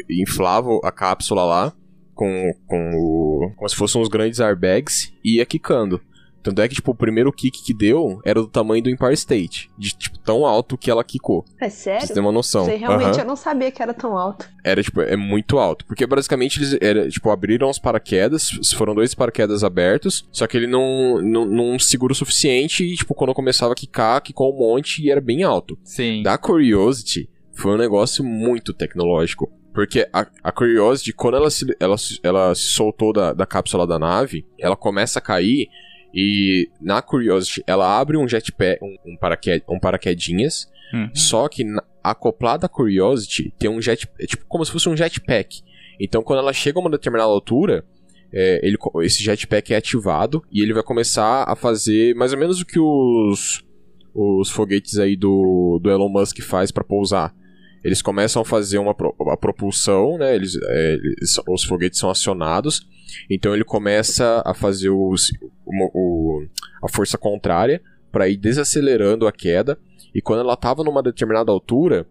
inflava 0.08 0.68
a 0.82 0.92
cápsula 0.92 1.44
lá 1.44 1.72
com, 2.14 2.52
com 2.66 2.90
o. 2.94 3.52
como 3.56 3.68
se 3.68 3.76
fossem 3.76 4.00
uns 4.00 4.08
grandes 4.08 4.40
airbags 4.40 5.12
e 5.24 5.36
ia 5.36 5.46
quicando. 5.46 6.00
Tanto 6.46 6.62
é 6.62 6.68
que, 6.68 6.76
tipo, 6.76 6.92
o 6.92 6.94
primeiro 6.94 7.32
kick 7.32 7.60
que 7.60 7.74
deu 7.74 8.20
era 8.24 8.40
do 8.40 8.46
tamanho 8.46 8.80
do 8.80 8.88
Empire 8.88 9.14
State. 9.14 9.68
De, 9.76 9.90
tipo, 9.90 10.16
tão 10.20 10.46
alto 10.46 10.78
que 10.78 10.88
ela 10.88 11.02
quicou. 11.02 11.44
É 11.60 11.68
sério? 11.68 11.98
Pra 11.98 12.06
você 12.06 12.14
ter 12.14 12.20
uma 12.20 12.30
noção. 12.30 12.64
Você 12.64 12.76
realmente 12.76 13.14
uhum. 13.14 13.18
eu 13.22 13.24
não 13.24 13.34
sabia 13.34 13.72
que 13.72 13.82
era 13.82 13.92
tão 13.92 14.16
alto. 14.16 14.48
Era, 14.62 14.80
tipo, 14.80 15.00
é 15.00 15.16
muito 15.16 15.58
alto. 15.58 15.84
Porque, 15.86 16.06
basicamente, 16.06 16.60
eles, 16.60 16.78
era, 16.80 17.08
tipo, 17.08 17.30
abriram 17.30 17.68
os 17.68 17.80
paraquedas. 17.80 18.50
Foram 18.76 18.94
dois 18.94 19.12
paraquedas 19.12 19.64
abertos. 19.64 20.24
Só 20.30 20.46
que 20.46 20.56
ele 20.56 20.68
não, 20.68 21.20
não, 21.20 21.46
não 21.46 21.78
segura 21.80 22.12
o 22.12 22.16
suficiente. 22.16 22.84
E, 22.84 22.94
tipo, 22.94 23.12
quando 23.12 23.34
começava 23.34 23.72
a 23.72 23.76
quicar, 23.76 24.20
quicou 24.20 24.54
um 24.54 24.56
monte 24.56 25.02
e 25.02 25.10
era 25.10 25.20
bem 25.20 25.42
alto. 25.42 25.76
Sim. 25.82 26.22
Da 26.22 26.38
Curiosity, 26.38 27.28
foi 27.56 27.72
um 27.72 27.76
negócio 27.76 28.22
muito 28.22 28.72
tecnológico. 28.72 29.50
Porque 29.74 30.08
a, 30.12 30.24
a 30.44 30.52
Curiosity, 30.52 31.12
quando 31.12 31.38
ela 31.38 31.50
se, 31.50 31.66
ela, 31.80 31.96
ela 32.22 32.54
se 32.54 32.68
soltou 32.68 33.12
da, 33.12 33.32
da 33.32 33.44
cápsula 33.44 33.84
da 33.84 33.98
nave, 33.98 34.46
ela 34.58 34.76
começa 34.76 35.18
a 35.18 35.22
cair 35.22 35.68
e 36.14 36.70
na 36.80 37.02
Curiosity, 37.02 37.62
ela 37.66 37.98
abre 37.98 38.16
um 38.16 38.28
jetpack, 38.28 38.82
um, 38.82 38.96
um, 39.06 39.16
paraqued, 39.16 39.64
um 39.68 39.78
paraquedinhas, 39.78 40.70
uhum. 40.92 41.10
só 41.14 41.48
que 41.48 41.64
na, 41.64 41.82
acoplado 42.02 42.64
à 42.64 42.68
Curiosity 42.68 43.52
tem 43.58 43.68
um 43.68 43.80
jet, 43.80 44.08
é 44.18 44.26
tipo 44.26 44.44
como 44.46 44.64
se 44.64 44.72
fosse 44.72 44.88
um 44.88 44.96
jetpack. 44.96 45.62
Então 46.00 46.22
quando 46.22 46.38
ela 46.38 46.52
chega 46.52 46.78
a 46.78 46.80
uma 46.80 46.90
determinada 46.90 47.30
altura, 47.30 47.84
é, 48.32 48.60
ele, 48.62 48.76
esse 49.02 49.22
jetpack 49.22 49.72
é 49.72 49.76
ativado 49.76 50.42
e 50.50 50.62
ele 50.62 50.72
vai 50.72 50.82
começar 50.82 51.44
a 51.44 51.56
fazer 51.56 52.14
mais 52.14 52.32
ou 52.32 52.38
menos 52.38 52.60
o 52.60 52.66
que 52.66 52.78
os, 52.78 53.64
os 54.14 54.50
foguetes 54.50 54.98
aí 54.98 55.16
do, 55.16 55.78
do 55.82 55.90
Elon 55.90 56.08
Musk 56.08 56.40
faz 56.40 56.70
para 56.70 56.84
pousar. 56.84 57.34
eles 57.84 58.02
começam 58.02 58.42
a 58.42 58.44
fazer 58.44 58.78
uma 58.78 58.94
pro, 58.94 59.14
a 59.30 59.36
propulsão, 59.36 60.18
né? 60.18 60.34
Eles, 60.34 60.56
é, 60.60 60.94
eles, 60.94 61.36
os 61.48 61.64
foguetes 61.64 61.98
são 61.98 62.10
acionados, 62.10 62.86
então 63.30 63.54
ele 63.54 63.64
começa 63.64 64.42
a 64.44 64.54
fazer 64.54 64.90
os, 64.90 65.30
o, 65.64 65.90
o, 65.94 66.46
a 66.82 66.88
força 66.88 67.16
contrária 67.18 67.82
para 68.10 68.28
ir 68.28 68.36
desacelerando 68.36 69.26
a 69.26 69.32
queda. 69.32 69.78
E 70.14 70.22
quando 70.22 70.40
ela 70.40 70.54
estava 70.54 70.82
numa 70.82 71.02
determinada 71.02 71.52
altura, 71.52 72.06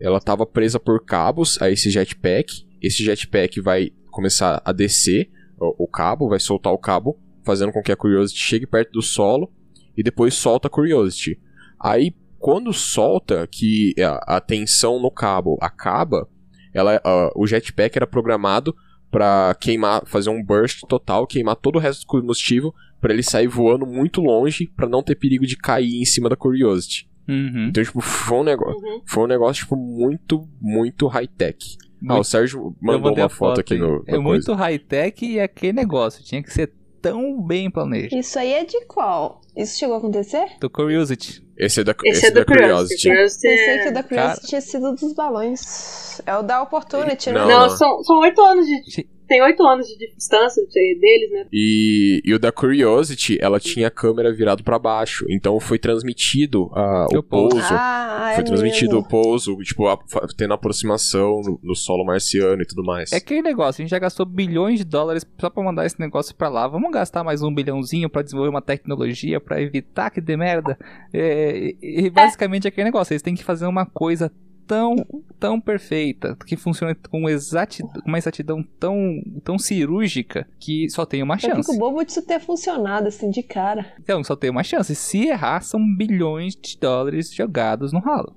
ela 0.00 0.18
estava 0.18 0.46
presa 0.46 0.78
por 0.78 1.04
cabos 1.04 1.60
a 1.60 1.70
esse 1.70 1.90
jetpack. 1.90 2.66
Esse 2.80 3.02
jetpack 3.02 3.60
vai 3.60 3.90
começar 4.10 4.62
a 4.64 4.72
descer 4.72 5.30
o, 5.58 5.84
o 5.84 5.88
cabo, 5.88 6.28
vai 6.28 6.38
soltar 6.38 6.72
o 6.72 6.78
cabo, 6.78 7.18
fazendo 7.44 7.72
com 7.72 7.82
que 7.82 7.90
a 7.90 7.96
Curiosity 7.96 8.40
chegue 8.40 8.66
perto 8.66 8.92
do 8.92 9.02
solo 9.02 9.50
e 9.96 10.02
depois 10.02 10.34
solta 10.34 10.68
a 10.68 10.70
Curiosity. 10.70 11.40
Aí 11.80 12.12
quando 12.38 12.72
solta 12.72 13.46
que 13.46 13.94
a, 14.00 14.36
a 14.36 14.40
tensão 14.40 15.00
no 15.00 15.10
cabo 15.10 15.58
acaba, 15.60 16.28
ela, 16.72 16.96
uh, 16.98 17.32
o 17.34 17.46
jetpack 17.46 17.96
era 17.96 18.06
programado 18.06 18.74
para 19.10 19.54
queimar, 19.60 20.02
fazer 20.06 20.30
um 20.30 20.42
burst 20.44 20.80
total, 20.88 21.26
queimar 21.26 21.56
todo 21.56 21.76
o 21.76 21.78
resto 21.78 22.02
do 22.02 22.06
combustível 22.06 22.74
para 23.00 23.12
ele 23.12 23.22
sair 23.22 23.46
voando 23.46 23.86
muito 23.86 24.20
longe 24.20 24.66
para 24.76 24.88
não 24.88 25.02
ter 25.02 25.14
perigo 25.14 25.46
de 25.46 25.56
cair 25.56 26.00
em 26.00 26.04
cima 26.04 26.28
da 26.28 26.36
Curiosity. 26.36 27.08
Uhum. 27.28 27.68
Então, 27.68 27.82
tipo, 27.84 28.00
foi 28.00 28.38
um 28.38 28.44
negócio, 28.44 28.80
Uhum. 28.82 29.00
foi 29.06 29.24
um 29.24 29.26
negócio 29.26 29.62
tipo 29.62 29.76
muito, 29.76 30.48
muito 30.60 31.06
high-tech. 31.06 31.76
Ah, 32.08 32.18
o 32.18 32.24
Sérgio 32.24 32.76
mandou 32.80 33.12
uma 33.12 33.26
a 33.26 33.28
foto, 33.28 33.60
aqui 33.60 33.76
no, 33.76 34.02
É 34.06 34.12
na 34.12 34.20
muito 34.20 34.46
coisa. 34.46 34.54
high-tech 34.54 35.24
e 35.26 35.38
é 35.38 35.42
aquele 35.42 35.72
negócio. 35.72 36.22
Tinha 36.24 36.42
que 36.42 36.52
ser 36.52 36.72
tão 37.00 37.40
bem 37.42 37.70
planejado. 37.70 38.16
Isso 38.16 38.38
aí 38.38 38.52
é 38.52 38.64
de 38.64 38.84
qual? 38.86 39.40
Isso 39.56 39.78
chegou 39.78 39.96
a 39.96 39.98
acontecer? 39.98 40.46
Do 40.60 40.70
Curiosity. 40.70 41.42
Esse 41.56 41.80
é 41.80 41.84
da, 41.84 41.94
Esse, 42.04 42.26
é 42.26 42.30
do 42.30 42.44
Curiosity. 42.46 43.08
Curiosity 43.08 43.48
Pensei 43.48 43.74
é... 43.74 43.82
que 43.82 43.88
o 43.88 43.94
da 43.94 44.02
Cara- 44.02 44.08
Curiosity 44.22 44.46
tinha 44.46 44.60
sido 44.60 44.94
dos 44.94 45.12
balões. 45.12 46.20
É 46.26 46.36
o 46.36 46.42
da 46.42 46.62
Opportunity, 46.62 47.30
né? 47.32 47.40
Não, 47.40 47.48
Não, 47.48 47.60
não. 47.62 47.70
são, 47.76 48.02
são 48.04 48.20
oito 48.20 48.40
anos 48.42 48.66
de. 48.66 49.08
Tem 49.28 49.42
oito 49.42 49.62
anos 49.62 49.86
de 49.86 50.14
distância 50.14 50.62
deles, 50.72 51.30
né? 51.30 51.46
E, 51.52 52.22
e 52.24 52.32
o 52.32 52.38
da 52.38 52.50
Curiosity, 52.50 53.36
ela 53.40 53.60
tinha 53.60 53.88
a 53.88 53.90
câmera 53.90 54.32
virado 54.32 54.64
para 54.64 54.78
baixo. 54.78 55.26
Então 55.28 55.60
foi 55.60 55.78
transmitido 55.78 56.70
ah, 56.74 57.06
o 57.14 57.22
pouso. 57.22 57.58
Ah, 57.70 58.32
foi 58.34 58.42
é 58.42 58.46
transmitido 58.46 58.94
mesmo. 58.94 59.06
o 59.06 59.08
pouso, 59.08 59.56
tipo, 59.58 59.86
a- 59.86 59.98
tendo 60.36 60.54
aproximação 60.54 61.42
no, 61.42 61.60
no 61.62 61.74
solo 61.74 62.04
marciano 62.04 62.62
e 62.62 62.66
tudo 62.66 62.82
mais. 62.82 63.12
É 63.12 63.16
aquele 63.16 63.42
negócio, 63.42 63.82
a 63.82 63.84
gente 63.84 63.90
já 63.90 63.98
gastou 63.98 64.24
bilhões 64.24 64.78
de 64.78 64.84
dólares 64.84 65.26
só 65.38 65.50
pra 65.50 65.62
mandar 65.62 65.84
esse 65.84 66.00
negócio 66.00 66.34
pra 66.34 66.48
lá. 66.48 66.66
Vamos 66.66 66.90
gastar 66.90 67.22
mais 67.22 67.42
um 67.42 67.54
bilhãozinho 67.54 68.08
pra 68.08 68.22
desenvolver 68.22 68.50
uma 68.50 68.62
tecnologia 68.62 69.38
pra 69.40 69.60
evitar 69.60 70.10
que 70.10 70.20
dê 70.22 70.36
merda? 70.36 70.78
É, 71.12 71.74
e, 71.82 72.06
e 72.06 72.10
basicamente 72.10 72.64
é 72.66 72.68
aquele 72.68 72.86
negócio, 72.86 73.12
eles 73.12 73.22
têm 73.22 73.34
que 73.34 73.44
fazer 73.44 73.66
uma 73.66 73.84
coisa 73.84 74.32
tão, 74.68 74.94
tão 75.40 75.58
perfeita, 75.58 76.36
que 76.46 76.56
funciona 76.56 76.94
com 77.10 77.28
exatidão, 77.28 78.02
uma 78.04 78.18
exatidão 78.18 78.62
tão, 78.78 79.22
tão 79.42 79.58
cirúrgica 79.58 80.46
que 80.60 80.88
só 80.90 81.06
tem 81.06 81.22
uma 81.22 81.36
Eu 81.36 81.40
chance. 81.40 81.72
fico 81.72 81.78
bobo 81.78 82.04
disso 82.04 82.22
ter 82.24 82.38
funcionado 82.38 83.08
assim 83.08 83.30
de 83.30 83.42
cara. 83.42 83.94
Então, 83.98 84.22
só 84.22 84.36
tem 84.36 84.50
uma 84.50 84.62
chance. 84.62 84.94
Se 84.94 85.26
errar, 85.26 85.62
são 85.62 85.80
bilhões 85.96 86.54
de 86.54 86.78
dólares 86.78 87.32
jogados 87.32 87.92
no 87.92 87.98
ralo. 87.98 88.36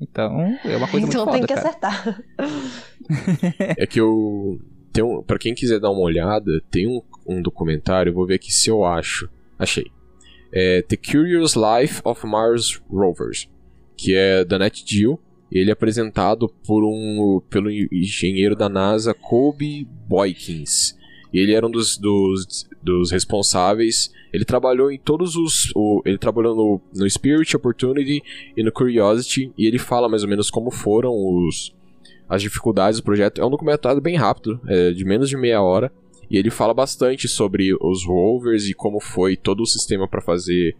Então, 0.00 0.40
é 0.64 0.76
uma 0.78 0.88
coisa 0.88 1.06
então 1.06 1.26
muito 1.26 1.32
tem 1.32 1.42
foda, 1.42 1.46
que 1.46 1.54
cara. 1.54 1.68
acertar. 1.68 2.22
É 3.76 3.86
que 3.86 4.00
eu. 4.00 4.58
Tem 4.92 5.04
um, 5.04 5.22
pra 5.22 5.38
quem 5.38 5.54
quiser 5.54 5.78
dar 5.78 5.90
uma 5.90 6.00
olhada, 6.00 6.62
tem 6.70 6.86
um, 6.88 7.02
um 7.26 7.42
documentário, 7.42 8.10
eu 8.10 8.14
vou 8.14 8.26
ver 8.26 8.34
aqui 8.34 8.52
se 8.52 8.70
eu 8.70 8.84
acho. 8.84 9.28
Achei. 9.58 9.86
É 10.52 10.82
The 10.82 10.96
Curious 10.96 11.54
Life 11.54 12.00
of 12.04 12.26
Mars 12.26 12.80
Rovers, 12.90 13.48
que 13.96 14.14
é 14.14 14.44
da 14.44 14.58
NetGeo. 14.58 15.18
Ele 15.50 15.70
é 15.70 15.72
apresentado 15.72 16.48
por 16.66 16.84
um, 16.84 17.40
pelo 17.50 17.70
engenheiro 17.70 18.54
da 18.54 18.68
NASA, 18.68 19.12
Colby 19.12 19.86
Boykins. 20.08 20.96
Ele 21.32 21.52
era 21.52 21.66
um 21.66 21.70
dos, 21.70 21.96
dos, 21.96 22.68
dos 22.82 23.10
responsáveis. 23.10 24.12
Ele 24.32 24.44
trabalhou 24.44 24.90
em 24.90 24.98
todos 24.98 25.36
os. 25.36 25.72
O, 25.74 26.02
ele 26.04 26.18
trabalhou 26.18 26.54
no, 26.54 26.80
no 26.94 27.08
Spirit, 27.08 27.56
Opportunity 27.56 28.22
e 28.56 28.62
no 28.62 28.72
Curiosity. 28.72 29.52
E 29.56 29.66
ele 29.66 29.78
fala 29.78 30.08
mais 30.08 30.22
ou 30.22 30.28
menos 30.28 30.50
como 30.50 30.70
foram 30.70 31.12
os, 31.12 31.72
as 32.28 32.42
dificuldades 32.42 33.00
do 33.00 33.04
projeto. 33.04 33.40
É 33.40 33.44
um 33.44 33.50
documentário 33.50 34.00
bem 34.00 34.16
rápido, 34.16 34.60
é 34.66 34.90
de 34.90 35.04
menos 35.04 35.28
de 35.28 35.36
meia 35.36 35.62
hora. 35.62 35.92
E 36.30 36.36
ele 36.36 36.50
fala 36.50 36.72
bastante 36.72 37.26
sobre 37.26 37.74
os 37.80 38.06
rovers 38.06 38.68
e 38.68 38.74
como 38.74 39.00
foi 39.00 39.36
todo 39.36 39.62
o 39.62 39.66
sistema 39.66 40.06
para 40.06 40.20
fazer, 40.20 40.76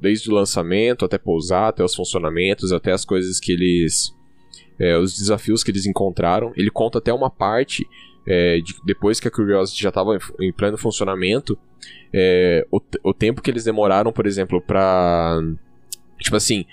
desde 0.00 0.30
o 0.30 0.34
lançamento 0.34 1.04
até 1.04 1.18
pousar, 1.18 1.68
até 1.68 1.84
os 1.84 1.94
funcionamentos, 1.94 2.72
até 2.72 2.92
as 2.92 3.04
coisas 3.04 3.38
que 3.40 3.52
eles. 3.52 4.14
é, 4.78 4.96
os 4.98 5.16
desafios 5.18 5.62
que 5.64 5.70
eles 5.70 5.86
encontraram. 5.86 6.52
Ele 6.56 6.70
conta 6.70 6.98
até 6.98 7.12
uma 7.12 7.30
parte, 7.30 7.86
é, 8.26 8.58
de- 8.60 8.74
depois 8.84 9.18
que 9.20 9.28
a 9.28 9.30
Curiosity 9.30 9.82
já 9.82 9.88
estava 9.88 10.16
em, 10.16 10.48
em 10.48 10.52
pleno 10.52 10.76
funcionamento, 10.76 11.58
é, 12.12 12.66
o, 12.70 12.80
o 13.02 13.14
tempo 13.14 13.40
que 13.40 13.50
eles 13.50 13.64
demoraram, 13.64 14.12
por 14.12 14.26
exemplo, 14.26 14.60
para. 14.60 15.40
Tipo 16.20 16.36
assim, 16.36 16.64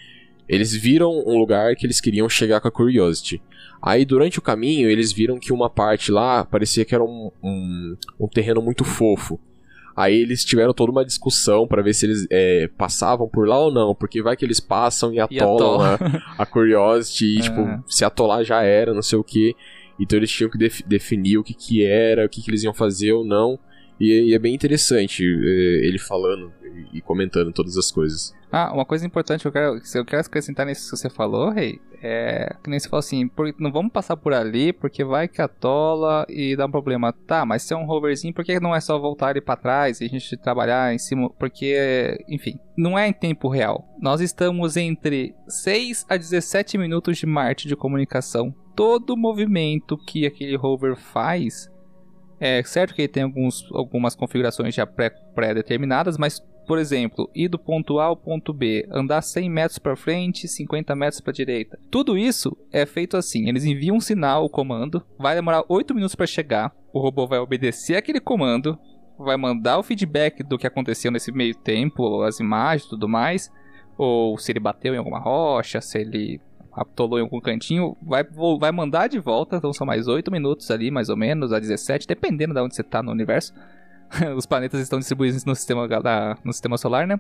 eles 0.49 0.73
viram 0.75 1.11
um 1.25 1.37
lugar 1.37 1.75
que 1.75 1.85
eles 1.85 2.01
queriam 2.01 2.27
chegar 2.27 2.59
com 2.61 2.67
a 2.67 2.71
Curiosity. 2.71 3.41
Aí, 3.81 4.05
durante 4.05 4.39
o 4.39 4.41
caminho, 4.41 4.89
eles 4.89 5.11
viram 5.11 5.37
que 5.39 5.51
uma 5.51 5.69
parte 5.69 6.11
lá 6.11 6.45
parecia 6.45 6.85
que 6.85 6.95
era 6.95 7.03
um, 7.03 7.29
um, 7.43 7.95
um 8.19 8.27
terreno 8.27 8.61
muito 8.61 8.83
fofo. 8.85 9.37
Aí 9.95 10.21
eles 10.21 10.43
tiveram 10.43 10.73
toda 10.73 10.91
uma 10.91 11.05
discussão 11.05 11.67
pra 11.67 11.81
ver 11.81 11.93
se 11.93 12.05
eles 12.05 12.25
é, 12.31 12.67
passavam 12.77 13.27
por 13.29 13.47
lá 13.47 13.59
ou 13.59 13.71
não, 13.71 13.93
porque 13.93 14.21
vai 14.21 14.35
que 14.35 14.43
eles 14.43 14.59
passam 14.59 15.13
e 15.13 15.19
atolam 15.19 15.81
atola. 15.81 15.99
a, 16.37 16.41
a 16.43 16.45
Curiosity 16.45 17.25
e, 17.35 17.39
É. 17.39 17.41
tipo, 17.41 17.83
se 17.87 18.03
atolar 18.03 18.43
já 18.43 18.61
era, 18.63 18.93
não 18.93 19.01
sei 19.03 19.17
o 19.19 19.23
que. 19.23 19.55
Então 19.99 20.17
eles 20.17 20.31
tinham 20.31 20.49
que 20.49 20.57
def- 20.57 20.81
definir 20.87 21.37
o 21.37 21.43
que 21.43 21.53
que 21.53 21.85
era, 21.85 22.25
o 22.25 22.29
que 22.29 22.41
que 22.41 22.49
eles 22.49 22.63
iam 22.63 22.73
fazer 22.73 23.11
ou 23.13 23.23
não. 23.23 23.59
E, 24.03 24.29
e 24.29 24.33
é 24.33 24.39
bem 24.39 24.53
interessante 24.53 25.23
é, 25.23 25.85
ele 25.87 25.97
falando 25.99 26.51
e, 26.91 27.01
comentando 27.01 27.51
todas 27.53 27.77
as 27.77 27.91
coisas. 27.91 28.33
Ah, 28.51 28.71
uma 28.73 28.85
coisa 28.85 29.05
importante 29.05 29.41
que 29.41 29.47
eu 29.47 29.51
quero, 29.51 29.81
que 29.81 29.97
eu 29.97 30.05
quero 30.05 30.21
acrescentar 30.21 30.65
nisso 30.65 30.89
que 30.91 30.97
você 30.97 31.09
falou, 31.09 31.49
Rei, 31.49 31.79
é 32.03 32.55
que 32.63 32.69
nem 32.69 32.79
você 32.79 32.87
falou 32.89 32.99
assim, 32.99 33.27
por- 33.27 33.53
não 33.59 33.71
vamos 33.71 33.91
passar 33.91 34.15
por 34.17 34.33
ali 34.33 34.71
porque 34.73 35.03
vai 35.03 35.27
que 35.27 35.41
atola 35.41 36.25
e 36.29 36.55
dá 36.55 36.65
um 36.65 36.71
problema. 36.71 37.13
Tá, 37.13 37.45
mas 37.45 37.63
se 37.63 37.73
é 37.73 37.77
um 37.77 37.85
roverzinho, 37.85 38.33
por 38.33 38.43
que 38.43 38.59
não 38.59 38.75
é 38.75 38.79
só 38.81 38.99
voltar 38.99 39.31
ele 39.31 39.41
pra 39.41 39.55
trás 39.55 40.01
e 40.01 40.05
a 40.05 40.07
gente 40.07 40.37
trabalhar 40.37 40.93
em 40.93 40.99
cima? 40.99 41.29
Porque, 41.31 42.17
enfim, 42.27 42.59
não 42.77 42.97
é 42.97 43.07
em 43.07 43.13
tempo 43.13 43.47
real. 43.47 43.87
Nós 44.01 44.21
estamos 44.21 44.75
entre 44.77 45.33
6 45.47 46.05
a 46.09 46.17
17 46.17 46.77
minutos 46.77 47.17
de 47.17 47.25
Marte 47.25 47.67
de 47.67 47.75
comunicação. 47.75 48.53
Todo 48.75 49.15
movimento 49.17 49.97
que 49.97 50.25
aquele 50.25 50.55
rover 50.57 50.95
faz 50.95 51.71
é 52.39 52.63
certo 52.63 52.93
que 52.93 53.07
tem 53.07 53.23
alguns, 53.23 53.67
algumas 53.71 54.15
configurações 54.15 54.73
já 54.75 54.85
pré- 54.85 55.11
pré-determinadas, 55.33 56.17
mas, 56.17 56.39
por 56.67 56.77
exemplo, 56.77 57.29
ir 57.35 57.47
do 57.47 57.59
ponto 57.59 57.99
A 57.99 58.05
ao 58.05 58.17
ponto 58.17 58.53
B, 58.53 58.87
andar 58.91 59.21
100 59.21 59.49
metros 59.49 59.79
para 59.79 59.95
frente, 59.95 60.47
50 60.47 60.95
metros 60.95 61.21
para 61.21 61.33
direita. 61.33 61.79
Tudo 61.91 62.17
isso 62.17 62.55
é 62.71 62.85
feito 62.85 63.17
assim: 63.17 63.47
eles 63.47 63.65
enviam 63.65 63.97
um 63.97 64.01
sinal, 64.01 64.45
o 64.45 64.49
comando, 64.49 65.03
vai 65.17 65.35
demorar 65.35 65.63
8 65.67 65.93
minutos 65.93 66.15
para 66.15 66.25
chegar, 66.27 66.73
o 66.93 66.99
robô 66.99 67.27
vai 67.27 67.39
obedecer 67.39 67.95
aquele 67.95 68.19
comando, 68.19 68.77
vai 69.17 69.37
mandar 69.37 69.77
o 69.77 69.83
feedback 69.83 70.43
do 70.43 70.57
que 70.57 70.67
aconteceu 70.67 71.11
nesse 71.11 71.31
meio 71.31 71.55
tempo, 71.55 72.21
as 72.23 72.39
imagens 72.39 72.89
tudo 72.89 73.07
mais, 73.07 73.51
ou 73.97 74.37
se 74.37 74.51
ele 74.51 74.59
bateu 74.59 74.93
em 74.93 74.97
alguma 74.97 75.19
rocha, 75.19 75.79
se 75.81 75.99
ele 75.99 76.41
atolou 76.75 77.19
em 77.19 77.21
algum 77.23 77.39
cantinho, 77.39 77.95
vai, 78.01 78.23
vai 78.59 78.71
mandar 78.71 79.07
de 79.07 79.19
volta, 79.19 79.57
então 79.57 79.71
são 79.73 79.85
mais 79.85 80.07
8 80.07 80.31
minutos 80.31 80.69
ali, 80.71 80.89
mais 80.91 81.09
ou 81.09 81.15
menos, 81.17 81.53
a 81.53 81.59
17, 81.59 82.07
dependendo 82.07 82.53
de 82.53 82.59
onde 82.61 82.75
você 82.75 82.83
tá 82.83 83.01
no 83.03 83.11
universo. 83.11 83.53
Os 84.35 84.45
planetas 84.45 84.79
estão 84.81 84.99
distribuídos 84.99 85.45
no 85.45 85.55
sistema, 85.55 85.87
da- 85.87 86.37
no 86.43 86.51
sistema 86.53 86.77
solar, 86.77 87.07
né? 87.07 87.19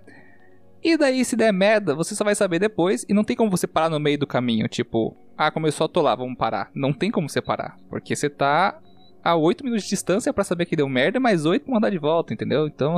E 0.83 0.97
daí, 0.97 1.23
se 1.23 1.35
der 1.35 1.53
merda, 1.53 1.95
você 1.95 2.13
só 2.13 2.23
vai 2.23 2.35
saber 2.35 2.59
depois, 2.59 3.05
e 3.07 3.13
não 3.13 3.23
tem 3.23 3.35
como 3.37 3.49
você 3.49 3.65
parar 3.65 3.89
no 3.89 3.99
meio 3.99 4.19
do 4.19 4.27
caminho, 4.27 4.67
tipo, 4.67 5.15
ah, 5.37 5.49
começou 5.49 5.85
a 5.85 5.87
atolar, 5.87 6.17
vamos 6.17 6.37
parar. 6.37 6.69
Não 6.75 6.91
tem 6.91 7.09
como 7.09 7.29
você 7.29 7.41
parar, 7.41 7.77
porque 7.89 8.15
você 8.15 8.29
tá 8.29 8.77
a 9.23 9.35
8 9.35 9.63
minutos 9.63 9.85
de 9.85 9.89
distância 9.91 10.33
pra 10.33 10.43
saber 10.43 10.65
que 10.65 10.75
deu 10.75 10.89
merda, 10.89 11.19
mais 11.19 11.45
8 11.45 11.63
pra 11.63 11.73
mandar 11.75 11.89
de 11.89 11.97
volta, 11.97 12.33
entendeu? 12.33 12.67
Então, 12.67 12.97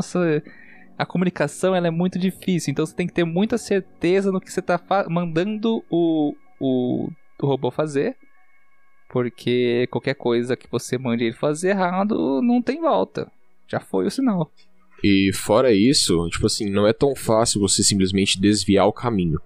a 0.98 1.06
comunicação 1.06 1.76
ela 1.76 1.88
é 1.88 1.92
muito 1.92 2.18
difícil, 2.18 2.72
então 2.72 2.86
você 2.86 2.96
tem 2.96 3.06
que 3.06 3.14
ter 3.14 3.24
muita 3.24 3.58
certeza 3.58 4.32
no 4.32 4.42
que 4.42 4.52
você 4.52 4.62
tá 4.62 4.78
fa- 4.80 5.06
mandando 5.10 5.84
o, 5.90 6.34
o, 6.60 7.10
o 7.42 7.48
robô 7.48 7.72
fazer, 7.72 8.16
porque 9.10 9.88
qualquer 9.92 10.16
coisa 10.16 10.56
que 10.56 10.70
você 10.70 10.98
mande 10.98 11.24
ele 11.24 11.36
fazer 11.36 11.70
errado 11.70 12.42
não 12.42 12.62
tem 12.62 12.82
volta. 12.82 13.32
Já 13.68 13.80
foi 13.80 14.06
o 14.06 14.12
sinal. 14.12 14.52
E 15.04 15.32
fora 15.34 15.74
isso, 15.74 16.28
tipo 16.30 16.46
assim, 16.46 16.70
não 16.70 16.88
é 16.88 16.94
tão 16.94 17.16
fácil 17.16 17.62
você 17.62 17.84
simplesmente 17.84 18.40
desviar 18.40 18.88
o 18.88 18.94
caminho. 18.94 19.40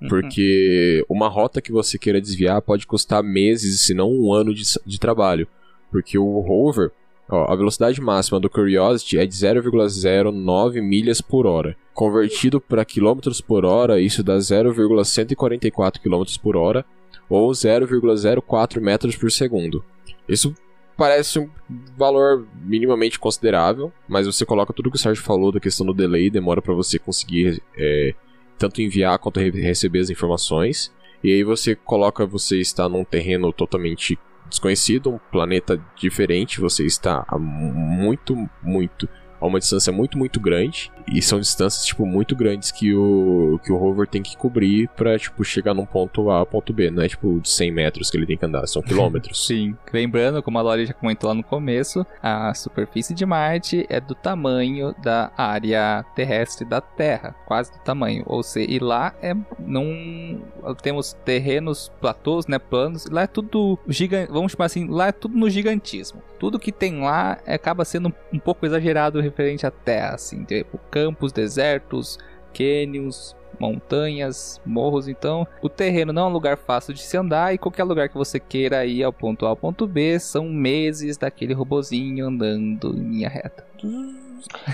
Uhum. 0.00 0.08
Porque 0.08 1.04
uma 1.08 1.28
rota 1.28 1.60
que 1.62 1.72
você 1.72 1.98
queira 1.98 2.20
desviar 2.20 2.60
pode 2.62 2.86
custar 2.86 3.22
meses, 3.22 3.80
se 3.80 3.94
não 3.94 4.10
um 4.10 4.32
ano 4.32 4.54
de, 4.54 4.62
de 4.84 4.98
trabalho. 4.98 5.46
Porque 5.90 6.18
o 6.18 6.40
rover, 6.40 6.90
ó, 7.32 7.50
a 7.50 7.56
velocidade 7.56 8.00
máxima 8.00 8.38
do 8.38 8.50
Curiosity 8.50 9.18
é 9.18 9.26
de 9.26 9.34
0,09 9.34 10.82
milhas 10.82 11.20
por 11.20 11.46
hora. 11.46 11.74
Convertido 11.94 12.60
para 12.60 12.84
quilômetros 12.84 13.40
por 13.40 13.64
hora, 13.64 14.00
isso 14.00 14.22
dá 14.22 14.38
0,144 14.38 16.00
km 16.00 16.22
por 16.42 16.56
hora. 16.56 16.84
ou 17.28 17.50
0,04 17.50 18.80
metros 18.80 19.16
por 19.16 19.30
segundo. 19.30 19.82
Isso 20.28 20.54
parece 20.96 21.38
um 21.38 21.48
valor 21.96 22.46
minimamente 22.62 23.18
considerável, 23.18 23.90
mas 24.06 24.26
você 24.26 24.44
coloca 24.44 24.72
tudo 24.72 24.90
que 24.90 24.96
o 24.96 25.00
Sérgio 25.00 25.24
falou 25.24 25.50
da 25.50 25.58
questão 25.58 25.86
do 25.86 25.94
delay, 25.94 26.28
demora 26.28 26.60
para 26.60 26.74
você 26.74 26.98
conseguir 26.98 27.62
é, 27.76 28.14
tanto 28.58 28.82
enviar 28.82 29.18
quanto 29.18 29.40
re 29.40 29.50
receber 29.50 30.00
as 30.00 30.10
informações. 30.10 30.92
E 31.24 31.32
aí 31.32 31.42
você 31.42 31.74
coloca, 31.74 32.26
você 32.26 32.60
está 32.60 32.88
num 32.88 33.04
terreno 33.04 33.52
totalmente 33.52 34.18
desconhecido, 34.52 35.10
um 35.10 35.18
planeta 35.30 35.82
diferente, 35.96 36.60
você 36.60 36.84
está 36.84 37.24
a 37.26 37.38
muito, 37.38 38.36
muito 38.62 39.08
a 39.42 39.46
uma 39.46 39.58
distância 39.58 39.92
muito, 39.92 40.16
muito 40.16 40.38
grande. 40.38 40.90
E 41.12 41.20
são 41.20 41.40
distâncias, 41.40 41.84
tipo, 41.84 42.06
muito 42.06 42.36
grandes 42.36 42.70
que 42.70 42.94
o, 42.94 43.58
que 43.64 43.72
o 43.72 43.76
rover 43.76 44.06
tem 44.06 44.22
que 44.22 44.36
cobrir 44.36 44.88
pra, 44.96 45.18
tipo, 45.18 45.44
chegar 45.44 45.74
num 45.74 45.84
ponto 45.84 46.30
A 46.30 46.46
ponto 46.46 46.72
B. 46.72 46.90
Não 46.90 47.02
é, 47.02 47.08
tipo, 47.08 47.40
de 47.40 47.48
100 47.48 47.72
metros 47.72 48.08
que 48.08 48.16
ele 48.16 48.24
tem 48.24 48.36
que 48.36 48.46
andar, 48.46 48.66
são 48.68 48.80
quilômetros. 48.82 49.44
Sim. 49.44 49.76
Lembrando, 49.92 50.42
como 50.42 50.58
a 50.58 50.62
Lori 50.62 50.86
já 50.86 50.94
comentou 50.94 51.28
lá 51.28 51.34
no 51.34 51.42
começo, 51.42 52.06
a 52.22 52.54
superfície 52.54 53.14
de 53.14 53.26
Marte 53.26 53.84
é 53.88 54.00
do 54.00 54.14
tamanho 54.14 54.94
da 55.02 55.32
área 55.36 56.04
terrestre 56.14 56.64
da 56.64 56.80
Terra. 56.80 57.34
Quase 57.46 57.72
do 57.72 57.78
tamanho. 57.78 58.22
Ou 58.26 58.42
seja, 58.44 58.70
e 58.70 58.78
lá 58.78 59.12
é... 59.20 59.34
Não... 59.58 60.40
Temos 60.80 61.14
terrenos, 61.24 61.90
platôs, 62.00 62.46
né, 62.46 62.60
planos. 62.60 63.06
Lá 63.06 63.22
é 63.22 63.26
tudo 63.26 63.76
gigante... 63.88 64.30
Vamos 64.30 64.52
chamar 64.52 64.66
assim, 64.66 64.86
lá 64.86 65.08
é 65.08 65.12
tudo 65.12 65.36
no 65.36 65.50
gigantismo. 65.50 66.22
Tudo 66.38 66.58
que 66.60 66.70
tem 66.70 67.00
lá 67.00 67.38
acaba 67.46 67.84
sendo 67.84 68.12
um 68.32 68.38
pouco 68.38 68.64
exagerado 68.64 69.20
referente 69.32 69.66
à 69.66 69.70
Terra, 69.70 70.14
assim, 70.14 70.44
tipo 70.44 70.78
campos, 70.90 71.32
desertos, 71.32 72.18
cânions, 72.54 73.34
montanhas, 73.58 74.60
morros, 74.64 75.08
então 75.08 75.46
o 75.62 75.68
terreno 75.68 76.12
não 76.12 76.22
é 76.22 76.28
um 76.28 76.32
lugar 76.32 76.56
fácil 76.56 76.92
de 76.92 77.00
se 77.00 77.16
andar 77.16 77.54
e 77.54 77.58
qualquer 77.58 77.84
lugar 77.84 78.08
que 78.08 78.16
você 78.16 78.40
queira 78.40 78.84
ir 78.84 79.02
ao 79.02 79.12
ponto 79.12 79.46
A 79.46 79.50
ao 79.50 79.56
ponto 79.56 79.86
B 79.86 80.18
são 80.18 80.48
meses 80.48 81.16
daquele 81.16 81.54
robozinho 81.54 82.26
andando 82.26 82.94
em 82.96 83.10
linha 83.10 83.28
reta. 83.28 83.64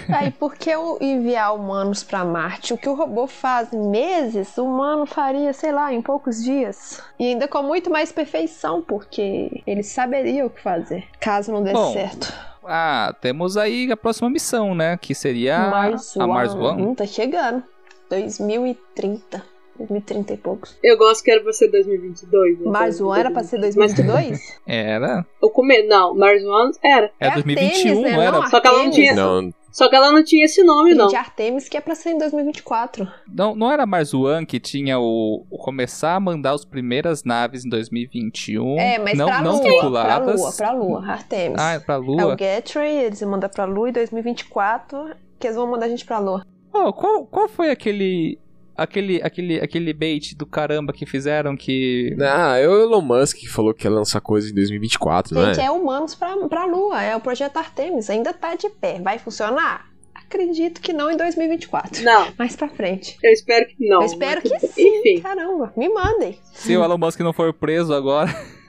Aí, 0.09 0.31
por 0.31 0.55
que 0.55 0.71
eu 0.71 0.99
enviar 1.01 1.55
humanos 1.55 2.03
para 2.03 2.25
Marte? 2.25 2.73
O 2.73 2.79
que 2.79 2.89
o 2.89 2.95
robô 2.95 3.27
faz 3.27 3.73
em 3.73 3.89
meses, 3.89 4.57
o 4.59 4.65
humano 4.65 5.07
faria, 5.07 5.53
sei 5.53 5.73
lá, 5.73 5.93
em 5.93 6.03
poucos 6.03 6.43
dias. 6.43 7.03
E 7.19 7.27
ainda 7.27 7.49
com 7.49 7.63
muito 7.63 7.91
mais 7.91 8.13
perfeição, 8.13 8.83
porque 8.83 9.63
ele 9.67 9.83
saberia 9.83 10.47
o 10.47 10.51
que 10.51 10.63
fazer, 10.63 11.05
caso 11.21 11.53
não 11.53 11.63
desse 11.63 11.75
Bom, 11.75 11.93
certo. 11.93 12.33
Ah, 12.65 13.15
temos 13.21 13.57
aí 13.57 13.91
a 13.91 13.97
próxima 13.97 14.29
missão, 14.29 14.75
né? 14.75 14.97
Que 14.99 15.15
seria 15.15 15.71
Mars 15.71 16.17
a 16.17 16.27
Mars 16.27 16.55
One. 16.55 16.67
One. 16.67 16.83
Hum, 16.83 16.95
tá 16.95 17.07
chegando. 17.07 17.63
2030. 18.11 19.58
2030 19.79 20.33
e 20.33 20.37
poucos. 20.37 20.77
Eu 20.83 20.99
gosto 20.99 21.23
que 21.25 21.31
era 21.31 21.43
pra 21.43 21.53
ser 21.53 21.69
2022. 21.71 22.61
né? 22.61 22.71
Mars 22.71 23.01
One 23.01 23.21
era 23.21 23.31
pra 23.31 23.43
ser 23.43 23.57
Mas 23.59 23.75
2022? 23.75 24.59
Era. 24.67 25.27
o 25.41 25.51
come... 25.51 25.83
Não, 25.87 26.15
Mars 26.15 26.43
One 26.45 26.73
era. 26.85 27.07
É, 27.21 27.27
É 27.27 27.31
a 27.31 27.35
2021, 27.35 27.69
Artemis, 27.69 28.03
né? 28.03 28.13
não 28.17 28.23
era? 28.23 28.33
Não, 28.33 28.47
Só 28.51 28.61
que 28.61 28.67
ela 28.69 28.83
não 28.85 28.91
tinha. 28.91 29.15
Não, 29.15 29.51
Só 29.71 29.89
que 29.89 29.97
ela 29.97 30.11
não 30.13 30.25
tinha 30.25 30.45
esse 30.45 30.63
nome, 30.65 30.95
não. 30.95 31.09
Gente, 31.09 31.17
Artemis 31.19 31.69
que 31.69 31.77
é 31.77 31.81
pra 31.81 31.95
ser 31.95 32.11
em 32.11 32.19
2024. 32.19 33.07
Não, 33.33 33.55
não 33.55 33.71
era 33.71 33.87
Mars 33.87 34.13
One 34.13 34.45
que 34.47 34.59
tinha 34.59 34.99
o, 34.99 35.45
o 35.51 35.59
começar 35.59 36.15
a 36.17 36.21
mandar 36.21 36.53
as 36.53 36.65
primeiras 36.65 37.23
naves 37.25 37.65
em 37.65 37.69
2021. 37.69 38.79
É, 38.79 38.99
mas 38.99 39.17
não, 39.17 39.27
pra 39.27 39.41
não 39.43 39.53
Lua, 39.53 39.63
tripuladas. 39.63 40.19
pra 40.19 40.35
Lua, 40.35 40.53
pra 40.57 40.73
Lua, 40.73 41.07
Artemis. 41.13 41.57
Ah, 41.61 41.73
é 41.75 41.79
pra 41.79 41.95
É 41.95 41.99
Lua. 41.99 42.35
o 42.35 42.37
Gateway, 42.37 43.05
eles 43.05 43.21
vão 43.21 43.31
mandar 43.31 43.49
pra 43.49 43.65
Lua 43.65 43.89
em 43.89 43.93
2024, 43.93 45.11
que 45.39 45.47
eles 45.47 45.57
vão 45.57 45.67
mandar 45.71 45.87
a 45.87 45.89
gente 45.89 46.05
pra 46.05 46.19
Lua. 46.19 46.45
Oh, 46.73 46.93
qual, 46.93 47.25
qual 47.27 47.49
foi 47.49 47.71
aquele. 47.71 48.39
Aquele, 48.79 49.21
aquele, 49.23 49.61
aquele 49.61 49.93
bait 49.93 50.35
do 50.37 50.47
caramba 50.47 50.93
que 50.93 51.05
fizeram 51.05 51.57
que. 51.57 52.17
Ah, 52.21 52.57
é 52.57 52.69
o 52.69 52.81
Elon 52.81 53.03
Musk 53.03 53.37
que 53.39 53.49
falou 53.49 53.75
que 53.75 53.87
ia 53.87 53.91
lançar 53.91 54.21
coisa 54.21 54.49
em 54.49 54.55
2024, 54.55 55.35
não 55.35 55.43
é? 55.43 55.55
Gente, 55.55 55.65
é 55.67 55.71
humanos 55.71 56.15
pra, 56.15 56.37
pra 56.49 56.65
Lua, 56.65 57.03
é 57.03 57.17
o 57.17 57.21
projeto 57.21 57.57
Artemis, 57.57 58.09
ainda 58.09 58.33
tá 58.33 58.55
de 58.55 58.69
pé. 58.71 59.01
Vai 59.01 59.19
funcionar? 59.19 59.87
Acredito 60.15 60.81
que 60.81 60.93
não 60.93 61.11
em 61.11 61.17
2024. 61.17 62.05
Não, 62.05 62.29
Mais 62.39 62.55
pra 62.55 62.69
frente. 62.69 63.17
eu 63.23 63.33
espero 63.33 63.67
que 63.67 63.89
não. 63.89 64.01
Eu 64.01 64.07
espero 64.07 64.43
que 64.43 64.59
sim. 64.61 64.99
Enfim. 65.01 65.21
Caramba, 65.23 65.73
me 65.77 65.89
mandem. 65.89 66.39
Se 66.53 66.77
o 66.77 66.85
Elon 66.85 66.99
Musk 66.99 67.19
não 67.21 67.33
for 67.33 67.53
preso 67.53 67.93
agora. 67.93 68.29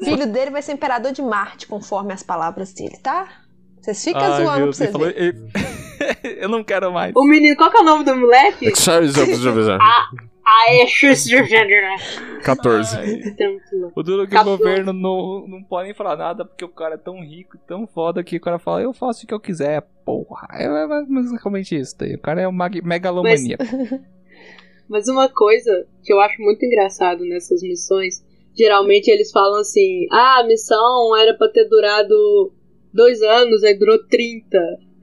O 0.00 0.04
filho 0.04 0.26
dele 0.32 0.50
vai 0.50 0.62
ser 0.62 0.72
imperador 0.72 1.12
de 1.12 1.22
Marte, 1.22 1.66
conforme 1.66 2.12
as 2.12 2.22
palavras 2.22 2.72
dele, 2.72 2.96
tá? 3.02 3.28
Vocês 3.80 4.04
ficam 4.04 4.20
Ai, 4.22 4.44
zoando 4.44 4.56
pra 4.62 4.66
vocês 4.66 4.92
Deus, 4.92 5.02
verem. 5.04 5.18
ele 5.18 5.32
falou- 5.32 5.48
ele- 5.64 5.87
Eu 6.40 6.48
não 6.48 6.62
quero 6.64 6.92
mais. 6.92 7.12
O 7.16 7.24
menino, 7.24 7.56
qual 7.56 7.70
que 7.70 7.76
é 7.76 7.80
o 7.80 7.84
nome 7.84 8.04
do 8.04 8.16
moleque? 8.16 8.74
Sorry. 8.76 9.08
Ah, 10.50 10.72
é 10.74 10.86
Schuster. 10.86 11.46
14. 12.42 12.96
Ai, 12.96 13.20
Então, 13.26 13.58
o 13.94 14.02
duro 14.02 14.22
é 14.22 14.26
que 14.26 14.34
o 14.36 14.44
governo 14.44 14.92
não, 14.94 15.46
não 15.46 15.62
pode 15.62 15.86
nem 15.86 15.94
falar 15.94 16.16
nada 16.16 16.44
porque 16.44 16.64
o 16.64 16.68
cara 16.70 16.94
é 16.94 16.98
tão 16.98 17.20
rico 17.22 17.58
tão 17.66 17.86
foda 17.86 18.24
que 18.24 18.36
o 18.36 18.40
cara 18.40 18.58
fala, 18.58 18.80
eu 18.80 18.92
faço 18.94 19.24
o 19.24 19.26
que 19.28 19.34
eu 19.34 19.40
quiser, 19.40 19.82
porra. 20.06 20.48
É 20.52 20.64
é 20.64 20.86
basicamente 20.86 21.76
isso 21.76 21.94
daí. 21.98 22.14
O 22.14 22.20
cara 22.20 22.40
é 22.40 22.48
um 22.48 22.52
mag- 22.52 22.80
megalomaníaco. 22.82 23.62
Mas 24.88 25.06
uma 25.06 25.28
coisa 25.28 25.86
que 26.02 26.10
eu 26.12 26.18
acho 26.20 26.40
muito 26.40 26.64
engraçado 26.64 27.22
nessas 27.26 27.60
missões, 27.62 28.24
geralmente 28.56 29.08
eles 29.10 29.30
falam 29.30 29.60
assim: 29.60 30.06
ah, 30.10 30.40
a 30.40 30.46
missão 30.46 31.14
era 31.18 31.34
pra 31.36 31.48
ter 31.48 31.68
durado 31.68 32.52
dois 32.94 33.20
anos, 33.22 33.62
aí 33.64 33.78
durou 33.78 33.98
30. 34.06 34.58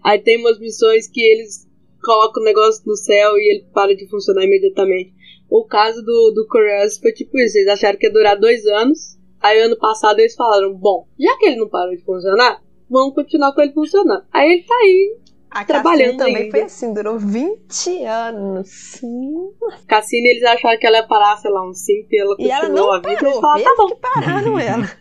Aí 0.06 0.20
tem 0.20 0.38
umas 0.38 0.60
missões 0.60 1.08
que 1.08 1.20
eles 1.20 1.68
colocam 2.04 2.44
o 2.44 2.46
negócio 2.46 2.84
no 2.86 2.96
céu 2.96 3.36
e 3.40 3.56
ele 3.56 3.66
para 3.74 3.96
de 3.96 4.08
funcionar 4.08 4.44
imediatamente. 4.44 5.12
O 5.50 5.66
caso 5.66 6.04
do, 6.04 6.32
do 6.32 6.48
Curious 6.48 7.00
foi 7.00 7.12
tipo 7.12 7.36
isso: 7.40 7.58
eles 7.58 7.74
acharam 7.74 7.98
que 7.98 8.06
ia 8.06 8.14
durar 8.14 8.40
dois 8.40 8.64
anos. 8.68 9.18
Aí 9.42 9.60
ano 9.60 9.76
passado 9.80 10.20
eles 10.20 10.36
falaram: 10.36 10.76
bom, 10.76 11.08
já 11.20 11.36
que 11.40 11.48
ele 11.48 11.56
não 11.56 11.68
parou 11.68 11.96
de 11.96 12.04
funcionar, 12.04 12.62
vamos 12.88 13.16
continuar 13.16 13.52
com 13.56 13.62
ele 13.62 13.74
funcionando. 13.74 14.24
Aí 14.32 14.54
ele 14.54 14.64
tá 14.64 14.76
aí. 14.76 15.18
A 15.50 15.66
trabalhando 15.66 16.18
também 16.18 16.36
ainda. 16.36 16.52
foi 16.52 16.62
assim, 16.62 16.94
durou 16.94 17.18
20 17.18 18.04
anos. 18.04 19.00
Hum. 19.02 19.54
Cassini, 19.88 20.30
eles 20.30 20.44
acharam 20.44 20.78
que 20.78 20.86
ela 20.86 20.98
ia 20.98 21.08
parar, 21.08 21.38
sei 21.38 21.50
lá, 21.50 21.68
uns 21.68 21.80
5 21.80 22.08
e 22.12 22.20
ela 22.20 22.36
E 22.38 22.52
ela 22.52 22.70
não 22.70 22.92
a 22.92 22.98
vida. 22.98 23.10
Eles 23.10 23.22
parou, 23.22 23.42
falaram: 23.42 23.64
tá 23.64 23.76
bom. 23.76 23.88
que 23.88 23.96
pararam 23.96 24.60
ela. 24.60 24.92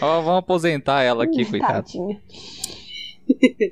Ó, 0.00 0.20
vamos 0.20 0.38
aposentar 0.38 1.02
ela 1.02 1.24
aqui, 1.24 1.44
coitada. 1.44 1.82
Tadinha. 1.82 2.20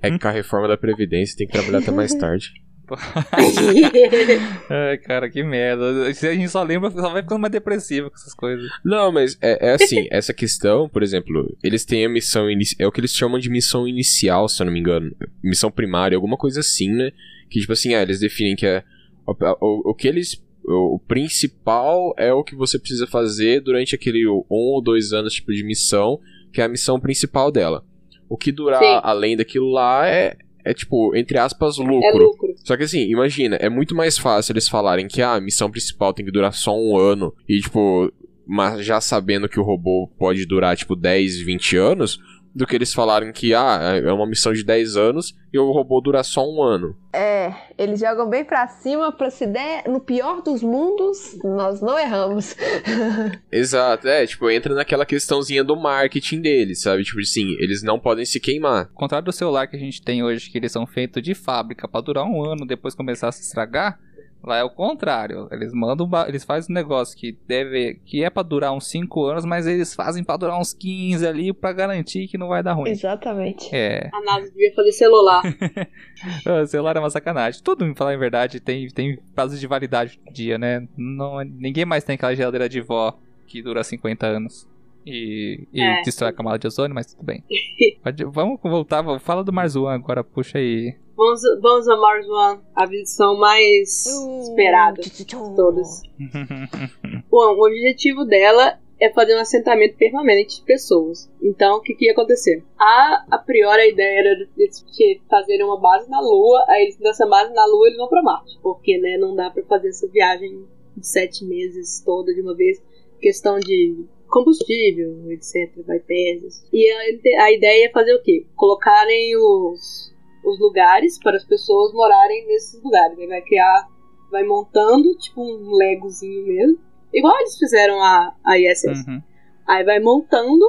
É 0.02 0.10
que 0.10 0.18
com 0.18 0.28
a 0.28 0.32
reforma 0.32 0.68
da 0.68 0.76
Previdência 0.76 1.36
tem 1.36 1.46
que 1.46 1.52
trabalhar 1.52 1.78
até 1.78 1.90
mais 1.90 2.14
tarde. 2.14 2.52
Ai, 4.68 4.98
cara, 4.98 5.30
que 5.30 5.42
merda. 5.42 6.06
A 6.06 6.12
gente 6.12 6.48
só 6.48 6.62
lembra, 6.62 6.90
só 6.90 7.10
vai 7.10 7.22
ficando 7.22 7.40
mais 7.40 7.52
depressiva 7.52 8.10
com 8.10 8.16
essas 8.16 8.34
coisas. 8.34 8.68
Não, 8.84 9.12
mas 9.12 9.38
é, 9.40 9.68
é 9.70 9.74
assim, 9.74 10.06
essa 10.10 10.34
questão, 10.34 10.88
por 10.88 11.02
exemplo, 11.02 11.56
eles 11.62 11.84
têm 11.84 12.04
a 12.04 12.08
missão 12.08 12.50
inicial, 12.50 12.84
é 12.84 12.88
o 12.88 12.92
que 12.92 13.00
eles 13.00 13.14
chamam 13.14 13.38
de 13.38 13.48
missão 13.48 13.86
inicial, 13.86 14.48
se 14.48 14.60
eu 14.60 14.66
não 14.66 14.72
me 14.72 14.80
engano. 14.80 15.14
Missão 15.42 15.70
primária, 15.70 16.16
alguma 16.16 16.36
coisa 16.36 16.60
assim, 16.60 16.90
né? 16.90 17.12
Que 17.48 17.60
tipo 17.60 17.72
assim, 17.72 17.94
ah, 17.94 18.02
eles 18.02 18.20
definem 18.20 18.56
que 18.56 18.66
é 18.66 18.82
o, 19.26 19.32
o, 19.32 19.90
o 19.90 19.94
que 19.94 20.08
eles 20.08 20.42
o, 20.64 20.96
o 20.96 20.98
principal 20.98 22.14
é 22.16 22.32
o 22.32 22.44
que 22.44 22.54
você 22.54 22.78
precisa 22.78 23.06
fazer 23.06 23.60
durante 23.60 23.94
aquele 23.94 24.26
um 24.26 24.44
ou 24.48 24.82
dois 24.82 25.12
anos 25.12 25.34
tipo 25.34 25.52
de 25.52 25.64
missão, 25.64 26.20
que 26.52 26.60
é 26.60 26.64
a 26.64 26.68
missão 26.68 26.98
principal 26.98 27.50
dela. 27.50 27.84
O 28.30 28.36
que 28.38 28.50
durar 28.50 28.82
Sim. 28.82 29.00
além 29.02 29.36
daquilo 29.36 29.70
lá 29.70 30.08
é 30.08 30.36
é 30.64 30.74
tipo, 30.74 31.16
entre 31.16 31.38
aspas, 31.38 31.78
É 31.78 31.82
lucro. 31.82 32.18
lucro. 32.18 32.54
Só 32.64 32.76
que 32.76 32.82
assim, 32.84 33.00
imagina, 33.10 33.56
é 33.56 33.68
muito 33.68 33.94
mais 33.94 34.18
fácil 34.18 34.52
eles 34.52 34.68
falarem 34.68 35.08
que 35.08 35.22
ah, 35.22 35.32
a 35.34 35.40
missão 35.40 35.70
principal 35.70 36.12
tem 36.12 36.24
que 36.24 36.30
durar 36.30 36.52
só 36.52 36.78
um 36.78 36.98
ano 36.98 37.34
e, 37.48 37.60
tipo, 37.60 38.12
mas 38.46 38.84
já 38.84 39.00
sabendo 39.00 39.48
que 39.48 39.58
o 39.58 39.62
robô 39.62 40.06
pode 40.18 40.44
durar, 40.44 40.76
tipo, 40.76 40.94
10, 40.94 41.40
20 41.40 41.76
anos, 41.76 42.18
do 42.54 42.66
que 42.66 42.74
eles 42.74 42.92
falarem 42.92 43.32
que 43.32 43.54
ah, 43.54 44.00
é 44.04 44.12
uma 44.12 44.26
missão 44.26 44.52
de 44.52 44.64
10 44.64 44.96
anos 44.96 45.34
e 45.52 45.58
o 45.58 45.70
robô 45.70 46.00
durar 46.00 46.24
só 46.24 46.48
um 46.48 46.62
ano. 46.62 46.96
É, 47.12 47.52
eles 47.76 48.00
jogam 48.00 48.28
bem 48.28 48.44
pra 48.44 48.68
cima 48.68 49.10
pra 49.12 49.30
se 49.30 49.46
der 49.46 49.88
no 49.88 50.00
pior 50.00 50.42
dos 50.42 50.62
mundos, 50.62 51.38
nós 51.42 51.80
não 51.80 51.98
erramos. 51.98 52.56
Exato, 53.50 54.08
é, 54.08 54.26
tipo, 54.26 54.50
entra 54.50 54.74
naquela 54.74 55.04
questãozinha 55.04 55.64
do 55.64 55.76
marketing 55.76 56.40
deles, 56.40 56.82
sabe? 56.82 57.02
Tipo 57.04 57.20
assim, 57.20 57.56
eles 57.58 57.82
não 57.82 57.98
podem 57.98 58.24
se 58.24 58.38
queimar. 58.38 58.86
Ao 58.86 58.94
contrário 58.94 59.24
do 59.24 59.32
celular 59.32 59.66
que 59.66 59.76
a 59.76 59.80
gente 59.80 60.02
tem 60.02 60.22
hoje, 60.22 60.50
que 60.50 60.58
eles 60.58 60.72
são 60.72 60.86
feitos 60.86 61.22
de 61.22 61.34
fábrica 61.34 61.88
pra 61.88 62.00
durar 62.00 62.24
um 62.24 62.44
ano, 62.44 62.66
depois 62.66 62.94
começar 62.94 63.28
a 63.28 63.32
se 63.32 63.42
estragar, 63.42 63.98
lá 64.42 64.56
é 64.58 64.64
o 64.64 64.70
contrário. 64.70 65.48
Eles 65.50 65.72
mandam, 65.72 66.08
eles 66.28 66.44
fazem 66.44 66.72
um 66.72 66.74
negócio 66.74 67.16
que 67.16 67.36
deve, 67.46 68.00
que 68.04 68.22
é 68.24 68.30
pra 68.30 68.42
durar 68.42 68.72
uns 68.72 68.88
5 68.88 69.24
anos, 69.24 69.44
mas 69.44 69.66
eles 69.66 69.94
fazem 69.94 70.22
pra 70.24 70.36
durar 70.36 70.58
uns 70.58 70.72
15 70.72 71.26
ali 71.26 71.52
pra 71.52 71.72
garantir 71.72 72.26
que 72.28 72.38
não 72.38 72.48
vai 72.48 72.62
dar 72.62 72.72
ruim. 72.74 72.90
Exatamente. 72.90 73.68
É, 73.74 74.08
A 74.12 74.20
NASA 74.22 74.50
devia 74.50 74.72
fazer 74.74 74.92
celular. 74.92 75.42
o 76.62 76.66
celular 76.66 76.96
é 76.96 77.00
uma 77.00 77.10
sacanagem. 77.10 77.62
Tudo, 77.62 77.84
em 77.86 77.94
falar 77.94 78.14
em 78.14 78.18
verdade, 78.18 78.60
tem, 78.60 78.88
tem 78.88 79.18
prazo 79.34 79.58
de 79.58 79.66
validade 79.66 80.20
do 80.26 80.32
dia, 80.32 80.58
né? 80.58 80.86
Não, 80.96 81.40
ninguém 81.44 81.84
mais 81.84 82.04
tem 82.04 82.14
aquela 82.14 82.34
geladeira 82.34 82.68
de 82.68 82.80
vó 82.80 83.16
que 83.46 83.62
dura 83.62 83.82
50 83.82 84.26
anos. 84.26 84.68
e, 85.06 85.66
e 85.72 85.80
É. 85.80 86.02
destrói 86.02 86.28
a 86.28 86.32
camada 86.32 86.58
de 86.58 86.66
ozônio, 86.66 86.94
mas 86.94 87.06
tudo 87.14 87.24
bem. 87.24 87.42
Pode- 88.04 88.24
vamos 88.26 88.60
voltar, 88.62 89.00
vamos- 89.00 89.22
fala 89.22 89.42
do 89.42 89.50
One 89.50 89.94
agora, 89.94 90.22
puxa 90.22 90.58
aí. 90.58 90.94
Vamos, 91.20 91.42
vamos 91.60 91.86
a 91.86 91.96
Mars 91.98 92.26
One, 92.26 92.60
a 92.74 92.84
edição 92.84 93.36
mais 93.36 94.06
esperada 94.06 95.02
de 95.02 95.26
todas. 95.26 96.00
Bom, 97.28 97.56
o 97.56 97.66
objetivo 97.66 98.24
dela 98.24 98.80
é 98.98 99.10
fazer 99.12 99.36
um 99.36 99.40
assentamento 99.40 99.98
permanente 99.98 100.56
de 100.56 100.64
pessoas. 100.64 101.30
Então, 101.42 101.76
o 101.76 101.82
que, 101.82 101.92
que 101.92 102.06
ia 102.06 102.12
acontecer? 102.12 102.64
A, 102.78 103.26
a 103.32 103.36
priori, 103.36 103.82
a 103.82 103.88
ideia 103.88 104.18
era 104.18 104.48
eles 104.56 104.82
que 104.96 105.20
fazerem 105.28 105.62
uma 105.62 105.78
base 105.78 106.08
na 106.08 106.22
Lua, 106.22 106.64
aí 106.66 106.84
eles, 106.84 106.96
dessa 106.96 107.26
base 107.26 107.52
na 107.52 107.66
Lua 107.66 107.88
eles 107.88 107.98
vão 107.98 108.08
pra 108.08 108.22
Marte. 108.22 108.58
Porque, 108.62 108.96
né, 108.96 109.18
não 109.18 109.36
dá 109.36 109.50
pra 109.50 109.62
fazer 109.64 109.90
essa 109.90 110.08
viagem 110.08 110.64
de 110.96 111.06
sete 111.06 111.44
meses 111.44 112.02
toda 112.02 112.32
de 112.32 112.40
uma 112.40 112.54
vez. 112.54 112.82
Questão 113.20 113.58
de 113.58 114.06
combustível, 114.26 115.30
etc, 115.32 115.84
vai 115.86 115.98
pesos. 115.98 116.64
E 116.72 116.90
a, 116.90 117.44
a 117.44 117.52
ideia 117.52 117.88
é 117.88 117.90
fazer 117.90 118.14
o 118.14 118.22
quê? 118.22 118.46
Colocarem 118.56 119.36
os, 119.36 120.09
os 120.44 120.58
lugares 120.58 121.18
para 121.18 121.36
as 121.36 121.44
pessoas 121.44 121.92
morarem 121.92 122.46
nesses 122.46 122.82
lugares. 122.82 123.18
Aí 123.18 123.26
vai 123.26 123.42
criar, 123.42 123.88
vai 124.30 124.44
montando, 124.44 125.16
tipo 125.16 125.42
um 125.42 125.74
legozinho 125.74 126.46
mesmo. 126.46 126.78
Igual 127.12 127.36
eles 127.40 127.58
fizeram 127.58 128.00
a, 128.02 128.34
a 128.44 128.58
ISS. 128.58 129.06
Uhum. 129.06 129.22
Aí 129.66 129.84
vai 129.84 130.00
montando 130.00 130.64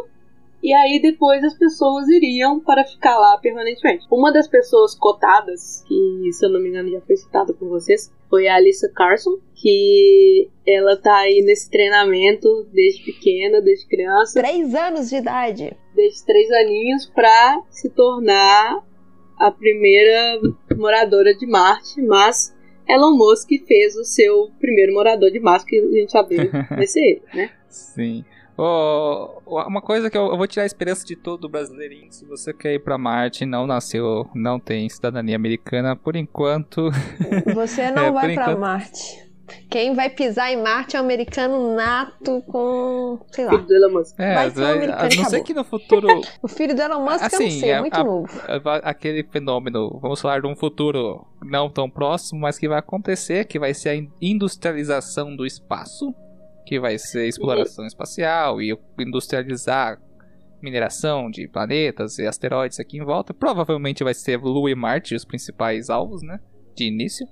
e 0.64 0.72
aí 0.73 1.02
depois 1.02 1.43
as 1.43 1.56
pessoas 1.57 2.07
iriam 2.07 2.60
para 2.60 2.84
ficar 2.84 3.18
lá 3.18 3.35
permanentemente. 3.39 4.06
Uma 4.11 4.31
das 4.31 4.48
pessoas 4.48 4.93
cotadas, 4.93 5.84
que 5.88 6.30
se 6.31 6.45
eu 6.45 6.49
não 6.52 6.60
me 6.60 6.69
engano 6.69 6.91
já 6.91 7.02
foi 7.02 7.15
citada 7.15 7.52
por 7.53 7.68
vocês, 7.68 8.11
foi 8.30 8.48
a 8.48 8.56
Alissa 8.56 8.88
Carson, 8.95 9.38
que 9.56 10.48
ela 10.68 10.95
tá 10.98 11.15
aí 11.18 11.41
nesse 11.43 11.69
treinamento 11.69 12.68
desde 12.72 13.03
pequena, 13.03 13.60
desde 13.60 13.88
criança, 13.88 14.39
Três 14.39 14.73
anos 14.76 15.10
de 15.10 15.15
idade. 15.15 15.76
desde 15.95 16.23
três 16.26 16.49
aninhos, 16.52 17.07
para 17.07 17.61
se 17.72 17.89
tornar 17.89 18.84
a 19.47 19.51
primeira 19.51 20.39
moradora 20.77 21.34
de 21.35 21.45
Marte, 21.47 22.01
mas 22.01 22.55
Elon 22.88 23.15
Musk 23.15 23.49
fez 23.68 23.95
o 23.95 24.03
seu 24.03 24.49
primeiro 24.59 24.93
morador 24.93 25.31
de 25.31 25.39
Marte, 25.39 25.65
que 25.65 25.77
a 25.80 25.91
gente 25.99 26.11
sabia 26.11 26.49
vai 26.69 26.88
ser 26.88 26.99
ele, 27.01 27.22
né? 27.34 27.49
Sim. 27.69 28.23
Ô, 28.57 29.41
uma 29.65 29.81
coisa 29.81 30.09
que 30.09 30.18
eu, 30.18 30.27
eu 30.27 30.38
vou 30.38 30.45
tirar 30.45 30.63
a 30.63 30.65
esperança 30.68 31.05
de 31.05 31.15
todo 31.15 31.49
brasileirinho. 31.49 32.11
Se 32.11 32.26
você 32.26 32.53
quer 32.53 32.73
ir 32.76 32.80
pra 32.80 32.97
Marte, 32.97 33.45
não 33.45 33.65
nasceu, 33.65 34.30
não 34.35 34.59
tem 34.59 34.88
cidadania 34.89 35.35
americana, 35.35 35.95
por 35.95 36.15
enquanto. 36.15 36.91
Você 37.55 37.89
não 37.91 38.03
É, 38.05 38.11
vai 38.11 38.27
por 38.27 38.34
pra 38.35 38.43
enquanto- 38.43 38.59
Marte. 38.59 39.31
Quem 39.69 39.94
vai 39.95 40.10
pisar 40.10 40.52
em 40.52 40.61
Marte 40.61 40.95
é 40.95 41.02
um 41.02 41.03
americano 41.03 41.76
nato 41.76 42.41
com. 42.44 43.19
sei 43.32 43.45
lá. 43.45 43.52
Filho 43.52 43.65
do 43.68 43.73
Elon 43.73 43.90
Musk. 43.94 44.19
É, 44.19 44.34
Vai 44.36 44.49
ser 44.52 44.61
um 44.61 44.65
americano 44.65 45.02
a 45.14 45.15
não 45.15 45.26
ser 45.30 45.41
que 45.44 45.53
no 45.53 45.64
futuro 45.64 46.07
O 46.41 46.48
filho 46.48 46.76
do 46.76 46.82
Elon 46.82 46.99
Musk 47.02 47.14
eu 47.14 47.19
não 47.19 47.26
Assim, 47.48 47.49
sei, 47.60 47.69
é 47.69 47.76
a- 47.78 47.82
muito 47.82 47.95
a- 47.95 48.03
novo. 48.03 48.28
aquele 48.84 49.23
fenômeno, 49.23 49.99
vamos 50.02 50.19
falar 50.22 50.41
de 50.41 50.48
um 50.48 50.56
futuro 50.56 51.26
não 51.44 51.69
tão 51.69 51.90
próximo, 51.90 52.40
mas 52.41 52.57
que 52.57 52.68
vai 52.68 52.80
acontecer, 52.80 53.45
que 53.45 53.57
vai 53.60 53.73
ser 53.73 53.90
a 53.90 53.95
in- 53.95 54.10
industrialização 54.22 55.36
do 55.36 55.45
espaço, 55.45 56.14
que 56.65 56.80
vai 56.80 56.98
ser 56.98 57.28
exploração 57.28 57.86
espacial 57.86 58.61
e 58.61 58.78
industrializar 58.99 59.99
mineração 60.61 61.30
de 61.32 61.48
planetas 61.48 62.19
e 62.19 62.28
asteroides 62.28 62.80
aqui 62.80 62.98
em 62.98 63.03
volta. 63.03 63.34
Provavelmente 63.34 64.03
vai 64.03 64.14
ser 64.14 64.38
Lua 64.38 64.69
e 64.69 64.76
Marte 64.76 65.15
os 65.15 65.26
principais 65.26 65.90
alvos, 65.90 66.22
né, 66.22 66.40
de 66.76 66.86
início. 66.86 67.28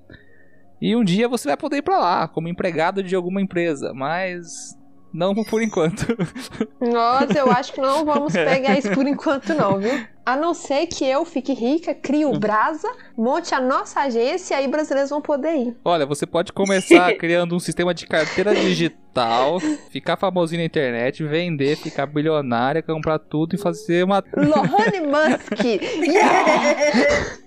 E 0.82 0.96
um 0.96 1.04
dia 1.04 1.28
você 1.28 1.48
vai 1.48 1.58
poder 1.58 1.78
ir 1.78 1.82
pra 1.82 2.00
lá 2.00 2.28
como 2.28 2.48
empregado 2.48 3.04
de 3.04 3.16
alguma 3.16 3.42
empresa, 3.42 3.94
mas 3.94 4.78
não 5.14 5.34
por 5.44 5.62
enquanto. 5.62 6.06
Nossa, 6.80 7.38
eu 7.38 7.52
acho 7.52 7.74
que 7.74 7.82
não 7.82 8.06
vamos 8.06 8.34
pegar 8.34 8.78
isso 8.78 8.92
por 8.92 9.08
enquanto, 9.08 9.54
não, 9.54 9.80
viu? 9.80 10.06
A 10.26 10.36
não 10.38 10.54
ser 10.54 10.86
que 10.86 11.04
eu 11.04 11.26
fique 11.26 11.54
rica, 11.54 11.96
crie 11.96 12.24
o 12.24 12.38
Brasa, 12.38 12.88
monte 13.18 13.56
a 13.56 13.60
nossa 13.60 14.02
agência 14.02 14.54
e 14.54 14.58
aí 14.58 14.68
brasileiros 14.68 15.10
vão 15.10 15.20
poder 15.22 15.56
ir. 15.56 15.78
Olha, 15.84 16.06
você 16.06 16.28
pode 16.28 16.54
começar 16.54 17.12
criando 17.18 17.56
um 17.56 17.60
sistema 17.60 17.96
de 17.96 18.06
carteira 18.06 18.54
digital, 18.54 19.60
ficar 19.90 20.18
famosinho 20.18 20.62
na 20.62 20.66
internet, 20.66 21.24
vender, 21.24 21.78
ficar 21.78 22.06
bilionária, 22.06 22.84
comprar 22.84 23.18
tudo 23.18 23.56
e 23.56 23.58
fazer 23.58 24.06
uma. 24.06 24.24
Lohane 24.36 25.02
Musk! 25.02 25.60
Yeah! 26.10 27.40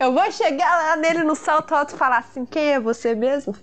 Eu 0.00 0.14
vou 0.14 0.32
chegar 0.32 0.76
lá 0.78 0.96
nele 0.96 1.22
no 1.22 1.36
salto 1.36 1.74
alto 1.74 1.94
e 1.94 1.98
falar 1.98 2.18
assim: 2.18 2.46
quem 2.46 2.72
é 2.72 2.80
você 2.80 3.14
mesmo? 3.14 3.54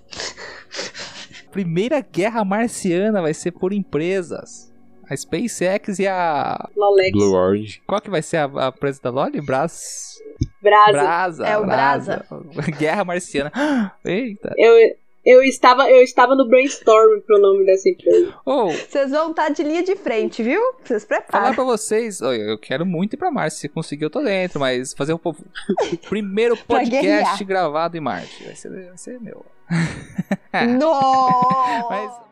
Primeira 1.51 1.99
guerra 1.99 2.45
marciana 2.45 3.23
vai 3.23 3.34
ser 3.34 3.51
por 3.53 3.73
empresas. 3.73 4.72
A 5.09 5.15
SpaceX 5.18 5.97
e 5.97 6.07
a. 6.07 6.69
Lolex. 6.76 7.11
Blue 7.11 7.34
Orange. 7.34 7.81
Qual 7.88 7.99
que 7.99 8.09
vai 8.09 8.22
ser 8.22 8.38
a, 8.38 8.68
a 8.68 8.72
presa 8.72 9.01
da 9.01 9.09
Loli? 9.09 9.41
Bras... 9.41 10.18
Brasa. 10.61 11.01
Brasa. 11.01 11.45
É 11.47 11.57
o 11.57 12.72
Guerra 12.77 13.03
marciana. 13.03 13.51
Eita. 14.05 14.53
Eu, 14.57 14.95
eu, 15.27 15.43
estava, 15.43 15.89
eu 15.91 16.01
estava 16.01 16.35
no 16.35 16.47
brainstorming 16.47 17.21
pro 17.21 17.39
nome 17.39 17.65
dessa 17.65 17.89
empresa. 17.89 18.33
Ou, 18.45 18.71
Vocês 18.71 19.11
vão 19.11 19.31
estar 19.31 19.49
de 19.49 19.61
linha 19.63 19.83
de 19.83 19.95
frente, 19.95 20.41
viu? 20.41 20.61
Vocês 20.83 21.03
falar 21.05 21.21
preparam. 21.21 21.53
pra 21.55 21.63
vocês, 21.63 22.21
eu 22.21 22.57
quero 22.57 22.85
muito 22.85 23.13
ir 23.13 23.17
pra 23.17 23.29
Marte. 23.29 23.55
Se 23.57 23.67
conseguir, 23.69 24.05
eu 24.05 24.09
tô 24.09 24.21
dentro, 24.21 24.59
mas 24.59 24.93
fazer 24.93 25.13
o 25.13 25.19
primeiro 26.07 26.55
podcast 26.65 27.43
gravado 27.43 27.97
em 27.97 27.99
Marte. 27.99 28.43
Vai 28.45 28.55
ser, 28.55 28.69
vai 28.69 28.97
ser 28.97 29.19
meu. 29.19 29.45
Nossa! 30.79 31.87
Mas- 31.89 32.26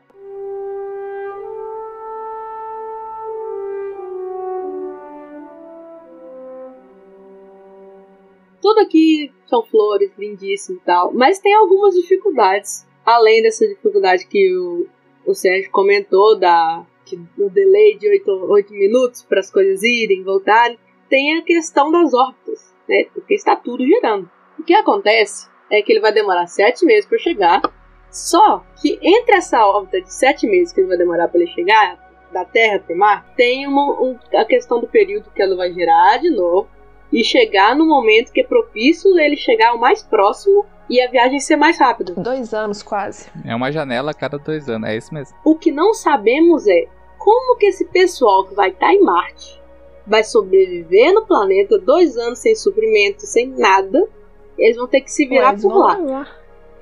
Tudo 8.65 8.79
aqui 8.79 9.31
são 9.45 9.61
flores, 9.63 10.09
lindíssimo 10.17 10.79
e 10.79 10.81
tal. 10.83 11.13
Mas 11.13 11.37
tem 11.37 11.53
algumas 11.53 11.93
dificuldades. 11.93 12.83
Além 13.05 13.43
dessa 13.43 13.67
dificuldade 13.67 14.25
que 14.25 14.57
o, 14.57 14.87
o 15.23 15.35
Sérgio 15.35 15.69
comentou, 15.69 16.35
da, 16.35 16.83
que, 17.05 17.15
do 17.15 17.47
delay 17.47 17.95
de 17.95 18.09
8, 18.09 18.73
minutos 18.73 19.21
para 19.21 19.39
as 19.39 19.51
coisas 19.51 19.83
irem, 19.83 20.23
voltarem. 20.23 20.79
Tem 21.07 21.37
a 21.37 21.43
questão 21.43 21.91
das 21.91 22.11
órbitas, 22.15 22.73
né? 22.89 23.05
Porque 23.13 23.35
está 23.35 23.55
tudo 23.55 23.85
girando. 23.85 24.27
O 24.57 24.63
que 24.63 24.73
acontece 24.73 25.47
é 25.69 25.83
que 25.83 25.91
ele 25.91 26.01
vai 26.01 26.11
demorar 26.11 26.47
7 26.47 26.87
meses 26.87 27.05
para 27.05 27.19
chegar. 27.19 27.61
Só 28.09 28.65
que 28.81 28.97
entre 28.99 29.35
essa 29.35 29.63
órbita 29.63 30.01
de 30.01 30.11
7 30.11 30.47
meses 30.47 30.73
que 30.73 30.79
ele 30.81 30.87
vai 30.87 30.97
demorar 30.97 31.27
para 31.27 31.39
ele 31.39 31.51
chegar, 31.51 32.03
da 32.33 32.43
Terra 32.43 32.79
para 32.79 32.95
o 32.95 32.97
mar, 32.97 33.31
tem 33.37 33.67
uma, 33.67 34.01
um- 34.01 34.17
a 34.33 34.43
questão 34.43 34.81
do 34.81 34.87
período 34.87 35.29
que 35.29 35.41
ela 35.41 35.55
vai 35.55 35.71
girar 35.71 36.19
de 36.19 36.31
novo 36.31 36.67
e 37.15 37.23
chegar 37.23 37.73
no 37.73 37.85
momento 37.85 38.33
que 38.33 38.41
é 38.41 38.43
propício 38.43 39.13
dele 39.13 39.37
chegar 39.37 39.73
o 39.73 39.79
mais 39.79 40.03
próximo 40.03 40.65
e 40.89 41.01
a 41.01 41.09
viagem 41.09 41.39
ser 41.39 41.55
mais 41.55 41.79
rápida. 41.79 42.13
Dois 42.17 42.53
anos 42.53 42.83
quase. 42.83 43.29
É 43.45 43.55
uma 43.55 43.71
janela 43.71 44.11
a 44.11 44.13
cada 44.13 44.37
dois 44.37 44.67
anos, 44.67 44.89
é 44.89 44.97
isso 44.97 45.13
mesmo. 45.13 45.33
O 45.45 45.55
que 45.55 45.71
não 45.71 45.93
sabemos 45.93 46.67
é 46.67 46.87
como 47.17 47.55
que 47.55 47.67
esse 47.67 47.85
pessoal 47.85 48.43
que 48.45 48.53
vai 48.53 48.69
estar 48.69 48.93
em 48.93 49.01
Marte 49.01 49.63
vai 50.05 50.25
sobreviver 50.25 51.13
no 51.13 51.25
planeta 51.25 51.79
dois 51.79 52.17
anos 52.17 52.39
sem 52.39 52.53
suprimento, 52.53 53.25
sem 53.25 53.47
nada. 53.47 54.05
Eles 54.57 54.75
vão 54.75 54.85
ter 54.85 54.99
que 54.99 55.11
se 55.11 55.25
virar 55.25 55.51
Eles 55.51 55.61
por 55.61 55.73
lá. 55.73 55.95
lá. 55.95 56.27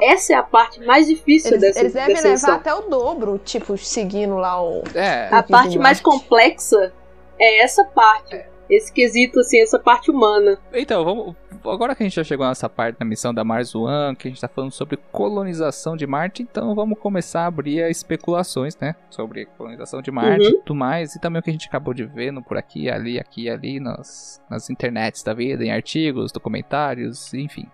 Essa 0.02 0.34
é 0.34 0.36
a 0.36 0.44
parte 0.44 0.84
mais 0.84 1.08
difícil 1.08 1.52
Eles, 1.52 1.62
dessa, 1.62 1.80
eles 1.80 1.94
devem 1.94 2.16
dessa 2.16 2.28
levar 2.28 2.56
até 2.56 2.74
o 2.74 2.82
dobro, 2.82 3.38
tipo, 3.38 3.78
seguindo 3.78 4.36
lá 4.36 4.62
o. 4.62 4.82
É, 4.96 5.30
A 5.32 5.44
parte 5.44 5.78
mais 5.78 6.02
complexa 6.02 6.92
é 7.40 7.64
essa 7.64 7.86
parte. 7.86 8.52
Esse 8.70 8.92
quesito, 8.92 9.40
assim, 9.40 9.60
essa 9.62 9.78
parte 9.78 10.10
humana. 10.10 10.58
então, 10.74 11.04
vamos. 11.04 11.36
Agora 11.66 11.96
que 11.96 12.04
a 12.04 12.06
gente 12.06 12.16
já 12.16 12.24
chegou 12.24 12.46
nessa 12.48 12.68
parte 12.68 12.98
da 13.00 13.06
missão 13.06 13.34
da 13.34 13.44
Mars 13.44 13.74
One, 13.74 14.16
que 14.16 14.28
a 14.28 14.32
gente 14.32 14.42
tá 14.42 14.48
falando 14.50 14.72
sobre 14.72 14.98
colonização 15.12 15.96
de 15.96 16.06
Marte, 16.06 16.44
então 16.44 16.76
vamos 16.76 17.00
começar 17.00 17.42
a 17.44 17.46
abrir 17.46 17.84
as 17.84 17.98
especulações, 17.98 18.76
né? 18.78 18.96
Sobre 19.10 19.46
colonização 19.58 20.02
de 20.02 20.12
Marte 20.12 20.46
Uhum. 20.46 20.50
e 20.56 20.58
tudo 20.60 20.76
mais, 20.76 21.16
e 21.16 21.22
também 21.22 21.40
o 21.40 21.44
que 21.44 21.50
a 21.50 21.54
gente 21.54 21.68
acabou 21.68 21.94
de 21.94 22.04
ver 22.04 22.32
no 22.32 22.44
por 22.44 22.58
aqui, 22.58 22.90
ali, 22.90 23.18
aqui 23.20 23.44
e 23.44 23.50
ali, 23.50 23.80
nas, 23.80 24.42
nas 24.50 24.70
internets 24.70 25.24
da 25.24 25.34
vida, 25.34 25.64
em 25.64 25.72
artigos, 25.72 26.32
documentários, 26.32 27.34
enfim. 27.34 27.68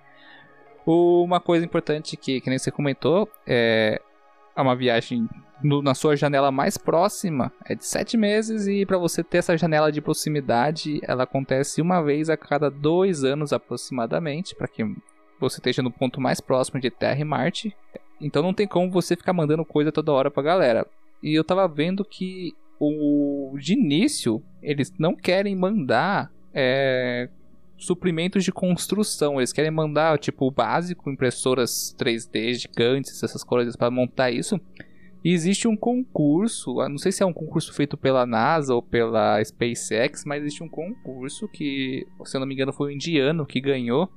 Uma 0.86 1.40
coisa 1.40 1.64
importante 1.66 2.16
que, 2.18 2.42
que 2.42 2.50
nem 2.50 2.58
você 2.60 2.72
comentou, 2.72 3.30
é 3.48 4.02
é 4.56 4.62
uma 4.62 4.76
viagem 4.76 5.30
no- 5.64 5.82
na 5.82 5.94
sua 5.94 6.16
janela 6.16 6.52
mais 6.52 6.78
próxima 6.78 7.52
é 7.66 7.76
de 7.76 7.86
7 7.86 8.16
meses 8.18 8.68
e 8.68 8.86
para 8.86 8.98
você 8.98 9.24
ter 9.24 9.40
essa 9.40 9.58
janela 9.58 9.92
de 9.92 10.02
proximidade, 10.02 11.00
ela 11.04 11.24
acontece 11.24 11.82
uma 11.82 12.02
vez 12.02 12.30
a 12.30 12.38
cada 12.38 12.70
dois 12.70 13.24
anos 13.24 13.52
aproximadamente, 13.54 14.56
para 14.56 14.68
que 14.68 14.84
você 15.40 15.58
esteja 15.60 15.82
no 15.82 15.92
ponto 15.92 16.20
mais 16.20 16.40
próximo 16.42 16.80
de 16.80 16.90
Terra 16.90 17.20
e 17.20 17.24
Marte. 17.24 17.76
Então 18.20 18.44
não 18.44 18.54
tem 18.54 18.68
como 18.68 18.92
você 18.92 19.16
ficar 19.16 19.34
mandando 19.34 19.64
coisa 19.64 19.92
toda 19.92 20.12
hora 20.12 20.30
pra 20.30 20.44
galera. 20.44 20.86
E 21.24 21.34
eu 21.34 21.44
tava 21.44 21.68
vendo 21.68 22.04
que 22.04 22.54
o 22.80 23.56
de 23.60 23.74
início 23.74 24.42
eles 24.62 24.94
não 24.98 25.16
querem 25.16 25.56
mandar 25.56 26.32
é, 26.54 27.30
suprimentos 27.78 28.44
de 28.44 28.52
construção. 28.52 29.40
Eles 29.40 29.54
querem 29.54 29.72
mandar 29.72 30.18
tipo 30.20 30.46
o 30.46 30.52
básico, 30.52 31.10
impressoras 31.10 31.96
3D 31.98 32.54
gigantes, 32.56 33.22
essas 33.24 33.44
coisas 33.44 33.76
para 33.76 33.90
montar 33.92 34.32
isso. 34.32 34.60
E 35.24 35.34
existe 35.34 35.68
um 35.68 35.76
concurso, 35.76 36.80
ah, 36.80 36.88
não 36.88 36.98
sei 36.98 37.12
se 37.12 37.22
é 37.22 37.26
um 37.26 37.34
concurso 37.34 37.74
feito 37.74 37.98
pela 37.98 38.26
NASA 38.26 38.74
ou 38.74 38.82
pela 38.82 39.44
SpaceX, 39.44 40.24
mas 40.26 40.42
existe 40.42 40.64
um 40.64 40.70
concurso 40.70 41.48
que, 41.50 42.08
se 42.24 42.38
eu 42.38 42.40
não 42.40 42.48
me 42.48 42.54
engano, 42.54 42.72
foi 42.72 42.88
o 42.88 42.96
indiano 42.96 43.46
que 43.46 43.60
ganhou 43.60 44.10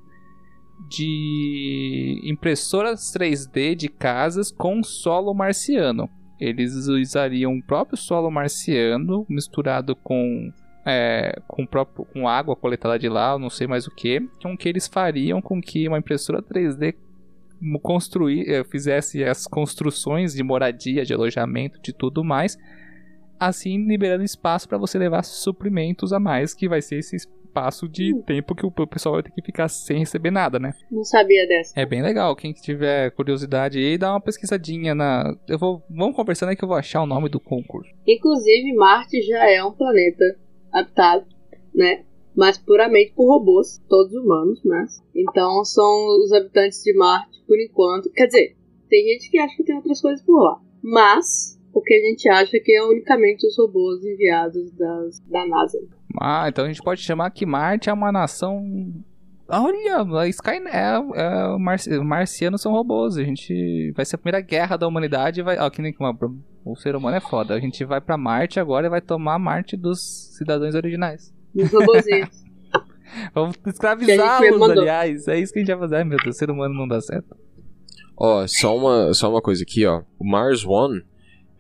de 0.89 2.21
impressoras 2.25 3.13
3D 3.13 3.75
de 3.75 3.89
casas 3.89 4.51
com 4.51 4.83
solo 4.83 5.35
marciano. 5.35 6.09
Eles 6.41 6.75
usariam 6.89 7.57
o 7.57 7.63
próprio 7.63 7.97
solo 7.97 8.31
marciano 8.31 9.27
misturado 9.29 9.95
com 9.95 10.53
é, 10.85 11.41
com, 11.47 11.65
próprio, 11.65 12.05
com 12.07 12.27
água 12.29 12.57
coletada 12.57 12.99
de 12.99 13.09
lá, 13.09 13.39
não 13.39 13.49
sei 13.49 13.69
mais 13.69 13.87
o 13.87 13.91
que, 13.95 14.21
com 14.43 14.57
que 14.57 14.69
eles 14.69 14.89
fariam 14.89 15.41
com 15.41 15.61
que 15.61 15.87
uma 15.87 15.99
impressora 15.99 16.43
3D 16.43 16.95
construir, 17.81 18.49
eh, 18.49 18.65
fizesse 18.65 19.23
as 19.25 19.47
construções 19.47 20.35
de 20.35 20.43
moradia, 20.43 21.05
de 21.05 21.15
alojamento, 21.15 21.81
de 21.81 21.93
tudo 21.93 22.25
mais, 22.25 22.59
assim 23.39 23.85
liberando 23.87 24.25
espaço 24.25 24.69
para 24.69 24.79
você 24.79 24.99
levar 24.99 25.23
suprimentos 25.23 26.13
a 26.13 26.21
mais, 26.21 26.55
que 26.55 26.69
vai 26.69 26.81
ser 26.81 26.99
esse 26.99 27.17
espaço 27.17 27.89
de 27.89 28.15
hum. 28.15 28.23
tempo 28.23 28.55
que 28.55 28.65
o 28.65 28.71
pessoal 28.87 29.17
vai 29.17 29.23
ter 29.23 29.31
que 29.31 29.43
ficar 29.43 29.69
sem 29.69 29.99
receber 29.99 30.31
nada, 30.31 30.59
né? 30.59 30.73
Não 30.91 31.05
sabia 31.05 31.47
dessa. 31.47 31.79
É 31.79 31.85
bem 31.85 32.03
legal. 32.03 32.35
Quem 32.35 32.53
tiver 32.53 33.11
curiosidade 33.11 33.79
aí, 33.79 33.99
dá 33.99 34.13
uma 34.13 34.21
pesquisadinha 34.21 34.95
na. 34.95 35.37
Eu 35.47 35.59
vou. 35.59 35.83
Vamos 35.91 36.17
conversando 36.17 36.49
aí 36.49 36.57
que 36.57 36.65
eu 36.65 36.69
vou 36.69 36.77
achar 36.77 37.03
o 37.03 37.07
nome 37.07 37.29
do 37.29 37.39
concurso. 37.39 37.91
Inclusive, 38.07 38.75
Marte 38.75 39.21
já 39.23 39.51
é 39.51 39.63
um 39.63 39.73
planeta 39.73 40.25
habitado, 40.73 41.27
né? 41.75 42.05
Mas 42.35 42.57
puramente 42.57 43.13
por 43.15 43.29
robôs, 43.29 43.79
todos 43.89 44.15
humanos, 44.15 44.61
mas. 44.65 45.03
Então 45.15 45.63
são 45.65 46.23
os 46.25 46.33
habitantes 46.33 46.83
de 46.83 46.95
Marte 46.97 47.32
por 47.53 47.61
enquanto. 47.61 48.11
Quer 48.13 48.27
dizer, 48.27 48.57
tem 48.89 49.05
gente 49.09 49.31
que 49.31 49.39
acha 49.39 49.55
que 49.55 49.63
tem 49.63 49.77
outras 49.77 50.01
coisas 50.01 50.25
por 50.25 50.43
lá. 50.43 50.59
Mas 50.83 51.61
o 51.75 51.83
que 51.83 51.93
a 51.93 51.99
gente 51.99 52.29
acha 52.31 52.59
que 52.59 52.73
é 52.73 52.83
unicamente 52.83 53.47
os 53.47 53.57
robôs 53.59 54.03
enviados 54.03 54.73
das, 54.73 55.21
da 55.21 55.47
NASA. 55.47 55.79
Ah, 56.19 56.47
então 56.49 56.65
a 56.65 56.69
gente 56.69 56.83
pode 56.83 57.03
chamar 57.03 57.31
que 57.31 57.45
Marte 57.45 57.91
é 57.91 57.93
uma 57.93 58.11
nação. 58.11 58.65
Olha, 59.47 60.03
a 60.19 60.29
Skynet, 60.29 60.75
é, 60.75 60.95
é, 61.15 61.59
Marci, 61.59 61.91
marcianos 61.99 62.63
são 62.63 62.73
robôs. 62.73 63.19
A 63.19 63.23
gente 63.23 63.93
vai 63.95 64.07
ser 64.07 64.17
a 64.17 64.19
primeira 64.19 64.41
guerra 64.41 64.79
da 64.79 64.89
humanidade. 64.89 65.43
Vai, 65.43 65.59
ó, 65.59 65.69
que 65.69 65.83
nem 65.83 65.95
uma, 66.01 66.17
o 66.65 66.75
ser 66.75 66.97
humano 66.97 67.19
é 67.19 67.21
foda. 67.21 67.55
A 67.55 67.61
gente 67.61 67.85
vai 67.85 68.01
para 68.01 68.17
Marte 68.17 68.59
agora 68.59 68.87
e 68.87 68.91
vai 68.91 69.03
tomar 69.03 69.39
Marte 69.39 69.77
dos 69.77 70.01
cidadãos 70.39 70.75
originais. 70.75 71.35
Dos 71.55 71.71
robôzinhos. 71.71 72.31
Vamos 73.35 73.57
escravizá-los, 73.67 74.71
aliás. 74.71 75.29
É 75.29 75.39
isso 75.39 75.53
que 75.53 75.59
a 75.59 75.63
gente 75.63 75.71
vai 75.71 75.81
fazer. 75.81 75.97
Ai, 75.97 76.05
meu 76.05 76.17
Deus, 76.17 76.35
o 76.35 76.39
ser 76.39 76.51
humano 76.51 76.75
não 76.75 76.89
dá 76.89 76.99
certo. 77.01 77.37
Ó, 78.17 78.47
só 78.47 78.77
uma, 78.77 79.15
só 79.15 79.31
uma 79.31 79.41
coisa 79.41 79.63
aqui, 79.63 79.85
ó. 79.87 80.03
O 80.19 80.25
Mars 80.25 80.65
One 80.65 81.03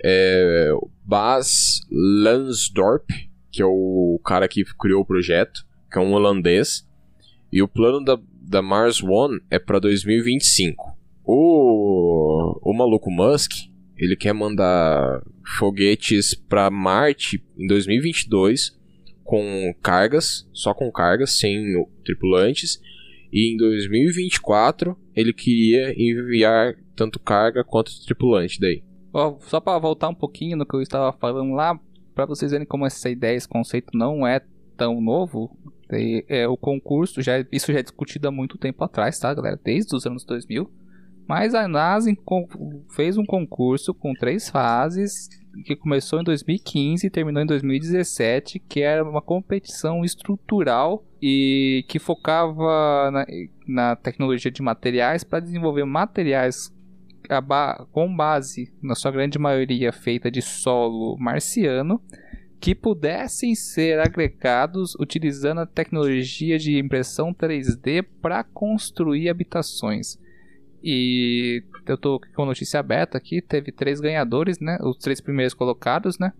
é 0.02 0.70
Bas 1.04 1.80
Lansdorp, 1.90 3.08
que 3.50 3.62
é 3.62 3.66
o 3.66 4.20
cara 4.24 4.48
que 4.48 4.64
criou 4.78 5.02
o 5.02 5.06
projeto, 5.06 5.64
que 5.90 5.98
é 5.98 6.00
um 6.00 6.12
holandês. 6.12 6.86
E 7.52 7.62
o 7.62 7.68
plano 7.68 8.04
da, 8.04 8.18
da 8.40 8.62
Mars 8.62 9.02
One 9.02 9.40
é 9.50 9.58
para 9.58 9.78
2025. 9.78 10.96
O, 11.24 12.58
o 12.62 12.72
maluco 12.74 13.10
Musk, 13.10 13.52
ele 13.96 14.16
quer 14.16 14.32
mandar 14.32 15.22
foguetes 15.58 16.34
para 16.34 16.70
Marte 16.70 17.42
em 17.56 17.66
2022 17.66 18.80
com 19.24 19.74
cargas, 19.82 20.48
só 20.52 20.74
com 20.74 20.90
cargas, 20.90 21.38
sem 21.38 21.86
tripulantes. 22.04 22.80
E 23.32 23.54
em 23.54 23.56
2024 23.56 24.96
ele 25.14 25.32
queria 25.32 25.92
enviar 25.96 26.74
tanto 26.94 27.18
carga 27.18 27.64
quanto 27.64 27.90
tripulante 28.04 28.60
daí. 28.60 28.82
Oh, 29.12 29.38
só 29.40 29.60
para 29.60 29.78
voltar 29.78 30.08
um 30.08 30.14
pouquinho 30.14 30.56
no 30.56 30.66
que 30.66 30.74
eu 30.74 30.82
estava 30.82 31.12
falando 31.12 31.52
lá, 31.52 31.78
para 32.14 32.26
vocês 32.26 32.50
verem 32.50 32.66
como 32.66 32.86
essa 32.86 33.10
ideia, 33.10 33.36
esse 33.36 33.48
conceito 33.48 33.96
não 33.96 34.26
é 34.26 34.40
tão 34.76 35.00
novo. 35.00 35.56
É, 36.28 36.48
o 36.48 36.56
concurso, 36.56 37.20
já, 37.20 37.44
isso 37.52 37.70
já 37.72 37.80
é 37.80 37.82
discutido 37.82 38.28
há 38.28 38.30
muito 38.30 38.56
tempo 38.56 38.82
atrás, 38.82 39.18
tá, 39.18 39.32
galera? 39.34 39.60
Desde 39.62 39.94
os 39.94 40.06
anos 40.06 40.24
2000. 40.24 40.70
Mas 41.28 41.54
a 41.54 41.68
NASA 41.68 42.10
fez 42.96 43.16
um 43.16 43.24
concurso 43.24 43.94
com 43.94 44.14
três 44.14 44.48
fases 44.48 45.28
que 45.64 45.76
começou 45.76 46.20
em 46.20 46.24
2015 46.24 47.06
e 47.06 47.10
terminou 47.10 47.42
em 47.42 47.46
2017, 47.46 48.58
que 48.58 48.80
era 48.80 49.02
uma 49.02 49.22
competição 49.22 50.04
estrutural 50.04 51.04
e 51.20 51.84
que 51.88 51.98
focava 51.98 53.10
na, 53.10 53.26
na 53.66 53.96
tecnologia 53.96 54.50
de 54.50 54.62
materiais 54.62 55.24
para 55.24 55.40
desenvolver 55.40 55.84
materiais 55.84 56.72
com 57.92 58.14
base, 58.14 58.72
na 58.82 58.94
sua 58.94 59.10
grande 59.10 59.38
maioria, 59.38 59.92
feita 59.92 60.30
de 60.30 60.42
solo 60.42 61.16
marciano, 61.18 62.00
que 62.60 62.74
pudessem 62.74 63.54
ser 63.54 63.98
agregados 63.98 64.94
utilizando 64.94 65.60
a 65.60 65.66
tecnologia 65.66 66.58
de 66.58 66.78
impressão 66.78 67.34
3D 67.34 68.04
para 68.20 68.44
construir 68.44 69.28
habitações. 69.28 70.18
E 70.82 71.62
eu 71.86 71.96
tô 71.96 72.20
com 72.34 72.44
notícia 72.44 72.80
aberta 72.80 73.18
aqui, 73.18 73.40
teve 73.40 73.72
três 73.72 74.00
ganhadores, 74.00 74.58
né? 74.60 74.78
Os 74.82 74.96
três 74.96 75.20
primeiros 75.20 75.54
colocados, 75.54 76.18
né? 76.18 76.32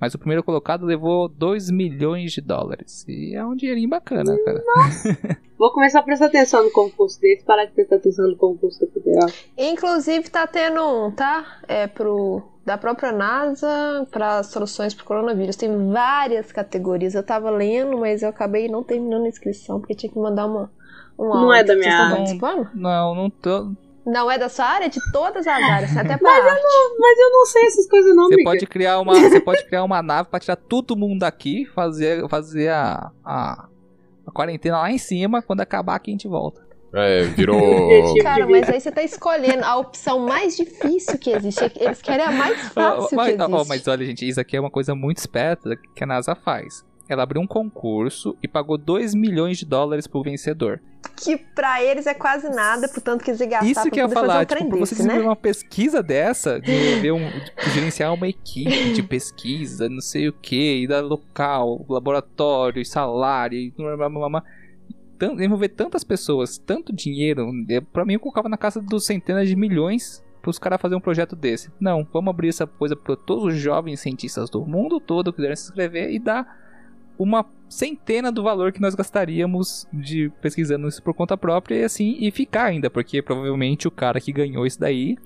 Mas 0.00 0.14
o 0.14 0.18
primeiro 0.18 0.44
colocado 0.44 0.86
levou 0.86 1.28
2 1.28 1.70
milhões 1.70 2.32
de 2.32 2.40
dólares. 2.40 3.04
E 3.08 3.34
é 3.34 3.44
um 3.44 3.56
dinheirinho 3.56 3.88
bacana, 3.88 4.36
cara. 4.44 4.62
Nossa. 4.64 5.18
Vou 5.58 5.72
começar 5.72 5.98
a 5.98 6.02
prestar 6.04 6.26
atenção 6.26 6.62
no 6.62 6.70
concurso 6.70 7.20
desse, 7.20 7.44
parar 7.44 7.64
de 7.64 7.72
prestar 7.72 7.96
atenção 7.96 8.28
no 8.28 8.36
concurso 8.36 8.80
da 8.80 8.86
Federal. 8.92 9.28
Inclusive, 9.56 10.30
tá 10.30 10.46
tendo 10.46 10.80
um, 10.80 11.10
tá? 11.10 11.58
É 11.66 11.86
pro. 11.86 12.42
Da 12.64 12.76
própria 12.76 13.10
NASA 13.10 14.06
para 14.10 14.42
soluções 14.42 14.92
para 14.92 15.04
coronavírus. 15.04 15.56
Tem 15.56 15.70
várias 15.90 16.52
categorias. 16.52 17.14
Eu 17.14 17.22
tava 17.22 17.50
lendo, 17.50 17.96
mas 17.96 18.22
eu 18.22 18.28
acabei 18.28 18.68
não 18.68 18.84
terminando 18.84 19.24
a 19.24 19.28
inscrição, 19.28 19.80
porque 19.80 19.94
tinha 19.94 20.12
que 20.12 20.18
mandar 20.18 20.46
uma. 20.46 20.70
Um 21.18 21.28
não 21.28 21.52
é 21.52 21.64
da 21.64 21.74
minha 21.74 21.96
área. 21.96 22.38
Não, 22.74 23.14
não 23.14 23.30
tô. 23.30 23.72
Não 24.08 24.30
é 24.30 24.38
da 24.38 24.48
sua 24.48 24.64
área? 24.64 24.88
De 24.88 25.00
todas 25.12 25.46
as 25.46 25.62
áreas, 25.62 25.94
até 25.94 26.16
pra 26.16 26.32
mas, 26.32 26.46
eu 26.46 26.62
não, 26.62 26.98
mas 26.98 27.18
eu 27.18 27.30
não 27.30 27.46
sei 27.46 27.66
essas 27.66 27.86
coisas 27.86 28.16
não, 28.16 28.28
Você 28.28 28.42
pode 28.42 28.66
criar 28.66 29.00
uma, 29.00 29.14
você 29.14 29.38
pode 29.38 29.66
criar 29.66 29.84
uma 29.84 30.02
nave 30.02 30.30
pra 30.30 30.40
tirar 30.40 30.56
todo 30.56 30.96
mundo 30.96 31.20
daqui, 31.20 31.66
fazer, 31.66 32.26
fazer 32.28 32.70
a, 32.70 33.10
a, 33.22 33.68
a 34.26 34.32
quarentena 34.32 34.78
lá 34.78 34.90
em 34.90 34.96
cima, 34.96 35.42
quando 35.42 35.60
acabar 35.60 35.96
aqui 35.96 36.10
a 36.10 36.14
gente 36.14 36.26
volta. 36.26 36.66
É, 36.94 37.24
virou. 37.24 38.14
Cara, 38.22 38.46
mas 38.46 38.66
aí 38.70 38.80
você 38.80 38.90
tá 38.90 39.02
escolhendo 39.02 39.62
a 39.62 39.76
opção 39.76 40.20
mais 40.20 40.56
difícil 40.56 41.18
que 41.18 41.30
existe. 41.30 41.70
Eles 41.76 42.00
querem 42.00 42.24
a 42.24 42.32
mais 42.32 42.58
fácil 42.68 43.14
mas, 43.14 43.36
que 43.36 43.42
existe. 43.42 43.68
mas 43.68 43.88
olha, 43.88 44.06
gente, 44.06 44.26
isso 44.26 44.40
aqui 44.40 44.56
é 44.56 44.60
uma 44.60 44.70
coisa 44.70 44.94
muito 44.94 45.18
esperta 45.18 45.76
que 45.94 46.02
a 46.02 46.06
NASA 46.06 46.34
faz 46.34 46.87
ela 47.08 47.22
abriu 47.22 47.40
um 47.40 47.46
concurso 47.46 48.36
e 48.42 48.46
pagou 48.46 48.76
2 48.76 49.14
milhões 49.14 49.58
de 49.58 49.64
dólares 49.64 50.06
pro 50.06 50.22
vencedor. 50.22 50.80
Que 51.16 51.36
pra 51.36 51.82
eles 51.82 52.06
é 52.06 52.14
quase 52.14 52.48
nada, 52.50 52.88
portanto 52.88 53.24
que 53.24 53.30
eles 53.30 53.40
gastar 53.40 53.66
Isso 53.66 53.90
que 53.90 54.00
eu 54.00 54.06
ia 54.06 54.14
falar, 54.14 54.42
um 54.42 54.44
tipo, 54.44 54.68
pra 54.68 54.78
você 54.78 54.94
desenvolver 54.94 55.22
né? 55.22 55.28
uma 55.28 55.36
pesquisa 55.36 56.02
dessa, 56.02 56.60
de, 56.60 57.10
um, 57.10 57.18
de 57.18 57.70
gerenciar 57.72 58.12
uma 58.12 58.28
equipe 58.28 58.92
de 58.92 59.02
pesquisa, 59.02 59.88
não 59.88 60.00
sei 60.00 60.28
o 60.28 60.32
que, 60.32 60.82
e 60.82 60.86
dar 60.86 61.00
local, 61.00 61.84
laboratório, 61.88 62.84
salário, 62.84 63.58
e 63.58 63.70
blá, 63.70 64.08
blá, 64.08 64.28
blá, 64.28 64.44
envolver 65.40 65.70
tantas 65.70 66.04
pessoas, 66.04 66.58
tanto 66.58 66.92
dinheiro, 66.92 67.50
para 67.92 68.04
mim 68.04 68.14
eu 68.14 68.20
colocava 68.20 68.48
na 68.48 68.58
casa 68.58 68.80
dos 68.80 69.06
centenas 69.06 69.48
de 69.48 69.56
milhões 69.56 70.22
para 70.40 70.50
os 70.50 70.58
caras 70.58 70.80
fazer 70.80 70.94
um 70.94 71.00
projeto 71.00 71.34
desse. 71.34 71.70
Não, 71.80 72.06
vamos 72.12 72.30
abrir 72.30 72.48
essa 72.48 72.66
coisa 72.66 72.94
para 72.94 73.16
todos 73.16 73.44
os 73.44 73.54
jovens 73.54 74.00
cientistas 74.00 74.48
do 74.48 74.64
mundo 74.64 75.00
todo 75.00 75.32
que 75.32 75.36
quiserem 75.36 75.56
se 75.56 75.64
inscrever 75.64 76.10
e 76.10 76.18
dar 76.18 76.67
uma 77.18 77.44
centena 77.68 78.30
do 78.30 78.42
valor 78.42 78.72
que 78.72 78.80
nós 78.80 78.94
gastaríamos 78.94 79.86
de 79.92 80.30
pesquisando 80.40 80.88
isso 80.88 81.02
por 81.02 81.12
conta 81.12 81.36
própria 81.36 81.76
e 81.76 81.84
assim 81.84 82.16
e 82.20 82.30
ficar 82.30 82.64
ainda, 82.64 82.88
porque 82.88 83.20
provavelmente 83.20 83.88
o 83.88 83.90
cara 83.90 84.20
que 84.20 84.32
ganhou 84.32 84.64
isso 84.64 84.80
daí 84.80 85.16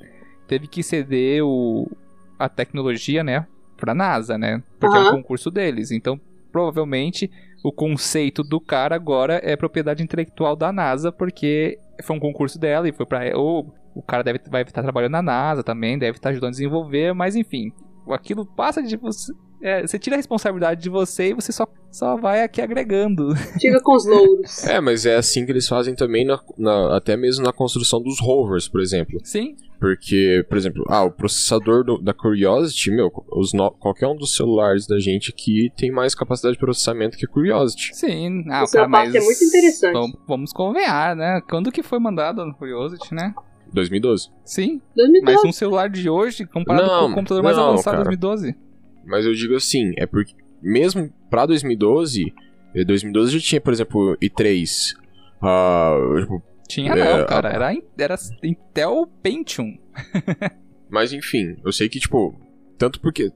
teve 0.49 0.67
que 0.67 0.83
ceder 0.83 1.45
o, 1.45 1.91
a 2.39 2.49
tecnologia, 2.49 3.23
né, 3.23 3.47
pra 3.77 3.95
NASA, 3.95 4.37
né? 4.37 4.63
Porque 4.81 4.97
uhum. 4.97 5.05
é 5.05 5.09
um 5.09 5.17
concurso 5.17 5.51
deles. 5.51 5.91
Então, 5.91 6.21
provavelmente 6.51 7.31
o 7.63 7.73
conceito 7.73 8.43
do 8.43 8.61
cara 8.61 8.97
agora 8.97 9.41
é 9.43 9.57
propriedade 9.57 10.03
intelectual 10.03 10.57
da 10.57 10.73
NASA, 10.73 11.13
porque 11.13 11.79
foi 12.03 12.17
um 12.17 12.21
concurso 12.21 12.59
dela 12.59 12.89
e 12.89 12.93
foi 12.93 13.07
para 13.07 13.37
ou 13.39 13.73
o 13.95 14.03
cara 14.03 14.25
deve 14.25 14.41
vai 14.51 14.63
estar 14.63 14.83
trabalhando 14.83 15.13
na 15.13 15.23
NASA 15.23 15.63
também, 15.63 15.99
deve 15.99 16.19
estar 16.19 16.31
ajudando 16.31 16.49
a 16.49 16.53
desenvolver, 16.53 17.13
mas 17.13 17.37
enfim, 17.37 17.73
aquilo 18.11 18.45
passa 18.45 18.83
de 18.83 18.97
você 18.97 19.33
é, 19.63 19.87
você 19.87 19.97
tira 19.99 20.17
a 20.17 20.19
responsabilidade 20.19 20.83
de 20.83 20.91
você 20.91 21.31
e 21.31 21.35
você 21.35 21.53
só, 21.53 21.69
só 21.91 22.17
vai 22.17 22.43
aqui 22.43 22.61
agregando. 22.61 23.33
Tira 23.59 23.81
com 23.81 23.95
os 23.95 24.05
louros. 24.05 24.65
É, 24.65 24.81
mas 24.81 25.07
é 25.07 25.15
assim 25.15 25.47
que 25.47 25.53
eles 25.53 25.69
fazem 25.69 25.95
também, 25.95 26.27
na, 26.27 26.41
na, 26.59 26.97
até 26.97 27.17
mesmo 27.17 27.45
na 27.45 27.53
construção 27.53 28.03
dos 28.03 28.21
rovers, 28.21 28.69
por 28.69 28.81
exemplo. 28.81 29.21
Sim. 29.23 29.55
Porque, 29.79 30.45
por 30.49 30.59
exemplo, 30.59 30.85
ah, 30.89 31.05
o 31.05 31.13
processador 31.13 31.85
do, 31.85 31.99
da 31.99 32.13
Curiosity, 32.13 32.91
meu, 32.91 33.11
os 33.31 33.53
no, 33.53 33.71
qualquer 33.71 34.09
um 34.09 34.17
dos 34.17 34.37
celulares 34.37 34.87
da 34.87 34.99
gente 34.99 35.31
aqui 35.31 35.71
tem 35.77 35.93
mais 35.93 36.15
capacidade 36.15 36.55
de 36.55 36.61
processamento 36.61 37.17
que 37.17 37.25
a 37.25 37.29
Curiosity. 37.29 37.95
Sim, 37.95 38.45
ah, 38.49 38.63
Essa 38.63 38.79
cara, 38.79 38.91
parte 38.91 39.13
mas 39.13 39.23
é 39.23 39.25
muito 39.25 39.45
interessante. 39.45 39.93
Vamos, 39.93 40.19
vamos 40.27 40.53
convenhar, 40.53 41.15
né? 41.15 41.41
Quando 41.49 41.71
que 41.71 41.83
foi 41.83 42.01
mandado 42.01 42.45
no 42.45 42.55
Curiosity, 42.55 43.15
né? 43.15 43.33
2012. 43.73 44.29
Sim, 44.45 44.81
2012. 44.97 45.23
mas 45.25 45.45
um 45.45 45.53
celular 45.53 45.89
de 45.89 46.09
hoje, 46.11 46.47
comparado 46.47 46.87
Não, 46.87 47.07
com 47.07 47.13
o 47.13 47.15
computador 47.15 47.43
mais 47.43 47.57
não, 47.57 47.69
avançado 47.69 47.99
de 47.99 48.05
cara. 48.05 48.17
2012. 48.17 48.72
Mas 49.05 49.25
eu 49.27 49.35
digo 49.35 49.55
assim, 49.57 49.93
é 49.97 50.07
porque 50.07 50.35
mesmo 50.63 51.13
pra 51.31 51.45
2012, 51.47 52.33
eh, 52.75 52.85
2012 52.85 53.39
já 53.39 53.45
tinha, 53.45 53.61
por 53.61 53.73
exemplo, 53.73 54.17
i3. 54.23 54.95
ah, 55.43 55.95
tipo, 56.21 56.43
Tinha 56.69 56.93
É, 56.93 57.19
não, 57.19 57.27
cara. 57.27 57.49
a- 57.49 57.53
Era, 57.53 57.73
era 57.99 58.17
Intel 58.43 59.07
Pentium. 59.23 59.77
mas 60.89 61.13
enfim, 61.13 61.57
eu 61.65 61.73
sei 61.73 61.89
que, 61.89 61.99
tipo, 62.01 62.35
tanto 62.79 63.01
porque. 63.01 63.31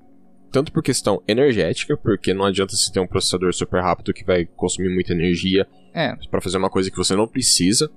Tanto 0.52 0.72
por 0.72 0.82
questão 0.82 1.20
energética, 1.28 1.96
porque 1.98 2.32
não 2.32 2.44
adianta 2.46 2.74
você 2.74 2.90
ter 2.90 3.00
um 3.00 3.06
processador 3.06 3.52
super 3.52 3.82
rápido 3.82 4.14
que 4.14 4.24
vai 4.24 4.46
consumir 4.46 4.88
muita 4.88 5.12
energia 5.12 5.66
É, 5.92 6.14
pra 6.30 6.40
fazer 6.40 6.56
uma 6.56 6.70
coisa 6.70 6.90
que 6.90 6.96
você 6.96 7.14
não 7.14 7.26
precisa. 7.28 7.90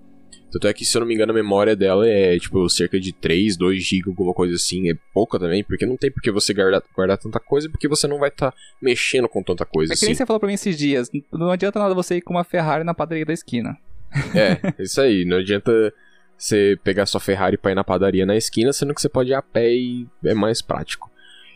Tanto 0.52 0.68
é 0.68 0.74
que, 0.74 0.84
se 0.84 0.98
eu 0.98 1.02
não 1.02 1.08
me 1.08 1.14
engano, 1.14 1.32
a 1.32 1.36
memória 1.36 1.76
dela 1.76 2.08
é, 2.08 2.38
tipo, 2.40 2.68
cerca 2.70 3.00
de 3.00 3.14
3, 3.14 3.56
2 3.56 3.84
GB, 3.84 4.10
alguma 4.10 4.34
coisa 4.34 4.56
assim. 4.56 4.90
É 4.90 4.96
pouca 5.14 5.38
também, 5.38 5.64
porque 5.64 5.86
não 5.86 5.96
tem 5.96 6.12
por 6.12 6.22
que 6.22 6.32
você 6.32 6.54
guardar, 6.54 6.82
guardar 6.96 7.18
tanta 7.18 7.40
coisa, 7.40 7.70
porque 7.70 7.88
você 7.88 8.08
não 8.08 8.18
vai 8.18 8.30
estar 8.30 8.54
mexendo 8.82 9.30
com 9.30 9.44
tanta 9.44 9.66
coisa 9.66 9.94
é 9.94 9.96
que 9.96 10.04
nem 10.04 10.12
assim. 10.12 10.18
você 10.18 10.26
falou 10.26 10.40
pra 10.40 10.48
mim 10.48 10.56
esses 10.56 10.78
dias. 10.78 11.10
Não 11.32 11.52
adianta 11.52 11.78
nada 11.78 11.94
você 11.94 12.18
ir 12.18 12.22
com 12.22 12.34
uma 12.34 12.44
Ferrari 12.44 12.84
na 12.84 12.94
padaria 12.94 13.26
da 13.26 13.34
esquina. 13.34 13.78
É, 14.34 14.74
isso 14.82 15.00
aí. 15.00 15.24
Não 15.24 15.38
adianta 15.38 15.72
você 16.36 16.80
pegar 16.84 17.06
sua 17.06 17.20
Ferrari 17.20 17.58
pra 17.58 17.72
ir 17.72 17.76
na 17.76 17.84
padaria 17.84 18.26
na 18.26 18.36
esquina, 18.36 18.74
sendo 18.74 18.96
que 18.96 19.02
você 19.02 19.10
pode 19.10 19.30
ir 19.30 19.36
a 19.36 19.42
pé 19.42 19.72
e 19.72 20.08
é 20.24 20.34
mais 20.34 20.62
prático. 20.62 21.12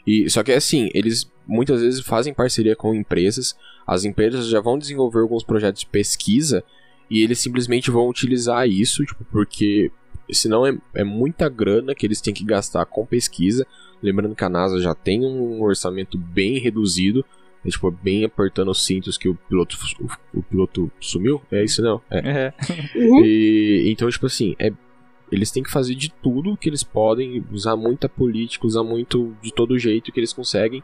E 0.05 0.29
só 0.29 0.43
que 0.43 0.51
assim, 0.51 0.89
eles 0.93 1.31
muitas 1.47 1.81
vezes 1.81 2.01
fazem 2.01 2.33
parceria 2.33 2.75
com 2.75 2.93
empresas, 2.93 3.55
as 3.87 4.03
empresas 4.03 4.47
já 4.47 4.59
vão 4.59 4.77
desenvolver 4.77 5.21
alguns 5.21 5.43
projetos 5.43 5.81
de 5.81 5.87
pesquisa 5.87 6.63
e 7.09 7.21
eles 7.21 7.39
simplesmente 7.39 7.91
vão 7.91 8.09
utilizar 8.09 8.67
isso, 8.67 9.05
tipo, 9.05 9.23
porque 9.25 9.91
senão 10.31 10.65
é, 10.65 10.77
é 10.93 11.03
muita 11.03 11.49
grana 11.49 11.93
que 11.93 12.05
eles 12.05 12.21
têm 12.21 12.33
que 12.33 12.43
gastar 12.43 12.85
com 12.85 13.05
pesquisa. 13.05 13.65
Lembrando 14.01 14.35
que 14.35 14.43
a 14.43 14.49
NASA 14.49 14.81
já 14.81 14.93
tem 14.93 15.25
um 15.25 15.61
orçamento 15.61 16.17
bem 16.17 16.59
reduzido, 16.59 17.25
é, 17.65 17.69
tipo, 17.69 17.89
bem 17.89 18.25
apertando 18.25 18.69
os 18.69 18.85
cintos 18.85 19.17
que 19.17 19.29
o 19.29 19.35
piloto, 19.35 19.77
o, 19.99 20.39
o 20.39 20.43
piloto 20.43 20.91
sumiu. 20.99 21.41
É 21.51 21.63
isso 21.63 21.81
não? 21.81 22.01
É. 22.09 22.19
É. 22.19 22.53
Uhum. 22.95 23.23
E, 23.25 23.83
então, 23.87 24.09
tipo 24.09 24.25
assim, 24.25 24.55
é, 24.59 24.71
eles 25.31 25.51
têm 25.51 25.63
que 25.63 25.71
fazer 25.71 25.95
de 25.95 26.09
tudo 26.09 26.57
que 26.57 26.69
eles 26.69 26.83
podem, 26.83 27.43
usar 27.51 27.75
muita 27.75 28.09
política, 28.09 28.67
usar 28.67 28.83
muito 28.83 29.35
de 29.41 29.53
todo 29.53 29.79
jeito 29.79 30.11
que 30.11 30.19
eles 30.19 30.33
conseguem 30.33 30.83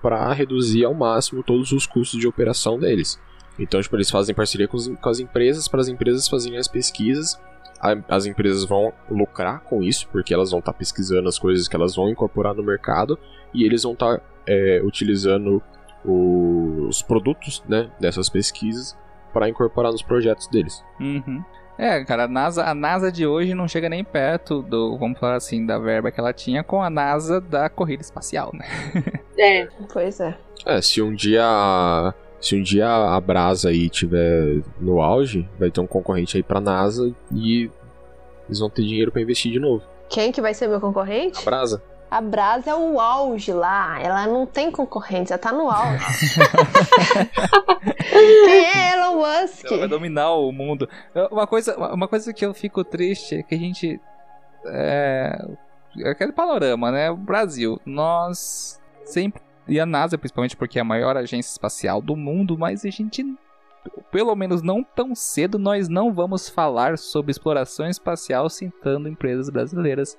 para 0.00 0.32
reduzir 0.32 0.84
ao 0.84 0.94
máximo 0.94 1.42
todos 1.42 1.72
os 1.72 1.86
custos 1.86 2.18
de 2.18 2.26
operação 2.26 2.78
deles. 2.78 3.20
Então, 3.62 3.80
tipo, 3.80 3.96
eles 3.96 4.10
fazem 4.10 4.34
parceria 4.34 4.66
com, 4.68 4.76
os- 4.76 4.88
com 4.88 5.08
as 5.08 5.18
empresas 5.20 5.68
para 5.68 5.80
as 5.80 5.88
empresas 5.88 6.28
fazerem 6.28 6.58
as 6.58 6.68
pesquisas. 6.68 7.40
A- 7.80 7.96
as 8.14 8.26
empresas 8.26 8.64
vão 8.64 8.92
lucrar 9.10 9.60
com 9.60 9.82
isso, 9.82 10.06
porque 10.12 10.32
elas 10.34 10.50
vão 10.50 10.60
estar 10.60 10.72
pesquisando 10.72 11.28
as 11.28 11.38
coisas 11.38 11.66
que 11.68 11.74
elas 11.76 11.94
vão 11.96 12.08
incorporar 12.10 12.54
no 12.54 12.62
mercado 12.62 13.18
e 13.54 13.64
eles 13.64 13.82
vão 13.82 13.92
estar 13.92 14.20
é, 14.46 14.80
utilizando 14.84 15.62
o- 16.04 16.86
os 16.88 17.00
produtos 17.00 17.62
né, 17.68 17.90
dessas 18.00 18.28
pesquisas 18.28 18.96
para 19.32 19.48
incorporar 19.48 19.92
nos 19.92 20.02
projetos 20.02 20.48
deles. 20.48 20.82
Uhum. 21.00 21.42
É, 21.78 22.04
cara, 22.04 22.24
a 22.24 22.28
NASA, 22.28 22.64
a 22.64 22.74
NASA 22.74 23.10
de 23.10 23.26
hoje 23.26 23.54
não 23.54 23.66
chega 23.66 23.88
nem 23.88 24.04
perto 24.04 24.60
do, 24.62 24.98
vamos 24.98 25.18
falar 25.18 25.36
assim, 25.36 25.64
da 25.64 25.78
verba 25.78 26.10
que 26.10 26.20
ela 26.20 26.32
tinha 26.32 26.62
com 26.62 26.82
a 26.82 26.90
NASA 26.90 27.40
da 27.40 27.68
corrida 27.68 28.02
espacial, 28.02 28.50
né? 28.52 28.66
É. 29.38 29.66
Pois 29.92 30.20
é. 30.20 30.36
É, 30.66 30.82
se 30.82 31.00
um 31.00 31.14
dia 31.14 31.42
a- 31.44 32.12
se 32.42 32.56
um 32.56 32.62
dia 32.62 32.88
a 32.88 33.20
Brasa 33.20 33.68
aí 33.68 33.88
tiver 33.88 34.62
no 34.80 35.00
auge, 35.00 35.48
vai 35.60 35.70
ter 35.70 35.80
um 35.80 35.86
concorrente 35.86 36.36
aí 36.36 36.42
pra 36.42 36.60
NASA 36.60 37.14
e 37.30 37.70
eles 38.48 38.58
vão 38.58 38.68
ter 38.68 38.82
dinheiro 38.82 39.12
pra 39.12 39.22
investir 39.22 39.52
de 39.52 39.60
novo. 39.60 39.84
Quem 40.10 40.32
que 40.32 40.42
vai 40.42 40.52
ser 40.52 40.66
meu 40.66 40.80
concorrente? 40.80 41.38
A 41.38 41.44
Brasa? 41.44 41.80
A 42.10 42.20
Brasa 42.20 42.70
é 42.70 42.74
o 42.74 43.00
auge 43.00 43.52
lá. 43.52 44.02
Ela 44.02 44.26
não 44.26 44.44
tem 44.44 44.72
concorrente, 44.72 45.32
ela 45.32 45.38
tá 45.38 45.52
no 45.52 45.70
auge. 45.70 46.04
Quem 48.10 48.66
é 48.66 48.92
Elon 48.92 49.14
Musk? 49.14 49.64
Ela 49.64 49.78
vai 49.78 49.88
dominar 49.88 50.32
o 50.32 50.50
mundo. 50.50 50.88
Uma 51.30 51.46
coisa, 51.46 51.76
uma 51.94 52.08
coisa 52.08 52.32
que 52.32 52.44
eu 52.44 52.52
fico 52.52 52.82
triste 52.82 53.36
é 53.36 53.42
que 53.44 53.54
a 53.54 53.58
gente. 53.58 54.00
É, 54.66 55.46
é 56.00 56.10
aquele 56.10 56.32
panorama, 56.32 56.90
né? 56.90 57.10
O 57.10 57.16
Brasil, 57.16 57.80
nós 57.86 58.80
sempre. 59.04 59.40
E 59.68 59.78
a 59.78 59.86
NASA, 59.86 60.18
principalmente 60.18 60.56
porque 60.56 60.78
é 60.78 60.82
a 60.82 60.84
maior 60.84 61.16
agência 61.16 61.50
espacial 61.50 62.00
do 62.02 62.16
mundo, 62.16 62.56
mas 62.58 62.84
a 62.84 62.90
gente. 62.90 63.24
Pelo 64.12 64.34
menos 64.36 64.62
não 64.62 64.82
tão 64.84 65.12
cedo, 65.14 65.58
nós 65.58 65.88
não 65.88 66.12
vamos 66.12 66.48
falar 66.48 66.96
sobre 66.98 67.32
exploração 67.32 67.88
espacial 67.88 68.48
citando 68.48 69.08
empresas 69.08 69.50
brasileiras 69.50 70.16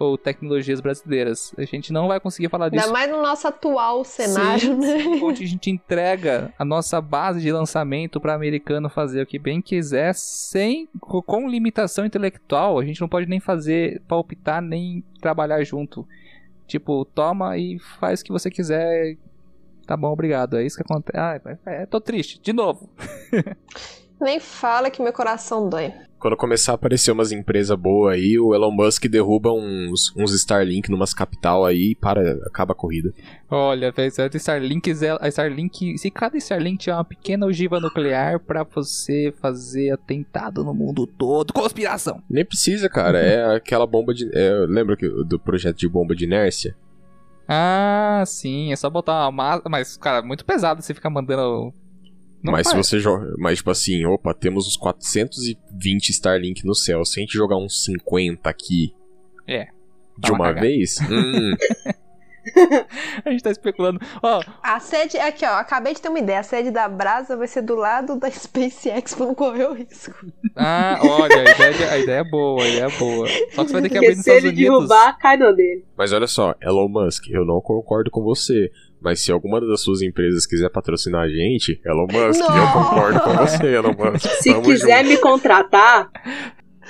ou 0.00 0.18
tecnologias 0.18 0.80
brasileiras. 0.80 1.54
A 1.56 1.64
gente 1.64 1.92
não 1.92 2.08
vai 2.08 2.18
conseguir 2.18 2.48
falar 2.48 2.68
disso 2.68 2.82
Ainda 2.82 2.92
mais 2.92 3.08
no 3.08 3.22
nosso 3.22 3.46
atual 3.46 4.04
cenário, 4.04 4.60
Sim, 4.60 4.74
né? 4.80 5.20
onde 5.22 5.44
a 5.44 5.46
gente 5.46 5.70
entrega 5.70 6.52
a 6.58 6.64
nossa 6.64 7.00
base 7.00 7.40
de 7.40 7.52
lançamento 7.52 8.20
para 8.20 8.34
americano 8.34 8.88
fazer 8.90 9.22
o 9.22 9.26
que 9.26 9.38
bem 9.38 9.62
quiser, 9.62 10.12
sem 10.16 10.88
co- 10.98 11.22
com 11.22 11.48
limitação 11.48 12.04
intelectual. 12.04 12.80
A 12.80 12.84
gente 12.84 13.00
não 13.00 13.08
pode 13.08 13.28
nem 13.28 13.38
fazer 13.38 14.02
palpitar 14.08 14.60
nem 14.60 15.04
trabalhar 15.20 15.62
junto. 15.62 16.04
Tipo, 16.66 17.04
toma 17.04 17.56
e 17.58 17.78
faz 17.78 18.20
o 18.20 18.24
que 18.24 18.32
você 18.32 18.50
quiser. 18.50 19.16
Tá 19.86 19.96
bom, 19.96 20.12
obrigado. 20.12 20.56
É 20.56 20.64
isso 20.64 20.76
que 20.76 20.82
acontece. 20.82 21.18
Ah, 21.18 21.40
é, 21.66 21.82
é, 21.82 21.86
tô 21.86 22.00
triste. 22.00 22.40
De 22.40 22.52
novo. 22.52 22.88
Nem 24.20 24.40
fala 24.40 24.90
que 24.90 25.02
meu 25.02 25.12
coração 25.12 25.68
dói. 25.68 25.92
Quando 26.18 26.38
começar 26.38 26.72
a 26.72 26.74
aparecer 26.76 27.12
umas 27.12 27.32
empresas 27.32 27.78
boas 27.78 28.14
aí, 28.14 28.38
o 28.38 28.54
Elon 28.54 28.70
Musk 28.70 29.04
derruba 29.08 29.52
uns, 29.52 30.10
uns 30.16 30.32
Starlink 30.32 30.90
numas 30.90 31.12
capital 31.12 31.66
aí 31.66 31.90
e 31.90 31.94
para, 31.94 32.38
acaba 32.46 32.72
a 32.72 32.74
corrida. 32.74 33.12
Olha, 33.50 33.92
velho, 33.92 34.10
a 34.18 34.36
Starlink, 34.36 34.90
a 35.20 35.28
Starlink, 35.28 35.98
se 35.98 36.10
cada 36.10 36.38
Starlink 36.38 36.78
tiver 36.78 36.94
uma 36.94 37.04
pequena 37.04 37.44
ogiva 37.44 37.78
nuclear 37.78 38.40
pra 38.40 38.64
você 38.64 39.34
fazer 39.38 39.90
atentado 39.90 40.64
no 40.64 40.72
mundo 40.72 41.06
todo, 41.06 41.52
conspiração. 41.52 42.22
Nem 42.30 42.44
precisa, 42.44 42.88
cara. 42.88 43.18
É 43.18 43.44
aquela 43.56 43.86
bomba 43.86 44.14
de. 44.14 44.30
é, 44.32 44.64
lembra 44.66 44.96
que, 44.96 45.06
do 45.24 45.38
projeto 45.38 45.76
de 45.76 45.88
bomba 45.88 46.14
de 46.14 46.24
inércia? 46.24 46.74
Ah, 47.46 48.24
sim, 48.26 48.72
é 48.72 48.76
só 48.76 48.88
botar 48.88 49.24
uma 49.24 49.30
massa. 49.30 49.62
Mas, 49.68 49.96
cara, 49.98 50.22
muito 50.22 50.44
pesado 50.44 50.80
você 50.80 50.94
ficar 50.94 51.10
mandando. 51.10 51.74
Não 52.44 52.52
mas 52.52 52.68
se 52.68 52.76
você 52.76 53.00
joga. 53.00 53.32
Mas, 53.38 53.58
tipo 53.58 53.70
assim, 53.70 54.04
opa, 54.04 54.34
temos 54.34 54.66
uns 54.68 54.76
420 54.76 56.10
Starlink 56.10 56.64
no 56.66 56.74
céu. 56.74 57.04
Se 57.04 57.18
a 57.18 57.22
gente 57.22 57.32
jogar 57.32 57.56
uns 57.56 57.82
50 57.84 58.48
aqui. 58.50 58.94
É, 59.48 59.66
De 60.18 60.30
uma 60.30 60.38
uma 60.38 60.44
cagada. 60.48 60.66
vez? 60.66 60.98
Hum, 61.10 61.56
A 63.24 63.30
gente 63.30 63.42
tá 63.42 63.50
especulando. 63.50 63.98
Ó, 64.22 64.42
A 64.62 64.78
sede, 64.78 65.16
aqui 65.16 65.46
ó, 65.46 65.54
acabei 65.54 65.94
de 65.94 66.02
ter 66.02 66.10
uma 66.10 66.18
ideia. 66.18 66.40
A 66.40 66.42
sede 66.42 66.70
da 66.70 66.86
Brasa 66.88 67.36
vai 67.38 67.46
ser 67.46 67.62
do 67.62 67.74
lado 67.74 68.18
da 68.20 68.28
SpaceX 68.30 69.14
pra 69.14 69.24
não 69.26 69.34
correr 69.34 69.64
o 69.66 69.72
risco. 69.72 70.14
ah, 70.54 70.98
olha, 71.02 71.38
a 71.40 71.50
ideia, 71.50 71.90
a 71.92 71.98
ideia 71.98 72.18
é 72.20 72.24
boa, 72.24 72.62
a 72.62 72.68
ideia 72.68 72.84
é 72.84 72.98
boa. 72.98 73.26
Só 73.54 73.64
que 73.64 73.68
você 73.68 73.72
vai 73.72 73.82
ter 73.82 73.88
que 73.88 73.96
abrir 73.96 74.08
Porque 74.08 74.16
nos 74.16 74.24
se 74.24 74.30
Estados 74.30 74.44
ele 74.44 74.66
Unidos. 74.68 74.88
derrubar, 74.88 75.18
cai 75.18 75.36
no 75.38 75.56
dele. 75.56 75.84
mas 75.96 76.12
olha 76.12 76.26
só, 76.26 76.54
Elon 76.60 76.88
Musk, 76.88 77.28
eu 77.30 77.46
não 77.46 77.62
concordo 77.62 78.10
com 78.10 78.22
você. 78.22 78.70
Mas 79.04 79.20
se 79.20 79.30
alguma 79.30 79.60
das 79.60 79.82
suas 79.82 80.00
empresas 80.00 80.46
quiser 80.46 80.70
patrocinar 80.70 81.24
a 81.24 81.28
gente, 81.28 81.78
Elon 81.84 82.06
Musk, 82.10 82.40
eu 82.40 82.48
Não. 82.56 82.72
concordo 82.72 83.20
com 83.20 83.34
você, 83.36 83.66
Elon 83.66 83.92
Musk. 83.92 84.26
Se 84.40 84.50
Tamo 84.50 84.62
quiser 84.62 85.04
junto. 85.04 85.14
me 85.14 85.20
contratar, 85.20 86.10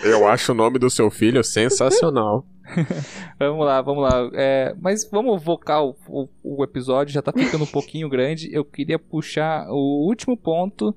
Eu 0.05 0.27
acho 0.29 0.53
o 0.53 0.55
nome 0.55 0.79
do 0.79 0.89
seu 0.89 1.11
filho 1.11 1.43
sensacional. 1.43 2.47
Vamos 3.39 3.67
lá, 3.67 3.83
vamos 3.83 4.03
lá. 4.03 4.31
É, 4.33 4.75
mas 4.81 5.05
vamos 5.11 5.43
focar 5.43 5.85
o, 5.85 5.95
o, 6.09 6.29
o 6.43 6.65
episódio, 6.65 7.13
já 7.13 7.21
tá 7.21 7.31
ficando 7.33 7.65
um 7.65 7.67
pouquinho 7.67 8.09
grande. 8.09 8.49
Eu 8.53 8.65
queria 8.65 8.99
puxar 8.99 9.67
o 9.69 10.07
último 10.09 10.35
ponto, 10.37 10.95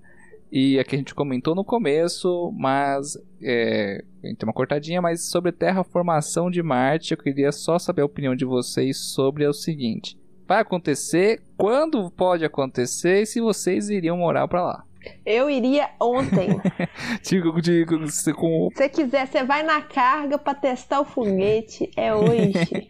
e 0.52 0.80
aqui 0.80 0.96
a 0.96 0.98
gente 0.98 1.14
comentou 1.14 1.54
no 1.54 1.66
começo, 1.66 2.54
mas 2.58 3.18
é, 3.44 4.02
a 4.24 4.28
gente 4.28 4.38
tem 4.38 4.48
uma 4.48 4.54
cortadinha, 4.54 5.02
mas 5.02 5.30
sobre 5.30 5.52
terraformação 5.52 6.50
de 6.50 6.64
Marte, 6.64 7.12
eu 7.12 7.18
queria 7.18 7.52
só 7.52 7.78
saber 7.78 8.02
a 8.04 8.06
opinião 8.06 8.34
de 8.36 8.46
vocês 8.46 8.98
sobre 8.98 9.46
o 9.46 9.52
seguinte. 9.54 10.18
Vai 10.48 10.62
acontecer? 10.62 11.42
Quando 11.58 12.10
pode 12.12 12.46
acontecer? 12.46 13.24
E 13.24 13.26
se 13.26 13.42
vocês 13.42 13.90
iriam 13.90 14.18
morar 14.18 14.48
pra 14.48 14.64
lá? 14.64 14.84
Eu 15.26 15.50
iria 15.50 15.90
ontem. 16.02 16.50
Digo, 17.24 17.62
digo, 17.62 18.08
se 18.10 18.34
com... 18.34 18.68
Se 18.72 18.78
você 18.78 18.90
quiser, 18.90 19.28
você 19.28 19.44
vai 19.44 19.64
na 19.64 19.82
carga 19.82 20.38
pra 20.38 20.54
testar 20.54 21.00
o 21.00 21.06
foguete. 21.06 21.90
É 21.96 22.14
hoje. 22.14 22.54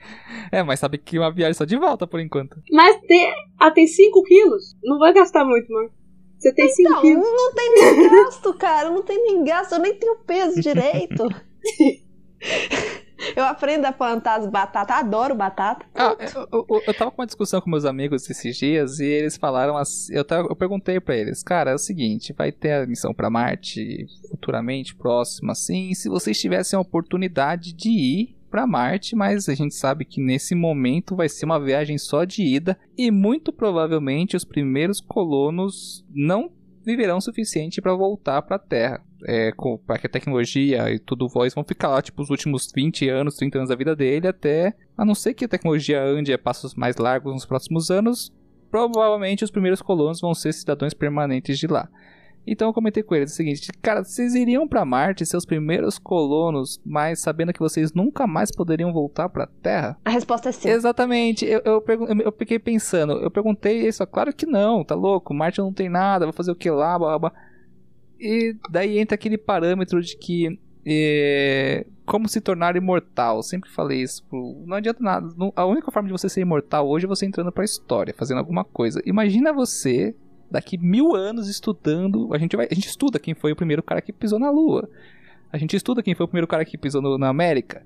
É, 0.49 0.63
mas 0.63 0.79
sabe 0.79 0.97
que 0.97 1.19
uma 1.19 1.31
viagem 1.33 1.53
só 1.55 1.65
de 1.65 1.75
volta 1.77 2.07
por 2.07 2.21
enquanto. 2.21 2.55
mas 2.71 2.97
tem, 3.01 3.33
ah, 3.59 3.69
tem 3.69 3.85
5 3.85 4.23
quilos. 4.23 4.75
Não 4.81 4.97
vai 4.97 5.11
gastar 5.13 5.43
muito, 5.43 5.69
mano. 5.71 5.89
Você 6.39 6.53
tem 6.53 6.69
5 6.69 6.89
Não, 6.89 7.01
quilos. 7.01 7.25
não 7.27 7.53
tem 7.53 7.73
nem 7.75 8.09
gasto, 8.09 8.53
cara. 8.53 8.89
Não 8.89 9.01
tem 9.03 9.21
nem 9.23 9.43
gasto. 9.43 9.73
Eu 9.73 9.79
nem 9.79 9.93
tenho 9.95 10.15
peso 10.25 10.61
direito. 10.61 11.27
Eu 13.35 13.45
aprendo 13.45 13.85
a 13.85 13.91
plantar 13.91 14.39
as 14.39 14.47
batatas, 14.47 14.97
adoro 14.97 15.35
batata. 15.35 15.85
Ah, 15.93 16.15
eu, 16.19 16.65
eu, 16.69 16.83
eu 16.87 16.93
tava 16.93 17.11
com 17.11 17.21
uma 17.21 17.25
discussão 17.25 17.61
com 17.61 17.69
meus 17.69 17.85
amigos 17.85 18.29
esses 18.29 18.57
dias 18.57 18.99
e 18.99 19.05
eles 19.05 19.37
falaram 19.37 19.77
assim. 19.77 20.13
Eu, 20.13 20.25
tava, 20.25 20.47
eu 20.49 20.55
perguntei 20.55 20.99
pra 20.99 21.15
eles, 21.15 21.43
cara, 21.43 21.71
é 21.71 21.75
o 21.75 21.79
seguinte: 21.79 22.33
vai 22.33 22.51
ter 22.51 22.73
a 22.73 22.85
missão 22.85 23.13
pra 23.13 23.29
Marte 23.29 24.05
futuramente, 24.29 24.95
próxima, 24.95 25.51
assim. 25.51 25.93
Se 25.93 26.09
vocês 26.09 26.39
tivessem 26.39 26.77
a 26.77 26.81
oportunidade 26.81 27.73
de 27.73 27.89
ir 27.89 28.37
para 28.49 28.65
Marte, 28.65 29.15
mas 29.15 29.49
a 29.49 29.53
gente 29.53 29.75
sabe 29.75 30.05
que 30.05 30.21
nesse 30.21 30.55
momento 30.55 31.15
vai 31.15 31.27
ser 31.27 31.45
uma 31.45 31.59
viagem 31.59 31.97
só 31.97 32.23
de 32.23 32.43
ida 32.43 32.77
e 32.97 33.11
muito 33.11 33.51
provavelmente 33.51 34.35
os 34.35 34.45
primeiros 34.45 35.01
colonos 35.01 36.05
não 36.09 36.49
viverão 36.87 37.17
o 37.17 37.21
suficiente 37.21 37.81
para 37.81 37.93
voltar 37.93 38.41
para 38.41 38.55
a 38.55 38.59
Terra. 38.59 39.03
É, 39.25 39.51
para 39.85 39.97
que 39.97 40.07
a 40.07 40.09
tecnologia 40.09 40.89
e 40.91 40.99
tudo 40.99 41.27
voz 41.27 41.53
vão 41.53 41.63
ficar 41.63 41.89
lá, 41.89 42.01
tipo, 42.01 42.21
os 42.21 42.29
últimos 42.29 42.71
20 42.73 43.09
anos, 43.09 43.35
30 43.35 43.57
anos 43.57 43.69
da 43.69 43.75
vida 43.75 43.95
dele, 43.95 44.27
até. 44.27 44.73
A 44.97 45.03
não 45.03 45.13
ser 45.13 45.33
que 45.33 45.45
a 45.45 45.47
tecnologia 45.47 46.01
ande 46.01 46.31
a 46.31 46.37
passos 46.37 46.75
mais 46.75 46.95
largos 46.97 47.33
nos 47.33 47.45
próximos 47.45 47.91
anos, 47.91 48.31
provavelmente 48.71 49.43
os 49.43 49.51
primeiros 49.51 49.81
colonos 49.81 50.21
vão 50.21 50.33
ser 50.33 50.53
cidadãos 50.53 50.93
permanentes 50.93 51.59
de 51.59 51.67
lá. 51.67 51.89
Então 52.47 52.69
eu 52.69 52.73
comentei 52.73 53.03
com 53.03 53.13
eles 53.13 53.33
o 53.33 53.35
seguinte: 53.35 53.71
cara, 53.81 54.03
vocês 54.03 54.33
iriam 54.33 54.67
para 54.67 54.85
Marte, 54.85 55.25
seus 55.25 55.45
primeiros 55.45 55.99
colonos, 55.99 56.79
mas 56.85 57.19
sabendo 57.19 57.51
que 57.51 57.59
vocês 57.59 57.93
nunca 57.93 58.25
mais 58.25 58.49
poderiam 58.51 58.93
voltar 58.93 59.27
para 59.27 59.47
Terra? 59.61 59.97
A 60.05 60.09
resposta 60.09 60.49
é 60.49 60.51
sim. 60.53 60.69
Exatamente. 60.69 61.45
Eu, 61.45 61.61
eu, 61.65 61.83
eu, 61.85 62.21
eu 62.21 62.31
fiquei 62.31 62.57
pensando, 62.57 63.13
eu 63.13 63.29
perguntei 63.29 63.87
isso, 63.87 64.05
claro 64.07 64.33
que 64.33 64.45
não, 64.45 64.83
tá 64.83 64.95
louco, 64.95 65.33
Marte 65.33 65.59
não 65.59 65.73
tem 65.73 65.89
nada, 65.89 66.25
vou 66.25 66.33
fazer 66.33 66.51
o 66.51 66.55
que 66.55 66.69
lá, 66.69 66.97
blá, 66.97 67.19
blá. 67.19 67.33
E 68.19 68.55
daí 68.69 68.97
entra 68.97 69.15
aquele 69.15 69.37
parâmetro 69.37 70.01
de 70.01 70.17
que 70.17 70.57
é, 70.89 71.85
como 72.05 72.29
se 72.29 72.39
tornar 72.39 72.77
imortal. 72.77 73.37
Eu 73.37 73.43
sempre 73.43 73.69
falei 73.69 74.01
isso. 74.01 74.23
Não 74.65 74.77
adianta 74.77 75.03
nada. 75.03 75.27
A 75.53 75.65
única 75.65 75.91
forma 75.91 76.07
de 76.07 76.13
você 76.13 76.29
ser 76.29 76.41
imortal 76.41 76.87
hoje 76.87 77.05
é 77.05 77.09
você 77.09 77.25
entrando 77.25 77.51
pra 77.51 77.65
história, 77.65 78.13
fazendo 78.17 78.37
alguma 78.37 78.63
coisa. 78.63 79.01
Imagina 79.05 79.51
você 79.51 80.15
daqui 80.49 80.77
mil 80.77 81.15
anos 81.15 81.47
estudando. 81.47 82.33
A 82.33 82.37
gente, 82.37 82.55
vai, 82.55 82.67
a 82.69 82.73
gente 82.73 82.87
estuda 82.87 83.19
quem 83.19 83.33
foi 83.33 83.51
o 83.51 83.55
primeiro 83.55 83.83
cara 83.83 84.01
que 84.01 84.13
pisou 84.13 84.39
na 84.39 84.49
Lua. 84.49 84.89
A 85.51 85.57
gente 85.57 85.75
estuda 85.75 86.03
quem 86.03 86.15
foi 86.15 86.25
o 86.25 86.27
primeiro 86.27 86.47
cara 86.47 86.65
que 86.65 86.77
pisou 86.77 87.01
no, 87.01 87.17
na 87.17 87.29
América. 87.29 87.83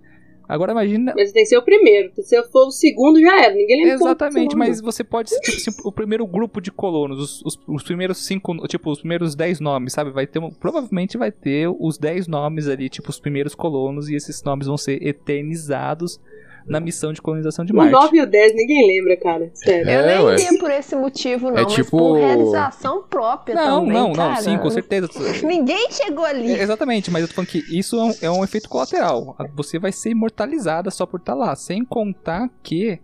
Agora 0.48 0.74
imagina. 0.74 1.14
Mas 1.16 1.32
tem 1.32 1.44
que 1.44 1.50
ser 1.50 1.58
o 1.58 1.62
primeiro. 1.62 2.12
Se 2.22 2.44
for 2.44 2.68
o 2.68 2.72
segundo, 2.72 3.22
já 3.22 3.42
era. 3.42 3.54
Ninguém 3.54 3.86
lembra. 3.86 3.94
Exatamente, 3.94 4.56
mas 4.56 4.82
você 4.82 5.02
pode 5.02 5.30
ser 5.30 5.40
tipo, 5.40 5.58
assim, 5.58 5.72
o 5.86 5.92
primeiro 5.94 6.28
grupo 6.28 6.60
de 6.60 6.70
colonos, 6.72 7.20
os, 7.20 7.42
os, 7.46 7.60
os, 7.66 7.84
primeiros 7.84 8.18
cinco, 8.26 8.68
tipo, 8.68 8.92
os 8.92 9.00
primeiros 9.00 9.34
dez 9.34 9.62
nomes, 9.62 9.94
sabe? 9.94 10.12
Vai 10.12 10.28
ter. 10.28 10.42
Provavelmente 10.60 11.18
vai 11.18 11.32
ter 11.32 11.70
os 11.80 11.98
dez 11.98 12.28
nomes 12.28 12.68
ali, 12.68 12.90
tipo, 12.90 13.10
os 13.10 13.20
primeiros 13.20 13.56
colonos, 13.56 14.10
e 14.10 14.16
esses 14.16 14.44
nomes 14.44 14.68
vão 14.68 14.78
ser 14.78 15.02
eternizados 15.02 16.20
na 16.66 16.80
missão 16.80 17.12
de 17.14 17.22
colonização 17.22 17.66
de 17.66 17.74
Marte. 17.74 17.96
O 17.96 18.00
9 18.00 18.18
e 18.18 18.22
o 18.22 18.26
10 18.26 18.56
ninguém 18.56 18.88
lembra, 18.88 19.18
cara. 19.18 19.52
Sério. 19.54 19.90
Eu 19.90 20.06
nem 20.06 20.26
ué. 20.26 20.36
ia 20.40 20.60
por 20.60 20.72
esse 20.72 20.96
motivo, 20.96 21.52
não, 21.52 21.58
é 21.58 21.64
mas 21.64 21.74
tipo... 21.74 21.98
por 21.98 22.18
realização 22.18 23.04
própria 23.04 23.56
não, 23.56 23.82
também, 23.82 23.94
Não, 23.94 24.14
não, 24.14 24.30
não, 24.30 24.36
sim, 24.38 24.58
com 24.58 24.70
certeza. 24.70 25.10
ninguém 25.44 25.92
chegou 25.92 26.26
ali. 26.26 26.52
É, 26.52 26.62
exatamente, 26.62 27.10
mas 27.12 27.22
eu 27.22 27.28
tô 27.28 27.34
falando 27.34 27.50
que 27.50 27.64
isso 27.78 27.96
é 27.96 28.04
um, 28.04 28.14
é 28.22 28.32
um 28.32 28.44
efeito 28.44 28.70
colateral. 28.70 29.36
Você 29.56 29.80
vai 29.80 29.92
ser 29.92 30.12
imortalizada 30.12 30.92
só 30.92 31.06
por 31.06 31.20
estar 31.20 31.34
tá 31.34 31.38
lá, 31.38 31.56
sem 31.56 31.84
contar 31.84 32.50
que 32.64 33.00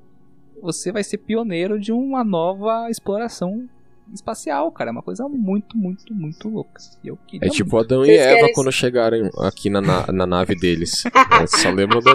você 0.61 0.91
vai 0.91 1.03
ser 1.03 1.17
pioneiro 1.19 1.79
de 1.79 1.91
uma 1.91 2.23
nova 2.23 2.89
exploração 2.89 3.67
espacial, 4.13 4.71
cara. 4.71 4.89
É 4.89 4.91
uma 4.91 5.01
coisa 5.01 5.27
muito, 5.27 5.77
muito, 5.77 6.13
muito 6.13 6.49
louca. 6.49 6.81
Eu 7.03 7.17
é 7.41 7.49
tipo 7.49 7.77
Adão 7.77 8.05
e 8.05 8.11
Eva 8.11 8.49
quando 8.53 8.71
chegaram 8.71 9.29
aqui 9.39 9.69
na, 9.69 9.81
na, 9.81 10.11
na 10.11 10.25
nave 10.25 10.55
deles. 10.55 11.03
só 11.47 11.69
lembro 11.69 12.01
da... 12.01 12.13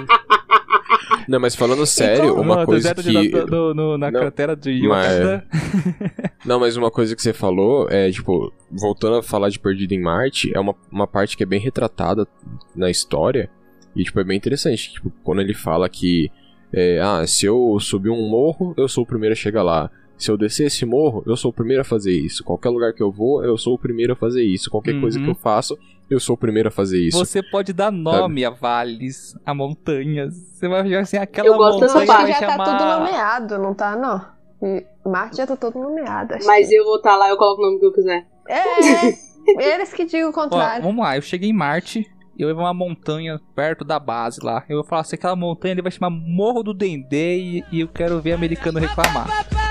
Não, 1.28 1.40
mas 1.40 1.54
falando 1.54 1.84
sério, 1.86 2.34
uma 2.34 2.56
não, 2.56 2.66
coisa 2.66 2.94
que... 2.94 3.28
Do, 3.28 3.74
no, 3.74 3.98
na 3.98 4.10
não, 4.10 4.20
cratera 4.20 4.56
de 4.56 4.70
Yoda. 4.70 5.46
Mas... 5.50 6.32
não, 6.44 6.60
mas 6.60 6.76
uma 6.76 6.90
coisa 6.90 7.14
que 7.14 7.22
você 7.22 7.32
falou 7.32 7.88
é, 7.90 8.10
tipo, 8.10 8.52
voltando 8.70 9.16
a 9.16 9.22
falar 9.22 9.48
de 9.48 9.58
Perdido 9.58 9.92
em 9.92 10.00
Marte, 10.00 10.50
é 10.54 10.60
uma, 10.60 10.74
uma 10.90 11.06
parte 11.06 11.36
que 11.36 11.42
é 11.42 11.46
bem 11.46 11.60
retratada 11.60 12.26
na 12.74 12.90
história. 12.90 13.50
E, 13.94 14.04
tipo, 14.04 14.18
é 14.20 14.24
bem 14.24 14.36
interessante. 14.36 14.92
Tipo, 14.92 15.12
quando 15.22 15.40
ele 15.40 15.54
fala 15.54 15.88
que, 15.88 16.30
é, 16.72 17.00
ah, 17.00 17.26
se 17.26 17.46
eu 17.46 17.78
subir 17.80 18.10
um 18.10 18.28
morro, 18.28 18.74
eu 18.76 18.88
sou 18.88 19.04
o 19.04 19.06
primeiro 19.06 19.32
a 19.32 19.36
chegar 19.36 19.62
lá. 19.62 19.90
Se 20.16 20.30
eu 20.30 20.36
descer 20.36 20.68
esse 20.68 20.86
morro, 20.86 21.22
eu 21.26 21.36
sou 21.36 21.50
o 21.50 21.54
primeiro 21.54 21.82
a 21.82 21.84
fazer 21.84 22.12
isso. 22.12 22.44
Qualquer 22.44 22.68
lugar 22.68 22.92
que 22.92 23.02
eu 23.02 23.10
vou, 23.10 23.44
eu 23.44 23.58
sou 23.58 23.74
o 23.74 23.78
primeiro 23.78 24.12
a 24.12 24.16
fazer 24.16 24.44
isso. 24.44 24.70
Qualquer 24.70 24.94
uhum. 24.94 25.00
coisa 25.00 25.20
que 25.20 25.28
eu 25.28 25.34
faço, 25.34 25.76
eu 26.12 26.20
sou 26.20 26.34
o 26.34 26.38
primeiro 26.38 26.68
a 26.68 26.72
fazer 26.72 27.00
isso. 27.00 27.18
Você 27.18 27.42
pode 27.42 27.72
dar 27.72 27.90
nome 27.90 28.42
Sabe? 28.42 28.44
a 28.44 28.50
vales, 28.50 29.34
a 29.44 29.54
montanhas. 29.54 30.34
Você 30.34 30.68
vai 30.68 30.82
ver 30.82 30.96
assim, 30.96 31.16
aquela 31.16 31.48
eu 31.48 31.56
gosto 31.56 31.80
montanha 31.80 32.06
dessa 32.06 32.26
já 32.26 32.34
chamar... 32.34 32.64
tá 32.64 32.78
tudo 32.78 32.98
nomeado, 32.98 33.58
não 33.58 33.74
tá, 33.74 33.96
não? 33.96 35.10
Marte 35.10 35.36
já 35.38 35.46
tá 35.46 35.56
todo 35.56 35.78
nomeado. 35.78 36.34
Mas 36.44 36.68
que... 36.68 36.74
eu 36.74 36.84
vou 36.84 36.96
estar 36.96 37.12
tá 37.12 37.16
lá, 37.16 37.28
eu 37.30 37.36
coloco 37.36 37.62
o 37.62 37.64
nome 37.64 37.80
que 37.80 37.86
eu 37.86 37.92
quiser. 37.92 38.26
É, 38.48 39.74
eles 39.74 39.92
que 39.92 40.04
digam 40.04 40.30
o 40.30 40.32
contrário. 40.32 40.84
Ó, 40.84 40.86
vamos 40.86 41.02
lá, 41.02 41.16
eu 41.16 41.22
cheguei 41.22 41.50
em 41.50 41.54
Marte, 41.54 42.06
eu 42.38 42.48
ia 42.48 42.54
uma 42.54 42.74
montanha 42.74 43.40
perto 43.54 43.84
da 43.84 43.98
base 43.98 44.38
lá. 44.42 44.64
Eu 44.68 44.76
vou 44.76 44.84
falar 44.84 45.02
assim, 45.02 45.16
aquela 45.16 45.34
montanha 45.34 45.72
ele 45.72 45.82
vai 45.82 45.90
chamar 45.90 46.10
Morro 46.10 46.62
do 46.62 46.74
Dendê 46.74 47.38
e, 47.38 47.64
e 47.72 47.80
eu 47.80 47.88
quero 47.88 48.20
ver 48.20 48.32
americano 48.32 48.78
reclamar. 48.78 49.61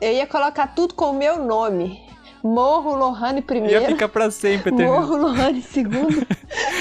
Eu 0.00 0.12
ia 0.12 0.26
colocar 0.26 0.68
tudo 0.68 0.94
com 0.94 1.10
o 1.10 1.12
meu 1.12 1.44
nome. 1.44 2.02
Morro 2.42 2.94
Lohane 2.94 3.40
primeiro. 3.40 3.80
Ia 3.80 3.88
ficar 3.88 4.06
pra 4.08 4.30
sempre. 4.30 4.70
Morro 4.70 5.16
Lohane 5.16 5.62
segundo. 5.62 6.26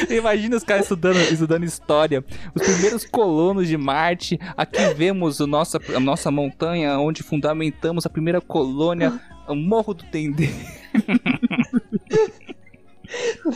Imagina 0.09 0.57
os 0.57 0.63
caras 0.63 0.83
estudando, 0.83 1.15
estudando 1.31 1.63
história. 1.63 2.21
Os 2.53 2.61
primeiros 2.61 3.05
colonos 3.05 3.65
de 3.65 3.77
Marte. 3.77 4.37
Aqui 4.57 4.93
vemos 4.93 5.39
o 5.39 5.45
a 5.45 5.99
nossa 6.01 6.29
montanha 6.29 6.99
onde 6.99 7.23
fundamentamos 7.23 8.05
a 8.05 8.09
primeira 8.09 8.41
colônia, 8.41 9.17
o 9.47 9.55
Morro 9.55 9.93
do 9.93 10.03
Tendê. 10.03 10.49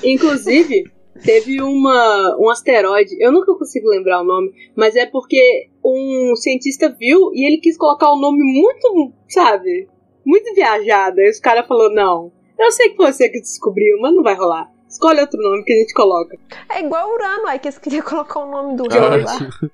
Inclusive, 0.02 0.90
teve 1.24 1.62
uma, 1.62 2.38
um 2.40 2.50
asteroide, 2.50 3.16
eu 3.20 3.32
nunca 3.32 3.54
consigo 3.56 3.90
lembrar 3.90 4.22
o 4.22 4.26
nome, 4.26 4.52
mas 4.76 4.96
é 4.96 5.06
porque 5.06 5.70
um 5.84 6.36
cientista 6.36 6.90
viu 6.90 7.32
e 7.34 7.48
ele 7.48 7.62
quis 7.62 7.78
colocar 7.78 8.10
o 8.12 8.18
um 8.18 8.22
nome 8.22 8.44
muito, 8.44 9.14
sabe, 9.28 9.88
muito 10.26 10.54
viajado. 10.54 11.20
Aí 11.20 11.30
os 11.30 11.40
caras 11.40 11.68
falaram: 11.68 11.94
não, 11.94 12.32
eu 12.60 12.72
sei 12.72 12.90
que 12.90 12.96
foi 12.96 13.12
você 13.12 13.30
que 13.30 13.40
descobriu, 13.40 13.98
mas 14.02 14.14
não 14.14 14.24
vai 14.24 14.36
rolar. 14.36 14.72
Escolhe 14.88 15.20
outro 15.20 15.40
nome 15.42 15.64
que 15.64 15.74
a 15.74 15.78
gente 15.78 15.94
coloca. 15.94 16.38
É 16.70 16.80
igual 16.80 17.14
Urano, 17.14 17.48
aí 17.48 17.60
que 17.60 17.68
eles 17.68 17.78
queriam 17.78 18.04
colocar 18.08 18.40
o 18.40 18.50
nome 18.50 18.76
do 18.78 18.90
Jorge 18.90 19.26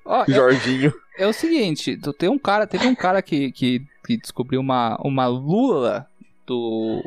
lá. 0.04 0.24
Jorginho. 0.28 0.92
É, 1.16 1.24
é, 1.24 1.26
o 1.26 1.32
seguinte, 1.32 1.98
tem 2.18 2.28
um 2.28 2.38
cara, 2.38 2.66
teve 2.66 2.86
um 2.86 2.94
cara 2.94 3.22
que, 3.22 3.52
que, 3.52 3.80
que 4.04 4.16
descobriu 4.16 4.60
uma, 4.60 4.98
uma 5.02 5.26
lula 5.26 6.08
do 6.46 7.00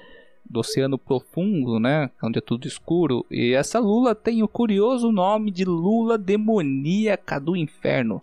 do 0.49 0.60
oceano 0.60 0.98
profundo, 0.98 1.80
né? 1.80 2.10
Onde 2.24 2.40
é 2.40 2.41
tudo 2.41 2.68
escuro. 2.68 3.26
E 3.30 3.53
essa 3.53 3.80
lula 3.80 4.15
tem 4.15 4.41
o 4.41 4.48
curioso 4.48 5.11
nome 5.11 5.52
de 5.52 5.65
Lula 5.65 6.18
demoníaca 6.18 7.40
do 7.40 7.56
inferno. 7.56 8.22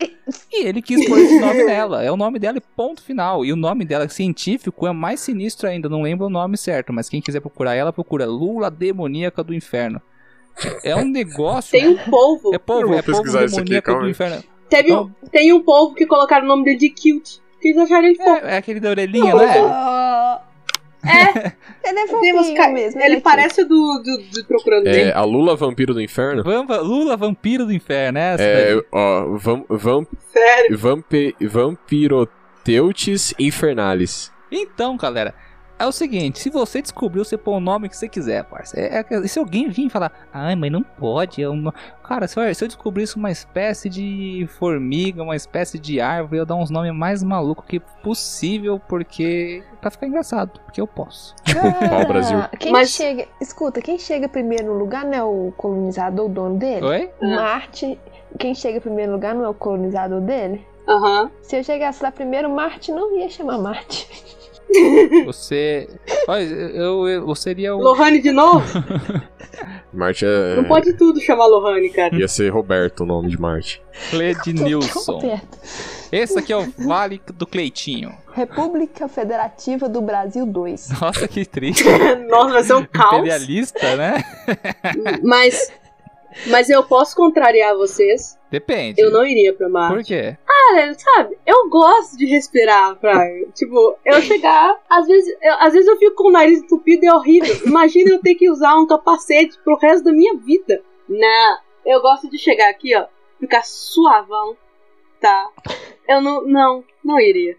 E 0.53 0.65
ele 0.67 0.81
quis 0.81 1.07
pôr 1.07 1.19
esse 1.19 1.39
nome 1.39 1.65
nela. 1.65 2.03
É 2.03 2.11
o 2.11 2.17
nome 2.17 2.39
dela 2.39 2.59
e 2.59 2.61
ponto 2.61 3.03
final. 3.03 3.45
E 3.45 3.53
o 3.53 3.57
nome 3.57 3.85
dela 3.85 4.09
científico 4.09 4.87
é 4.87 4.93
mais 4.93 5.21
sinistro 5.21 5.69
ainda. 5.69 5.89
Não 5.89 6.03
lembro 6.03 6.27
o 6.27 6.31
nome 6.31 6.57
certo, 6.57 6.93
mas 6.93 7.09
quem 7.09 7.21
quiser 7.21 7.41
procurar 7.41 7.75
ela, 7.75 7.93
procura 7.93 8.27
Lula 8.27 8.71
demoníaca 8.71 9.45
do 9.45 9.53
inferno. 9.53 10.01
É 10.83 10.95
um 10.97 11.05
negócio. 11.05 11.73
Tem 11.73 11.89
um 11.89 11.99
povo. 11.99 12.55
É 12.55 12.59
povo, 12.59 12.95
é 12.95 13.03
povo 13.03 13.23
demoníaco 13.23 13.91
aqui, 13.91 14.01
do 14.01 14.09
inferno. 14.09 14.43
Teve 14.69 14.91
então, 14.91 15.13
um, 15.23 15.29
tem 15.29 15.53
um 15.53 15.63
povo 15.63 15.95
que 15.95 16.07
colocaram 16.07 16.45
o 16.45 16.49
nome 16.49 16.65
dele 16.65 16.79
de 16.79 16.91
Cute. 16.91 17.43
Que 17.61 17.69
eles 17.69 17.79
acharam 17.79 18.07
ele 18.07 18.17
fofo. 18.17 18.47
É, 18.47 18.55
é 18.55 18.57
aquele 18.57 18.81
da 18.81 18.91
orelhinha, 18.91 19.35
né? 19.35 20.41
É. 21.07 21.53
Ele 21.85 21.99
é 21.99 22.07
fofinho 22.07 22.73
mesmo. 22.73 23.01
Ele, 23.01 23.15
ele 23.15 23.21
parece 23.21 23.61
o 23.63 23.69
do, 23.69 24.03
do, 24.03 24.23
do 24.33 24.45
Procurando 24.47 24.87
É, 24.87 25.13
a 25.13 25.23
Lula 25.23 25.55
Vampiro 25.55 25.93
do 25.93 26.01
Inferno? 26.01 26.43
Vampa, 26.43 26.79
Lula 26.79 27.15
Vampiro 27.17 27.67
do 27.67 27.73
Inferno, 27.75 28.19
é 28.19 28.33
essa 28.35 28.43
É, 28.43 28.75
daí. 28.75 28.85
ó, 28.91 29.25
vam, 29.37 29.65
vam, 29.69 30.07
Sério? 30.33 30.79
Vampi, 30.79 31.37
Vampiroteutes 31.41 33.35
Infernalis. 33.39 34.33
Então, 34.51 34.97
galera, 34.97 35.35
é 35.85 35.89
o 35.89 35.93
seguinte, 35.93 36.39
se 36.41 36.51
você 36.51 36.83
descobriu, 36.83 37.25
você 37.25 37.37
põe 37.37 37.57
o 37.57 37.61
nome 37.61 37.89
que 37.89 37.97
você 37.97 38.09
quiser, 38.09 38.45
parça. 38.45 38.79
É, 38.79 39.05
é, 39.09 39.27
se 39.27 39.39
alguém 39.39 39.69
vir 39.69 39.89
falar, 39.89 40.13
ai, 40.33 40.57
mas 40.57 40.71
não 40.73 40.83
pode, 40.83 41.43
é 41.43 41.49
uma... 41.49 41.73
Cara, 42.03 42.27
se, 42.27 42.55
se 42.55 42.65
eu 42.65 42.69
descobrisse 42.69 43.17
uma 43.17 43.31
espécie 43.31 43.89
de 43.89 44.47
formiga, 44.59 45.23
uma 45.23 45.37
espécie 45.37 45.79
de 45.79 46.01
árvore, 46.01 46.39
eu 46.39 46.47
dar 46.47 46.57
uns 46.57 46.71
nomes 46.71 46.93
mais 46.93 47.23
malucos 47.23 47.65
que 47.67 47.81
possível, 48.03 48.81
porque... 48.89 49.63
pra 49.81 49.91
ficar 49.91 50.07
engraçado, 50.07 50.61
porque 50.65 50.81
eu 50.81 50.87
posso. 50.87 51.35
Tipo, 51.45 51.61
ah, 51.67 51.89
pau 51.89 52.07
Brasil. 52.07 52.39
Quem 52.59 52.73
mas... 52.73 52.91
chega... 52.91 53.29
Escuta, 53.41 53.81
quem 53.81 53.99
chega 53.99 54.29
primeiro 54.29 54.67
no 54.67 54.79
lugar 54.79 55.05
não 55.05 55.15
é 55.15 55.23
o 55.23 55.53
colonizador, 55.57 56.27
o 56.27 56.29
dono 56.29 56.59
dele? 56.59 56.85
Oi? 56.85 57.11
Marte... 57.23 57.99
Quem 58.39 58.53
chega 58.53 58.79
em 58.79 58.81
primeiro 58.81 59.13
lugar 59.13 59.33
não 59.33 59.45
é 59.45 59.49
o 59.49 59.55
colonizador 59.55 60.21
dele? 60.21 60.67
Aham. 60.89 61.31
Se 61.43 61.57
eu 61.57 61.65
chegasse 61.65 62.03
lá 62.03 62.11
primeiro, 62.11 62.51
Marte 62.51 62.93
não 62.93 63.17
ia 63.19 63.29
chamar 63.29 63.59
Marte. 63.59 64.09
Você. 65.25 65.89
Olha, 66.29 66.43
eu, 66.43 67.09
eu, 67.09 67.29
eu 67.29 67.35
seria 67.35 67.75
o. 67.75 67.81
Lohane 67.81 68.21
de 68.21 68.33
novo? 68.33 68.65
Marte 69.93 70.25
é. 70.27 70.57
Não 70.57 70.65
pode 70.65 70.93
tudo 70.95 71.21
chamar 71.21 71.47
Lohane, 71.47 71.89
cara. 71.91 72.15
Ia 72.15 72.27
ser 72.27 72.49
Roberto 72.51 73.01
o 73.01 73.07
nome 73.07 73.29
de 73.29 73.41
Marte. 73.41 73.81
Clednilson. 74.11 75.41
Esse 76.11 76.39
aqui 76.39 76.53
é 76.53 76.57
o 76.57 76.73
Vale 76.79 77.21
do 77.35 77.47
Cleitinho. 77.47 78.15
República 78.33 79.09
Federativa 79.09 79.89
do 79.89 80.01
Brasil 80.01 80.45
2. 80.47 81.01
Nossa, 81.01 81.29
que 81.29 81.45
triste. 81.45 81.85
Nossa, 82.29 82.53
vai 82.53 82.63
ser 82.65 82.75
um 82.75 82.85
caos. 82.85 83.19
Imperialista, 83.19 83.97
né? 83.97 84.23
Mas. 85.23 85.73
Mas 86.49 86.69
eu 86.69 86.83
posso 86.83 87.15
contrariar 87.15 87.77
vocês. 87.77 88.37
Depende. 88.55 89.01
Eu 89.01 89.11
não 89.11 89.27
iria 89.27 89.53
pra 89.53 89.69
Marte. 89.69 89.97
Por 89.97 90.05
quê? 90.05 90.37
Cara, 90.47 90.95
sabe, 90.95 91.37
eu 91.45 91.69
gosto 91.69 92.17
de 92.17 92.25
respirar 92.25 92.95
praia. 93.01 93.49
Tipo, 93.53 93.99
eu 94.05 94.23
chegar, 94.23 94.81
às 94.89 95.09
vezes, 95.09 95.37
eu, 95.43 95.55
às 95.55 95.73
vezes 95.73 95.89
eu 95.89 95.97
fico 95.97 96.15
com 96.15 96.29
o 96.29 96.31
nariz 96.31 96.61
entupido 96.61 97.05
e 97.05 97.09
é 97.09 97.13
horrível. 97.13 97.53
Imagina 97.67 98.11
eu 98.11 98.21
ter 98.21 98.37
que 98.37 98.49
usar 98.49 98.79
um 98.79 98.87
capacete 98.87 99.59
pro 99.65 99.77
resto 99.77 100.05
da 100.05 100.13
minha 100.13 100.37
vida. 100.37 100.81
Não, 101.09 101.59
eu 101.85 102.01
gosto 102.01 102.31
de 102.31 102.39
chegar 102.39 102.71
aqui, 102.71 102.95
ó, 102.97 103.07
ficar 103.41 103.65
suavão, 103.65 104.57
tá? 105.21 105.51
Eu 106.09 106.21
não, 106.21 106.47
não, 106.47 106.85
não 107.05 107.19
iria. 107.19 107.57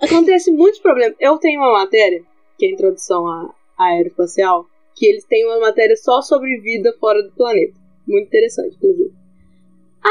Acontece 0.00 0.52
muitos 0.52 0.78
problemas. 0.78 1.16
Eu 1.18 1.38
tenho 1.38 1.60
uma 1.60 1.72
matéria, 1.72 2.22
que 2.56 2.66
é 2.66 2.68
a 2.68 2.72
introdução 2.72 3.26
à, 3.26 3.52
à 3.76 3.86
aeroespacial, 3.86 4.66
que 4.94 5.06
eles 5.06 5.24
têm 5.24 5.44
uma 5.44 5.58
matéria 5.58 5.96
só 5.96 6.22
sobre 6.22 6.60
vida 6.60 6.94
fora 7.00 7.20
do 7.20 7.32
planeta. 7.32 7.74
Muito 8.06 8.28
interessante, 8.28 8.76
inclusive. 8.76 9.25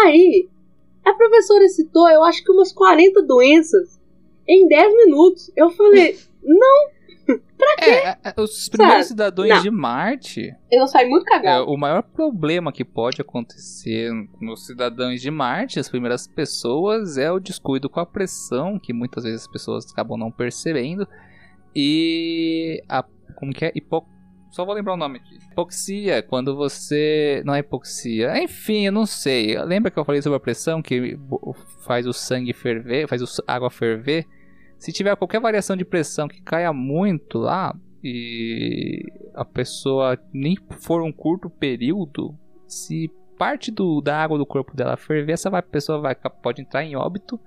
Aí, 0.04 0.50
a 1.06 1.14
professora 1.14 1.68
citou, 1.70 2.10
eu 2.10 2.24
acho 2.24 2.44
que 2.44 2.52
umas 2.52 2.72
40 2.74 3.22
doenças 3.24 4.00
em 4.48 4.68
10 4.68 4.94
minutos. 4.96 5.52
Eu 5.56 5.70
falei, 5.70 6.18
não, 6.44 6.90
É, 7.82 8.10
é, 8.10 8.18
os 8.38 8.70
primeiros 8.70 9.08
Sabe? 9.08 9.08
cidadãos 9.08 9.50
Não. 9.50 9.62
de 9.62 9.72
Marte, 9.72 10.54
eu 10.72 10.86
saí 10.86 11.08
muito 11.10 11.26
é, 11.28 11.30
cagado. 11.32 11.66
o 11.72 11.78
maior 11.78 12.04
problema 12.04 12.72
que 12.72 12.86
pode 12.86 13.20
acontecer 13.22 14.12
nos 14.40 14.66
cidadãos 14.68 15.22
de 15.22 15.32
Marte, 15.32 15.80
as 15.80 15.90
primeiras 15.90 16.28
pessoas, 16.28 17.18
é 17.18 17.32
o 17.32 17.40
descuido 17.40 17.90
com 17.90 18.00
a 18.00 18.06
pressão, 18.06 18.78
que 18.78 18.94
muitas 18.94 19.24
vezes 19.24 19.42
as 19.42 19.48
pessoas 19.48 19.92
acabam 19.92 20.18
não 20.20 20.32
percebendo, 20.32 21.08
e 21.76 22.82
a. 22.88 23.04
Como 23.36 23.52
que 23.52 23.66
é? 23.66 23.72
Hipo... 23.76 24.06
Só 24.56 24.64
vou 24.64 24.74
lembrar 24.74 24.94
o 24.94 24.98
nome 24.98 25.18
aqui. 25.18 25.38
Hipoxia, 25.52 26.24
quando 26.24 26.56
você. 26.56 27.42
Não 27.46 27.54
é 27.54 27.60
hipoxia. 27.60 28.42
Enfim, 28.42 28.86
eu 28.86 28.92
não 28.94 29.06
sei. 29.06 29.62
Lembra 29.66 29.92
que 29.92 30.00
eu 30.00 30.06
falei 30.06 30.22
sobre 30.22 30.38
a 30.38 30.40
pressão 30.40 30.82
que 30.82 31.20
faz 31.82 32.08
o 32.08 32.14
sangue 32.14 32.54
ferver, 32.54 33.06
faz 33.06 33.22
a 33.22 33.54
água 33.54 33.70
ferver? 33.70 34.26
Se 34.78 34.94
tiver 34.94 35.14
qualquer 35.18 35.42
variação 35.42 35.76
de 35.76 35.84
pressão 35.84 36.30
que 36.30 36.42
caia 36.42 36.72
muito 36.72 37.38
lá 37.38 37.76
e 38.02 39.04
a 39.34 39.44
pessoa 39.44 40.18
nem 40.32 40.56
for 40.80 41.02
um 41.02 41.12
curto 41.12 41.50
período, 41.50 42.34
se 42.66 43.12
parte 43.38 43.70
do, 43.72 44.00
da 44.00 44.24
água 44.24 44.38
do 44.38 44.46
corpo 44.46 44.74
dela 44.74 44.96
ferver, 44.96 45.34
essa 45.34 45.50
vai- 45.50 45.62
pessoa 45.62 46.00
vai, 46.00 46.16
pode 46.16 46.62
entrar 46.62 46.82
em 46.82 46.96
óbito 46.96 47.38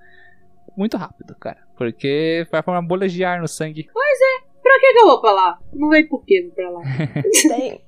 muito 0.77 0.95
rápido, 0.95 1.33
cara. 1.39 1.57
Porque 1.75 2.45
vai 2.51 2.61
formar 2.61 2.83
bolhas 2.83 3.11
de 3.11 3.23
ar 3.23 3.41
no 3.41 3.47
sangue. 3.47 3.87
Pra 4.69 4.79
que, 4.79 4.93
que 4.93 4.99
eu 4.99 5.07
vou 5.07 5.19
pra 5.19 5.31
lá? 5.31 5.59
Não 5.73 5.89
veio 5.89 6.07
por 6.07 6.23
quê 6.23 6.47
pra 6.55 6.69
lá. 6.69 6.81
Tem, 7.49 7.81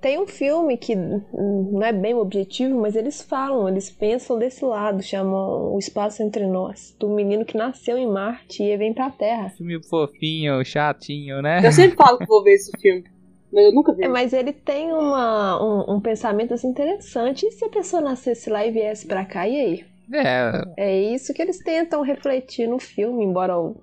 tem 0.00 0.18
um 0.18 0.26
filme 0.26 0.78
que 0.78 0.94
não 0.96 1.82
é 1.82 1.92
bem 1.92 2.14
o 2.14 2.18
objetivo, 2.18 2.80
mas 2.80 2.96
eles 2.96 3.20
falam, 3.20 3.68
eles 3.68 3.90
pensam 3.90 4.38
desse 4.38 4.64
lado, 4.64 5.02
chamam 5.02 5.74
O 5.74 5.78
Espaço 5.78 6.22
Entre 6.22 6.46
Nós, 6.46 6.96
do 6.98 7.10
menino 7.10 7.44
que 7.44 7.58
nasceu 7.58 7.98
em 7.98 8.06
Marte 8.06 8.62
e 8.62 8.74
vem 8.78 8.94
pra 8.94 9.10
Terra. 9.10 9.50
Filme 9.50 9.82
fofinho, 9.86 10.64
chatinho, 10.64 11.42
né? 11.42 11.60
Eu 11.62 11.72
sempre 11.72 11.96
falo 11.96 12.18
que 12.18 12.26
vou 12.26 12.42
ver 12.42 12.54
esse 12.54 12.70
filme, 12.80 13.04
mas 13.52 13.64
eu 13.66 13.72
nunca 13.72 13.94
vi. 13.94 14.04
É, 14.04 14.08
mas 14.08 14.32
ele 14.32 14.54
tem 14.54 14.92
uma, 14.92 15.62
um, 15.62 15.96
um 15.96 16.00
pensamento 16.00 16.54
assim, 16.54 16.68
interessante. 16.68 17.46
E 17.46 17.50
se 17.50 17.66
a 17.66 17.68
pessoa 17.68 18.00
nascesse 18.00 18.48
lá 18.48 18.66
e 18.66 18.70
viesse 18.70 19.06
pra 19.06 19.26
cá, 19.26 19.46
e 19.46 19.60
aí? 19.60 19.84
É, 20.12 20.62
É 20.76 21.02
isso 21.14 21.34
que 21.34 21.40
eles 21.42 21.58
tentam 21.58 22.00
refletir 22.02 22.66
no 22.66 22.78
filme, 22.78 23.22
embora 23.24 23.58
o, 23.58 23.76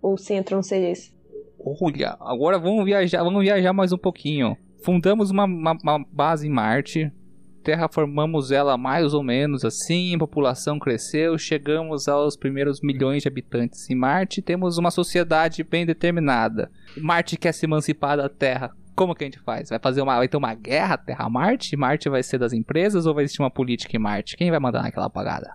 o 0.00 0.16
centro 0.16 0.54
não 0.54 0.62
seja 0.62 0.90
isso. 0.90 1.17
Olha, 1.80 2.16
agora 2.20 2.58
vamos 2.58 2.84
viajar, 2.84 3.22
vamos 3.22 3.42
viajar 3.42 3.72
mais 3.72 3.92
um 3.92 3.98
pouquinho. 3.98 4.56
Fundamos 4.84 5.30
uma, 5.30 5.44
uma- 5.44 5.76
uma 5.82 6.04
base 6.12 6.46
em 6.46 6.50
Marte, 6.50 7.10
terraformamos 7.62 8.50
ela 8.50 8.78
mais 8.78 9.12
ou 9.12 9.22
menos 9.22 9.64
assim, 9.64 10.14
a 10.14 10.18
população 10.18 10.78
cresceu, 10.78 11.36
chegamos 11.36 12.08
aos 12.08 12.36
primeiros 12.36 12.80
milhões 12.80 13.22
de 13.22 13.28
habitantes 13.28 13.90
em 13.90 13.94
Marte, 13.94 14.40
temos 14.40 14.78
uma 14.78 14.90
sociedade 14.90 15.62
bem 15.62 15.84
determinada. 15.84 16.70
Marte 16.96 17.36
quer 17.36 17.52
se 17.52 17.66
emancipar 17.66 18.16
da 18.16 18.28
Terra. 18.28 18.70
Como 18.94 19.14
que 19.14 19.22
a 19.22 19.26
gente 19.26 19.38
faz? 19.40 19.68
Vai 19.68 19.78
fazer 19.78 20.00
uma, 20.00 20.16
vai 20.16 20.26
ter 20.28 20.36
uma 20.36 20.54
guerra 20.54 20.96
Terra-Marte? 20.96 21.76
Marte 21.76 22.08
vai 22.08 22.22
ser 22.22 22.38
das 22.38 22.52
empresas 22.52 23.06
ou 23.06 23.14
vai 23.14 23.24
existir 23.24 23.42
uma 23.42 23.50
política 23.50 23.96
em 23.96 24.00
Marte? 24.00 24.36
Quem 24.36 24.50
vai 24.50 24.58
mandar 24.58 24.82
naquela 24.82 25.06
apagada? 25.06 25.54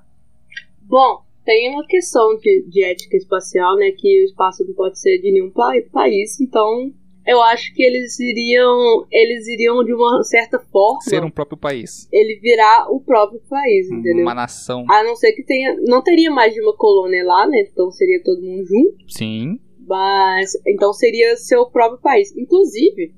Bom, 0.84 1.26
tem 1.45 1.70
uma 1.72 1.86
questão 1.86 2.38
de, 2.38 2.64
de 2.70 2.84
ética 2.84 3.18
espacial, 3.18 3.76
né? 3.78 3.91
Que 3.91 4.22
o 4.22 4.26
espaço 4.26 4.65
não 4.65 4.74
pode 4.74 4.99
ser 4.99 5.20
de 5.20 5.32
nenhum 5.32 5.49
pa- 5.52 5.74
país, 5.91 6.40
então 6.40 6.91
eu 7.26 7.41
acho 7.41 7.74
que 7.74 7.82
eles 7.84 8.20
iriam. 8.20 9.06
Eles 9.11 9.48
iriam 9.48 9.84
de 9.84 9.94
uma 9.94 10.22
certa 10.24 10.60
forma 10.60 11.02
Ser 11.02 11.24
um 11.24 11.30
próprio 11.32 11.57
país, 11.57 12.07
ele 12.11 12.40
virar 12.41 12.88
o 12.91 12.99
próprio 12.99 13.40
país, 13.49 13.90
entendeu? 13.90 14.24
uma 14.26 14.34
nação. 14.36 14.86
A 14.90 15.03
não 15.03 15.15
ser 15.15 15.32
que 15.34 15.44
tenha. 15.44 15.76
Não 15.88 16.02
teria 16.02 16.30
mais 16.32 16.53
de 16.53 16.61
uma 16.61 16.76
colônia 16.76 17.24
lá, 17.26 17.48
né? 17.48 17.65
Então 17.72 17.90
seria 17.91 18.22
todo 18.24 18.41
mundo 18.41 18.65
junto. 18.65 18.95
Sim. 19.11 19.60
Mas. 19.88 20.52
Então 20.68 20.91
seria 20.94 21.36
seu 21.38 21.65
próprio 21.70 21.99
país. 22.02 22.36
Inclusive, 22.38 23.14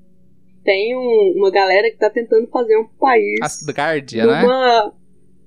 tem 0.63 0.95
um- 0.97 1.33
uma 1.37 1.51
galera 1.51 1.89
que 1.91 1.97
tá 1.97 2.09
tentando 2.09 2.47
fazer 2.47 2.77
um 2.77 2.85
país. 2.99 3.39
Asgardia, 3.41 4.25
né? 4.25 4.41
numa... 4.41 4.93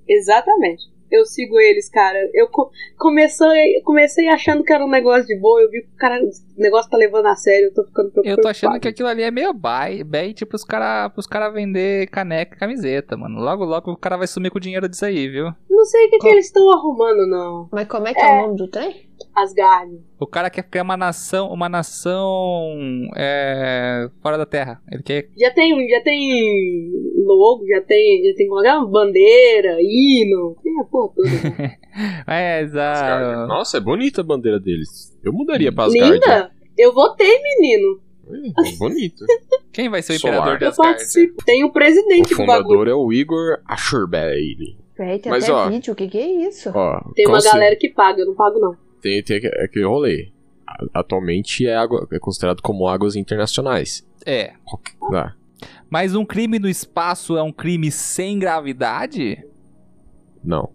Exatamente. 0.07 0.83
Eu 1.11 1.25
sigo 1.25 1.59
eles, 1.59 1.89
cara. 1.89 2.17
Eu 2.33 2.47
co- 2.47 2.71
comecei, 2.97 3.81
comecei 3.83 4.27
achando 4.27 4.63
que 4.63 4.71
era 4.71 4.85
um 4.85 4.89
negócio 4.89 5.25
de 5.25 5.35
boa. 5.39 5.61
Eu 5.61 5.69
vi 5.69 5.81
que 5.81 5.87
o 5.93 5.97
cara, 5.97 6.21
o 6.23 6.61
negócio 6.61 6.89
tá 6.91 6.97
levando 6.97 7.25
a 7.27 7.35
sério. 7.35 7.67
Eu 7.67 7.73
tô 7.73 7.83
ficando 7.85 8.11
preocupado. 8.11 8.39
Eu 8.39 8.41
tô 8.41 8.47
achando 8.47 8.79
que 8.79 8.87
aquilo 8.87 9.07
ali 9.09 9.23
é 9.23 9.31
meio 9.31 9.53
bait, 9.53 10.03
bait 10.03 10.45
pros 10.45 10.63
caras 10.63 11.11
pros 11.13 11.25
cara 11.27 11.49
vender 11.49 12.07
caneca 12.09 12.55
e 12.55 12.59
camiseta, 12.59 13.17
mano. 13.17 13.39
Logo, 13.39 13.65
logo 13.65 13.91
o 13.91 13.97
cara 13.97 14.17
vai 14.17 14.27
sumir 14.27 14.51
com 14.51 14.57
o 14.57 14.61
dinheiro 14.61 14.87
disso 14.87 15.05
aí, 15.05 15.27
viu? 15.27 15.51
Não 15.69 15.85
sei 15.85 16.07
o 16.07 16.09
que, 16.11 16.19
que 16.19 16.27
eles 16.27 16.45
estão 16.45 16.71
arrumando, 16.71 17.25
não. 17.27 17.69
Mas 17.71 17.87
como 17.87 18.07
é 18.07 18.13
que 18.13 18.19
é, 18.21 18.37
o 18.37 18.41
nome 18.47 18.57
do 18.57 18.67
trem? 18.67 19.08
Asgard. 19.35 19.99
O 20.19 20.27
cara 20.27 20.49
quer 20.49 20.63
criar 20.63 20.83
uma 20.83 20.97
nação, 20.97 21.49
uma 21.51 21.67
nação 21.69 22.75
é, 23.15 24.09
fora 24.21 24.37
da 24.37 24.45
Terra. 24.45 24.81
Ele 24.91 25.03
quer. 25.03 25.29
Já 25.37 25.51
tem, 25.51 25.89
já 25.89 26.01
tem 26.01 26.91
logo, 27.25 27.65
já 27.67 27.81
tem, 27.81 28.23
já 28.29 28.35
tem 28.35 28.47
como 28.47 28.59
é 28.59 28.63
que 28.63 28.69
é? 28.69 28.85
bandeira, 28.85 29.77
hino, 29.81 30.55
tem 30.63 30.79
a 30.79 30.83
porra 30.83 31.13
toda. 31.15 31.29
né? 31.29 31.75
É, 32.27 32.59
Asgard. 32.61 33.23
exato. 33.23 33.47
Nossa, 33.47 33.77
é 33.77 33.79
bonita 33.79 34.21
a 34.21 34.23
bandeira 34.23 34.59
deles. 34.59 35.17
Eu 35.23 35.33
mudaria 35.33 35.71
pra 35.71 35.85
Asgard. 35.85 36.13
Linda! 36.13 36.51
Eu 36.77 36.93
votei, 36.93 37.41
menino. 37.41 37.99
É, 38.31 38.77
bonito. 38.77 39.25
Quem 39.73 39.89
vai 39.89 40.01
ser 40.03 40.13
o 40.13 40.19
Solar. 40.19 40.35
imperador 40.37 40.57
de 40.59 40.65
Eu 40.65 40.69
Asgard? 40.69 41.33
Tem 41.45 41.63
o 41.63 41.67
o 41.67 41.71
presidente 41.73 42.29
do 42.29 42.37
bagulho. 42.45 42.61
fundador 42.63 42.87
é 42.87 42.93
o 42.93 43.11
Igor 43.11 43.59
Asherbale. 43.65 44.77
Véi, 44.97 45.17
tem 45.19 45.31
Mas, 45.31 45.45
até 45.45 45.53
ó, 45.53 45.67
vídeo, 45.69 45.93
o 45.93 45.95
que, 45.95 46.07
que 46.07 46.17
é 46.17 46.47
isso? 46.47 46.69
Ó, 46.73 47.01
Tem 47.15 47.25
uma 47.25 47.35
consi- 47.37 47.47
galera 47.51 47.75
que 47.75 47.89
paga, 47.89 48.21
eu 48.21 48.27
não 48.27 48.35
pago 48.35 48.59
não. 48.59 48.75
Tem, 49.01 49.21
tem 49.23 49.37
aquele- 49.37 49.63
aquele 49.63 49.85
rolê. 49.85 50.31
Atualmente 50.93 51.67
é, 51.67 51.75
água, 51.75 52.07
é 52.11 52.19
considerado 52.19 52.61
como 52.61 52.87
águas 52.87 53.15
internacionais. 53.15 54.05
É. 54.25 54.53
Ah, 55.13 55.33
Mas 55.89 56.15
um 56.15 56.23
crime 56.25 56.59
no 56.59 56.69
espaço 56.69 57.35
é 57.37 57.43
um 57.43 57.51
crime 57.51 57.91
sem 57.91 58.37
gravidade? 58.39 59.43
não. 60.43 60.69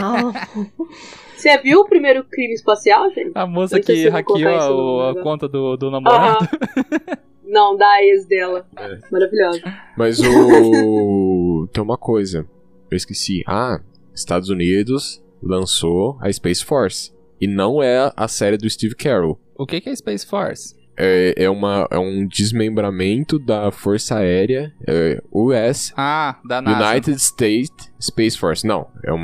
Não. 0.00 0.32
Você 1.36 1.58
viu 1.58 1.80
o 1.80 1.84
primeiro 1.88 2.22
crime 2.24 2.54
espacial, 2.54 3.10
gente? 3.10 3.32
A 3.34 3.44
moça 3.46 3.80
que 3.80 4.08
hackeou 4.08 5.00
a, 5.08 5.22
conta 5.22 5.48
do, 5.48 5.76
do 5.76 5.90
namorado. 5.90 6.48
Não, 7.44 7.76
da 7.76 8.02
ex 8.02 8.24
dela. 8.26 8.64
É. 8.78 8.98
Maravilhosa. 9.10 9.60
Mas 9.96 10.20
o. 10.20 11.68
tem 11.74 11.82
uma 11.82 11.98
coisa. 11.98 12.46
Eu 12.90 12.96
esqueci. 12.96 13.42
Ah, 13.46 13.80
Estados 14.14 14.48
Unidos 14.48 15.22
lançou 15.42 16.16
a 16.20 16.32
Space 16.32 16.64
Force. 16.64 17.12
E 17.42 17.48
não 17.48 17.82
é 17.82 18.12
a 18.16 18.28
série 18.28 18.56
do 18.56 18.70
Steve 18.70 18.94
Carroll. 18.94 19.36
O 19.58 19.66
que, 19.66 19.80
que 19.80 19.88
é 19.88 19.96
Space 19.96 20.24
Force? 20.24 20.76
É, 20.96 21.34
é, 21.36 21.50
uma, 21.50 21.88
é 21.90 21.98
um 21.98 22.24
desmembramento 22.24 23.36
da 23.36 23.72
Força 23.72 24.18
Aérea 24.18 24.72
é, 24.86 25.20
US 25.32 25.92
Ah, 25.96 26.38
da 26.46 26.62
NASA. 26.62 26.90
United 26.92 27.20
States 27.20 27.90
Space 28.00 28.38
Force. 28.38 28.64
Não, 28.64 28.86
é 29.02 29.12
um 29.12 29.20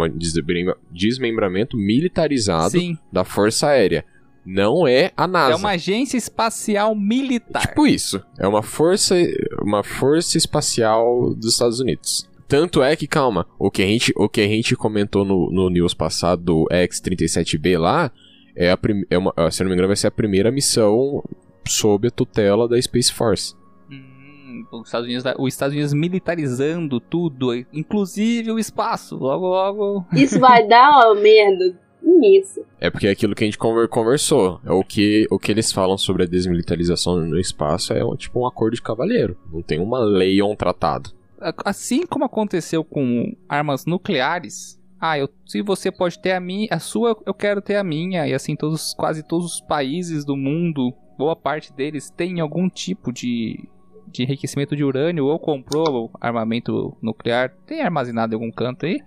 desmembramento 0.91 1.77
militarizado 1.77 2.71
Sim, 2.71 2.99
da 3.13 3.23
Força 3.23 3.69
Aérea. 3.69 4.05
Não 4.45 4.89
é 4.89 5.13
a 5.17 5.29
NASA. 5.29 5.53
é 5.53 5.57
uma 5.57 5.71
agência 5.73 6.17
espacial 6.17 6.97
militar. 6.97 7.61
Tipo 7.69 7.87
isso. 7.87 8.21
É 8.37 8.49
uma 8.49 8.63
força, 8.65 9.15
uma 9.63 9.85
força 9.85 10.39
espacial 10.39 11.35
dos 11.35 11.53
Estados 11.53 11.79
Unidos. 11.79 12.29
Tanto 12.49 12.83
é 12.83 12.97
que, 12.97 13.07
calma, 13.07 13.47
o 13.59 13.71
que 13.71 13.83
a 13.83 13.87
gente, 13.87 14.11
o 14.17 14.27
que 14.27 14.41
a 14.41 14.49
gente 14.49 14.75
comentou 14.75 15.23
no, 15.23 15.51
no 15.53 15.69
news 15.69 15.93
passado 15.93 16.43
do 16.43 16.67
X-37B 16.71 17.79
lá, 17.79 18.11
é 18.57 18.71
a 18.71 18.77
prim, 18.77 19.05
é 19.11 19.19
uma, 19.19 19.33
se 19.51 19.63
não 19.63 19.69
me 19.69 19.75
engano, 19.75 19.89
vai 19.89 19.97
ser 19.97 20.07
a 20.07 20.11
primeira 20.11 20.51
missão 20.51 21.23
sob 21.69 22.09
a 22.09 22.11
tutela 22.11 22.67
da 22.67 22.81
Space 22.81 23.13
Force. 23.13 23.55
Hum, 23.91 24.65
os 24.73 24.87
Estados 24.87 25.07
Unidos, 25.07 25.25
os 25.39 25.53
Estados 25.53 25.75
Unidos 25.75 25.93
militarizando 25.93 26.99
tudo, 26.99 27.53
inclusive 27.71 28.51
o 28.51 28.59
espaço. 28.59 29.19
Logo, 29.19 29.47
logo. 29.47 30.07
Isso 30.17 30.41
vai 30.41 30.67
dar 30.67 30.91
uma 30.91 31.15
merda 31.15 31.79
nisso. 32.03 32.65
É 32.81 32.89
porque 32.89 33.09
é 33.09 33.11
aquilo 33.11 33.35
que 33.35 33.45
a 33.45 33.47
gente 33.47 33.59
conversou. 33.59 34.59
É 34.65 34.73
o 34.73 34.83
que, 34.83 35.27
o 35.31 35.39
que 35.39 35.53
eles 35.53 35.71
falam 35.71 35.99
sobre 35.99 36.23
a 36.23 36.27
desmilitarização 36.27 37.17
no 37.19 37.39
espaço 37.39 37.93
é 37.93 38.01
tipo 38.17 38.41
um 38.41 38.47
acordo 38.47 38.75
de 38.75 38.83
cavalheiro. 38.83 39.37
Não 39.53 39.61
tem 39.61 39.79
uma 39.79 40.01
lei 40.01 40.41
ou 40.41 40.51
um 40.51 40.57
tratado. 40.57 41.18
Assim 41.65 42.07
como 42.07 42.25
aconteceu 42.25 42.83
com 42.85 43.35
armas 43.49 43.87
nucleares, 43.87 44.79
ah, 45.01 45.17
eu, 45.19 45.29
se 45.47 45.63
você 45.63 45.93
pode 45.93 46.19
ter 46.19 46.33
a 46.33 46.41
minha, 46.41 46.69
a 46.71 46.79
sua, 46.81 47.17
eu 47.25 47.35
quero 47.35 47.63
ter 47.63 47.77
a 47.77 47.85
minha, 47.85 48.27
e 48.27 48.35
assim 48.35 48.57
todos, 48.57 48.93
quase 48.95 49.23
todos 49.23 49.55
os 49.55 49.61
países 49.61 50.25
do 50.25 50.37
mundo, 50.37 50.93
boa 51.17 51.37
parte 51.37 51.73
deles 51.73 52.11
tem 52.11 52.41
algum 52.41 52.69
tipo 52.69 53.13
de, 53.13 53.69
de 54.09 54.25
enriquecimento 54.25 54.75
de 54.75 54.83
urânio 54.83 55.27
ou 55.27 55.39
comprou 55.39 56.11
armamento 56.21 56.97
nuclear, 57.01 57.55
tem 57.67 57.81
armazenado 57.81 58.33
em 58.33 58.37
algum 58.37 58.51
canto 58.51 58.87
aí. 58.87 59.01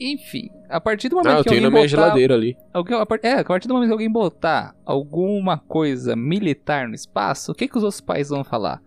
Enfim, 0.00 0.48
a 0.68 0.80
partir 0.80 1.08
do 1.08 1.16
momento 1.16 1.34
ah, 1.34 1.38
eu 1.38 1.44
que 1.44 1.50
tenho 1.50 1.60
alguém 1.60 1.70
na 1.70 1.70
minha 1.70 1.88
botar, 1.88 2.02
geladeira 2.02 2.34
ali. 2.34 2.56
alguém- 2.72 2.96
a 2.96 3.06
é, 3.22 3.32
a 3.40 3.44
partir 3.44 3.68
do 3.68 3.74
momento 3.74 3.88
que 3.88 3.92
alguém 3.92 4.10
botar 4.10 4.74
alguma 4.84 5.58
coisa 5.58 6.16
militar 6.16 6.88
no 6.88 6.94
espaço, 6.94 7.52
o 7.52 7.54
que, 7.54 7.68
que 7.68 7.76
os 7.76 7.84
outros 7.84 8.00
países 8.00 8.30
vão 8.30 8.42
falar? 8.42 8.80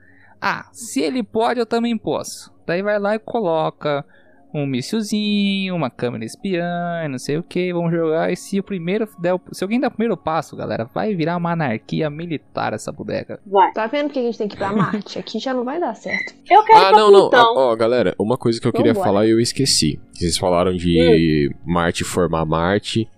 Ah, 0.48 0.70
se 0.72 1.02
ele 1.02 1.24
pode, 1.24 1.60
eu 1.60 1.66
também 1.66 1.98
posso. 1.98 2.54
Daí 2.68 2.84
vai 2.84 3.00
lá 3.00 3.16
e 3.16 3.20
coloca 3.20 4.06
um 4.54 4.64
míssilzinho, 4.68 5.76
uma 5.76 5.90
câmera 5.90 6.24
espiã, 6.24 7.08
não 7.10 7.18
sei 7.18 7.38
o 7.40 7.42
que, 7.44 7.74
vamos 7.74 7.92
jogar. 7.92 8.32
E 8.32 8.38
se 8.38 8.60
o 8.60 8.64
primeiro 8.64 9.10
der 9.20 9.40
se 9.52 9.64
alguém 9.64 9.80
der 9.80 9.88
o 9.88 9.92
primeiro 9.92 10.16
passo, 10.16 10.56
galera, 10.56 10.88
vai 10.94 11.16
virar 11.16 11.36
uma 11.36 11.54
anarquia 11.54 12.12
militar 12.12 12.74
essa 12.74 12.92
bodega. 12.92 13.40
Vai. 13.44 13.74
Tá 13.74 13.88
vendo 13.88 14.12
que 14.12 14.20
a 14.20 14.22
gente 14.22 14.38
tem 14.38 14.48
que 14.48 14.54
ir 14.54 14.60
pra 14.60 14.72
Marte? 14.72 15.18
Aqui 15.18 15.40
já 15.40 15.52
não 15.52 15.66
vai 15.66 15.80
dar 15.80 15.96
certo. 15.96 16.36
Eu 16.48 16.64
quero 16.64 16.86
Ah, 16.86 16.92
não, 16.92 17.12
não. 17.12 17.30
Ó, 17.34 17.72
ó, 17.72 17.76
galera, 17.76 18.14
uma 18.20 18.38
coisa 18.38 18.62
que 18.62 18.68
eu 18.68 18.72
queria 18.72 18.94
Vambora. 18.94 19.10
falar 19.10 19.26
e 19.26 19.32
eu 19.32 19.40
esqueci. 19.40 20.00
Vocês 20.14 20.38
falaram 20.38 20.76
de 20.76 21.50
Marte 21.66 22.04
formar 22.04 22.46
Marte. 22.46 23.10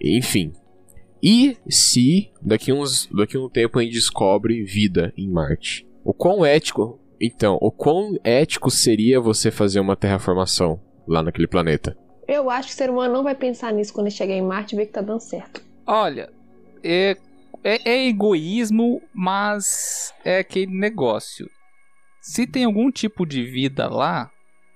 Enfim. 0.00 0.52
E 1.20 1.56
se 1.68 2.30
daqui 2.40 2.72
uns 2.72 3.08
daqui 3.12 3.36
um 3.36 3.48
tempo 3.48 3.80
a 3.80 3.82
gente 3.82 3.94
descobre 3.94 4.62
vida 4.62 5.12
em 5.18 5.28
Marte? 5.28 5.86
O 6.04 6.12
quão 6.12 6.44
ético, 6.44 6.98
então, 7.20 7.56
o 7.60 7.70
quão 7.70 8.18
ético 8.24 8.70
seria 8.70 9.20
você 9.20 9.50
fazer 9.50 9.80
uma 9.80 9.96
terraformação 9.96 10.80
lá 11.06 11.22
naquele 11.22 11.46
planeta? 11.46 11.96
Eu 12.26 12.50
acho 12.50 12.68
que 12.68 12.74
o 12.74 12.76
ser 12.76 12.90
humano 12.90 13.14
não 13.14 13.22
vai 13.22 13.34
pensar 13.34 13.72
nisso 13.72 13.92
quando 13.92 14.06
ele 14.06 14.14
chegar 14.14 14.34
em 14.34 14.42
Marte 14.42 14.74
e 14.74 14.76
ver 14.76 14.86
que 14.86 14.92
tá 14.92 15.00
dando 15.00 15.20
certo. 15.20 15.62
Olha, 15.86 16.30
é, 16.82 17.16
é, 17.62 17.90
é 17.90 18.08
egoísmo, 18.08 19.00
mas 19.12 20.12
é 20.24 20.38
aquele 20.38 20.72
negócio. 20.72 21.48
Se 22.20 22.46
tem 22.46 22.64
algum 22.64 22.90
tipo 22.90 23.26
de 23.26 23.42
vida 23.44 23.88
lá, 23.88 24.30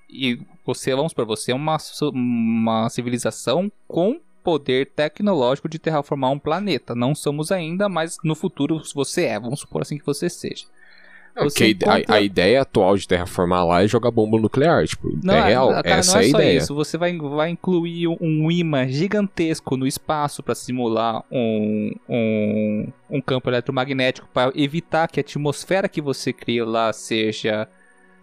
e 0.08 0.40
você, 0.64 0.94
vamos 0.94 1.12
para 1.12 1.24
você, 1.24 1.52
é 1.52 1.54
uma, 1.54 1.76
uma 2.12 2.88
civilização 2.88 3.70
com 3.86 4.20
poder 4.42 4.92
tecnológico 4.92 5.68
de 5.68 5.78
terraformar 5.78 6.30
um 6.30 6.38
planeta. 6.38 6.94
Não 6.94 7.14
somos 7.14 7.50
ainda, 7.50 7.88
mas 7.88 8.16
no 8.22 8.34
futuro 8.36 8.80
você 8.94 9.24
é. 9.24 9.40
Vamos 9.40 9.60
supor 9.60 9.82
assim 9.82 9.98
que 9.98 10.06
você 10.06 10.30
seja. 10.30 10.66
Porque 11.44 11.64
a- 11.64 11.68
encontra- 11.68 12.14
a, 12.16 12.20
ideia 12.20 12.62
atual 12.62 12.96
de 12.96 13.06
terraformar 13.06 13.66
lá 13.66 13.82
é 13.82 13.88
jogar 13.88 14.10
bomba 14.10 14.38
nuclear. 14.40 14.86
Tipo, 14.86 15.08
é 15.28 15.40
real. 15.40 15.68
cara, 15.70 15.88
Essa 15.88 16.12
não 16.14 16.20
é 16.20 16.24
é 16.24 16.28
a 16.28 16.30
só 16.30 16.38
ideia. 16.40 16.58
isso. 16.58 16.74
Você 16.74 16.96
vai, 16.96 17.16
vai 17.16 17.50
incluir 17.50 18.08
um 18.08 18.50
imã 18.50 18.88
gigantesco 18.88 19.76
no 19.76 19.86
espaço 19.86 20.42
para 20.42 20.54
simular 20.54 21.22
um, 21.30 21.90
um, 22.08 22.92
um 23.10 23.20
campo 23.20 23.50
eletromagnético 23.50 24.28
para 24.32 24.50
evitar 24.54 25.08
que 25.08 25.20
a 25.20 25.22
atmosfera 25.22 25.88
que 25.88 26.00
você 26.00 26.32
cria 26.32 26.64
lá 26.64 26.92
seja 26.92 27.68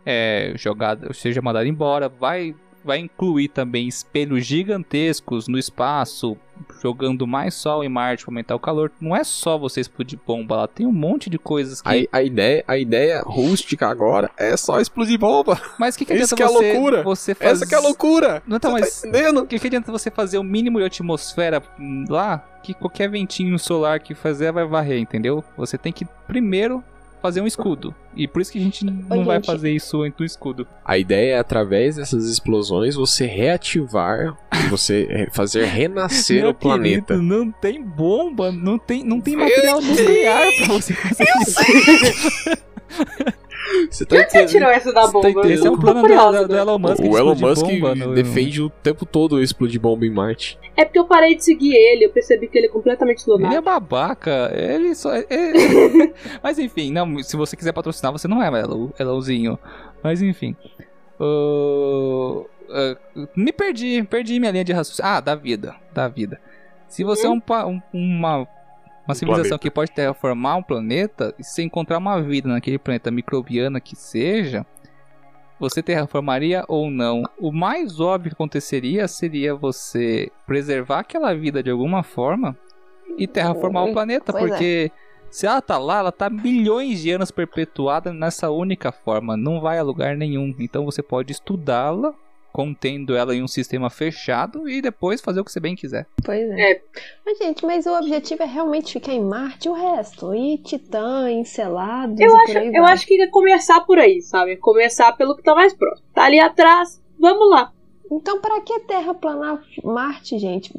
é, 0.06 0.54
jogada, 0.56 1.14
seja 1.14 1.42
mandada 1.42 1.68
embora. 1.68 2.10
Vai, 2.10 2.56
vai 2.84 3.00
incluir 3.00 3.50
também 3.50 3.88
espelhos 3.88 4.46
gigantescos 4.46 5.48
no 5.48 5.58
espaço, 5.58 6.38
jogando 6.82 7.26
mais 7.26 7.54
sol 7.54 7.84
em 7.84 7.90
Marte 7.90 8.24
para 8.24 8.32
aumentar 8.32 8.56
o 8.56 8.60
calor. 8.60 8.92
Não 9.00 9.16
é 9.16 9.24
só 9.24 9.58
você 9.58 9.82
explodir 9.82 10.20
bomba 10.26 10.56
lá, 10.58 10.68
tem 10.68 10.86
um 10.86 10.92
monte 10.92 11.30
de 11.30 11.38
coisas 11.38 11.82
que. 11.82 12.10
A, 12.12 12.18
a 12.18 12.24
ideia, 12.24 12.64
a 12.68 12.78
ideia 12.78 13.22
rústica 13.26 13.88
agora 13.88 14.30
é 14.38 14.56
só 14.58 14.80
explodir 14.80 15.18
bomba. 15.18 15.60
Mas 15.80 15.96
o 15.96 15.98
que, 15.98 16.06
que 16.06 16.14
Isso 16.14 16.34
adianta 16.34 16.36
que 16.36 16.44
é 16.44 16.48
você, 16.48 16.74
loucura. 16.74 17.04
você 17.04 17.36
faz... 17.36 17.52
Essa 17.62 17.68
que 17.68 17.76
é 17.76 17.78
a 17.78 17.82
loucura. 17.82 18.44
Não, 18.46 18.58
então, 18.58 18.72
Você 18.72 18.80
mas- 18.80 19.02
tá 19.02 19.08
entendendo? 19.08 19.40
O 19.42 19.48
que, 19.48 19.60
que 19.60 19.68
adianta 19.68 19.92
você 19.92 20.12
fazer 20.12 20.38
o 20.38 20.44
mínimo 20.44 20.80
de 20.80 20.86
atmosfera 20.86 21.62
lá 22.10 22.46
que 22.64 22.74
qualquer 22.74 23.10
ventinho 23.10 23.58
solar 23.60 24.00
que 24.00 24.14
fazer 24.16 24.52
vai 24.52 24.66
varrer, 24.66 25.00
entendeu? 25.00 25.44
Você 25.58 25.78
tem 25.78 25.92
que 25.92 26.06
primeiro 26.28 26.84
fazer 27.24 27.40
um 27.40 27.48
escudo. 27.48 27.96
E 28.18 28.28
por 28.28 28.42
isso 28.42 28.52
que 28.52 28.60
a 28.60 28.62
gente 28.62 28.84
não 28.86 29.24
vai 29.24 29.38
gente. 29.38 29.46
fazer 29.46 29.72
isso 29.72 29.98
do 30.18 30.26
escudo. 30.26 30.68
A 30.84 30.98
ideia 30.98 31.36
é, 31.36 31.40
através 31.40 31.96
dessas 31.96 32.30
explosões, 32.30 32.96
você 32.96 33.26
reativar, 33.26 34.38
você 34.70 35.30
fazer 35.32 35.64
renascer 35.64 36.42
Meu 36.42 36.50
o 36.50 36.54
planeta. 36.54 37.14
querido, 37.14 37.24
não 37.24 37.50
tem 37.50 37.82
bomba, 37.82 38.52
não 38.52 38.78
tem, 38.78 39.06
não 39.06 39.22
tem 39.22 39.38
material 39.38 39.82
nuclear 39.82 40.46
pra 40.58 40.68
você 40.74 40.94
fazer 40.94 41.26
isso. 41.42 42.64
Você 43.90 44.06
tá 44.06 44.16
Onde 44.16 44.24
você 44.26 44.38
entendendo? 44.38 44.50
tirou 44.50 44.70
essa 44.70 44.94
da 44.94 45.02
Você 45.02 45.08
tá 45.08 45.14
bomba? 45.14 45.30
entendendo? 45.30 45.52
Esse 45.52 45.64
é 45.64 45.68
Eu 45.68 45.72
o 45.74 45.76
tô 45.76 45.82
plano 45.82 46.02
do, 46.02 46.08
do- 46.08 46.48
do 46.48 46.54
né? 46.54 46.60
Elon 46.62 46.80
Musk. 46.80 47.00
O 47.04 47.18
Elon 47.18 47.36
Musk 47.36 47.66
bomba 47.66 47.96
no- 47.96 48.14
defende 48.14 48.62
o 48.62 48.70
tempo 48.70 49.06
todo 49.06 49.42
explodir 49.42 49.80
bomba 49.82 50.06
em 50.06 50.10
Marte. 50.12 50.60
É 50.76 50.84
porque 50.86 50.98
eu 51.00 51.06
parei 51.06 51.36
de 51.36 51.44
seguir 51.44 51.76
ele, 51.76 52.06
eu 52.06 52.10
percebi 52.10 52.48
que 52.48 52.58
ele 52.58 52.66
é 52.68 52.70
completamente 52.70 53.22
Ele 53.28 53.32
é 53.32 53.36
lunático. 53.38 53.62
babaca, 53.64 54.52
ele 54.56 54.96
só. 54.96 55.14
é- 55.14 55.26
é- 55.30 56.14
Mas 56.42 56.58
enfim, 56.60 56.92
não, 56.92 57.22
se 57.24 57.36
você 57.38 57.56
quiser 57.56 57.72
patrocinar, 57.74 58.12
você 58.12 58.28
não 58.28 58.42
é 58.42 58.48
Elo, 58.60 58.92
Elãozinho. 59.00 59.58
Mas 60.04 60.22
enfim. 60.22 60.56
Ahn, 61.20 62.44
ah, 62.70 62.98
me 63.36 63.52
perdi, 63.52 64.04
perdi 64.04 64.40
minha 64.40 64.52
linha 64.52 64.64
de 64.64 64.74
raciocínio. 64.74 65.12
Ah, 65.12 65.20
da 65.20 65.36
vida, 65.36 65.76
da 65.94 66.08
vida. 66.08 66.40
Se 66.88 67.04
você 67.04 67.26
é 67.26 67.30
um, 67.30 67.40
pa- 67.40 67.66
um- 67.66 67.82
uma, 67.94 68.48
uma 69.08 69.16
civilização 69.16 69.50
planeta. 69.50 69.62
que 69.62 69.72
pode 69.72 69.92
terraformar 69.92 70.58
um 70.58 70.64
planeta, 70.64 71.34
e 71.38 71.44
se 71.44 71.62
encontrar 71.62 71.98
uma 71.98 72.22
vida 72.22 72.50
naquele 72.50 72.78
planeta 72.78 73.12
microbiana 73.12 73.80
que 73.80 73.96
seja, 73.96 74.66
você 75.60 75.82
terraformaria 75.82 76.64
ou 76.68 76.90
não? 76.90 77.24
O 77.40 77.52
mais 77.52 78.00
óbvio 78.00 78.32
que 78.32 78.36
aconteceria 78.36 79.08
seria 79.08 79.56
você 79.56 80.32
preservar 80.46 81.00
aquela 81.00 81.34
vida 81.34 81.62
de 81.62 81.70
alguma 81.70 82.04
forma 82.04 82.58
e 83.18 83.28
terraformar 83.28 83.86
o 83.86 83.94
planeta, 83.94 84.32
Pois 84.32 84.46
é. 84.46 84.48
porque 84.48 84.92
se 85.30 85.48
ela 85.48 85.62
tá 85.62 85.78
lá, 85.78 86.00
ela 86.00 86.12
tá 86.12 86.30
milhões 86.30 87.02
de 87.02 87.12
anos 87.12 87.32
perpetuada 87.32 88.14
nessa 88.14 88.50
única 88.50 88.92
forma, 88.92 89.36
não 89.38 89.60
vai 89.60 89.80
a 89.80 89.84
lugar 89.84 90.16
nenhum. 90.16 90.54
Então 90.60 90.86
você 90.86 91.02
pode 91.02 91.32
estudá-la, 91.32 92.14
contendo 92.54 93.16
ela 93.16 93.36
em 93.36 93.42
um 93.42 93.48
sistema 93.48 93.90
fechado 93.90 94.70
e 94.70 94.80
depois 94.80 95.20
fazer 95.20 95.42
o 95.42 95.44
que 95.44 95.52
você 95.52 95.60
bem 95.60 95.76
quiser. 95.76 96.06
Pois 96.24 96.50
é. 96.52 96.72
É. 96.74 96.82
Mas, 97.26 97.40
gente, 97.40 97.66
mas 97.66 97.88
o 97.88 97.98
objetivo 97.98 98.44
é 98.44 98.46
realmente 98.46 98.94
ficar 98.94 99.12
em 99.12 99.22
Marte 99.22 99.68
e 99.68 99.72
o 99.72 99.74
resto. 99.74 100.34
E 100.36 100.60
Titã, 100.60 101.30
Encelados 101.32 102.20
Eu 102.20 102.30
e 102.32 102.36
acho, 102.36 102.46
por 102.54 102.58
aí 102.58 102.68
eu 102.68 102.84
vai. 102.84 102.94
acho 102.94 103.08
que 103.08 103.20
é 103.22 103.28
começar 103.28 103.82
por 103.82 103.98
aí, 103.98 104.22
sabe? 104.22 104.56
Começar 104.58 105.12
pelo 105.14 105.36
que 105.36 105.42
tá 105.42 105.56
mais 105.56 105.74
próximo. 105.74 106.08
Tá 106.14 106.26
ali 106.26 106.40
atrás, 106.40 107.02
vamos 107.20 107.50
lá. 107.50 107.74
Então, 108.12 108.40
pra 108.40 108.62
que 108.62 108.80
terraplanar 108.82 109.60
Marte, 109.84 110.38
gente? 110.38 110.72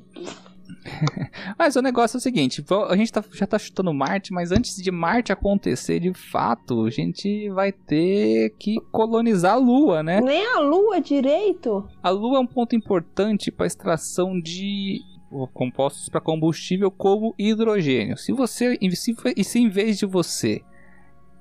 Mas 1.58 1.76
o 1.76 1.82
negócio 1.82 2.16
é 2.16 2.18
o 2.18 2.20
seguinte, 2.20 2.64
a 2.88 2.96
gente 2.96 3.12
tá- 3.12 3.24
já 3.32 3.46
tá 3.46 3.58
chutando 3.58 3.92
Marte, 3.92 4.32
mas 4.32 4.52
antes 4.52 4.76
de 4.76 4.90
Marte 4.90 5.32
acontecer 5.32 5.98
de 6.00 6.12
fato, 6.12 6.84
a 6.84 6.90
gente 6.90 7.48
vai 7.50 7.72
ter 7.72 8.50
que 8.58 8.76
colonizar 8.92 9.54
a 9.54 9.56
Lua, 9.56 10.02
né? 10.02 10.20
Nem 10.20 10.46
a 10.46 10.60
Lua 10.60 11.00
direito. 11.00 11.88
A 12.02 12.10
Lua 12.10 12.36
é 12.36 12.40
um 12.40 12.46
ponto 12.46 12.76
importante 12.76 13.50
para 13.50 13.66
extração 13.66 14.38
de 14.38 15.00
compostos 15.52 16.08
para 16.08 16.20
combustível 16.20 16.90
como 16.90 17.34
hidrogênio. 17.38 18.16
Se 18.16 18.32
você 18.32 18.78
e 18.80 18.94
se 19.44 19.58
em 19.58 19.68
vez 19.68 19.98
de 19.98 20.06
você 20.06 20.62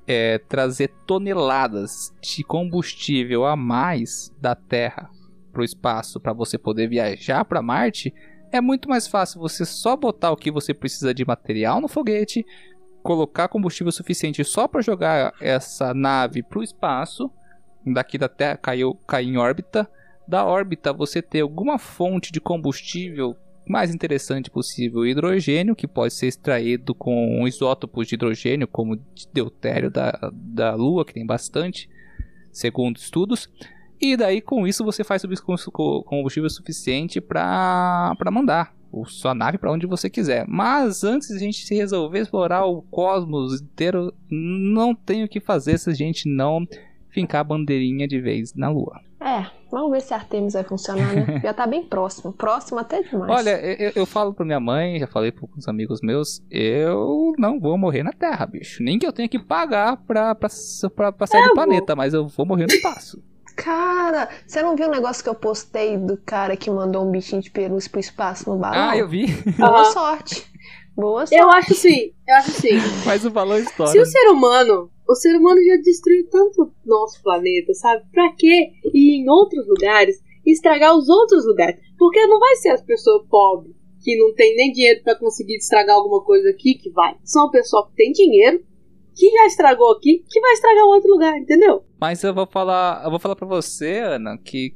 é, 0.07 0.37
trazer 0.37 0.89
toneladas 1.05 2.13
de 2.21 2.43
combustível 2.43 3.45
a 3.45 3.55
mais 3.55 4.33
da 4.41 4.55
Terra 4.55 5.09
para 5.51 5.61
o 5.61 5.65
espaço 5.65 6.19
para 6.19 6.33
você 6.33 6.57
poder 6.57 6.87
viajar 6.89 7.45
para 7.45 7.61
Marte, 7.61 8.13
é 8.53 8.61
muito 8.61 8.87
mais 8.87 9.07
fácil 9.07 9.41
você 9.41 9.65
só 9.65 9.97
botar 9.97 10.31
o 10.31 10.37
que 10.37 10.51
você 10.51 10.75
precisa 10.75 11.11
de 11.11 11.25
material 11.25 11.81
no 11.81 11.87
foguete, 11.87 12.45
colocar 13.01 13.47
combustível 13.47 13.91
suficiente 13.91 14.43
só 14.45 14.67
para 14.67 14.79
jogar 14.79 15.33
essa 15.41 15.91
nave 15.91 16.43
para 16.43 16.59
o 16.59 16.63
espaço, 16.63 17.31
daqui 17.83 18.15
da 18.15 18.29
Terra 18.29 18.55
caiu, 18.55 18.93
cair 19.07 19.27
em 19.27 19.37
órbita, 19.37 19.89
da 20.27 20.45
órbita 20.45 20.93
você 20.93 21.19
ter 21.19 21.41
alguma 21.41 21.79
fonte 21.79 22.31
de 22.31 22.39
combustível 22.39 23.35
mais 23.67 23.93
interessante 23.93 24.51
possível, 24.51 25.03
hidrogênio, 25.03 25.75
que 25.75 25.87
pode 25.87 26.13
ser 26.13 26.27
extraído 26.27 26.93
com 26.93 27.47
isótopos 27.47 28.07
de 28.07 28.13
hidrogênio, 28.13 28.67
como 28.67 28.97
de 28.97 29.27
deutério 29.33 29.89
da, 29.89 30.31
da 30.31 30.75
Lua, 30.75 31.03
que 31.03 31.13
tem 31.13 31.25
bastante, 31.25 31.89
segundo 32.51 32.97
estudos. 32.97 33.49
E 34.03 34.17
daí, 34.17 34.41
com 34.41 34.67
isso, 34.67 34.83
você 34.83 35.01
faz 35.01 35.23
combustível 36.05 36.49
suficiente 36.49 37.21
para 37.21 38.13
mandar 38.29 38.75
sua 39.05 39.33
nave 39.33 39.57
para 39.57 39.71
onde 39.71 39.87
você 39.87 40.09
quiser. 40.09 40.45
Mas 40.45 41.05
antes 41.05 41.29
de 41.29 41.35
a 41.35 41.39
gente 41.39 41.65
se 41.65 41.73
resolver 41.73 42.19
explorar 42.19 42.65
o 42.65 42.81
cosmos 42.81 43.61
inteiro, 43.61 44.13
não 44.29 44.93
tem 44.93 45.23
o 45.23 45.29
que 45.29 45.39
fazer 45.39 45.77
se 45.77 45.89
a 45.89 45.93
gente 45.93 46.27
não 46.27 46.67
fincar 47.07 47.39
a 47.39 47.43
bandeirinha 47.45 48.05
de 48.05 48.19
vez 48.19 48.53
na 48.53 48.69
Lua. 48.69 48.99
É, 49.21 49.45
vamos 49.71 49.89
ver 49.91 50.01
se 50.01 50.13
a 50.13 50.17
Artemis 50.17 50.51
vai 50.51 50.65
funcionar, 50.65 51.15
né? 51.15 51.39
Já 51.41 51.53
tá 51.53 51.65
bem 51.65 51.85
próximo. 51.85 52.33
Próximo 52.33 52.79
até 52.79 53.01
demais. 53.03 53.31
Olha, 53.31 53.51
eu, 53.51 53.93
eu 53.95 54.05
falo 54.05 54.33
pra 54.33 54.45
minha 54.45 54.59
mãe, 54.59 54.99
já 54.99 55.07
falei 55.07 55.31
com 55.31 55.47
os 55.57 55.65
amigos 55.69 56.01
meus, 56.01 56.43
eu 56.51 57.33
não 57.37 57.57
vou 57.57 57.77
morrer 57.77 58.03
na 58.03 58.11
Terra, 58.11 58.45
bicho. 58.45 58.83
Nem 58.83 58.99
que 58.99 59.07
eu 59.07 59.13
tenha 59.13 59.29
que 59.29 59.39
pagar 59.39 59.95
pra, 59.95 60.35
pra, 60.35 60.49
pra, 60.93 61.11
pra 61.13 61.25
sair 61.25 61.41
é, 61.41 61.47
do 61.47 61.53
planeta, 61.53 61.95
mas 61.95 62.13
eu 62.13 62.27
vou 62.27 62.45
morrer 62.45 62.67
no 62.67 62.73
espaço. 62.73 63.23
Cara, 63.55 64.29
você 64.45 64.61
não 64.61 64.75
viu 64.75 64.87
o 64.87 64.91
negócio 64.91 65.23
que 65.23 65.29
eu 65.29 65.35
postei 65.35 65.97
do 65.97 66.17
cara 66.17 66.57
que 66.57 66.69
mandou 66.69 67.07
um 67.07 67.11
bichinho 67.11 67.41
de 67.41 67.51
pelúcia 67.51 67.89
pro 67.89 67.99
espaço 67.99 68.49
no 68.49 68.57
balão? 68.57 68.89
Ah, 68.89 68.97
eu 68.97 69.07
vi. 69.07 69.27
Boa 69.57 69.79
uhum. 69.79 69.91
sorte. 69.91 70.53
Boa 70.95 71.25
sorte. 71.25 71.41
Eu 71.41 71.49
acho 71.49 71.73
sim, 71.73 72.13
eu 72.27 72.35
acho 72.35 72.51
sim. 72.51 72.77
Mas 73.05 73.25
o 73.25 73.31
balão 73.31 73.57
estoura. 73.57 73.91
Se 73.91 73.99
o 73.99 74.05
ser 74.05 74.29
humano, 74.29 74.91
o 75.07 75.15
ser 75.15 75.35
humano 75.35 75.59
já 75.63 75.75
destruiu 75.77 76.27
tanto 76.29 76.71
nosso 76.85 77.21
planeta, 77.21 77.73
sabe? 77.73 78.03
Pra 78.11 78.31
quê 78.37 78.71
ir 78.93 79.21
em 79.21 79.29
outros 79.29 79.67
lugares 79.67 80.21
e 80.45 80.51
estragar 80.51 80.95
os 80.95 81.09
outros 81.09 81.45
lugares? 81.45 81.79
Porque 81.97 82.25
não 82.27 82.39
vai 82.39 82.55
ser 82.57 82.69
as 82.69 82.81
pessoas 82.81 83.25
pobres 83.27 83.73
que 84.03 84.17
não 84.17 84.33
tem 84.35 84.55
nem 84.55 84.71
dinheiro 84.71 85.01
para 85.03 85.15
conseguir 85.15 85.55
estragar 85.55 85.95
alguma 85.95 86.21
coisa 86.23 86.49
aqui 86.49 86.75
que 86.75 86.91
vai. 86.91 87.15
São 87.23 87.49
pessoas 87.49 87.87
que 87.89 87.95
têm 87.95 88.11
dinheiro 88.11 88.63
que 89.15 89.29
já 89.29 89.45
estragou 89.45 89.91
aqui, 89.93 90.23
que 90.27 90.41
vai 90.41 90.53
estragar 90.53 90.85
outro 90.85 91.09
lugar, 91.09 91.37
entendeu? 91.37 91.83
Mas 92.03 92.21
eu 92.21 92.33
vou 92.33 92.45
falar, 92.45 93.01
eu 93.05 93.09
vou 93.09 93.17
falar 93.17 93.33
para 93.33 93.47
você, 93.47 93.99
Ana, 93.99 94.37
que 94.37 94.75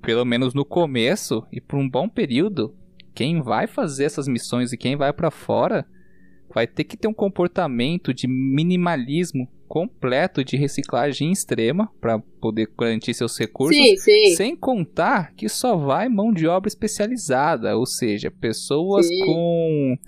pelo 0.00 0.24
menos 0.24 0.54
no 0.54 0.64
começo 0.64 1.46
e 1.52 1.60
por 1.60 1.78
um 1.78 1.86
bom 1.86 2.08
período, 2.08 2.74
quem 3.14 3.42
vai 3.42 3.66
fazer 3.66 4.04
essas 4.04 4.26
missões 4.26 4.72
e 4.72 4.78
quem 4.78 4.96
vai 4.96 5.12
para 5.12 5.30
fora 5.30 5.86
vai 6.54 6.66
ter 6.66 6.84
que 6.84 6.96
ter 6.96 7.08
um 7.08 7.12
comportamento 7.12 8.14
de 8.14 8.26
minimalismo 8.26 9.46
completo 9.68 10.42
de 10.42 10.56
reciclagem 10.56 11.30
extrema 11.30 11.92
para 12.00 12.20
poder 12.40 12.70
garantir 12.78 13.12
seus 13.12 13.38
recursos, 13.38 13.76
sim, 13.76 13.96
sim. 13.98 14.34
sem 14.34 14.56
contar 14.56 15.34
que 15.34 15.50
só 15.50 15.76
vai 15.76 16.08
mão 16.08 16.32
de 16.32 16.46
obra 16.46 16.68
especializada, 16.68 17.76
ou 17.76 17.84
seja, 17.84 18.30
pessoas 18.30 19.06
sim. 19.06 19.26
com 19.26 19.98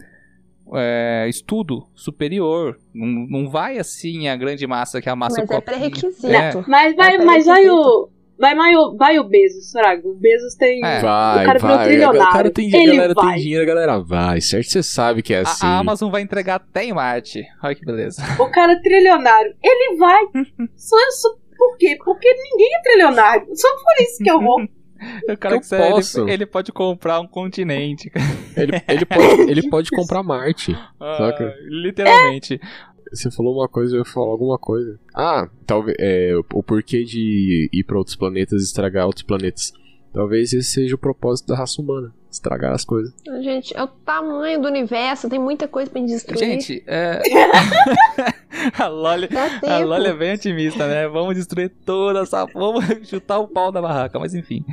é, 0.75 1.27
estudo 1.29 1.87
superior. 1.95 2.79
Não, 2.95 3.07
não 3.07 3.51
vai 3.51 3.79
assim 3.79 4.29
a 4.29 4.37
grande 4.37 4.67
massa 4.67 5.01
que 5.01 5.09
a 5.09 5.17
massa 5.17 5.41
Mas 5.41 5.51
é 5.51 5.61
pré-requisito. 5.61 6.27
É. 6.27 6.65
Mas 6.67 6.97
vai, 6.97 7.15
é 7.15 7.25
mas 7.25 7.47
vai 7.47 7.69
o. 7.69 8.11
Vai, 8.39 8.55
vai, 8.55 8.77
o, 8.77 8.97
vai 8.97 9.19
o 9.19 9.25
Bezos, 9.25 9.73
Frago. 9.73 10.11
O 10.11 10.15
Bezos 10.15 10.55
tem. 10.55 10.85
É. 10.85 11.01
Vai, 11.01 11.43
o 11.43 11.47
cara 11.47 11.59
vai. 11.59 11.87
trilionário. 11.89 12.23
O 12.23 12.33
cara 12.33 12.51
tem, 12.51 12.67
Ele 12.69 12.93
a 12.93 12.95
galera 12.95 13.15
vai. 13.15 13.35
tem 13.35 13.43
dinheiro, 13.43 13.63
a 13.65 13.67
galera 13.67 13.99
vai. 13.99 14.41
Certo? 14.41 14.69
Você 14.69 14.83
sabe 14.83 15.23
que 15.23 15.35
é 15.35 15.41
assim. 15.41 15.67
A, 15.67 15.71
a 15.71 15.79
Amazon 15.79 16.11
vai 16.11 16.23
entregar 16.23 16.55
até 16.57 16.85
em 16.85 16.93
Marte. 16.93 17.45
Olha 17.63 17.75
que 17.75 17.85
beleza. 17.85 18.23
O 18.39 18.49
cara 18.51 18.75
é 18.75 18.81
trilionário. 18.81 19.55
Ele 19.61 19.97
vai. 19.99 20.23
só, 20.77 20.97
só, 21.11 21.31
por 21.57 21.77
quê? 21.79 21.99
Porque 22.05 22.29
ninguém 22.33 22.77
é 22.77 22.83
trilionário. 22.83 23.47
Só 23.55 23.69
por 23.69 24.05
isso 24.05 24.23
que 24.23 24.31
eu 24.31 24.41
vou. 24.41 24.63
O 25.29 25.37
cara 25.37 25.61
que 25.61 25.75
ele, 25.75 26.33
ele, 26.33 26.47
pode 26.47 26.73
comprar 26.73 27.21
um 27.21 27.27
continente. 27.27 28.11
Ele, 28.57 28.73
ele, 28.89 29.05
pode, 29.05 29.51
ele 29.51 29.71
pode 29.71 29.91
comprar 29.91 30.23
Marte. 30.23 30.77
Ah, 31.01 31.35
literalmente. 31.63 32.61
Você 33.11 33.31
falou 33.31 33.57
uma 33.57 33.69
coisa, 33.69 33.97
eu 33.97 34.01
ia 34.01 34.05
falar 34.05 34.31
alguma 34.31 34.59
coisa. 34.59 34.99
Ah, 35.15 35.49
talvez. 35.67 35.97
É, 35.99 36.33
o 36.53 36.63
porquê 36.63 37.05
de 37.05 37.71
ir 37.73 37.85
para 37.85 37.97
outros 37.97 38.17
planetas 38.17 38.61
e 38.61 38.65
estragar 38.65 39.07
outros 39.07 39.25
planetas. 39.25 39.73
Talvez 40.13 40.53
esse 40.53 40.71
seja 40.71 40.95
o 40.95 40.99
propósito 40.99 41.49
da 41.49 41.57
raça 41.57 41.81
humana. 41.81 42.13
Estragar 42.31 42.73
as 42.73 42.85
coisas. 42.85 43.15
Gente, 43.43 43.75
é 43.77 43.83
o 43.83 43.87
tamanho 43.87 44.61
do 44.61 44.69
universo, 44.69 45.31
tem 45.31 45.39
muita 45.39 45.67
coisa 45.67 45.91
pra 45.91 46.01
gente 46.01 46.11
destruir. 46.11 46.39
Gente, 46.39 46.85
é. 46.87 47.23
a 48.79 48.87
Loli, 48.87 49.29
a 49.67 49.79
Loli 49.79 50.09
é 50.09 50.15
bem 50.15 50.35
otimista, 50.35 50.87
né? 50.87 51.09
Vamos 51.09 51.37
destruir 51.37 51.73
toda 51.87 52.21
essa. 52.21 52.45
Vamos 52.53 52.85
chutar 53.09 53.39
o 53.39 53.49
pau 53.49 53.73
da 53.73 53.81
barraca, 53.81 54.19
mas 54.19 54.35
enfim. 54.35 54.65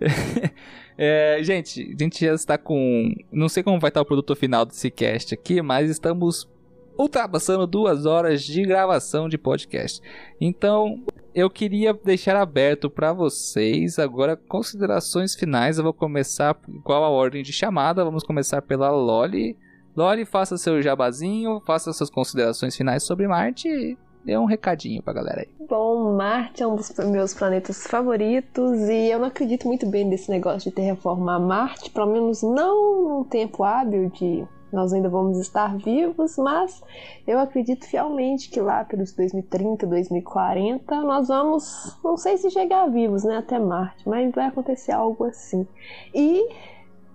É, 0.96 1.40
gente, 1.42 1.92
a 1.98 2.02
gente 2.04 2.24
já 2.24 2.34
está 2.34 2.56
com. 2.56 3.12
Não 3.32 3.48
sei 3.48 3.64
como 3.64 3.80
vai 3.80 3.88
estar 3.88 4.00
o 4.00 4.04
produto 4.04 4.36
final 4.36 4.64
desse 4.64 4.92
cast 4.92 5.34
aqui, 5.34 5.60
mas 5.60 5.90
estamos 5.90 6.48
ultrapassando 6.96 7.66
duas 7.66 8.06
horas 8.06 8.42
de 8.42 8.62
gravação 8.62 9.28
de 9.28 9.36
podcast. 9.36 10.00
Então, 10.40 11.02
eu 11.34 11.50
queria 11.50 11.92
deixar 11.92 12.36
aberto 12.36 12.88
para 12.88 13.12
vocês 13.12 13.98
agora 13.98 14.36
considerações 14.36 15.34
finais. 15.34 15.76
Eu 15.76 15.84
vou 15.84 15.92
começar 15.92 16.56
qual 16.84 17.02
a 17.02 17.08
ordem 17.08 17.42
de 17.42 17.52
chamada. 17.52 18.04
Vamos 18.04 18.22
começar 18.22 18.62
pela 18.62 18.90
Loli. 18.90 19.58
Loli, 19.96 20.24
faça 20.24 20.56
seu 20.56 20.80
jabazinho, 20.80 21.60
faça 21.66 21.92
suas 21.92 22.10
considerações 22.10 22.76
finais 22.76 23.02
sobre 23.02 23.26
Marte 23.26 23.68
e 23.68 23.98
dê 24.24 24.38
um 24.38 24.44
recadinho 24.44 25.02
pra 25.02 25.12
galera 25.12 25.40
aí. 25.40 25.66
Bom, 25.68 26.16
Marte 26.16 26.62
é 26.62 26.66
um 26.66 26.76
dos 26.76 26.92
meus 26.98 27.34
planetas 27.34 27.86
favoritos 27.86 28.80
e 28.88 29.10
eu 29.10 29.18
não 29.18 29.26
acredito 29.26 29.66
muito 29.66 29.86
bem 29.86 30.04
nesse 30.04 30.30
negócio 30.30 30.70
de 30.70 30.74
terraformar 30.74 31.40
Marte, 31.40 31.90
pelo 31.90 32.12
menos 32.12 32.42
não 32.42 33.08
num 33.08 33.24
tempo 33.24 33.62
hábil 33.62 34.10
de 34.10 34.46
nós 34.74 34.92
ainda 34.92 35.08
vamos 35.08 35.38
estar 35.38 35.76
vivos, 35.76 36.36
mas 36.36 36.82
eu 37.26 37.38
acredito 37.38 37.86
fielmente 37.86 38.50
que 38.50 38.60
lá 38.60 38.84
pelos 38.84 39.12
2030, 39.12 39.86
2040, 39.86 41.00
nós 41.02 41.28
vamos, 41.28 41.96
não 42.02 42.16
sei 42.16 42.36
se 42.36 42.50
chegar 42.50 42.90
vivos, 42.90 43.24
né, 43.24 43.38
até 43.38 43.58
Marte, 43.58 44.08
mas 44.08 44.32
vai 44.32 44.46
acontecer 44.46 44.92
algo 44.92 45.24
assim. 45.24 45.66
E 46.14 46.46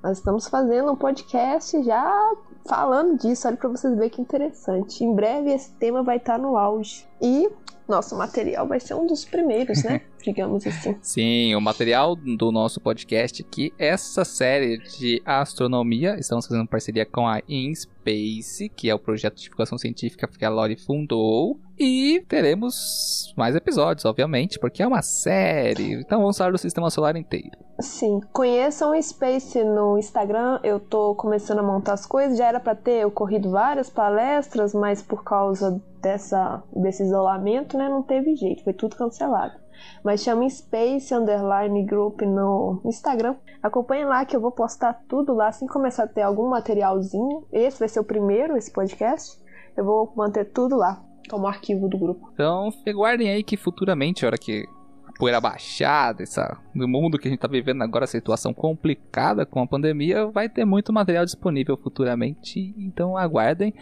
nós 0.02 0.18
estamos 0.18 0.48
fazendo 0.48 0.92
um 0.92 0.96
podcast 0.96 1.84
já 1.84 2.34
falando 2.66 3.18
disso, 3.18 3.48
olha 3.48 3.58
para 3.58 3.70
vocês 3.70 3.94
verem 3.94 4.10
que 4.10 4.22
interessante. 4.22 5.04
Em 5.04 5.14
breve 5.14 5.52
esse 5.52 5.72
tema 5.74 6.02
vai 6.02 6.18
estar 6.18 6.38
no 6.38 6.56
auge. 6.56 7.06
E 7.22 7.50
nosso 7.88 8.16
material 8.16 8.68
vai 8.68 8.80
ser 8.80 8.94
um 8.94 9.06
dos 9.06 9.26
primeiros, 9.26 9.84
né? 9.84 10.02
Digamos 10.24 10.66
assim. 10.68 10.96
Sim, 11.02 11.56
o 11.56 11.62
material 11.62 12.16
do 12.16 12.52
nosso 12.52 12.80
podcast 12.80 13.42
aqui, 13.42 13.74
essa 13.78 14.26
série 14.26 14.78
de 14.78 15.22
astronomia, 15.26 16.18
estamos 16.20 16.46
fazendo 16.46 16.68
parceria 16.68 17.06
com 17.06 17.28
a 17.28 17.42
InSpace, 17.48 18.70
que 18.70 18.90
é 18.90 18.96
o 18.96 19.00
projeto 19.00 19.36
de 19.36 19.44
divulgação 19.44 19.78
científica 19.78 20.28
que 20.28 20.46
a 20.46 20.50
Lori 20.50 20.76
fundou. 20.76 21.60
E 21.78 22.26
teremos 22.28 23.34
mais 23.38 23.56
episódios, 23.56 24.04
obviamente, 24.04 24.60
porque 24.60 24.84
é 24.84 24.88
uma 24.88 25.02
série. 25.02 25.94
Então 25.94 26.20
vamos 26.20 26.38
falar 26.38 26.52
do 26.52 26.58
sistema 26.58 26.90
solar 26.90 27.16
inteiro. 27.16 27.52
Sim, 27.80 28.20
conheçam 28.34 28.92
o 28.92 29.02
Space 29.02 29.64
no 29.64 29.98
Instagram. 29.98 30.60
Eu 30.62 30.82
tô 30.82 31.16
começando 31.16 31.60
a 31.60 31.64
montar 31.64 31.94
as 31.94 32.06
coisas. 32.06 32.38
Já 32.38 32.48
era 32.48 32.60
para 32.60 32.76
ter 32.76 33.06
ocorrido 33.06 33.52
várias 33.52 33.90
palestras, 33.90 34.74
mas 34.74 35.02
por 35.02 35.24
causa 35.24 35.82
dessa, 36.02 36.62
desse 36.76 37.04
isolamento, 37.04 37.78
né, 37.78 37.88
não 37.88 38.04
teve 38.04 38.36
jeito, 38.36 38.64
foi 38.64 38.74
tudo 38.74 38.98
cancelado. 38.98 39.54
Mas 40.04 40.24
chama 40.24 40.50
Space 40.50 41.14
Underline 41.14 41.86
Group 41.86 42.22
no 42.22 42.82
Instagram. 42.86 43.36
Acompanhe 43.62 44.06
lá 44.06 44.26
que 44.26 44.36
eu 44.36 44.42
vou 44.42 44.52
postar 44.52 44.94
tudo 45.08 45.34
lá 45.34 45.48
assim 45.50 45.68
começar 45.68 46.04
a 46.04 46.08
ter 46.08 46.22
algum 46.22 46.50
materialzinho. 46.50 47.46
Esse 47.52 47.80
vai 47.80 47.90
ser 47.90 48.00
o 48.00 48.04
primeiro, 48.04 48.58
esse 48.58 48.72
podcast. 48.72 49.38
Eu 49.76 49.86
vou 49.86 50.12
manter 50.16 50.46
tudo 50.46 50.76
lá 50.76 51.02
como 51.30 51.48
arquivo 51.48 51.88
do 51.88 51.98
grupo. 51.98 52.30
Então, 52.34 52.70
aguardem 52.88 53.30
aí 53.30 53.44
que 53.44 53.56
futuramente, 53.56 54.26
a 54.26 54.30
hora 54.30 54.38
que 54.38 54.66
a 55.06 55.12
poeira 55.18 55.40
baixar 55.40 56.20
essa, 56.20 56.58
no 56.74 56.88
mundo 56.88 57.18
que 57.18 57.28
a 57.28 57.32
gente 57.32 57.40
tá 57.40 57.48
vivendo 57.48 57.82
agora, 57.82 58.06
a 58.06 58.08
situação 58.08 58.54
complicada 58.54 59.46
com 59.46 59.62
a 59.62 59.68
pandemia, 59.68 60.28
vai 60.28 60.50
ter 60.50 60.66
muito 60.66 60.92
material 60.92 61.26
disponível 61.26 61.78
futuramente. 61.78 62.74
Então 62.78 63.16
aguardem. 63.16 63.74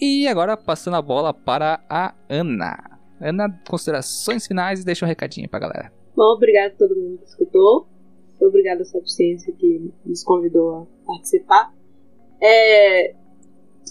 E 0.00 0.26
agora 0.26 0.56
passando 0.56 0.96
a 0.96 1.02
bola 1.02 1.32
para 1.32 1.80
a 1.88 2.14
Ana. 2.28 2.93
Ana, 3.20 3.60
considerações 3.68 4.46
finais 4.46 4.80
e 4.80 4.84
deixa 4.84 5.04
um 5.04 5.08
recadinho 5.08 5.48
pra 5.48 5.58
galera. 5.58 5.92
Bom, 6.16 6.34
obrigado 6.34 6.72
a 6.72 6.76
todo 6.76 6.96
mundo 6.96 7.18
que 7.18 7.28
escutou. 7.28 7.86
Obrigado 8.40 8.82
à 8.82 8.84
Subciência 8.84 9.52
que 9.52 9.92
nos 10.04 10.22
convidou 10.22 10.74
a 10.74 10.86
participar. 11.06 11.72
É... 12.42 13.14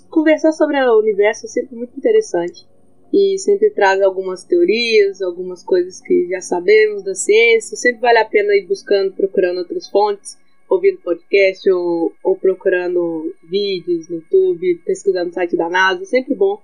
Conversar 0.09 0.51
sobre 0.51 0.79
o 0.79 0.99
universo 0.99 1.45
é 1.45 1.49
sempre 1.49 1.75
muito 1.75 1.97
interessante 1.97 2.67
e 3.11 3.37
sempre 3.37 3.69
traz 3.69 4.01
algumas 4.01 4.43
teorias, 4.43 5.21
algumas 5.21 5.63
coisas 5.63 6.01
que 6.01 6.27
já 6.29 6.41
sabemos 6.41 7.03
da 7.03 7.13
ciência. 7.13 7.77
Sempre 7.77 8.01
vale 8.01 8.17
a 8.17 8.25
pena 8.25 8.55
ir 8.55 8.65
buscando, 8.67 9.13
procurando 9.13 9.59
outras 9.59 9.87
fontes, 9.89 10.37
ouvindo 10.67 10.99
podcast 11.01 11.69
ou, 11.69 12.11
ou 12.23 12.35
procurando 12.35 13.33
vídeos 13.43 14.09
no 14.09 14.15
YouTube, 14.15 14.81
pesquisando 14.85 15.27
no 15.27 15.33
site 15.33 15.55
da 15.55 15.69
NASA. 15.69 16.01
É 16.01 16.05
sempre 16.05 16.33
bom 16.33 16.59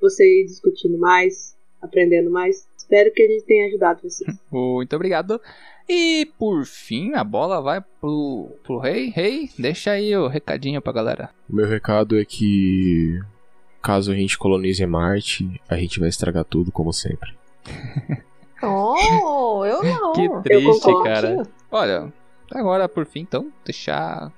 você 0.00 0.24
ir 0.24 0.44
discutindo 0.44 0.98
mais, 0.98 1.55
aprendendo 1.80 2.30
mais. 2.30 2.68
Espero 2.76 3.12
que 3.12 3.22
a 3.22 3.28
gente 3.28 3.44
tenha 3.44 3.66
ajudado 3.68 4.00
vocês. 4.02 4.38
Muito 4.50 4.94
obrigado. 4.94 5.40
E 5.88 6.28
por 6.38 6.64
fim, 6.64 7.14
a 7.14 7.22
bola 7.22 7.60
vai 7.60 7.80
pro, 8.00 8.50
pro 8.64 8.78
rei. 8.78 9.10
Rei, 9.10 9.50
deixa 9.58 9.92
aí 9.92 10.16
o 10.16 10.26
recadinho 10.26 10.82
pra 10.82 10.92
galera. 10.92 11.30
O 11.48 11.54
meu 11.54 11.66
recado 11.66 12.18
é 12.18 12.24
que 12.24 13.20
caso 13.80 14.10
a 14.10 14.14
gente 14.14 14.36
colonize 14.36 14.84
Marte, 14.84 15.60
a 15.68 15.76
gente 15.76 16.00
vai 16.00 16.08
estragar 16.08 16.44
tudo 16.44 16.72
como 16.72 16.92
sempre. 16.92 17.36
Oh, 18.62 19.64
eu 19.66 19.82
não. 19.82 20.12
Que 20.14 20.28
triste, 20.42 20.92
cara. 21.04 21.42
Olha, 21.70 22.12
agora 22.50 22.88
por 22.88 23.04
fim, 23.04 23.20
então, 23.20 23.52
deixar. 23.64 24.32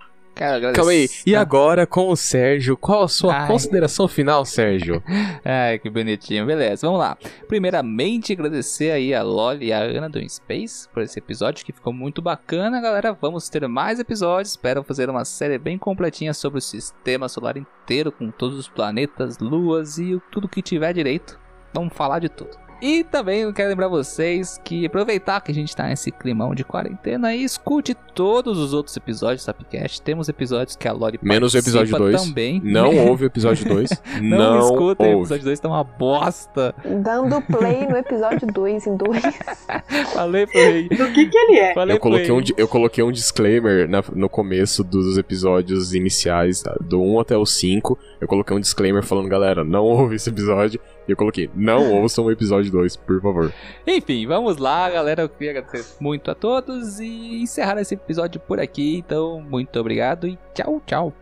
Agradecer. 0.44 0.72
Calma 0.74 0.90
aí. 0.92 1.08
E 1.26 1.34
agora 1.34 1.86
com 1.86 2.08
o 2.08 2.16
Sérgio, 2.16 2.76
qual 2.76 3.02
a 3.02 3.08
sua 3.08 3.42
Ai. 3.42 3.46
consideração 3.46 4.06
final, 4.06 4.44
Sérgio? 4.44 5.02
Ai, 5.44 5.78
que 5.78 5.90
bonitinho. 5.90 6.46
Beleza, 6.46 6.86
vamos 6.86 7.00
lá. 7.00 7.16
Primeiramente, 7.46 8.32
agradecer 8.32 8.90
aí 8.92 9.14
a 9.14 9.22
Loli 9.22 9.66
e 9.66 9.72
a 9.72 9.80
Ana 9.80 10.08
do 10.08 10.18
Space 10.28 10.88
por 10.88 11.02
esse 11.02 11.18
episódio 11.18 11.64
que 11.64 11.72
ficou 11.72 11.92
muito 11.92 12.22
bacana, 12.22 12.80
galera. 12.80 13.16
Vamos 13.20 13.48
ter 13.48 13.66
mais 13.66 13.98
episódios. 13.98 14.50
Espero 14.50 14.82
fazer 14.82 15.10
uma 15.10 15.24
série 15.24 15.58
bem 15.58 15.76
completinha 15.76 16.32
sobre 16.32 16.58
o 16.58 16.62
sistema 16.62 17.28
solar 17.28 17.56
inteiro, 17.56 18.12
com 18.12 18.30
todos 18.30 18.58
os 18.58 18.68
planetas, 18.68 19.38
luas 19.38 19.98
e 19.98 20.20
tudo 20.30 20.48
que 20.48 20.62
tiver 20.62 20.92
direito. 20.92 21.38
Vamos 21.74 21.94
falar 21.94 22.18
de 22.18 22.28
tudo. 22.28 22.67
E 22.80 23.02
também 23.02 23.40
eu 23.40 23.52
quero 23.52 23.68
lembrar 23.70 23.88
vocês 23.88 24.60
que 24.64 24.86
aproveitar 24.86 25.40
que 25.40 25.50
a 25.50 25.54
gente 25.54 25.74
tá 25.74 25.88
nesse 25.88 26.10
climão 26.12 26.54
de 26.54 26.62
quarentena 26.64 27.34
e 27.34 27.42
escute 27.42 27.94
todos 28.14 28.58
os 28.58 28.72
outros 28.72 28.96
episódios 28.96 29.42
do 29.42 29.44
Sapcast. 29.46 30.00
Temos 30.02 30.28
episódios 30.28 30.76
que 30.76 30.86
a 30.86 30.92
Lori 30.92 31.18
Menos 31.22 31.54
o 31.54 31.58
episódio 31.58 31.90
participa 31.90 32.18
2. 32.18 32.28
também. 32.28 32.60
Não 32.64 32.96
houve 33.08 33.24
o 33.24 33.26
episódio 33.26 33.66
2. 33.68 33.90
Não, 34.22 34.38
Não, 34.38 34.58
escutem, 34.60 35.14
o 35.14 35.20
episódio 35.20 35.44
2 35.44 35.60
tá 35.60 35.68
uma 35.68 35.82
bosta. 35.84 36.74
Dando 37.02 37.40
play 37.42 37.86
no 37.88 37.96
episódio 37.96 38.46
2 38.46 38.86
em 38.86 38.96
2. 38.96 39.22
Falei 40.14 40.46
pro 40.46 40.60
rei. 40.60 40.88
Do 40.88 41.12
que 41.12 41.26
que 41.26 41.36
ele 41.36 41.58
é? 41.58 41.74
Falei 41.74 41.96
Eu 41.96 42.00
coloquei, 42.00 42.30
um, 42.30 42.42
eu 42.56 42.68
coloquei 42.68 43.02
um 43.04 43.10
disclaimer 43.12 43.88
na- 43.88 44.04
no 44.14 44.28
começo 44.28 44.84
dos 44.84 45.18
episódios 45.18 45.94
iniciais, 45.94 46.62
do 46.80 47.00
1 47.02 47.20
até 47.20 47.36
o 47.36 47.44
5. 47.44 47.98
Eu 48.20 48.26
coloquei 48.26 48.56
um 48.56 48.60
disclaimer 48.60 49.02
falando, 49.04 49.28
galera, 49.28 49.64
não 49.64 49.84
ouve 49.84 50.16
esse 50.16 50.28
episódio. 50.28 50.80
E 51.06 51.10
eu 51.12 51.16
coloquei, 51.16 51.50
não 51.54 51.92
ouçam 52.02 52.24
o 52.24 52.30
episódio 52.30 52.70
2, 52.70 52.96
por 52.96 53.20
favor. 53.20 53.52
Enfim, 53.86 54.26
vamos 54.26 54.56
lá, 54.56 54.90
galera. 54.90 55.22
Eu 55.22 55.28
queria 55.28 55.58
agradecer 55.58 55.96
muito 56.00 56.30
a 56.30 56.34
todos 56.34 56.98
e 57.00 57.40
encerrar 57.42 57.80
esse 57.80 57.94
episódio 57.94 58.40
por 58.40 58.58
aqui. 58.60 58.96
Então, 58.98 59.40
muito 59.40 59.78
obrigado 59.78 60.26
e 60.26 60.38
tchau, 60.54 60.82
tchau. 60.84 61.12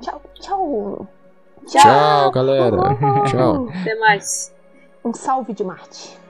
Tchau, 0.00 0.22
tchau. 0.34 1.08
Tchau, 1.66 2.30
galera. 2.30 2.76
Tchau. 3.26 3.68
Até 3.80 3.94
mais. 3.96 4.54
Um 5.04 5.12
salve 5.12 5.52
de 5.52 5.64
Marte. 5.64 6.27